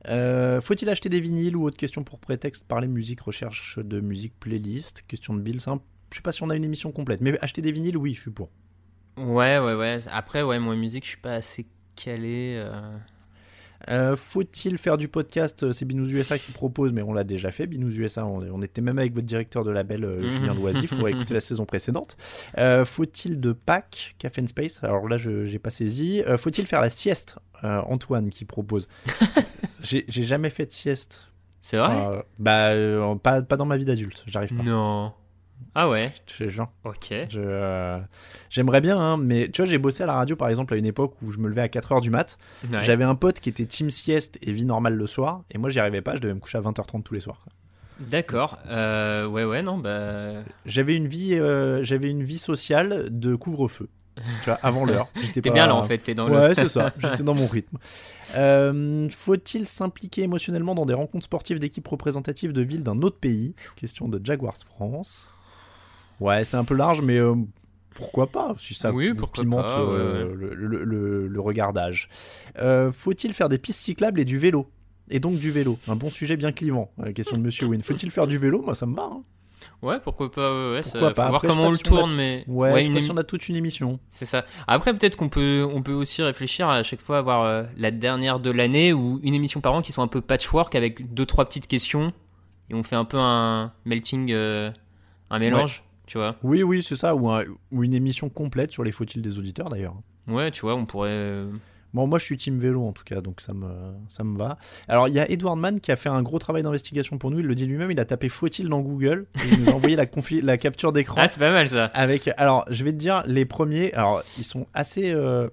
Euh, 0.07 0.61
Faut-il 0.61 0.87
acheter 0.89 1.09
des 1.09 1.19
vinyles 1.19 1.57
ou 1.57 1.65
autre 1.65 1.75
question 1.75 2.03
pour 2.05 2.19
prétexte 2.19 2.65
Parler 2.65 2.87
musique, 2.87 3.19
recherche 3.19 3.79
de 3.79 3.99
musique, 3.99 4.33
playlist. 4.39 5.03
Question 5.09 5.33
de 5.33 5.41
Bill, 5.41 5.59
simple. 5.59 5.83
Je 6.11 6.15
sais 6.17 6.21
pas 6.21 6.31
si 6.31 6.41
on 6.43 6.49
a 6.49 6.55
une 6.55 6.63
émission 6.63 6.93
complète, 6.93 7.19
mais 7.19 7.37
acheter 7.43 7.61
des 7.61 7.73
vinyles, 7.73 7.97
oui, 7.97 8.13
je 8.13 8.21
suis 8.21 8.31
pour. 8.31 8.49
Ouais, 9.17 9.59
ouais, 9.59 9.73
ouais. 9.73 9.99
Après, 10.09 10.41
ouais, 10.41 10.57
moi, 10.59 10.75
musique, 10.77 11.03
je 11.03 11.09
suis 11.09 11.17
pas 11.17 11.33
assez 11.33 11.65
calé. 11.97 12.61
euh. 12.63 12.97
Euh, 13.89 14.15
Faut-il 14.15 14.77
faire 14.79 14.97
du 14.97 15.07
podcast? 15.07 15.61
Euh, 15.63 15.71
C'est 15.71 15.85
Binous 15.85 16.09
USA 16.09 16.37
qui 16.39 16.51
propose, 16.51 16.93
mais 16.93 17.01
on 17.03 17.13
l'a 17.13 17.23
déjà 17.23 17.51
fait. 17.51 17.67
Binous 17.67 17.91
USA, 17.91 18.25
on, 18.25 18.41
on 18.51 18.61
était 18.61 18.81
même 18.81 18.97
avec 18.97 19.13
votre 19.13 19.27
directeur 19.27 19.63
de 19.63 19.69
label, 19.71 20.03
euh, 20.03 20.17
Mhm. 20.21 20.29
Julien 20.29 20.53
Loisy. 20.55 20.79
Il 20.81 20.87
faudrait 20.87 21.11
écouter 21.11 21.33
la 21.35 21.39
saison 21.41 21.65
précédente. 21.65 22.17
Euh, 22.57 22.85
Faut-il 22.85 23.39
de 23.39 23.51
Pâques, 23.53 24.15
Café 24.17 24.41
and 24.41 24.47
Space? 24.47 24.83
Alors 24.83 25.07
là, 25.07 25.15
je 25.17 25.45
j'ai 25.45 25.59
pas 25.59 25.69
saisi. 25.69 26.23
Faut-il 26.37 26.65
faire 26.65 26.81
la 26.81 26.89
sieste? 26.89 27.37
Antoine 27.63 28.29
qui 28.29 28.45
propose. 28.45 28.87
j'ai 29.81 30.05
jamais 30.09 30.49
fait 30.49 30.65
de 30.65 30.71
sieste. 30.71 31.27
C'est 31.61 31.77
vrai? 31.77 32.23
Bah, 32.39 32.71
pas, 33.21 33.41
pas 33.41 33.57
dans 33.57 33.65
ma 33.65 33.77
vie 33.77 33.85
d'adulte. 33.85 34.23
J'arrive 34.27 34.55
pas. 34.55 34.63
Non. 34.63 35.11
Ah 35.79 35.89
ouais 35.89 36.11
Je 36.25 36.45
te 36.45 36.49
jure. 36.49 36.69
Ok. 36.85 37.13
Je, 37.29 37.39
euh, 37.39 37.99
J'aimerais 38.49 38.81
bien, 38.81 38.97
hein, 38.99 39.17
mais 39.17 39.47
tu 39.51 39.61
vois, 39.61 39.69
j'ai 39.69 39.77
bossé 39.77 40.01
à 40.01 40.05
la 40.07 40.13
radio 40.13 40.35
par 40.35 40.49
exemple 40.49 40.73
à 40.73 40.77
une 40.77 40.85
époque 40.87 41.13
où 41.21 41.31
je 41.31 41.37
me 41.37 41.47
levais 41.47 41.61
à 41.61 41.67
4h 41.67 42.01
du 42.01 42.09
mat. 42.09 42.39
Ouais. 42.73 42.81
J'avais 42.81 43.03
un 43.03 43.13
pote 43.13 43.39
qui 43.39 43.49
était 43.49 43.65
team 43.67 43.89
sieste 43.91 44.39
et 44.41 44.51
vie 44.51 44.65
normale 44.65 44.95
le 44.95 45.05
soir, 45.07 45.43
et 45.51 45.57
moi 45.59 45.69
j'y 45.69 45.79
arrivais 45.79 46.01
pas, 46.01 46.15
je 46.15 46.21
devais 46.21 46.33
me 46.33 46.39
coucher 46.39 46.57
à 46.57 46.61
20h30 46.61 47.03
tous 47.03 47.13
les 47.13 47.19
soirs. 47.19 47.39
quoi. 47.43 47.53
D'accord. 47.99 48.57
Euh, 48.67 49.27
ouais, 49.27 49.43
ouais, 49.43 49.61
non, 49.61 49.77
bah. 49.77 50.31
J'avais 50.65 50.95
une 50.95 51.07
vie, 51.07 51.35
euh, 51.35 51.83
j'avais 51.83 52.09
une 52.09 52.23
vie 52.23 52.37
sociale 52.39 53.07
de 53.11 53.35
couvre-feu. 53.35 53.87
Tu 54.15 54.45
vois, 54.45 54.57
avant 54.63 54.83
l'heure. 54.83 55.07
J'étais 55.21 55.41
pas- 55.41 55.51
bien 55.53 55.67
là 55.67 55.75
en 55.75 55.83
fait, 55.83 55.99
t'es 55.99 56.15
dans 56.15 56.27
Ouais, 56.27 56.49
le. 56.49 56.53
c'est 56.55 56.69
ça. 56.69 56.91
J'étais 56.97 57.21
dans 57.21 57.35
mon 57.35 57.45
rythme. 57.45 57.77
Euh, 58.35 59.07
Faut-il 59.11 59.67
s'impliquer 59.67 60.23
émotionnellement 60.23 60.73
dans 60.73 60.87
des 60.87 60.95
rencontres 60.95 61.25
sportives 61.25 61.59
d'équipes 61.59 61.87
représentatives 61.87 62.51
de 62.51 62.61
villes 62.63 62.81
d'un 62.83 62.99
autre 63.03 63.19
pays? 63.19 63.53
Question 63.75 64.07
de 64.07 64.19
Jaguars 64.23 64.57
France. 64.57 65.31
Ouais, 66.19 66.43
c'est 66.43 66.57
un 66.57 66.63
peu 66.63 66.75
large, 66.75 67.01
mais 67.01 67.17
euh, 67.17 67.35
pourquoi 67.93 68.27
pas 68.27 68.55
Si 68.59 68.73
ça 68.73 68.91
Oui, 68.91 69.11
pimente 69.33 69.61
pas, 69.61 69.79
euh, 69.79 70.25
ouais, 70.29 70.35
Le, 70.35 70.53
le- 70.55 70.83
le- 70.83 71.27
le 71.27 71.41
regardage. 71.41 72.09
Euh, 72.59 72.91
Faut-il 72.91 73.33
faire 73.33 73.49
des 73.49 73.57
pistes 73.57 73.79
cyclables 73.81 74.19
et 74.19 74.25
du 74.25 74.37
vélo? 74.37 74.67
Et 75.09 75.19
donc 75.19 75.37
du 75.39 75.51
vélo, 75.51 75.79
un 75.87 75.95
bon 75.95 76.09
sujet 76.09 76.35
bien 76.35 76.51
clivant. 76.51 76.91
Euh, 76.99 77.13
question 77.13 77.37
de 77.37 77.41
Monsieur 77.43 77.65
Win. 77.67 77.81
Faut-il 77.81 78.11
faire 78.11 78.27
du 78.27 78.37
vélo? 78.37 78.61
Moi, 78.61 78.75
ça 78.75 78.85
me 78.85 78.95
va. 78.95 79.03
hein. 79.03 79.23
Ouais, 79.81 79.99
pourquoi 80.03 80.31
pas, 80.31 80.51
ouais, 80.51 80.73
ouais, 80.75 80.83
ça- 80.83 80.91
Pourquoi 80.91 81.09
faut 81.09 81.15
pas. 81.15 81.23
voir 81.29 81.35
Après, 81.35 81.47
je 81.47 81.53
comment 81.53 81.67
on 81.67 81.71
le 81.71 81.75
a- 81.75 81.79
tourne, 81.79 82.15
mais. 82.15 82.43
Ouais, 82.47 82.71
je 82.81 82.87
sais 82.87 82.91
une 82.93 82.99
si 82.99 83.11
on 83.11 83.17
a 83.17 83.23
toute 83.23 83.47
une 83.47 83.55
émission. 83.55 83.99
C'est 84.09 84.25
ça. 84.25 84.45
Après, 84.67 84.95
peut-être 84.95 85.15
qu'on 85.15 85.29
peut, 85.29 85.67
on 85.73 85.81
peut 85.81 85.93
aussi 85.93 86.21
réfléchir 86.21 86.67
à 86.69 86.83
chaque 86.83 87.01
fois 87.01 87.17
avoir 87.19 87.43
euh, 87.43 87.63
la 87.77 87.91
dernière 87.91 88.39
de 88.39 88.51
l'année 88.51 88.91
ou 88.93 89.19
une 89.23 89.33
émission 89.33 89.61
par 89.61 89.73
an 89.73 89.81
qui 89.81 89.91
sont 89.93 90.01
un 90.01 90.07
peu 90.07 90.21
patchwork 90.21 90.75
avec 90.75 91.13
deux, 91.13 91.25
trois 91.25 91.45
petites 91.45 91.67
questions 91.67 92.11
et 92.69 92.75
on 92.75 92.83
fait 92.83 92.95
un 92.97 93.05
peu 93.05 93.17
un 93.17 93.71
melting, 93.85 94.31
euh, 94.31 94.71
un 95.29 95.39
mélange, 95.39 95.83
tu 96.07 96.17
vois. 96.17 96.35
Oui, 96.43 96.63
oui, 96.63 96.81
c'est 96.81 96.95
ça. 96.95 97.13
Ou, 97.15 97.29
un- 97.29 97.43
ou 97.71 97.83
une 97.83 97.93
émission 97.93 98.29
complète 98.29 98.71
sur 98.71 98.83
les 98.83 98.91
faut-il 98.91 99.21
des 99.21 99.37
auditeurs 99.37 99.69
d'ailleurs. 99.69 99.95
Ouais, 100.27 100.49
tu 100.49 100.61
vois, 100.61 100.75
on 100.75 100.85
pourrait. 100.85 101.09
euh, 101.11 101.51
Bon, 101.93 102.05
moi 102.05 102.19
je 102.19 102.25
suis 102.25 102.35
team 102.37 102.57
vélo 102.59 102.83
en 102.85 102.91
tout 102.91 103.05
cas, 103.05 103.21
donc 103.21 103.39
ça 103.39 103.53
me, 103.53 103.67
ça 104.09 104.23
me 104.25 104.37
va. 104.37 104.57
Alors 104.89 105.07
il 105.07 105.13
y 105.13 105.19
a 105.19 105.31
Edward 105.31 105.57
Mann 105.57 105.79
qui 105.79 105.91
a 105.91 105.95
fait 105.95 106.09
un 106.09 106.21
gros 106.21 106.37
travail 106.37 106.61
d'investigation 106.61 107.17
pour 107.17 107.31
nous, 107.31 107.39
il 107.39 107.45
le 107.45 107.55
dit 107.55 107.65
lui-même, 107.65 107.89
il 107.91 107.99
a 107.99 108.05
tapé 108.05 108.27
faut-il 108.27 108.67
dans 108.67 108.81
Google 108.81 109.25
et 109.35 109.47
il 109.53 109.63
nous 109.63 109.69
a 109.69 109.73
envoyé 109.73 109.95
la 109.95 110.05
capture 110.57 110.91
d'écran 110.91 111.15
Ah, 111.23 111.27
c'est 111.29 111.39
pas 111.39 111.51
mal 111.53 111.69
ça. 111.69 111.85
avec. 111.85 112.29
Alors 112.37 112.65
je 112.69 112.83
vais 112.83 112.91
te 112.91 112.97
dire, 112.97 113.23
les 113.25 113.45
premiers, 113.45 113.93
alors 113.93 114.21
ils 114.37 114.43
sont 114.43 114.67
assez. 114.73 115.11
euh, 115.11 115.47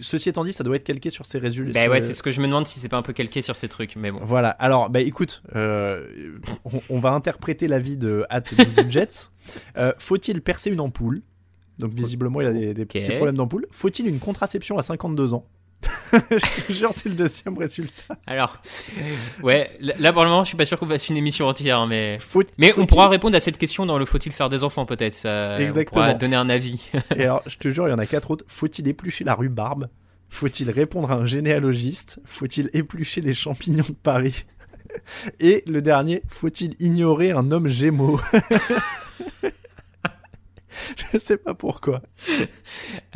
Ceci 0.00 0.28
étant 0.28 0.44
dit, 0.44 0.52
ça 0.52 0.64
doit 0.64 0.76
être 0.76 0.84
calqué 0.84 1.10
sur 1.10 1.26
ces 1.26 1.38
résultats. 1.38 1.84
Bah 1.86 1.90
ouais, 1.92 2.00
c'est 2.00 2.14
ce 2.14 2.22
que 2.22 2.30
je 2.30 2.40
me 2.40 2.46
demande 2.46 2.66
si 2.66 2.80
c'est 2.80 2.88
pas 2.88 2.96
un 2.96 3.02
peu 3.02 3.12
calqué 3.12 3.42
sur 3.42 3.54
ces 3.56 3.68
trucs, 3.68 3.96
mais 3.96 4.10
bon. 4.10 4.20
Voilà, 4.22 4.50
alors 4.50 4.90
bah 4.90 5.00
écoute, 5.00 5.42
euh, 5.56 6.06
on, 6.64 6.80
on 6.88 7.00
va 7.00 7.10
interpréter 7.12 7.68
l'avis 7.68 7.96
de 7.96 8.24
Hat 8.30 8.42
Budget. 8.76 9.08
Euh, 9.76 9.92
Faut-il 9.98 10.42
percer 10.42 10.70
une 10.70 10.80
ampoule? 10.80 11.22
Donc 11.78 11.92
visiblement 11.92 12.40
il 12.40 12.46
a 12.46 12.52
des, 12.52 12.72
des 12.74 12.84
petits 12.86 13.10
problèmes 13.16 13.36
d'ampoule. 13.36 13.66
Faut-il 13.72 14.06
une 14.06 14.20
contraception 14.20 14.78
à 14.78 14.82
52 14.82 15.34
ans? 15.34 15.44
Je 16.12 16.62
te 16.66 16.72
jure, 16.72 16.92
c'est 16.92 17.08
le 17.08 17.14
deuxième 17.14 17.56
résultat. 17.56 18.16
Alors, 18.26 18.58
ouais, 19.42 19.70
là 19.80 20.12
pour 20.12 20.24
le 20.24 20.28
moment, 20.28 20.44
je 20.44 20.48
suis 20.48 20.56
pas 20.56 20.64
sûr 20.66 20.78
qu'on 20.78 20.86
fasse 20.88 21.08
une 21.08 21.16
émission 21.16 21.46
entière, 21.46 21.86
mais. 21.86 22.18
Faut- 22.18 22.42
Mais 22.58 22.72
on 22.78 22.84
pourra 22.86 23.08
répondre 23.08 23.36
à 23.36 23.40
cette 23.40 23.56
question 23.58 23.86
dans 23.86 23.96
le 23.96 24.04
faut-il 24.04 24.32
faire 24.32 24.48
des 24.48 24.64
enfants 24.64 24.84
peut-être. 24.86 25.14
Ça, 25.14 25.58
Exactement. 25.58 26.02
On 26.02 26.06
pourra 26.06 26.14
donner 26.18 26.36
un 26.36 26.50
avis. 26.50 26.80
Et 27.16 27.22
alors, 27.22 27.42
je 27.46 27.56
te 27.56 27.68
jure, 27.70 27.86
il 27.88 27.92
y 27.92 27.94
en 27.94 27.98
a 27.98 28.06
quatre 28.06 28.30
autres. 28.30 28.44
Faut-il 28.48 28.86
éplucher 28.88 29.24
la 29.24 29.34
rhubarbe? 29.34 29.88
Faut-il 30.28 30.70
répondre 30.70 31.10
à 31.10 31.14
un 31.14 31.24
généalogiste? 31.26 32.20
Faut-il 32.24 32.70
éplucher 32.72 33.20
les 33.20 33.34
champignons 33.34 33.84
de 33.88 33.94
Paris? 33.94 34.44
Et 35.40 35.62
le 35.66 35.80
dernier, 35.82 36.22
faut-il 36.28 36.74
ignorer 36.80 37.30
un 37.30 37.50
homme 37.52 37.68
gémeaux? 37.68 38.20
Je 41.12 41.18
sais 41.18 41.36
pas 41.36 41.54
pourquoi. 41.54 42.00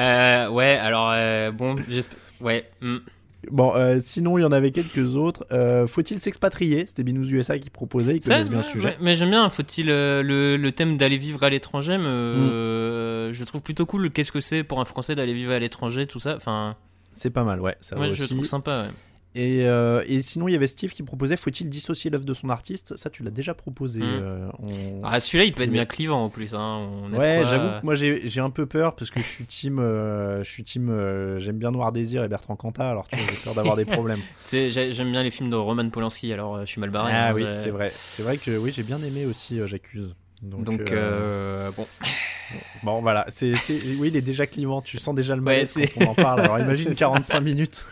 Euh, 0.01 0.49
ouais, 0.51 0.77
alors 0.77 1.11
euh, 1.13 1.51
bon, 1.51 1.77
j'espère. 1.89 2.19
Ouais. 2.45 2.69
hmm. 2.81 2.99
Bon, 3.51 3.75
euh, 3.77 3.99
sinon, 4.01 4.39
il 4.39 4.41
y 4.41 4.45
en 4.47 4.53
avait 4.53 4.71
quelques 4.71 5.17
autres. 5.17 5.45
Euh, 5.53 5.87
faut-il 5.87 6.19
s'expatrier? 6.19 6.87
C'était 6.87 7.03
Binous 7.03 7.29
USA 7.31 7.59
qui 7.59 7.69
proposait, 7.69 8.17
ils 8.17 8.21
connaissent 8.21 8.49
bien 8.49 8.59
le 8.61 8.65
sujet. 8.65 8.89
ouais, 8.89 8.97
mais 9.03 9.17
j'aime 9.17 9.29
bien. 9.31 9.51
Faut-il 9.51 9.91
euh, 9.91 10.23
le, 10.23 10.57
le 10.57 10.73
thème 10.73 10.97
d'aller 10.97 11.19
vivre 11.19 11.43
à 11.43 11.51
l'étranger 11.51 11.99
me, 11.99 13.29
Mm. 13.29 13.33
Je 13.35 13.45
trouve 13.45 13.61
plutôt 13.61 13.85
cool. 13.85 14.11
Qu'est-ce 14.11 14.33
que 14.33 14.41
c'est 14.41 14.63
pour 14.65 14.81
un 14.81 14.85
Français 14.87 15.15
d'aller 15.15 15.35
vivre 15.35 15.53
à 15.53 15.59
l'étranger, 15.59 16.07
tout 16.07 16.21
ça? 16.21 16.37
Enfin, 16.37 16.77
C'est 17.13 17.29
pas 17.31 17.45
mal, 17.45 17.61
ouais. 17.61 17.77
Ça 17.83 17.99
Ouais, 17.99 18.09
je 18.15 18.23
aussi. 18.23 18.35
trouve 18.35 18.47
sympa. 18.47 18.85
ouais. 18.85 18.91
Et, 19.37 19.67
euh, 19.67 20.05
et 20.07 20.23
sinon, 20.23 20.47
il 20.47 20.53
y 20.53 20.55
avait 20.55 20.69
Steve 20.69 20.93
qui 20.93 21.03
proposait 21.03 21.37
faut-il 21.37 21.69
dissocier 21.69 22.09
l'œuvre 22.09 22.25
de 22.25 22.35
son 22.35 22.51
artiste? 22.51 22.97
Ça, 22.97 23.11
tu 23.11 23.25
l'as 23.25 23.33
déjà 23.33 23.53
proposé. 23.53 24.01
Mm. 24.01 24.05
euh, 24.05 24.49
on- 24.61 25.01
Ah, 25.03 25.19
celui-là, 25.19 25.45
il 25.45 25.53
peut 25.53 25.65
être 25.65 25.73
bien 25.73 25.87
clivant 25.87 26.25
en 26.25 26.29
plus. 26.31 26.55
Hein. 26.55 26.89
On 27.03 27.13
Ouais, 27.13 27.43
j'avoue 27.45 27.69
que 27.81 27.85
moi 27.85 27.95
j'ai 27.97 28.41
un 28.41 28.51
peu 28.51 28.67
peur 28.67 28.95
parce 28.95 29.11
que 29.11 29.21
je 29.21 29.27
suis 29.27 29.45
team, 29.45 29.79
euh, 29.81 30.43
je 30.45 30.51
suis 30.51 30.63
team, 30.63 30.87
j'aime 31.39 31.59
bien 31.59 31.71
Noir 31.73 31.91
Désir 31.93 32.23
et 32.23 32.29
Bertrand 32.29 32.55
Cantat, 32.57 32.89
alors 32.89 33.09
tu 33.09 33.17
vois, 33.17 33.27
j'ai 33.29 33.43
peur 33.43 33.55
d'avoir 33.55 33.77
des 33.77 33.85
problèmes. 33.85 34.21
J'aime 34.51 35.11
bien 35.11 35.23
les 35.23 35.31
films 35.31 35.51
de 35.51 35.57
Roman 35.57 35.89
Polanski, 35.91 36.33
alors 36.33 36.61
je 36.61 36.67
suis 36.67 36.81
mal 36.81 36.91
barré. 36.91 37.13
ah 37.13 37.31
hein, 37.31 37.35
oui, 37.35 37.45
c'est 37.51 37.71
vrai, 37.71 37.91
c'est 37.93 38.23
vrai 38.23 38.37
que 38.39 38.57
oui, 38.57 38.71
j'ai 38.73 38.83
bien 38.85 39.03
aimé 39.03 39.27
aussi, 39.27 39.59
j'accuse. 39.67 40.15
Donc, 40.43 40.65
Donc, 40.65 40.81
euh, 40.81 40.87
euh, 40.93 41.71
bon. 41.73 41.87
bon 42.83 43.01
voilà, 43.01 43.25
c'est, 43.29 43.55
oui, 43.99 44.09
il 44.09 44.17
est 44.17 44.21
déjà 44.23 44.47
clivant, 44.47 44.83
tu 44.83 44.99
sens 44.99 45.15
déjà 45.15 45.35
le 45.35 45.41
Ouais, 45.41 45.47
malaise 45.57 45.71
c'est- 45.73 45.89
quand 45.89 46.03
on 46.03 46.09
en 46.11 46.15
parle. 46.15 46.43
Alors 46.43 46.59
imagine 46.61 46.87
c'est 46.87 46.95
ça. 46.95 47.07
45 47.07 47.41
minutes. 47.41 47.87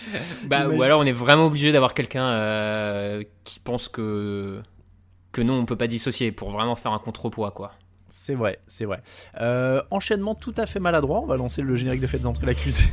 Bah, 0.44 0.68
ou 0.68 0.82
alors 0.82 1.00
on 1.00 1.04
est 1.04 1.12
vraiment 1.12 1.46
obligé 1.46 1.72
d'avoir 1.72 1.94
quelqu'un 1.94 2.24
euh, 2.26 3.22
qui 3.44 3.60
pense 3.60 3.88
que 3.88 4.60
que 5.32 5.40
non, 5.42 5.54
on 5.54 5.64
peut 5.64 5.76
pas 5.76 5.86
dissocier 5.86 6.30
pour 6.32 6.50
vraiment 6.50 6.76
faire 6.76 6.92
un 6.92 6.98
contrepoids, 6.98 7.50
quoi. 7.52 7.72
C'est 8.10 8.34
vrai, 8.34 8.58
c'est 8.66 8.84
vrai. 8.84 9.02
Euh, 9.40 9.82
enchaînement 9.90 10.34
tout 10.34 10.52
à 10.58 10.66
fait 10.66 10.80
maladroit, 10.80 11.20
on 11.20 11.26
va 11.26 11.36
lancer 11.36 11.62
le 11.62 11.74
générique 11.76 12.02
de 12.02 12.06
Faites 12.06 12.26
entrer 12.26 12.44
l'accusé. 12.46 12.84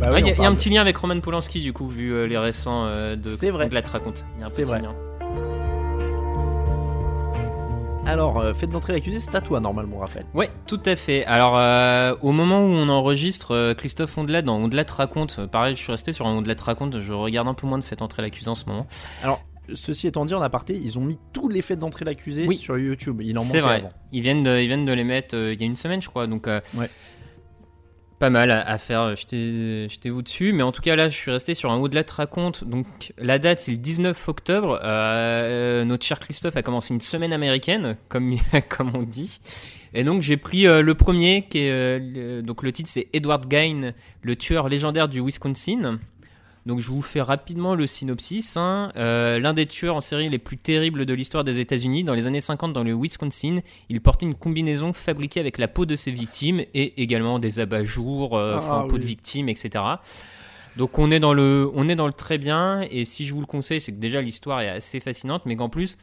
Bah 0.00 0.06
Ah, 0.06 0.12
oui, 0.12 0.20
Il 0.20 0.28
y, 0.28 0.30
on 0.30 0.32
a- 0.32 0.36
il 0.36 0.42
y 0.42 0.44
a 0.46 0.48
un 0.48 0.54
petit 0.54 0.70
lien 0.70 0.80
avec 0.80 0.96
Roman 0.96 1.20
Polanski, 1.20 1.60
du 1.60 1.72
coup, 1.74 1.86
vu 1.88 2.12
euh, 2.14 2.26
les 2.26 2.38
récents 2.38 2.86
de 3.16 3.36
C'est 3.36 3.50
vrai. 3.50 3.68
de 3.68 3.74
la 3.74 3.82
te 3.82 3.90
raconte. 3.90 4.24
Il 4.36 4.40
y 4.40 4.42
a 4.42 4.46
un 4.46 4.48
C'est 4.48 4.62
petit 4.62 4.70
vrai. 4.70 4.80
lien. 4.80 4.94
Alors, 8.10 8.38
euh, 8.40 8.52
Faites 8.54 8.74
entrer 8.74 8.92
l'accusé, 8.92 9.20
c'est 9.20 9.34
à 9.36 9.40
toi 9.40 9.60
normalement, 9.60 9.98
Raphaël. 9.98 10.26
Ouais, 10.34 10.50
tout 10.66 10.80
à 10.84 10.96
fait. 10.96 11.24
Alors, 11.26 11.56
euh, 11.56 12.16
au 12.22 12.32
moment 12.32 12.58
où 12.58 12.68
on 12.68 12.88
enregistre, 12.88 13.54
euh, 13.54 13.72
Christophe 13.74 14.18
Ondelat 14.18 14.42
dans 14.42 14.56
Ondelat 14.56 14.84
te 14.84 14.92
raconte, 14.94 15.36
euh, 15.38 15.46
pareil, 15.46 15.76
je 15.76 15.80
suis 15.80 15.92
resté 15.92 16.12
sur 16.12 16.26
Ondelat 16.26 16.56
te 16.56 16.64
raconte, 16.64 17.00
je 17.00 17.12
regarde 17.12 17.46
un 17.46 17.54
peu 17.54 17.68
moins 17.68 17.78
de 17.78 17.84
Faites 17.84 18.02
entrer 18.02 18.22
l'accusé 18.22 18.48
en 18.50 18.56
ce 18.56 18.64
moment. 18.66 18.86
Ceci 19.74 20.08
étant 20.08 20.24
dit, 20.24 20.34
en 20.34 20.42
aparté, 20.42 20.74
ils 20.74 20.98
ont 20.98 21.02
mis 21.02 21.16
tous 21.32 21.48
les 21.48 21.62
faits 21.62 21.78
d'entrée 21.78 22.04
l'accusé 22.04 22.46
Oui. 22.48 22.56
sur 22.56 22.76
YouTube. 22.76 23.20
Il 23.22 23.38
en 23.38 23.42
C'est 23.42 23.60
vrai. 23.60 23.76
avant. 23.76 23.90
Ils 24.10 24.22
viennent 24.22 24.42
de, 24.42 24.58
ils 24.60 24.66
viennent 24.66 24.86
de 24.86 24.92
les 24.92 25.04
mettre 25.04 25.36
euh, 25.36 25.52
il 25.54 25.60
y 25.60 25.62
a 25.62 25.66
une 25.66 25.76
semaine, 25.76 26.02
je 26.02 26.08
crois. 26.08 26.26
Donc, 26.26 26.48
euh, 26.48 26.60
Ouais. 26.74 26.90
Pas 28.20 28.30
mal 28.30 28.52
à, 28.52 28.60
à 28.60 28.78
faire. 28.78 29.00
euh, 29.00 29.14
Jetez- 29.16 29.88
Jetez-vous 29.90 30.22
dessus. 30.22 30.52
Mais 30.52 30.62
en 30.62 30.70
tout 30.70 30.82
cas, 30.82 30.94
là, 30.94 31.08
je 31.08 31.16
suis 31.16 31.32
resté 31.32 31.54
sur 31.54 31.72
un 31.72 31.78
au-delà 31.78 32.04
de 32.04 32.12
raconte. 32.12 32.62
Donc, 32.62 32.86
la 33.18 33.40
date, 33.40 33.58
c'est 33.58 33.72
le 33.72 33.78
19 33.78 34.28
octobre. 34.28 34.78
Euh, 34.84 35.84
notre 35.84 36.06
cher 36.06 36.20
Christophe 36.20 36.56
a 36.56 36.62
commencé 36.62 36.94
une 36.94 37.00
semaine 37.00 37.32
américaine, 37.32 37.96
comme, 38.08 38.36
comme 38.68 38.92
on 38.94 39.02
dit. 39.02 39.40
Et 39.94 40.04
donc, 40.04 40.22
j'ai 40.22 40.36
pris 40.36 40.68
euh, 40.68 40.82
le 40.82 40.94
premier, 40.94 41.46
qui 41.50 41.58
est. 41.58 41.70
euh, 41.72 42.42
donc, 42.42 42.62
le 42.62 42.70
titre, 42.70 42.88
c'est 42.88 43.08
Edward 43.12 43.48
Gain, 43.48 43.92
le 44.22 44.36
tueur 44.36 44.68
légendaire 44.68 45.08
du 45.08 45.20
Wisconsin. 45.20 45.98
Donc 46.66 46.80
je 46.80 46.88
vous 46.88 47.00
fais 47.02 47.22
rapidement 47.22 47.74
le 47.74 47.86
synopsis. 47.86 48.56
hein. 48.56 48.92
Euh, 48.96 49.38
L'un 49.38 49.54
des 49.54 49.66
tueurs 49.66 49.96
en 49.96 50.00
série 50.00 50.28
les 50.28 50.38
plus 50.38 50.56
terribles 50.58 51.06
de 51.06 51.14
l'histoire 51.14 51.42
des 51.42 51.58
États-Unis, 51.60 52.04
dans 52.04 52.14
les 52.14 52.26
années 52.26 52.40
50 52.42 52.72
dans 52.72 52.84
le 52.84 52.94
Wisconsin, 52.94 53.56
il 53.88 54.00
portait 54.00 54.26
une 54.26 54.34
combinaison 54.34 54.92
fabriquée 54.92 55.40
avec 55.40 55.56
la 55.58 55.68
peau 55.68 55.86
de 55.86 55.96
ses 55.96 56.10
victimes 56.10 56.60
et 56.74 57.02
également 57.02 57.38
des 57.38 57.60
abat-jours, 57.60 58.36
euh, 58.36 58.58
Ah, 58.60 58.84
peau 58.88 58.98
de 58.98 59.04
victimes, 59.04 59.48
etc. 59.48 59.82
Donc 60.76 60.98
on 60.98 61.10
est 61.10 61.18
dans 61.20 61.32
le, 61.32 61.70
on 61.74 61.88
est 61.88 61.96
dans 61.96 62.06
le 62.06 62.12
très 62.12 62.38
bien. 62.38 62.82
Et 62.90 63.04
si 63.04 63.24
je 63.24 63.32
vous 63.34 63.40
le 63.40 63.46
conseille, 63.46 63.80
c'est 63.80 63.92
que 63.92 63.98
déjà 63.98 64.20
l'histoire 64.20 64.60
est 64.60 64.68
assez 64.68 65.00
fascinante, 65.00 65.42
mais 65.46 65.56
qu'en 65.56 65.68
plus 65.70 65.96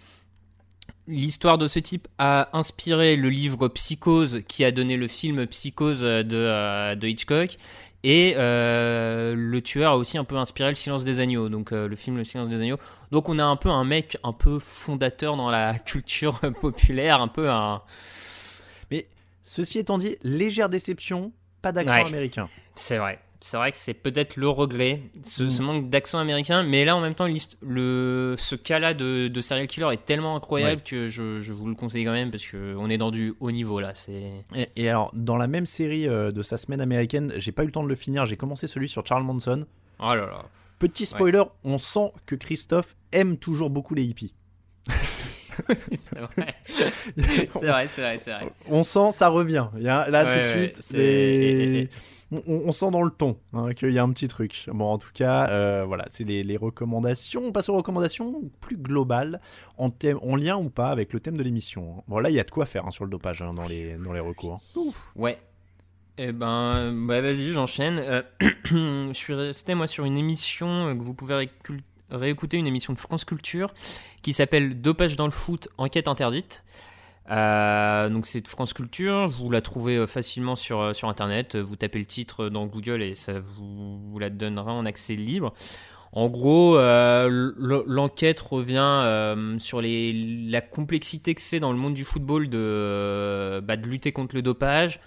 L'histoire 1.09 1.57
de 1.57 1.67
ce 1.67 1.79
type 1.79 2.09
a 2.17 2.49
inspiré 2.51 3.15
le 3.15 3.29
livre 3.29 3.69
Psychose 3.69 4.41
qui 4.49 4.65
a 4.65 4.71
donné 4.73 4.97
le 4.97 5.07
film 5.07 5.47
Psychose 5.47 6.01
de, 6.01 6.25
euh, 6.33 6.95
de 6.95 7.07
Hitchcock 7.07 7.55
et 8.03 8.35
euh, 8.37 9.33
le 9.35 9.61
tueur 9.61 9.93
a 9.93 9.97
aussi 9.97 10.17
un 10.17 10.23
peu 10.23 10.37
inspiré 10.37 10.69
Le 10.69 10.75
Silence 10.75 11.03
des 11.03 11.19
Agneaux, 11.19 11.49
donc 11.49 11.71
euh, 11.71 11.87
le 11.87 11.95
film 11.95 12.17
Le 12.17 12.23
Silence 12.23 12.49
des 12.49 12.61
Agneaux. 12.61 12.77
Donc 13.11 13.27
on 13.29 13.39
a 13.39 13.43
un 13.43 13.55
peu 13.55 13.69
un 13.69 13.83
mec 13.83 14.17
un 14.23 14.33
peu 14.33 14.59
fondateur 14.59 15.35
dans 15.35 15.49
la 15.49 15.77
culture 15.85 16.39
populaire, 16.61 17.21
un 17.21 17.27
peu 17.27 17.49
un... 17.49 17.81
Ceci 19.43 19.79
étant 19.79 19.97
dit, 19.97 20.17
légère 20.23 20.67
déception, 20.67 21.31
pas 21.61 21.71
d'accent 21.71 21.95
Ouais. 21.95 22.05
américain. 22.05 22.49
C'est 22.75 22.97
vrai. 22.97 23.17
C'est 23.39 23.57
vrai 23.57 23.71
que 23.71 23.77
c'est 23.77 23.93
peut-être 23.93 24.35
le 24.35 24.49
regret, 24.49 25.01
ce, 25.23 25.43
Mm. 25.43 25.49
ce 25.51 25.61
manque 25.61 25.89
d'accent 25.89 26.17
américain, 26.17 26.63
mais 26.63 26.85
là 26.85 26.95
en 26.95 27.01
même 27.01 27.13
temps, 27.13 27.27
le, 27.61 28.35
ce 28.37 28.55
cas-là 28.55 28.93
de, 28.95 29.27
de 29.27 29.41
serial 29.41 29.67
killer 29.67 29.89
est 29.93 30.05
tellement 30.05 30.35
incroyable 30.35 30.81
que 30.83 31.07
je, 31.07 31.39
je 31.39 31.53
vous 31.53 31.67
le 31.67 31.75
conseille 31.75 32.03
quand 32.03 32.13
même 32.13 32.31
parce 32.31 32.45
qu'on 32.49 32.89
est 32.89 32.97
dans 32.97 33.11
du 33.11 33.35
haut 33.39 33.51
niveau 33.51 33.79
là. 33.79 33.93
Et, 34.09 34.69
et 34.75 34.89
alors, 34.89 35.11
dans 35.13 35.37
la 35.37 35.47
même 35.47 35.65
série 35.67 36.07
euh, 36.07 36.31
de 36.31 36.41
sa 36.41 36.57
semaine 36.57 36.81
américaine, 36.81 37.31
j'ai 37.37 37.51
pas 37.51 37.61
eu 37.63 37.67
le 37.67 37.71
temps 37.71 37.83
de 37.83 37.89
le 37.89 37.95
finir, 37.95 38.25
j'ai 38.25 38.37
commencé 38.37 38.65
celui 38.67 38.89
sur 38.89 39.05
Charles 39.05 39.23
Manson. 39.23 39.65
oh 39.99 40.03
là 40.15 40.15
là. 40.25 40.45
Petit 40.79 41.05
spoiler, 41.05 41.43
on 41.63 41.77
sent 41.77 42.11
que 42.25 42.35
Christophe 42.35 42.95
aime 43.11 43.37
toujours 43.37 43.69
beaucoup 43.69 43.93
les 43.95 44.03
hippies. 44.03 44.33
C'est 45.67 46.19
vrai. 46.19 46.55
c'est 47.15 47.65
vrai, 47.65 47.87
c'est 47.87 48.01
vrai, 48.01 48.17
vrai. 48.17 48.51
On 48.69 48.83
sent, 48.83 49.11
ça 49.11 49.27
revient. 49.29 49.67
A, 49.75 49.79
là, 49.79 50.25
Ouais, 50.25 50.29
tout 50.31 50.37
de 50.37 50.43
suite, 50.61 50.83
c'est- 50.85 50.97
les- 50.97 51.89
on, 52.31 52.71
sent 52.71 52.91
dans 52.91 53.03
le 53.03 53.11
ton 53.11 53.37
hein, 53.53 53.73
qu'il 53.73 53.91
y 53.91 53.99
a 53.99 54.03
un 54.03 54.11
petit 54.11 54.27
truc. 54.27 54.65
Bon, 54.73 54.85
en 54.85 54.97
tout 54.97 55.11
cas, 55.13 55.49
euh, 55.49 55.85
voilà, 55.85 56.05
c'est 56.09 56.23
les, 56.23 56.57
recommandations. 56.57 57.43
On 57.45 57.51
passe 57.51 57.69
aux 57.69 57.75
recommandations 57.75 58.41
plus 58.59 58.77
globales, 58.77 59.39
en, 59.77 59.89
thème, 59.89 60.19
en 60.21 60.35
lien 60.35 60.57
ou 60.57 60.69
pas 60.69 60.89
avec 60.89 61.13
le 61.13 61.19
thème 61.19 61.37
de 61.37 61.43
l'émission. 61.43 61.97
hein. 61.97 62.03
Bon, 62.07 62.19
là, 62.19 62.29
il 62.29 62.35
y 62.35 62.39
a 62.39 62.43
de 62.43 62.49
quoi 62.49 62.65
faire 62.65 62.85
hein, 62.85 62.91
sur 62.91 63.05
le 63.05 63.11
dopage 63.11 63.39
dans, 63.39 63.67
les, 63.67 63.95
dans 63.95 64.13
les 64.13 64.19
recours. 64.19 64.59
Ouais. 65.15 65.37
Eh 66.17 66.31
ben, 66.31 66.91
bah 67.07 67.21
vas-y, 67.21 67.51
j'enchaîne. 67.53 67.99
Euh, 67.99 68.23
je 68.65 69.13
suis 69.13 69.33
resté 69.35 69.75
moi 69.75 69.85
sur 69.85 70.03
une 70.03 70.17
émission 70.17 70.97
que 70.97 71.03
vous 71.03 71.13
pouvez 71.13 71.47
réécouter, 72.09 72.57
une 72.57 72.67
émission 72.67 72.91
de 72.93 72.99
France 72.99 73.23
Culture 73.23 73.73
qui 74.23 74.33
s'appelle 74.33 74.81
Dopage 74.81 75.15
dans 75.15 75.25
le 75.25 75.31
foot, 75.31 75.69
enquête 75.77 76.07
interdite. 76.07 76.63
Euh, 77.29 78.09
donc 78.09 78.25
c'est 78.25 78.47
France 78.47 78.73
Culture, 78.73 79.27
vous 79.27 79.49
la 79.49 79.61
trouvez 79.61 79.97
euh, 79.97 80.07
facilement 80.07 80.55
sur, 80.55 80.79
euh, 80.79 80.93
sur 80.93 81.09
internet, 81.09 81.57
vous 81.57 81.75
tapez 81.75 81.99
le 81.99 82.05
titre 82.05 82.47
dans 82.47 82.67
Google 82.67 83.01
et 83.01 83.15
ça 83.15 83.33
vous, 83.39 84.17
la 84.17 84.29
donnera 84.29 84.71
en 84.71 84.85
accès 84.85 85.15
libre. 85.15 85.53
En 86.13 86.29
gros, 86.29 86.77
l'enquête 86.77 88.39
revient 88.39 89.35
sur 89.59 89.81
les, 89.81 90.13
la 90.49 90.61
complexité 90.61 91.35
que 91.35 91.41
c'est 91.41 91.59
dans 91.59 91.71
le 91.73 91.77
monde 91.77 91.93
du 91.93 92.05
football 92.05 92.49
de, 92.49 93.59
bah, 93.59 93.75
de 93.75 93.85
lutter 93.85 94.13
contre 94.13 94.33
le 94.33 94.41
dopage, 94.41 95.01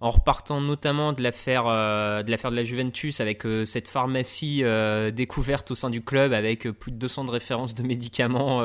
en 0.00 0.10
repartant 0.10 0.60
notamment 0.60 1.12
de 1.12 1.22
l'affaire 1.22 1.64
de 1.64 2.30
l'affaire 2.30 2.50
de 2.50 2.56
la 2.56 2.64
Juventus 2.64 3.20
avec 3.20 3.44
cette 3.64 3.86
pharmacie 3.86 4.64
découverte 5.12 5.70
au 5.70 5.76
sein 5.76 5.88
du 5.88 6.02
club 6.02 6.32
avec 6.32 6.68
plus 6.68 6.90
de 6.90 6.96
200 6.96 7.26
de 7.26 7.30
références 7.30 7.76
de 7.76 7.84
médicaments. 7.84 8.60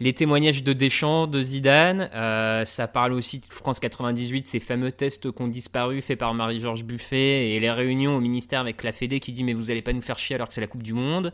Les 0.00 0.12
témoignages 0.12 0.62
de 0.64 0.72
Deschamps, 0.72 1.26
de 1.26 1.40
Zidane, 1.40 2.10
euh, 2.14 2.64
ça 2.64 2.88
parle 2.88 3.12
aussi 3.12 3.38
de 3.38 3.46
France 3.46 3.78
98, 3.80 4.46
ces 4.48 4.60
fameux 4.60 4.90
tests 4.92 5.30
qui 5.32 5.42
ont 5.42 5.48
disparu 5.48 6.00
faits 6.02 6.18
par 6.18 6.34
Marie-Georges 6.34 6.84
Buffet 6.84 7.50
et 7.50 7.60
les 7.60 7.70
réunions 7.70 8.16
au 8.16 8.20
ministère 8.20 8.60
avec 8.60 8.82
la 8.82 8.92
Fédé 8.92 9.20
qui 9.20 9.32
dit 9.32 9.44
mais 9.44 9.52
vous 9.54 9.70
allez 9.70 9.82
pas 9.82 9.92
nous 9.92 10.02
faire 10.02 10.18
chier 10.18 10.34
alors 10.34 10.48
que 10.48 10.54
c'est 10.54 10.60
la 10.60 10.66
Coupe 10.66 10.82
du 10.82 10.92
Monde. 10.94 11.32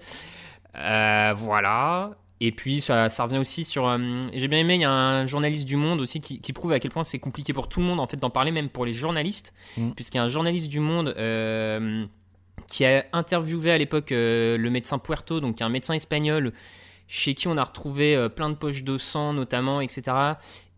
Euh, 0.76 1.32
voilà. 1.36 2.12
Et 2.42 2.52
puis 2.52 2.80
ça, 2.80 3.10
ça 3.10 3.24
revient 3.24 3.36
aussi 3.38 3.64
sur. 3.66 3.86
euh, 3.86 3.98
J'ai 4.32 4.48
bien 4.48 4.58
aimé, 4.60 4.76
il 4.76 4.80
y 4.80 4.84
a 4.84 4.90
un 4.90 5.26
journaliste 5.26 5.66
du 5.66 5.76
Monde 5.76 6.00
aussi 6.00 6.20
qui, 6.22 6.40
qui 6.40 6.52
prouve 6.54 6.72
à 6.72 6.80
quel 6.80 6.90
point 6.90 7.04
c'est 7.04 7.18
compliqué 7.18 7.52
pour 7.52 7.68
tout 7.68 7.80
le 7.80 7.86
monde 7.86 8.00
en 8.00 8.06
fait 8.06 8.16
d'en 8.16 8.30
parler, 8.30 8.50
même 8.50 8.68
pour 8.70 8.86
les 8.86 8.92
journalistes, 8.94 9.52
Mm. 9.76 9.90
puisqu'il 9.90 10.16
y 10.18 10.20
a 10.20 10.24
un 10.24 10.28
journaliste 10.30 10.68
du 10.70 10.80
Monde 10.80 11.14
euh, 11.18 12.04
qui 12.66 12.84
a 12.86 13.04
interviewé 13.12 13.72
à 13.72 13.78
l'époque 13.78 14.10
euh, 14.12 14.56
le 14.56 14.70
médecin 14.70 14.98
Puerto, 14.98 15.40
donc 15.40 15.60
un 15.60 15.68
médecin 15.68 15.92
espagnol 15.94 16.52
chez 17.12 17.34
qui 17.34 17.48
on 17.48 17.56
a 17.56 17.64
retrouvé 17.64 18.14
euh, 18.14 18.28
plein 18.28 18.50
de 18.50 18.54
poches 18.54 18.84
de 18.84 18.96
sang 18.96 19.32
notamment, 19.32 19.80
etc. 19.80 20.16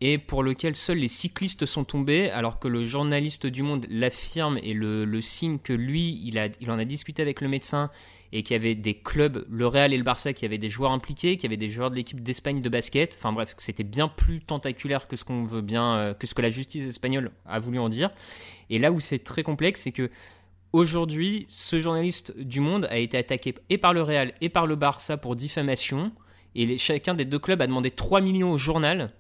Et 0.01 0.17
pour 0.17 0.43
lequel 0.43 0.75
seuls 0.75 0.97
les 0.97 1.09
cyclistes 1.09 1.67
sont 1.67 1.85
tombés, 1.85 2.31
alors 2.31 2.59
que 2.59 2.69
le 2.69 2.87
journaliste 2.87 3.47
du 3.47 3.63
Monde 3.63 3.87
l'affirme 3.91 4.59
et 4.63 4.73
le, 4.73 5.21
signe 5.21 5.59
que 5.59 5.75
lui, 5.75 6.23
il, 6.25 6.39
a, 6.39 6.49
il 6.59 6.71
en 6.71 6.79
a 6.79 6.87
discuté 6.87 7.21
avec 7.21 7.43
le 7.43 7.49
médecin 7.49 7.91
et 8.33 8.43
qu'il 8.43 8.55
y 8.55 8.59
avait 8.59 8.75
des 8.75 8.95
clubs, 8.95 9.45
le 9.51 9.67
Real 9.67 9.93
et 9.93 9.99
le 9.99 10.05
Barça, 10.05 10.33
qui 10.33 10.47
avaient 10.47 10.57
des 10.57 10.71
joueurs 10.71 10.93
impliqués, 10.93 11.37
qui 11.37 11.45
avaient 11.45 11.59
des 11.59 11.69
joueurs 11.69 11.91
de 11.91 11.97
l'équipe 11.97 12.23
d'Espagne 12.23 12.63
de 12.63 12.69
basket. 12.71 13.15
Enfin 13.15 13.31
bref, 13.31 13.55
c'était 13.59 13.85
bien 13.85 14.09
plus 14.09 14.41
tentaculaire 14.41 15.09
que 15.09 15.17
ce 15.17 15.27
qu'on 15.27 15.45
veut 15.45 15.61
bien, 15.61 15.97
euh, 15.97 16.15
que 16.15 16.27
ce 16.27 16.33
que 16.33 16.41
la 16.41 16.51
justice 16.51 16.87
espagnole 16.87 17.31
a 17.45 17.59
voulu 17.59 17.79
en 17.79 17.91
dire. 17.91 18.11
Et 18.71 18.79
là 18.79 18.91
où 18.91 19.01
c'est 19.01 19.19
très 19.19 19.43
complexe, 19.43 19.83
c'est 19.83 19.93
que 19.93 20.11
aujourd'hui, 20.73 21.45
ce 21.51 21.79
journaliste 21.79 22.35
du 22.39 22.61
Monde 22.61 22.87
a 22.87 22.97
été 22.97 23.19
attaqué 23.19 23.55
et 23.69 23.77
par 23.77 23.93
le 23.93 24.01
Real 24.01 24.33
et 24.41 24.49
par 24.49 24.67
le 24.67 24.77
Barça 24.77 25.19
pour 25.19 25.37
diffamation. 25.37 26.11
Et 26.55 26.67
les- 26.67 26.79
chacun 26.79 27.15
des 27.15 27.25
deux 27.25 27.39
clubs 27.39 27.61
a 27.63 27.67
demandé 27.67 27.91
3 27.91 28.21
millions 28.21 28.53
au 28.53 28.59
journal. 28.59 29.13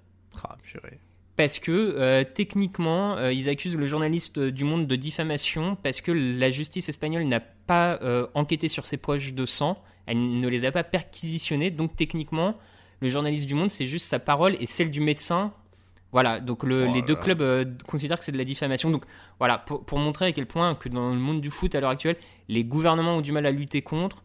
Ah, 0.45 0.57
purée. 0.63 0.99
parce 1.37 1.59
que 1.59 1.71
euh, 1.73 2.25
techniquement, 2.25 3.17
euh, 3.17 3.33
ils 3.33 3.49
accusent 3.49 3.77
le 3.77 3.87
journaliste 3.87 4.39
euh, 4.39 4.51
du 4.53 4.65
Monde 4.65 4.87
de 4.87 4.97
diffamation 4.97 5.77
parce 5.77 6.01
que 6.01 6.13
la 6.13 6.51
justice 6.51 6.89
espagnole 6.89 7.25
n'a 7.25 7.41
pas 7.41 7.99
euh, 8.03 8.27
enquêté 8.35 8.69
sur 8.69 8.87
ses 8.87 8.97
poches 8.97 9.33
de 9.35 9.45
sang, 9.47 9.83
elle 10.07 10.41
ne 10.41 10.49
les 10.49 10.65
a 10.65 10.73
pas 10.73 10.85
perquisitionnés, 10.85 11.71
donc 11.71 11.97
techniquement, 11.97 12.57
le 13.01 13.09
journaliste 13.09 13.47
du 13.47 13.55
Monde, 13.55 13.71
c'est 13.71 13.87
juste 13.87 14.07
sa 14.07 14.19
parole 14.21 14.57
et 14.61 14.67
celle 14.67 14.91
du 14.91 15.01
médecin. 15.01 15.53
Voilà, 16.13 16.41
donc 16.41 16.63
le- 16.65 16.87
Oh 16.89 16.93
les 16.95 17.01
deux 17.03 17.17
clubs 17.17 17.41
euh, 17.43 17.65
considèrent 17.87 18.19
que 18.19 18.25
c'est 18.25 18.33
de 18.33 18.39
la 18.39 18.45
diffamation. 18.45 18.91
Donc 18.91 19.05
voilà, 19.39 19.59
pour, 19.59 19.85
pour 19.85 19.99
montrer 19.99 20.27
à 20.27 20.33
quel 20.33 20.47
point 20.47 20.75
que 20.75 20.89
dans 20.91 21.11
le 21.11 21.19
monde 21.19 21.41
du 21.41 21.51
foot 21.51 21.75
à 21.75 21.81
l'heure 21.81 21.91
actuelle, 21.91 22.17
les 22.49 22.65
gouvernements 22.65 23.17
ont 23.17 23.21
du 23.23 23.33
mal 23.33 23.47
à 23.47 23.51
lutter 23.51 23.81
contre, 23.83 24.23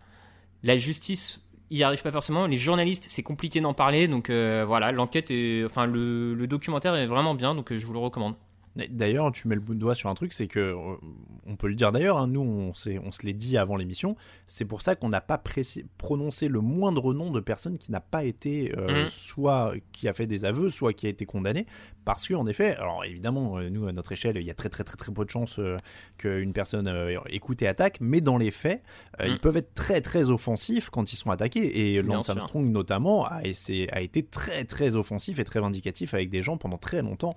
la 0.64 0.76
justice 0.78 1.42
y 1.70 1.84
arrive 1.84 2.02
pas 2.02 2.12
forcément, 2.12 2.48
les 2.48 2.58
journalistes 2.58 3.06
c'est 3.10 3.24
compliqué 3.24 3.60
d'en 3.62 3.74
parler, 3.74 4.08
donc 4.08 4.30
euh, 4.30 4.64
voilà, 4.66 4.92
l'enquête 4.92 5.32
est, 5.32 5.64
enfin 5.66 5.86
le, 5.86 6.34
le 6.34 6.48
documentaire 6.48 6.96
est 6.96 7.08
vraiment 7.08 7.36
bien, 7.36 7.56
donc 7.56 7.72
euh, 7.72 7.78
je 7.78 7.86
vous 7.86 7.94
le 7.94 8.00
recommande. 8.00 8.36
D'ailleurs, 8.90 9.32
tu 9.32 9.48
mets 9.48 9.56
le 9.56 9.62
bout 9.62 9.74
de 9.74 9.80
doigt 9.80 9.96
sur 9.96 10.10
un 10.10 10.14
truc, 10.14 10.34
c'est 10.34 10.48
que, 10.48 10.60
euh, 10.60 10.96
on 11.46 11.56
peut 11.56 11.68
le 11.68 11.76
dire 11.76 11.92
d'ailleurs, 11.92 12.18
hein, 12.18 12.28
nous 12.28 12.42
on, 12.42 12.74
se 12.74 13.26
l'est 13.26 13.34
dit 13.34 13.58
avant 13.58 13.76
l'émission, 13.76 14.16
c'est 14.46 14.66
pour 14.66 14.82
ça 14.82 14.96
qu'on 14.96 15.10
n'a 15.10 15.22
pas 15.22 15.42
prononcé 15.98 16.48
le 16.48 16.62
moindre 16.62 17.14
nom 17.14 17.32
de 17.32 17.40
personne 17.40 17.78
qui 17.78 17.92
n'a 17.92 18.02
pas 18.02 18.24
été, 18.24 18.74
euh, 18.78 19.04
Mhm. 19.04 19.10
soit 19.10 19.74
qui 19.92 20.08
a 20.08 20.14
fait 20.14 20.28
des 20.28 20.46
aveux, 20.46 20.70
soit 20.70 20.94
qui 20.94 21.08
a 21.08 21.10
été 21.10 21.26
condamné, 21.26 21.66
parce 22.08 22.26
qu'en 22.26 22.48
effet, 22.48 22.74
alors 22.78 23.04
évidemment, 23.04 23.58
euh, 23.58 23.70
nous 23.70 23.86
à 23.86 23.92
notre 23.92 24.14
échelle, 24.14 24.38
il 24.38 24.46
y 24.46 24.50
a 24.50 24.54
très 24.54 24.70
très 24.70 24.86
très 24.86 24.96
très 24.96 25.12
peu 25.12 25.26
de 25.26 25.30
chances 25.30 25.60
euh, 25.60 25.76
qu'une 26.18 26.54
personne 26.54 26.88
euh, 26.88 27.20
écoute 27.30 27.62
et 27.62 27.68
attaque, 27.68 27.98
mais 28.00 28.22
dans 28.22 28.38
les 28.38 28.50
faits, 28.50 28.82
ils 29.26 29.38
peuvent 29.40 29.58
être 29.58 29.74
très 29.74 30.00
très 30.00 30.30
offensifs 30.30 30.90
quand 30.90 31.12
ils 31.12 31.18
sont 31.18 31.32
attaqués, 31.32 31.96
et 31.96 32.02
Lance. 32.02 32.30
Armstrong 32.30 32.72
notamment 32.72 33.26
a, 33.26 33.42
été 33.44 34.24
très 34.24 34.64
très 34.64 34.96
offensif 34.96 35.38
et 35.40 35.44
très 35.44 35.60
vindicatif 35.60 36.14
avec 36.14 36.30
des 36.30 36.42
gens 36.42 36.56
pendant 36.56 36.78
très 36.78 37.02
longtemps 37.02 37.34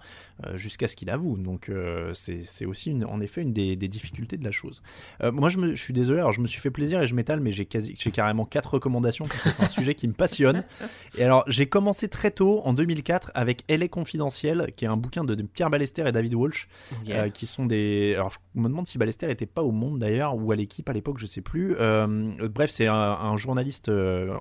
jusqu'à 0.55 0.87
ce 0.87 0.95
qu'il 0.95 1.11
avoue. 1.11 1.30
Donc 1.39 1.69
euh, 1.69 2.13
c'est 2.15 2.67
aussi 2.67 2.91
une- 2.91 3.05
en 3.05 3.21
effet 3.21 3.43
une 3.43 3.53
des, 3.53 3.77
des 3.77 3.89
difficultés 3.89 4.37
de 4.37 4.45
la 4.45 4.51
chose. 4.51 4.83
Euh, 5.23 5.33
moi 5.33 5.49
je, 5.49 5.59
me, 5.59 5.75
je 5.75 5.83
suis 5.83 5.93
désolé, 5.93 6.21
alors 6.21 6.33
je 6.33 6.41
me 6.41 6.47
suis 6.47 6.61
fait 6.61 6.71
plaisir 6.71 7.01
et 7.03 7.07
je 7.07 7.15
m'étale, 7.15 7.41
mais 7.41 7.53
j'ai 7.53 7.65
carrément 7.67 8.45
quatre 8.45 8.75
recommandations 8.75 9.27
parce 9.27 9.43
que 9.43 9.53
c'est 9.53 9.63
un 9.63 9.69
sujet 9.69 9.95
qui 9.95 10.09
me 10.09 10.13
passionne. 10.13 10.65
Et 11.19 11.25
alors 11.25 11.45
j'ai 11.47 11.67
commencé 11.67 12.09
très 12.09 12.31
tôt 12.31 12.61
en 12.65 12.73
2004 12.73 13.33
avec 13.35 13.63
Elle 13.69 13.83
est 13.83 13.89
confidentielle, 13.89 14.73
qui 14.77 14.85
est 14.85 14.89
un 14.89 14.97
bouquin 14.97 15.25
de, 15.25 15.35
Pierre 15.43 15.71
Ballester 15.71 16.07
et 16.07 16.13
David 16.13 16.35
Walsh, 16.35 16.69
euh, 17.09 17.29
qui 17.31 17.47
sont 17.47 17.67
des. 17.67 18.15
Alors, 18.15 18.31
je 18.31 18.61
me 18.61 18.69
demande 18.69 18.87
si 18.87 18.99
Ballester 18.99 19.31
était 19.31 19.47
pas 19.47 19.63
au 19.63 19.73
Monde 19.73 19.99
d'ailleurs 19.99 20.37
ou 20.37 20.53
à 20.53 20.57
l'équipe 20.57 20.89
à 20.89 20.93
l'époque, 20.93 21.19
je 21.19 21.27
sais 21.27 21.41
plus. 21.41 21.75
Bref, 21.75 22.71
c'est 22.71 22.87
un, 22.87 22.95
un 22.95 23.37
journaliste 23.37 23.91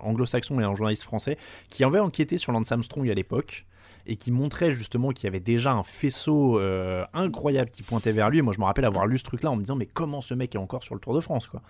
anglo-saxon 0.02 0.60
et 0.60 0.64
un 0.64 0.76
journaliste 0.76 1.04
français 1.04 1.38
qui 1.70 1.84
avait 1.84 2.00
enquêté 2.00 2.38
sur 2.38 2.52
Lance 2.52 2.72
Armstrong 2.72 3.10
à 3.10 3.14
l'époque 3.14 3.66
et 4.12 4.16
qui 4.16 4.32
montrait 4.32 4.72
justement 4.72 5.12
qu'il 5.12 5.26
y 5.26 5.28
avait 5.28 5.40
déjà 5.40 5.72
un 5.72 5.84
faisceau 5.84 6.60
euh, 6.60 7.06
incroyable 7.14 7.70
qui 7.70 7.84
pointait 7.84 8.12
vers 8.12 8.30
lui. 8.30 8.40
Et 8.40 8.42
moi, 8.42 8.54
je 8.54 8.60
me 8.60 8.66
rappelle 8.66 8.86
avoir 8.86 9.06
lu 9.08 9.18
ce 9.18 9.24
truc-là 9.24 9.52
en 9.52 9.56
me 9.56 9.62
disant 9.62 9.76
mais 9.76 9.86
comment 9.86 10.22
ce 10.22 10.34
mec 10.34 10.56
est 10.56 10.58
encore 10.58 10.84
sur 10.84 10.96
le 10.96 11.00
Tour 11.00 11.14
de 11.14 11.20
France 11.22 11.48
quoi. 11.48 11.62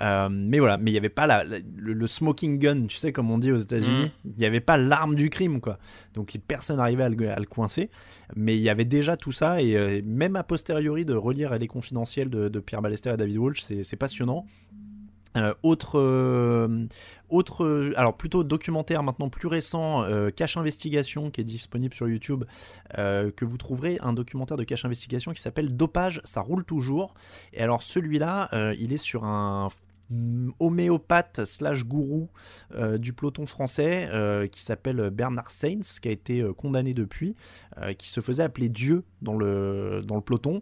Euh, 0.00 0.28
mais 0.30 0.58
voilà, 0.60 0.76
mais 0.78 0.90
il 0.90 0.94
n'y 0.94 0.98
avait 0.98 1.08
pas 1.08 1.26
la, 1.26 1.44
la- 1.44 1.58
le, 1.76 1.92
le 1.92 2.06
smoking 2.06 2.58
gun, 2.58 2.86
tu 2.86 2.96
sais 2.96 3.12
comme 3.12 3.30
on 3.30 3.38
dit 3.38 3.52
aux 3.52 3.56
États-Unis. 3.56 4.12
Il 4.24 4.38
n'y 4.38 4.46
avait 4.46 4.60
pas 4.60 4.76
l'arme 4.76 5.14
du 5.16 5.28
crime 5.30 5.60
quoi. 5.60 5.78
Donc 6.14 6.36
personne 6.46 6.76
n'arrivait 6.78 7.02
à 7.02 7.08
le, 7.08 7.30
à 7.30 7.38
le 7.38 7.46
coincer 7.46 7.90
mais 8.36 8.56
il 8.56 8.62
y 8.62 8.68
avait 8.70 8.84
déjà 8.84 9.16
tout 9.16 9.32
ça 9.32 9.60
et 9.60 9.76
euh, 9.76 10.00
même 10.04 10.36
a 10.36 10.44
posteriori 10.44 11.04
de 11.04 11.14
relire 11.14 11.58
les 11.58 11.66
confidentielles 11.66 12.30
de, 12.30 12.48
de 12.48 12.60
Pierre 12.60 12.80
Ballester 12.82 13.10
et 13.10 13.16
David 13.16 13.38
Walsh 13.38 13.62
c'est 13.82 13.96
passionnant 13.96 14.46
Euh, 15.36 15.54
autre, 15.62 15.98
euh, 15.98 16.86
euh, 17.60 17.92
alors 17.96 18.16
plutôt 18.16 18.42
documentaire 18.42 19.02
maintenant 19.04 19.28
plus 19.28 19.46
récent, 19.46 20.04
Cache 20.34 20.56
Investigation 20.56 21.30
qui 21.30 21.40
est 21.40 21.44
disponible 21.44 21.94
sur 21.94 22.08
YouTube, 22.08 22.44
que 22.96 23.44
vous 23.44 23.56
trouverez 23.56 23.98
un 24.00 24.12
documentaire 24.12 24.56
de 24.56 24.64
Cache 24.64 24.84
Investigation 24.84 25.32
qui 25.32 25.40
s'appelle 25.40 25.76
Dopage, 25.76 26.20
ça 26.24 26.40
roule 26.40 26.64
toujours. 26.64 27.14
Et 27.52 27.60
alors 27.60 27.82
celui-là, 27.82 28.50
il 28.78 28.92
est 28.92 28.96
sur 28.96 29.24
un 29.24 29.68
homéopathe 30.58 31.44
slash 31.44 31.84
gourou 31.84 32.28
du 32.98 33.12
peloton 33.12 33.46
français 33.46 34.48
qui 34.50 34.62
s'appelle 34.62 35.10
Bernard 35.10 35.50
Sainz, 35.50 36.00
qui 36.00 36.08
a 36.08 36.10
été 36.10 36.44
condamné 36.56 36.94
depuis, 36.94 37.36
qui 37.96 38.10
se 38.10 38.20
faisait 38.20 38.42
appeler 38.42 38.68
Dieu 38.68 39.04
dans 39.22 39.36
le 39.36 40.02
peloton. 40.24 40.60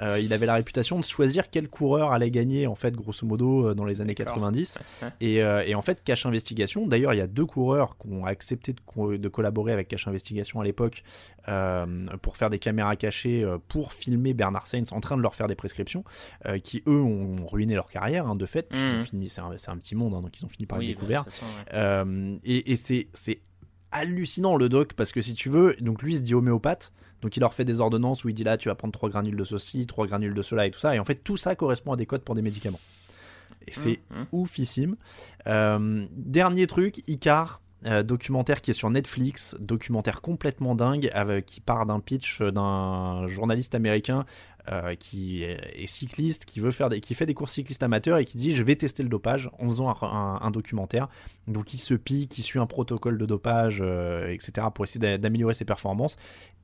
Euh, 0.00 0.18
il 0.18 0.32
avait 0.32 0.46
la 0.46 0.54
réputation 0.54 0.98
de 0.98 1.04
choisir 1.04 1.50
quel 1.50 1.68
coureur 1.68 2.12
allait 2.12 2.30
gagner, 2.30 2.66
en 2.66 2.74
fait, 2.74 2.94
grosso 2.94 3.26
modo, 3.26 3.68
euh, 3.68 3.74
dans 3.74 3.84
les 3.84 4.00
années 4.00 4.14
D'accord. 4.14 4.34
90. 4.36 4.78
Et, 5.20 5.42
euh, 5.42 5.62
et 5.66 5.74
en 5.74 5.82
fait, 5.82 6.02
Cache 6.02 6.24
Investigation, 6.26 6.86
d'ailleurs, 6.86 7.12
il 7.14 7.18
y 7.18 7.20
a 7.20 7.26
deux 7.26 7.44
coureurs 7.46 7.96
qui 7.98 8.08
ont 8.08 8.24
accepté 8.24 8.72
de, 8.72 8.80
co- 8.86 9.16
de 9.16 9.28
collaborer 9.28 9.72
avec 9.72 9.88
Cache 9.88 10.08
Investigation 10.08 10.60
à 10.60 10.64
l'époque 10.64 11.02
pour 12.22 12.36
faire 12.36 12.48
des 12.50 12.58
caméras 12.58 12.96
cachées 12.96 13.44
pour 13.68 13.92
filmer 13.92 14.34
Bernard 14.34 14.66
Sainz 14.66 14.92
en 14.92 15.00
train 15.00 15.16
de 15.16 15.22
leur 15.22 15.34
faire 15.34 15.46
des 15.48 15.54
prescriptions, 15.56 16.04
qui 16.62 16.82
eux 16.86 17.00
ont 17.00 17.44
ruiné 17.46 17.74
leur 17.74 17.88
carrière, 17.88 18.26
hein, 18.28 18.34
de 18.36 18.46
fait, 18.46 18.72
fini, 19.04 19.28
c'est 19.28 19.40
un, 19.40 19.76
petit 19.76 19.94
monde, 19.96 20.14
hein, 20.14 20.20
donc 20.22 20.38
ils 20.38 20.44
ont 20.44 20.48
fini 20.48 20.66
par 20.66 20.78
Oui, 20.78 20.90
être 20.90 20.96
bah, 20.96 21.00
découverts. 21.00 21.24
ouais. 21.72 22.38
Et 22.44 22.72
et 22.72 22.76
c'est 22.76 23.08
c'est 23.12 23.40
hallucinant 23.92 24.56
le 24.56 24.68
doc 24.68 24.92
parce 24.94 25.12
que 25.12 25.20
si 25.20 25.34
tu 25.34 25.48
veux, 25.48 25.74
donc 25.80 26.02
lui 26.02 26.12
il 26.12 26.16
se 26.18 26.22
dit 26.22 26.34
homéopathe, 26.34 26.92
donc 27.22 27.36
il 27.36 27.40
leur 27.40 27.54
fait 27.54 27.64
des 27.64 27.80
ordonnances 27.80 28.24
où 28.24 28.28
il 28.28 28.34
dit 28.34 28.44
là 28.44 28.56
tu 28.56 28.68
vas 28.68 28.74
prendre 28.74 28.92
3 28.92 29.08
granules 29.10 29.36
de 29.36 29.44
ceci, 29.44 29.86
3 29.86 30.06
granules 30.06 30.34
de 30.34 30.42
cela 30.42 30.66
et 30.66 30.70
tout 30.70 30.80
ça, 30.80 30.94
et 30.94 30.98
en 30.98 31.04
fait 31.04 31.16
tout 31.16 31.36
ça 31.36 31.54
correspond 31.56 31.92
à 31.92 31.96
des 31.96 32.06
codes 32.06 32.22
pour 32.22 32.34
des 32.34 32.42
médicaments. 32.42 32.80
Et 33.66 33.72
c'est 33.72 34.00
Mhm. 34.10 34.26
oufissime. 34.32 34.96
Euh, 35.46 36.06
dernier 36.12 36.66
truc, 36.66 37.02
Icar. 37.08 37.60
euh, 37.86 38.02
documentaire 38.02 38.60
qui 38.60 38.70
est 38.72 38.74
sur 38.74 38.90
Netflix, 38.90 39.56
documentaire 39.58 40.20
complètement 40.20 40.74
dingue, 40.74 41.10
avec, 41.14 41.46
qui 41.46 41.60
part 41.62 41.86
d'un 41.86 41.98
pitch 41.98 42.42
d'un 42.42 43.26
journaliste 43.26 43.74
américain 43.74 44.26
euh, 44.70 44.94
qui 44.96 45.42
est 45.44 45.86
cycliste, 45.86 46.44
qui 46.44 46.60
veut 46.60 46.72
faire 46.72 46.90
des, 46.90 47.00
qui 47.00 47.14
fait 47.14 47.24
des 47.24 47.32
courses 47.32 47.52
cyclistes 47.54 47.82
amateurs 47.82 48.18
et 48.18 48.26
qui 48.26 48.36
dit 48.36 48.54
je 48.54 48.62
vais 48.62 48.76
tester 48.76 49.02
le 49.02 49.08
dopage 49.08 49.48
en 49.58 49.66
faisant 49.66 49.88
un, 49.88 49.96
un- 50.02 50.38
un 50.42 50.50
documentaire. 50.50 51.08
Donc 51.48 51.72
il 51.72 51.78
se 51.78 51.94
pique, 51.94 52.36
il 52.36 52.42
suit 52.42 52.58
un 52.58 52.66
protocole 52.66 53.16
de 53.16 53.24
dopage, 53.24 53.78
euh, 53.80 54.28
etc. 54.30 54.66
pour 54.74 54.84
essayer 54.84 55.00
d'a- 55.00 55.16
d'améliorer 55.16 55.54
ses 55.54 55.64
performances. 55.64 56.16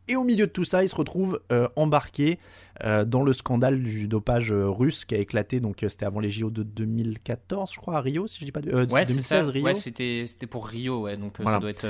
Et 0.09 0.17
au 0.17 0.25
milieu 0.25 0.47
de 0.47 0.53
tout 0.53 0.65
ça, 0.65 0.83
il 0.85 0.89
se 0.89 0.95
retrouve 0.95 1.41
euh, 1.51 1.69
embarqué 1.75 2.39
euh, 2.85 3.05
dans 3.05 3.23
le 3.23 3.33
scandale 3.33 3.83
du 3.83 4.07
dopage 4.07 4.53
euh, 4.53 4.69
russe 4.69 5.05
qui 5.05 5.15
a 5.15 5.19
éclaté. 5.19 5.61
Donc 5.61 5.85
c'était 5.89 6.05
avant 6.07 6.21
les 6.21 6.31
JO 6.31 6.51
de 6.51 6.63
2014, 6.63 7.73
je 7.73 7.79
crois, 7.79 7.97
à 7.97 8.01
Rio, 8.01 8.27
si 8.27 8.39
je 8.41 8.45
dis 8.45 8.53
pas 8.53 8.61
de. 8.61 8.71
Ouais, 8.73 9.05
c'est 9.05 9.13
2016 9.15 9.47
ça. 9.47 9.51
Rio. 9.51 9.65
Ouais, 9.65 9.75
c'était 9.75 10.25
c'était 10.29 10.47
pour 10.47 10.67
Rio, 10.69 11.03
ouais, 11.03 11.17
donc 11.17 11.35
Voilà. 11.41 11.57
ça 11.57 11.61
doit 11.61 11.71
être. 11.71 11.87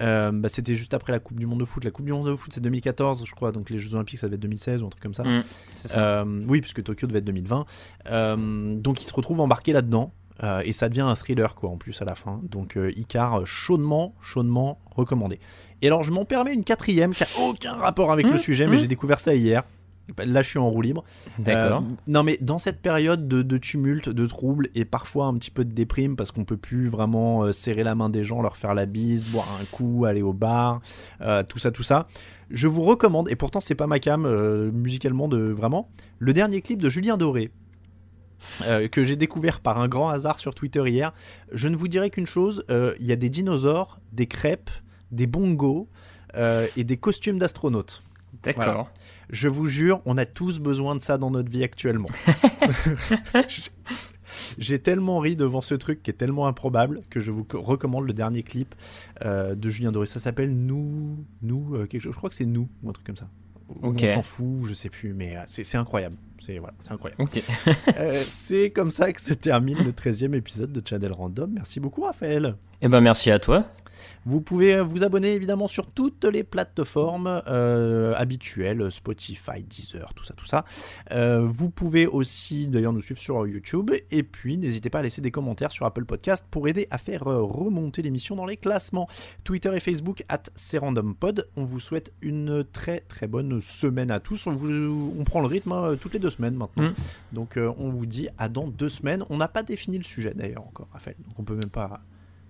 mm. 0.00 0.40
Bah, 0.40 0.48
c'était 0.48 0.74
juste 0.74 0.94
après 0.94 1.12
la 1.12 1.18
Coupe 1.18 1.38
du 1.38 1.46
Monde 1.46 1.60
de 1.60 1.64
foot. 1.64 1.84
La 1.84 1.90
Coupe 1.90 2.06
du 2.06 2.12
Monde 2.12 2.26
de 2.28 2.34
foot, 2.34 2.52
c'est 2.52 2.60
2014, 2.60 3.24
je 3.26 3.34
crois. 3.34 3.52
Donc 3.52 3.70
les 3.70 3.78
Jeux 3.78 3.94
Olympiques, 3.94 4.18
ça 4.18 4.26
devait 4.26 4.36
être 4.36 4.42
2016 4.42 4.82
ou 4.82 4.86
un 4.86 4.90
truc 4.90 5.02
comme 5.02 5.14
ça. 5.14 5.24
Mm, 5.24 5.42
c'est 5.74 5.88
ça. 5.88 6.24
Oui, 6.48 6.60
puisque 6.60 6.82
Tokyo 6.82 7.06
devait 7.06 7.20
être 7.20 7.24
2020. 7.26 7.64
Euh, 8.06 8.74
donc 8.80 9.02
il 9.02 9.06
se 9.06 9.14
retrouve 9.14 9.40
embarqué 9.40 9.72
là-dedans. 9.72 10.12
et 10.64 10.72
ça 10.72 10.88
devient 10.88 11.02
un 11.02 11.14
thriller, 11.14 11.54
quoi, 11.54 11.70
en 11.70 11.76
plus, 11.76 12.02
à 12.02 12.04
la 12.04 12.14
fin. 12.16 12.40
Donc 12.42 12.76
Icar, 12.96 13.46
chaudement, 13.46 14.14
chaudement 14.20 14.80
recommandé. 14.96 15.38
Et 15.82 15.88
alors, 15.88 16.04
je 16.04 16.12
m'en 16.12 16.24
permets 16.24 16.54
une 16.54 16.64
quatrième 16.64 17.12
qui 17.12 17.24
a 17.24 17.28
aucun 17.48 17.74
rapport 17.74 18.12
avec 18.12 18.28
le 18.28 18.34
Mmh, 18.34 18.38
sujet, 18.38 18.66
mais 18.66 18.76
mmh. 18.76 18.80
j'ai 18.80 18.86
découvert 18.86 19.20
ça 19.20 19.34
hier. 19.34 19.64
Là, 20.18 20.42
je 20.42 20.48
suis 20.48 20.58
en 20.58 20.68
roue 20.68 20.82
libre. 20.82 21.04
D'accord. 21.38 21.82
Euh, 21.82 21.94
non, 22.06 22.22
mais 22.22 22.36
dans 22.40 22.58
cette 22.58 22.80
période 22.82 23.28
de, 23.28 23.42
de 23.42 23.56
tumulte, 23.56 24.08
de 24.08 24.26
trouble 24.26 24.68
et 24.74 24.84
parfois 24.84 25.26
un 25.26 25.34
petit 25.34 25.50
peu 25.50 25.64
de 25.64 25.72
déprime 25.72 26.16
parce 26.16 26.32
qu'on 26.32 26.44
peut 26.44 26.56
plus 26.56 26.88
vraiment 26.88 27.44
euh, 27.44 27.52
serrer 27.52 27.84
la 27.84 27.94
main 27.94 28.10
des 28.10 28.24
gens, 28.24 28.42
leur 28.42 28.56
faire 28.56 28.74
la 28.74 28.86
bise, 28.86 29.24
boire 29.30 29.48
un 29.60 29.64
coup, 29.66 30.04
aller 30.04 30.22
au 30.22 30.32
bar, 30.32 30.80
euh, 31.20 31.42
tout 31.44 31.58
ça, 31.58 31.70
tout 31.70 31.84
ça. 31.84 32.08
Je 32.50 32.68
vous 32.68 32.82
recommande, 32.82 33.30
et 33.30 33.36
pourtant 33.36 33.60
c'est 33.60 33.74
pas 33.74 33.86
ma 33.86 33.98
cam 33.98 34.26
musicalement 34.72 35.26
de 35.26 35.50
vraiment, 35.50 35.88
le 36.18 36.34
dernier 36.34 36.60
clip 36.60 36.82
de 36.82 36.90
Julien 36.90 37.16
Doré. 37.16 37.50
que 38.90 39.04
j'ai 39.04 39.16
découvert 39.16 39.60
par 39.60 39.80
un 39.80 39.88
grand 39.88 40.10
hasard 40.10 40.38
sur 40.38 40.54
Twitter 40.54 40.82
hier. 40.86 41.14
Je 41.52 41.68
ne 41.68 41.76
vous 41.76 41.88
dirai 41.88 42.10
qu'une 42.10 42.26
chose, 42.26 42.64
il 42.68 43.06
y 43.06 43.12
a 43.12 43.16
des 43.16 43.30
dinosaures, 43.30 44.00
des 44.12 44.26
crêpes, 44.26 44.68
des 45.12 45.26
bongos 45.26 45.88
euh, 46.34 46.66
et 46.76 46.84
des 46.84 46.96
costumes 46.96 47.38
d'astronautes. 47.38 48.02
D'accord. 48.42 48.90
Je 49.30 49.48
vous 49.48 49.66
jure, 49.66 50.00
on 50.04 50.18
a 50.18 50.24
tous 50.26 50.58
besoin 50.58 50.94
de 50.96 51.00
ça 51.00 51.16
dans 51.18 51.30
notre 51.30 51.50
vie 51.50 51.62
actuellement. 51.64 52.08
J'ai 54.58 54.78
tellement 54.78 55.18
ri 55.18 55.36
devant 55.36 55.60
ce 55.60 55.74
truc 55.74 56.02
qui 56.02 56.10
est 56.10 56.14
tellement 56.14 56.46
improbable 56.46 57.02
que 57.10 57.20
je 57.20 57.30
vous 57.30 57.44
co- 57.44 57.60
recommande 57.60 58.06
le 58.06 58.12
dernier 58.14 58.42
clip 58.42 58.74
euh, 59.24 59.54
de 59.54 59.68
Julien 59.70 59.92
Doré. 59.92 60.06
Ça 60.06 60.20
s'appelle 60.20 60.54
Nous, 60.54 61.18
Nous, 61.42 61.74
euh, 61.74 61.86
quelque 61.86 62.02
chose. 62.02 62.12
Je 62.12 62.18
crois 62.18 62.30
que 62.30 62.36
c'est 62.36 62.46
Nous 62.46 62.68
ou 62.82 62.88
un 62.90 62.92
truc 62.92 63.06
comme 63.06 63.16
ça. 63.16 63.28
On 63.82 63.92
s'en 64.14 64.22
fout, 64.22 64.64
je 64.64 64.74
sais 64.74 64.90
plus, 64.90 65.14
mais 65.14 65.36
c'est 65.46 65.76
incroyable. 65.78 66.16
C'est 66.38 66.58
voilà, 66.58 66.74
incroyable. 66.90 67.22
Euh, 67.96 68.22
c'est 68.30 68.70
comme 68.70 68.90
ça 68.90 69.12
que 69.12 69.20
se 69.20 69.32
termine 69.32 69.78
le 69.82 69.92
13e 69.92 70.34
épisode 70.34 70.72
de 70.72 70.86
Channel 70.86 71.12
Random. 71.12 71.50
Merci 71.54 71.80
beaucoup, 71.80 72.02
Raphaël. 72.02 72.56
Eh 72.84 72.88
ben 72.88 73.00
merci 73.00 73.30
à 73.30 73.38
toi. 73.38 73.64
Vous 74.26 74.40
pouvez 74.40 74.80
vous 74.80 75.04
abonner 75.04 75.34
évidemment 75.34 75.68
sur 75.68 75.86
toutes 75.86 76.24
les 76.24 76.42
plateformes 76.42 77.42
euh, 77.46 78.12
habituelles, 78.16 78.90
Spotify, 78.90 79.62
Deezer, 79.62 80.12
tout 80.14 80.24
ça, 80.24 80.34
tout 80.34 80.44
ça. 80.44 80.64
Euh, 81.12 81.44
vous 81.44 81.70
pouvez 81.70 82.08
aussi 82.08 82.66
d'ailleurs 82.66 82.92
nous 82.92 83.00
suivre 83.00 83.20
sur 83.20 83.46
YouTube 83.46 83.92
et 84.10 84.24
puis 84.24 84.58
n'hésitez 84.58 84.90
pas 84.90 84.98
à 84.98 85.02
laisser 85.02 85.20
des 85.20 85.30
commentaires 85.30 85.70
sur 85.70 85.86
Apple 85.86 86.04
Podcast 86.06 86.44
pour 86.50 86.66
aider 86.66 86.88
à 86.90 86.98
faire 86.98 87.28
euh, 87.28 87.42
remonter 87.42 88.02
l'émission 88.02 88.34
dans 88.34 88.46
les 88.46 88.56
classements. 88.56 89.08
Twitter 89.44 89.70
et 89.76 89.80
Facebook 89.80 90.24
at 90.28 90.42
CRandomPod. 90.56 91.48
On 91.54 91.64
vous 91.64 91.78
souhaite 91.78 92.12
une 92.20 92.64
très 92.64 92.98
très 92.98 93.28
bonne 93.28 93.60
semaine 93.60 94.10
à 94.10 94.18
tous. 94.18 94.48
On, 94.48 94.56
vous, 94.56 95.14
on 95.16 95.22
prend 95.22 95.40
le 95.40 95.46
rythme 95.46 95.70
hein, 95.70 95.96
toutes 96.00 96.14
les 96.14 96.20
deux 96.20 96.30
semaines 96.30 96.56
maintenant. 96.56 96.88
Mm. 96.88 96.94
Donc 97.32 97.56
euh, 97.56 97.72
on 97.78 97.90
vous 97.90 98.06
dit 98.06 98.28
à 98.38 98.48
dans 98.48 98.66
deux 98.66 98.88
semaines. 98.88 99.24
On 99.30 99.36
n'a 99.36 99.48
pas 99.48 99.62
défini 99.62 99.98
le 99.98 100.04
sujet 100.04 100.32
d'ailleurs 100.34 100.66
encore, 100.66 100.88
Raphaël. 100.92 101.16
Donc 101.28 101.38
on 101.38 101.44
peut 101.44 101.54
même 101.54 101.70
pas 101.70 102.00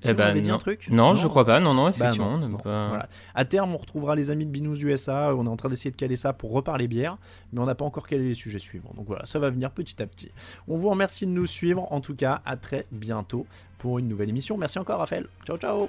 Eh 0.05 0.15
ben, 0.15 0.35
dit 0.35 0.49
non. 0.49 0.55
un 0.55 0.59
truc 0.59 0.89
Non, 0.91 1.15
je 1.15 1.27
crois 1.29 1.45
pas. 1.45 1.61
Non, 1.61 1.75
non, 1.75 1.85
Bah 1.85 1.91
effectivement. 1.91 2.31
non. 2.31 2.37
on 2.37 2.39
n'a 2.41 2.49
Bon, 2.49 2.59
pas- 2.59 2.89
voilà. 2.89 3.09
À 3.35 3.45
terme, 3.45 3.75
on 3.75 3.79
retrouvera 3.79 4.15
les 4.17 4.31
amis 4.31 4.47
de 4.47 4.51
Binous 4.51 4.77
USA. 4.83 5.35
On 5.37 5.47
est 5.47 5.49
en 5.49 5.57
train 5.57 5.69
d'essayer 5.69 5.91
de 5.91 5.97
caler 5.97 6.17
ça 6.17 6.33
pour 6.33 6.53
reparler 6.53 6.89
bière, 6.89 7.17
mais 7.53 7.61
on 7.61 7.67
n'a 7.67 7.75
pas 7.75 7.85
encore 7.85 8.07
calé 8.07 8.25
les 8.29 8.35
sujets 8.35 8.59
suivants. 8.59 8.93
Donc 8.97 9.07
voilà, 9.07 9.25
ça 9.27 9.39
va 9.39 9.51
venir 9.51 9.71
petit 9.71 10.03
à 10.03 10.07
petit. 10.07 10.31
On 10.69 10.77
vous 10.77 10.89
remercie 10.91 11.27
de 11.27 11.31
nous 11.33 11.47
suivre. 11.47 11.87
En 11.93 12.01
tout 12.01 12.15
cas, 12.15 12.43
à 12.45 12.57
très 12.57 12.87
bientôt 12.93 13.47
pour 13.79 13.99
une 13.99 14.09
nouvelle 14.09 14.29
émission. 14.29 14.57
Merci 14.57 14.79
encore, 14.79 14.99
Raphaël. 14.99 15.27
Ciao, 15.47 15.57
ciao. 15.57 15.89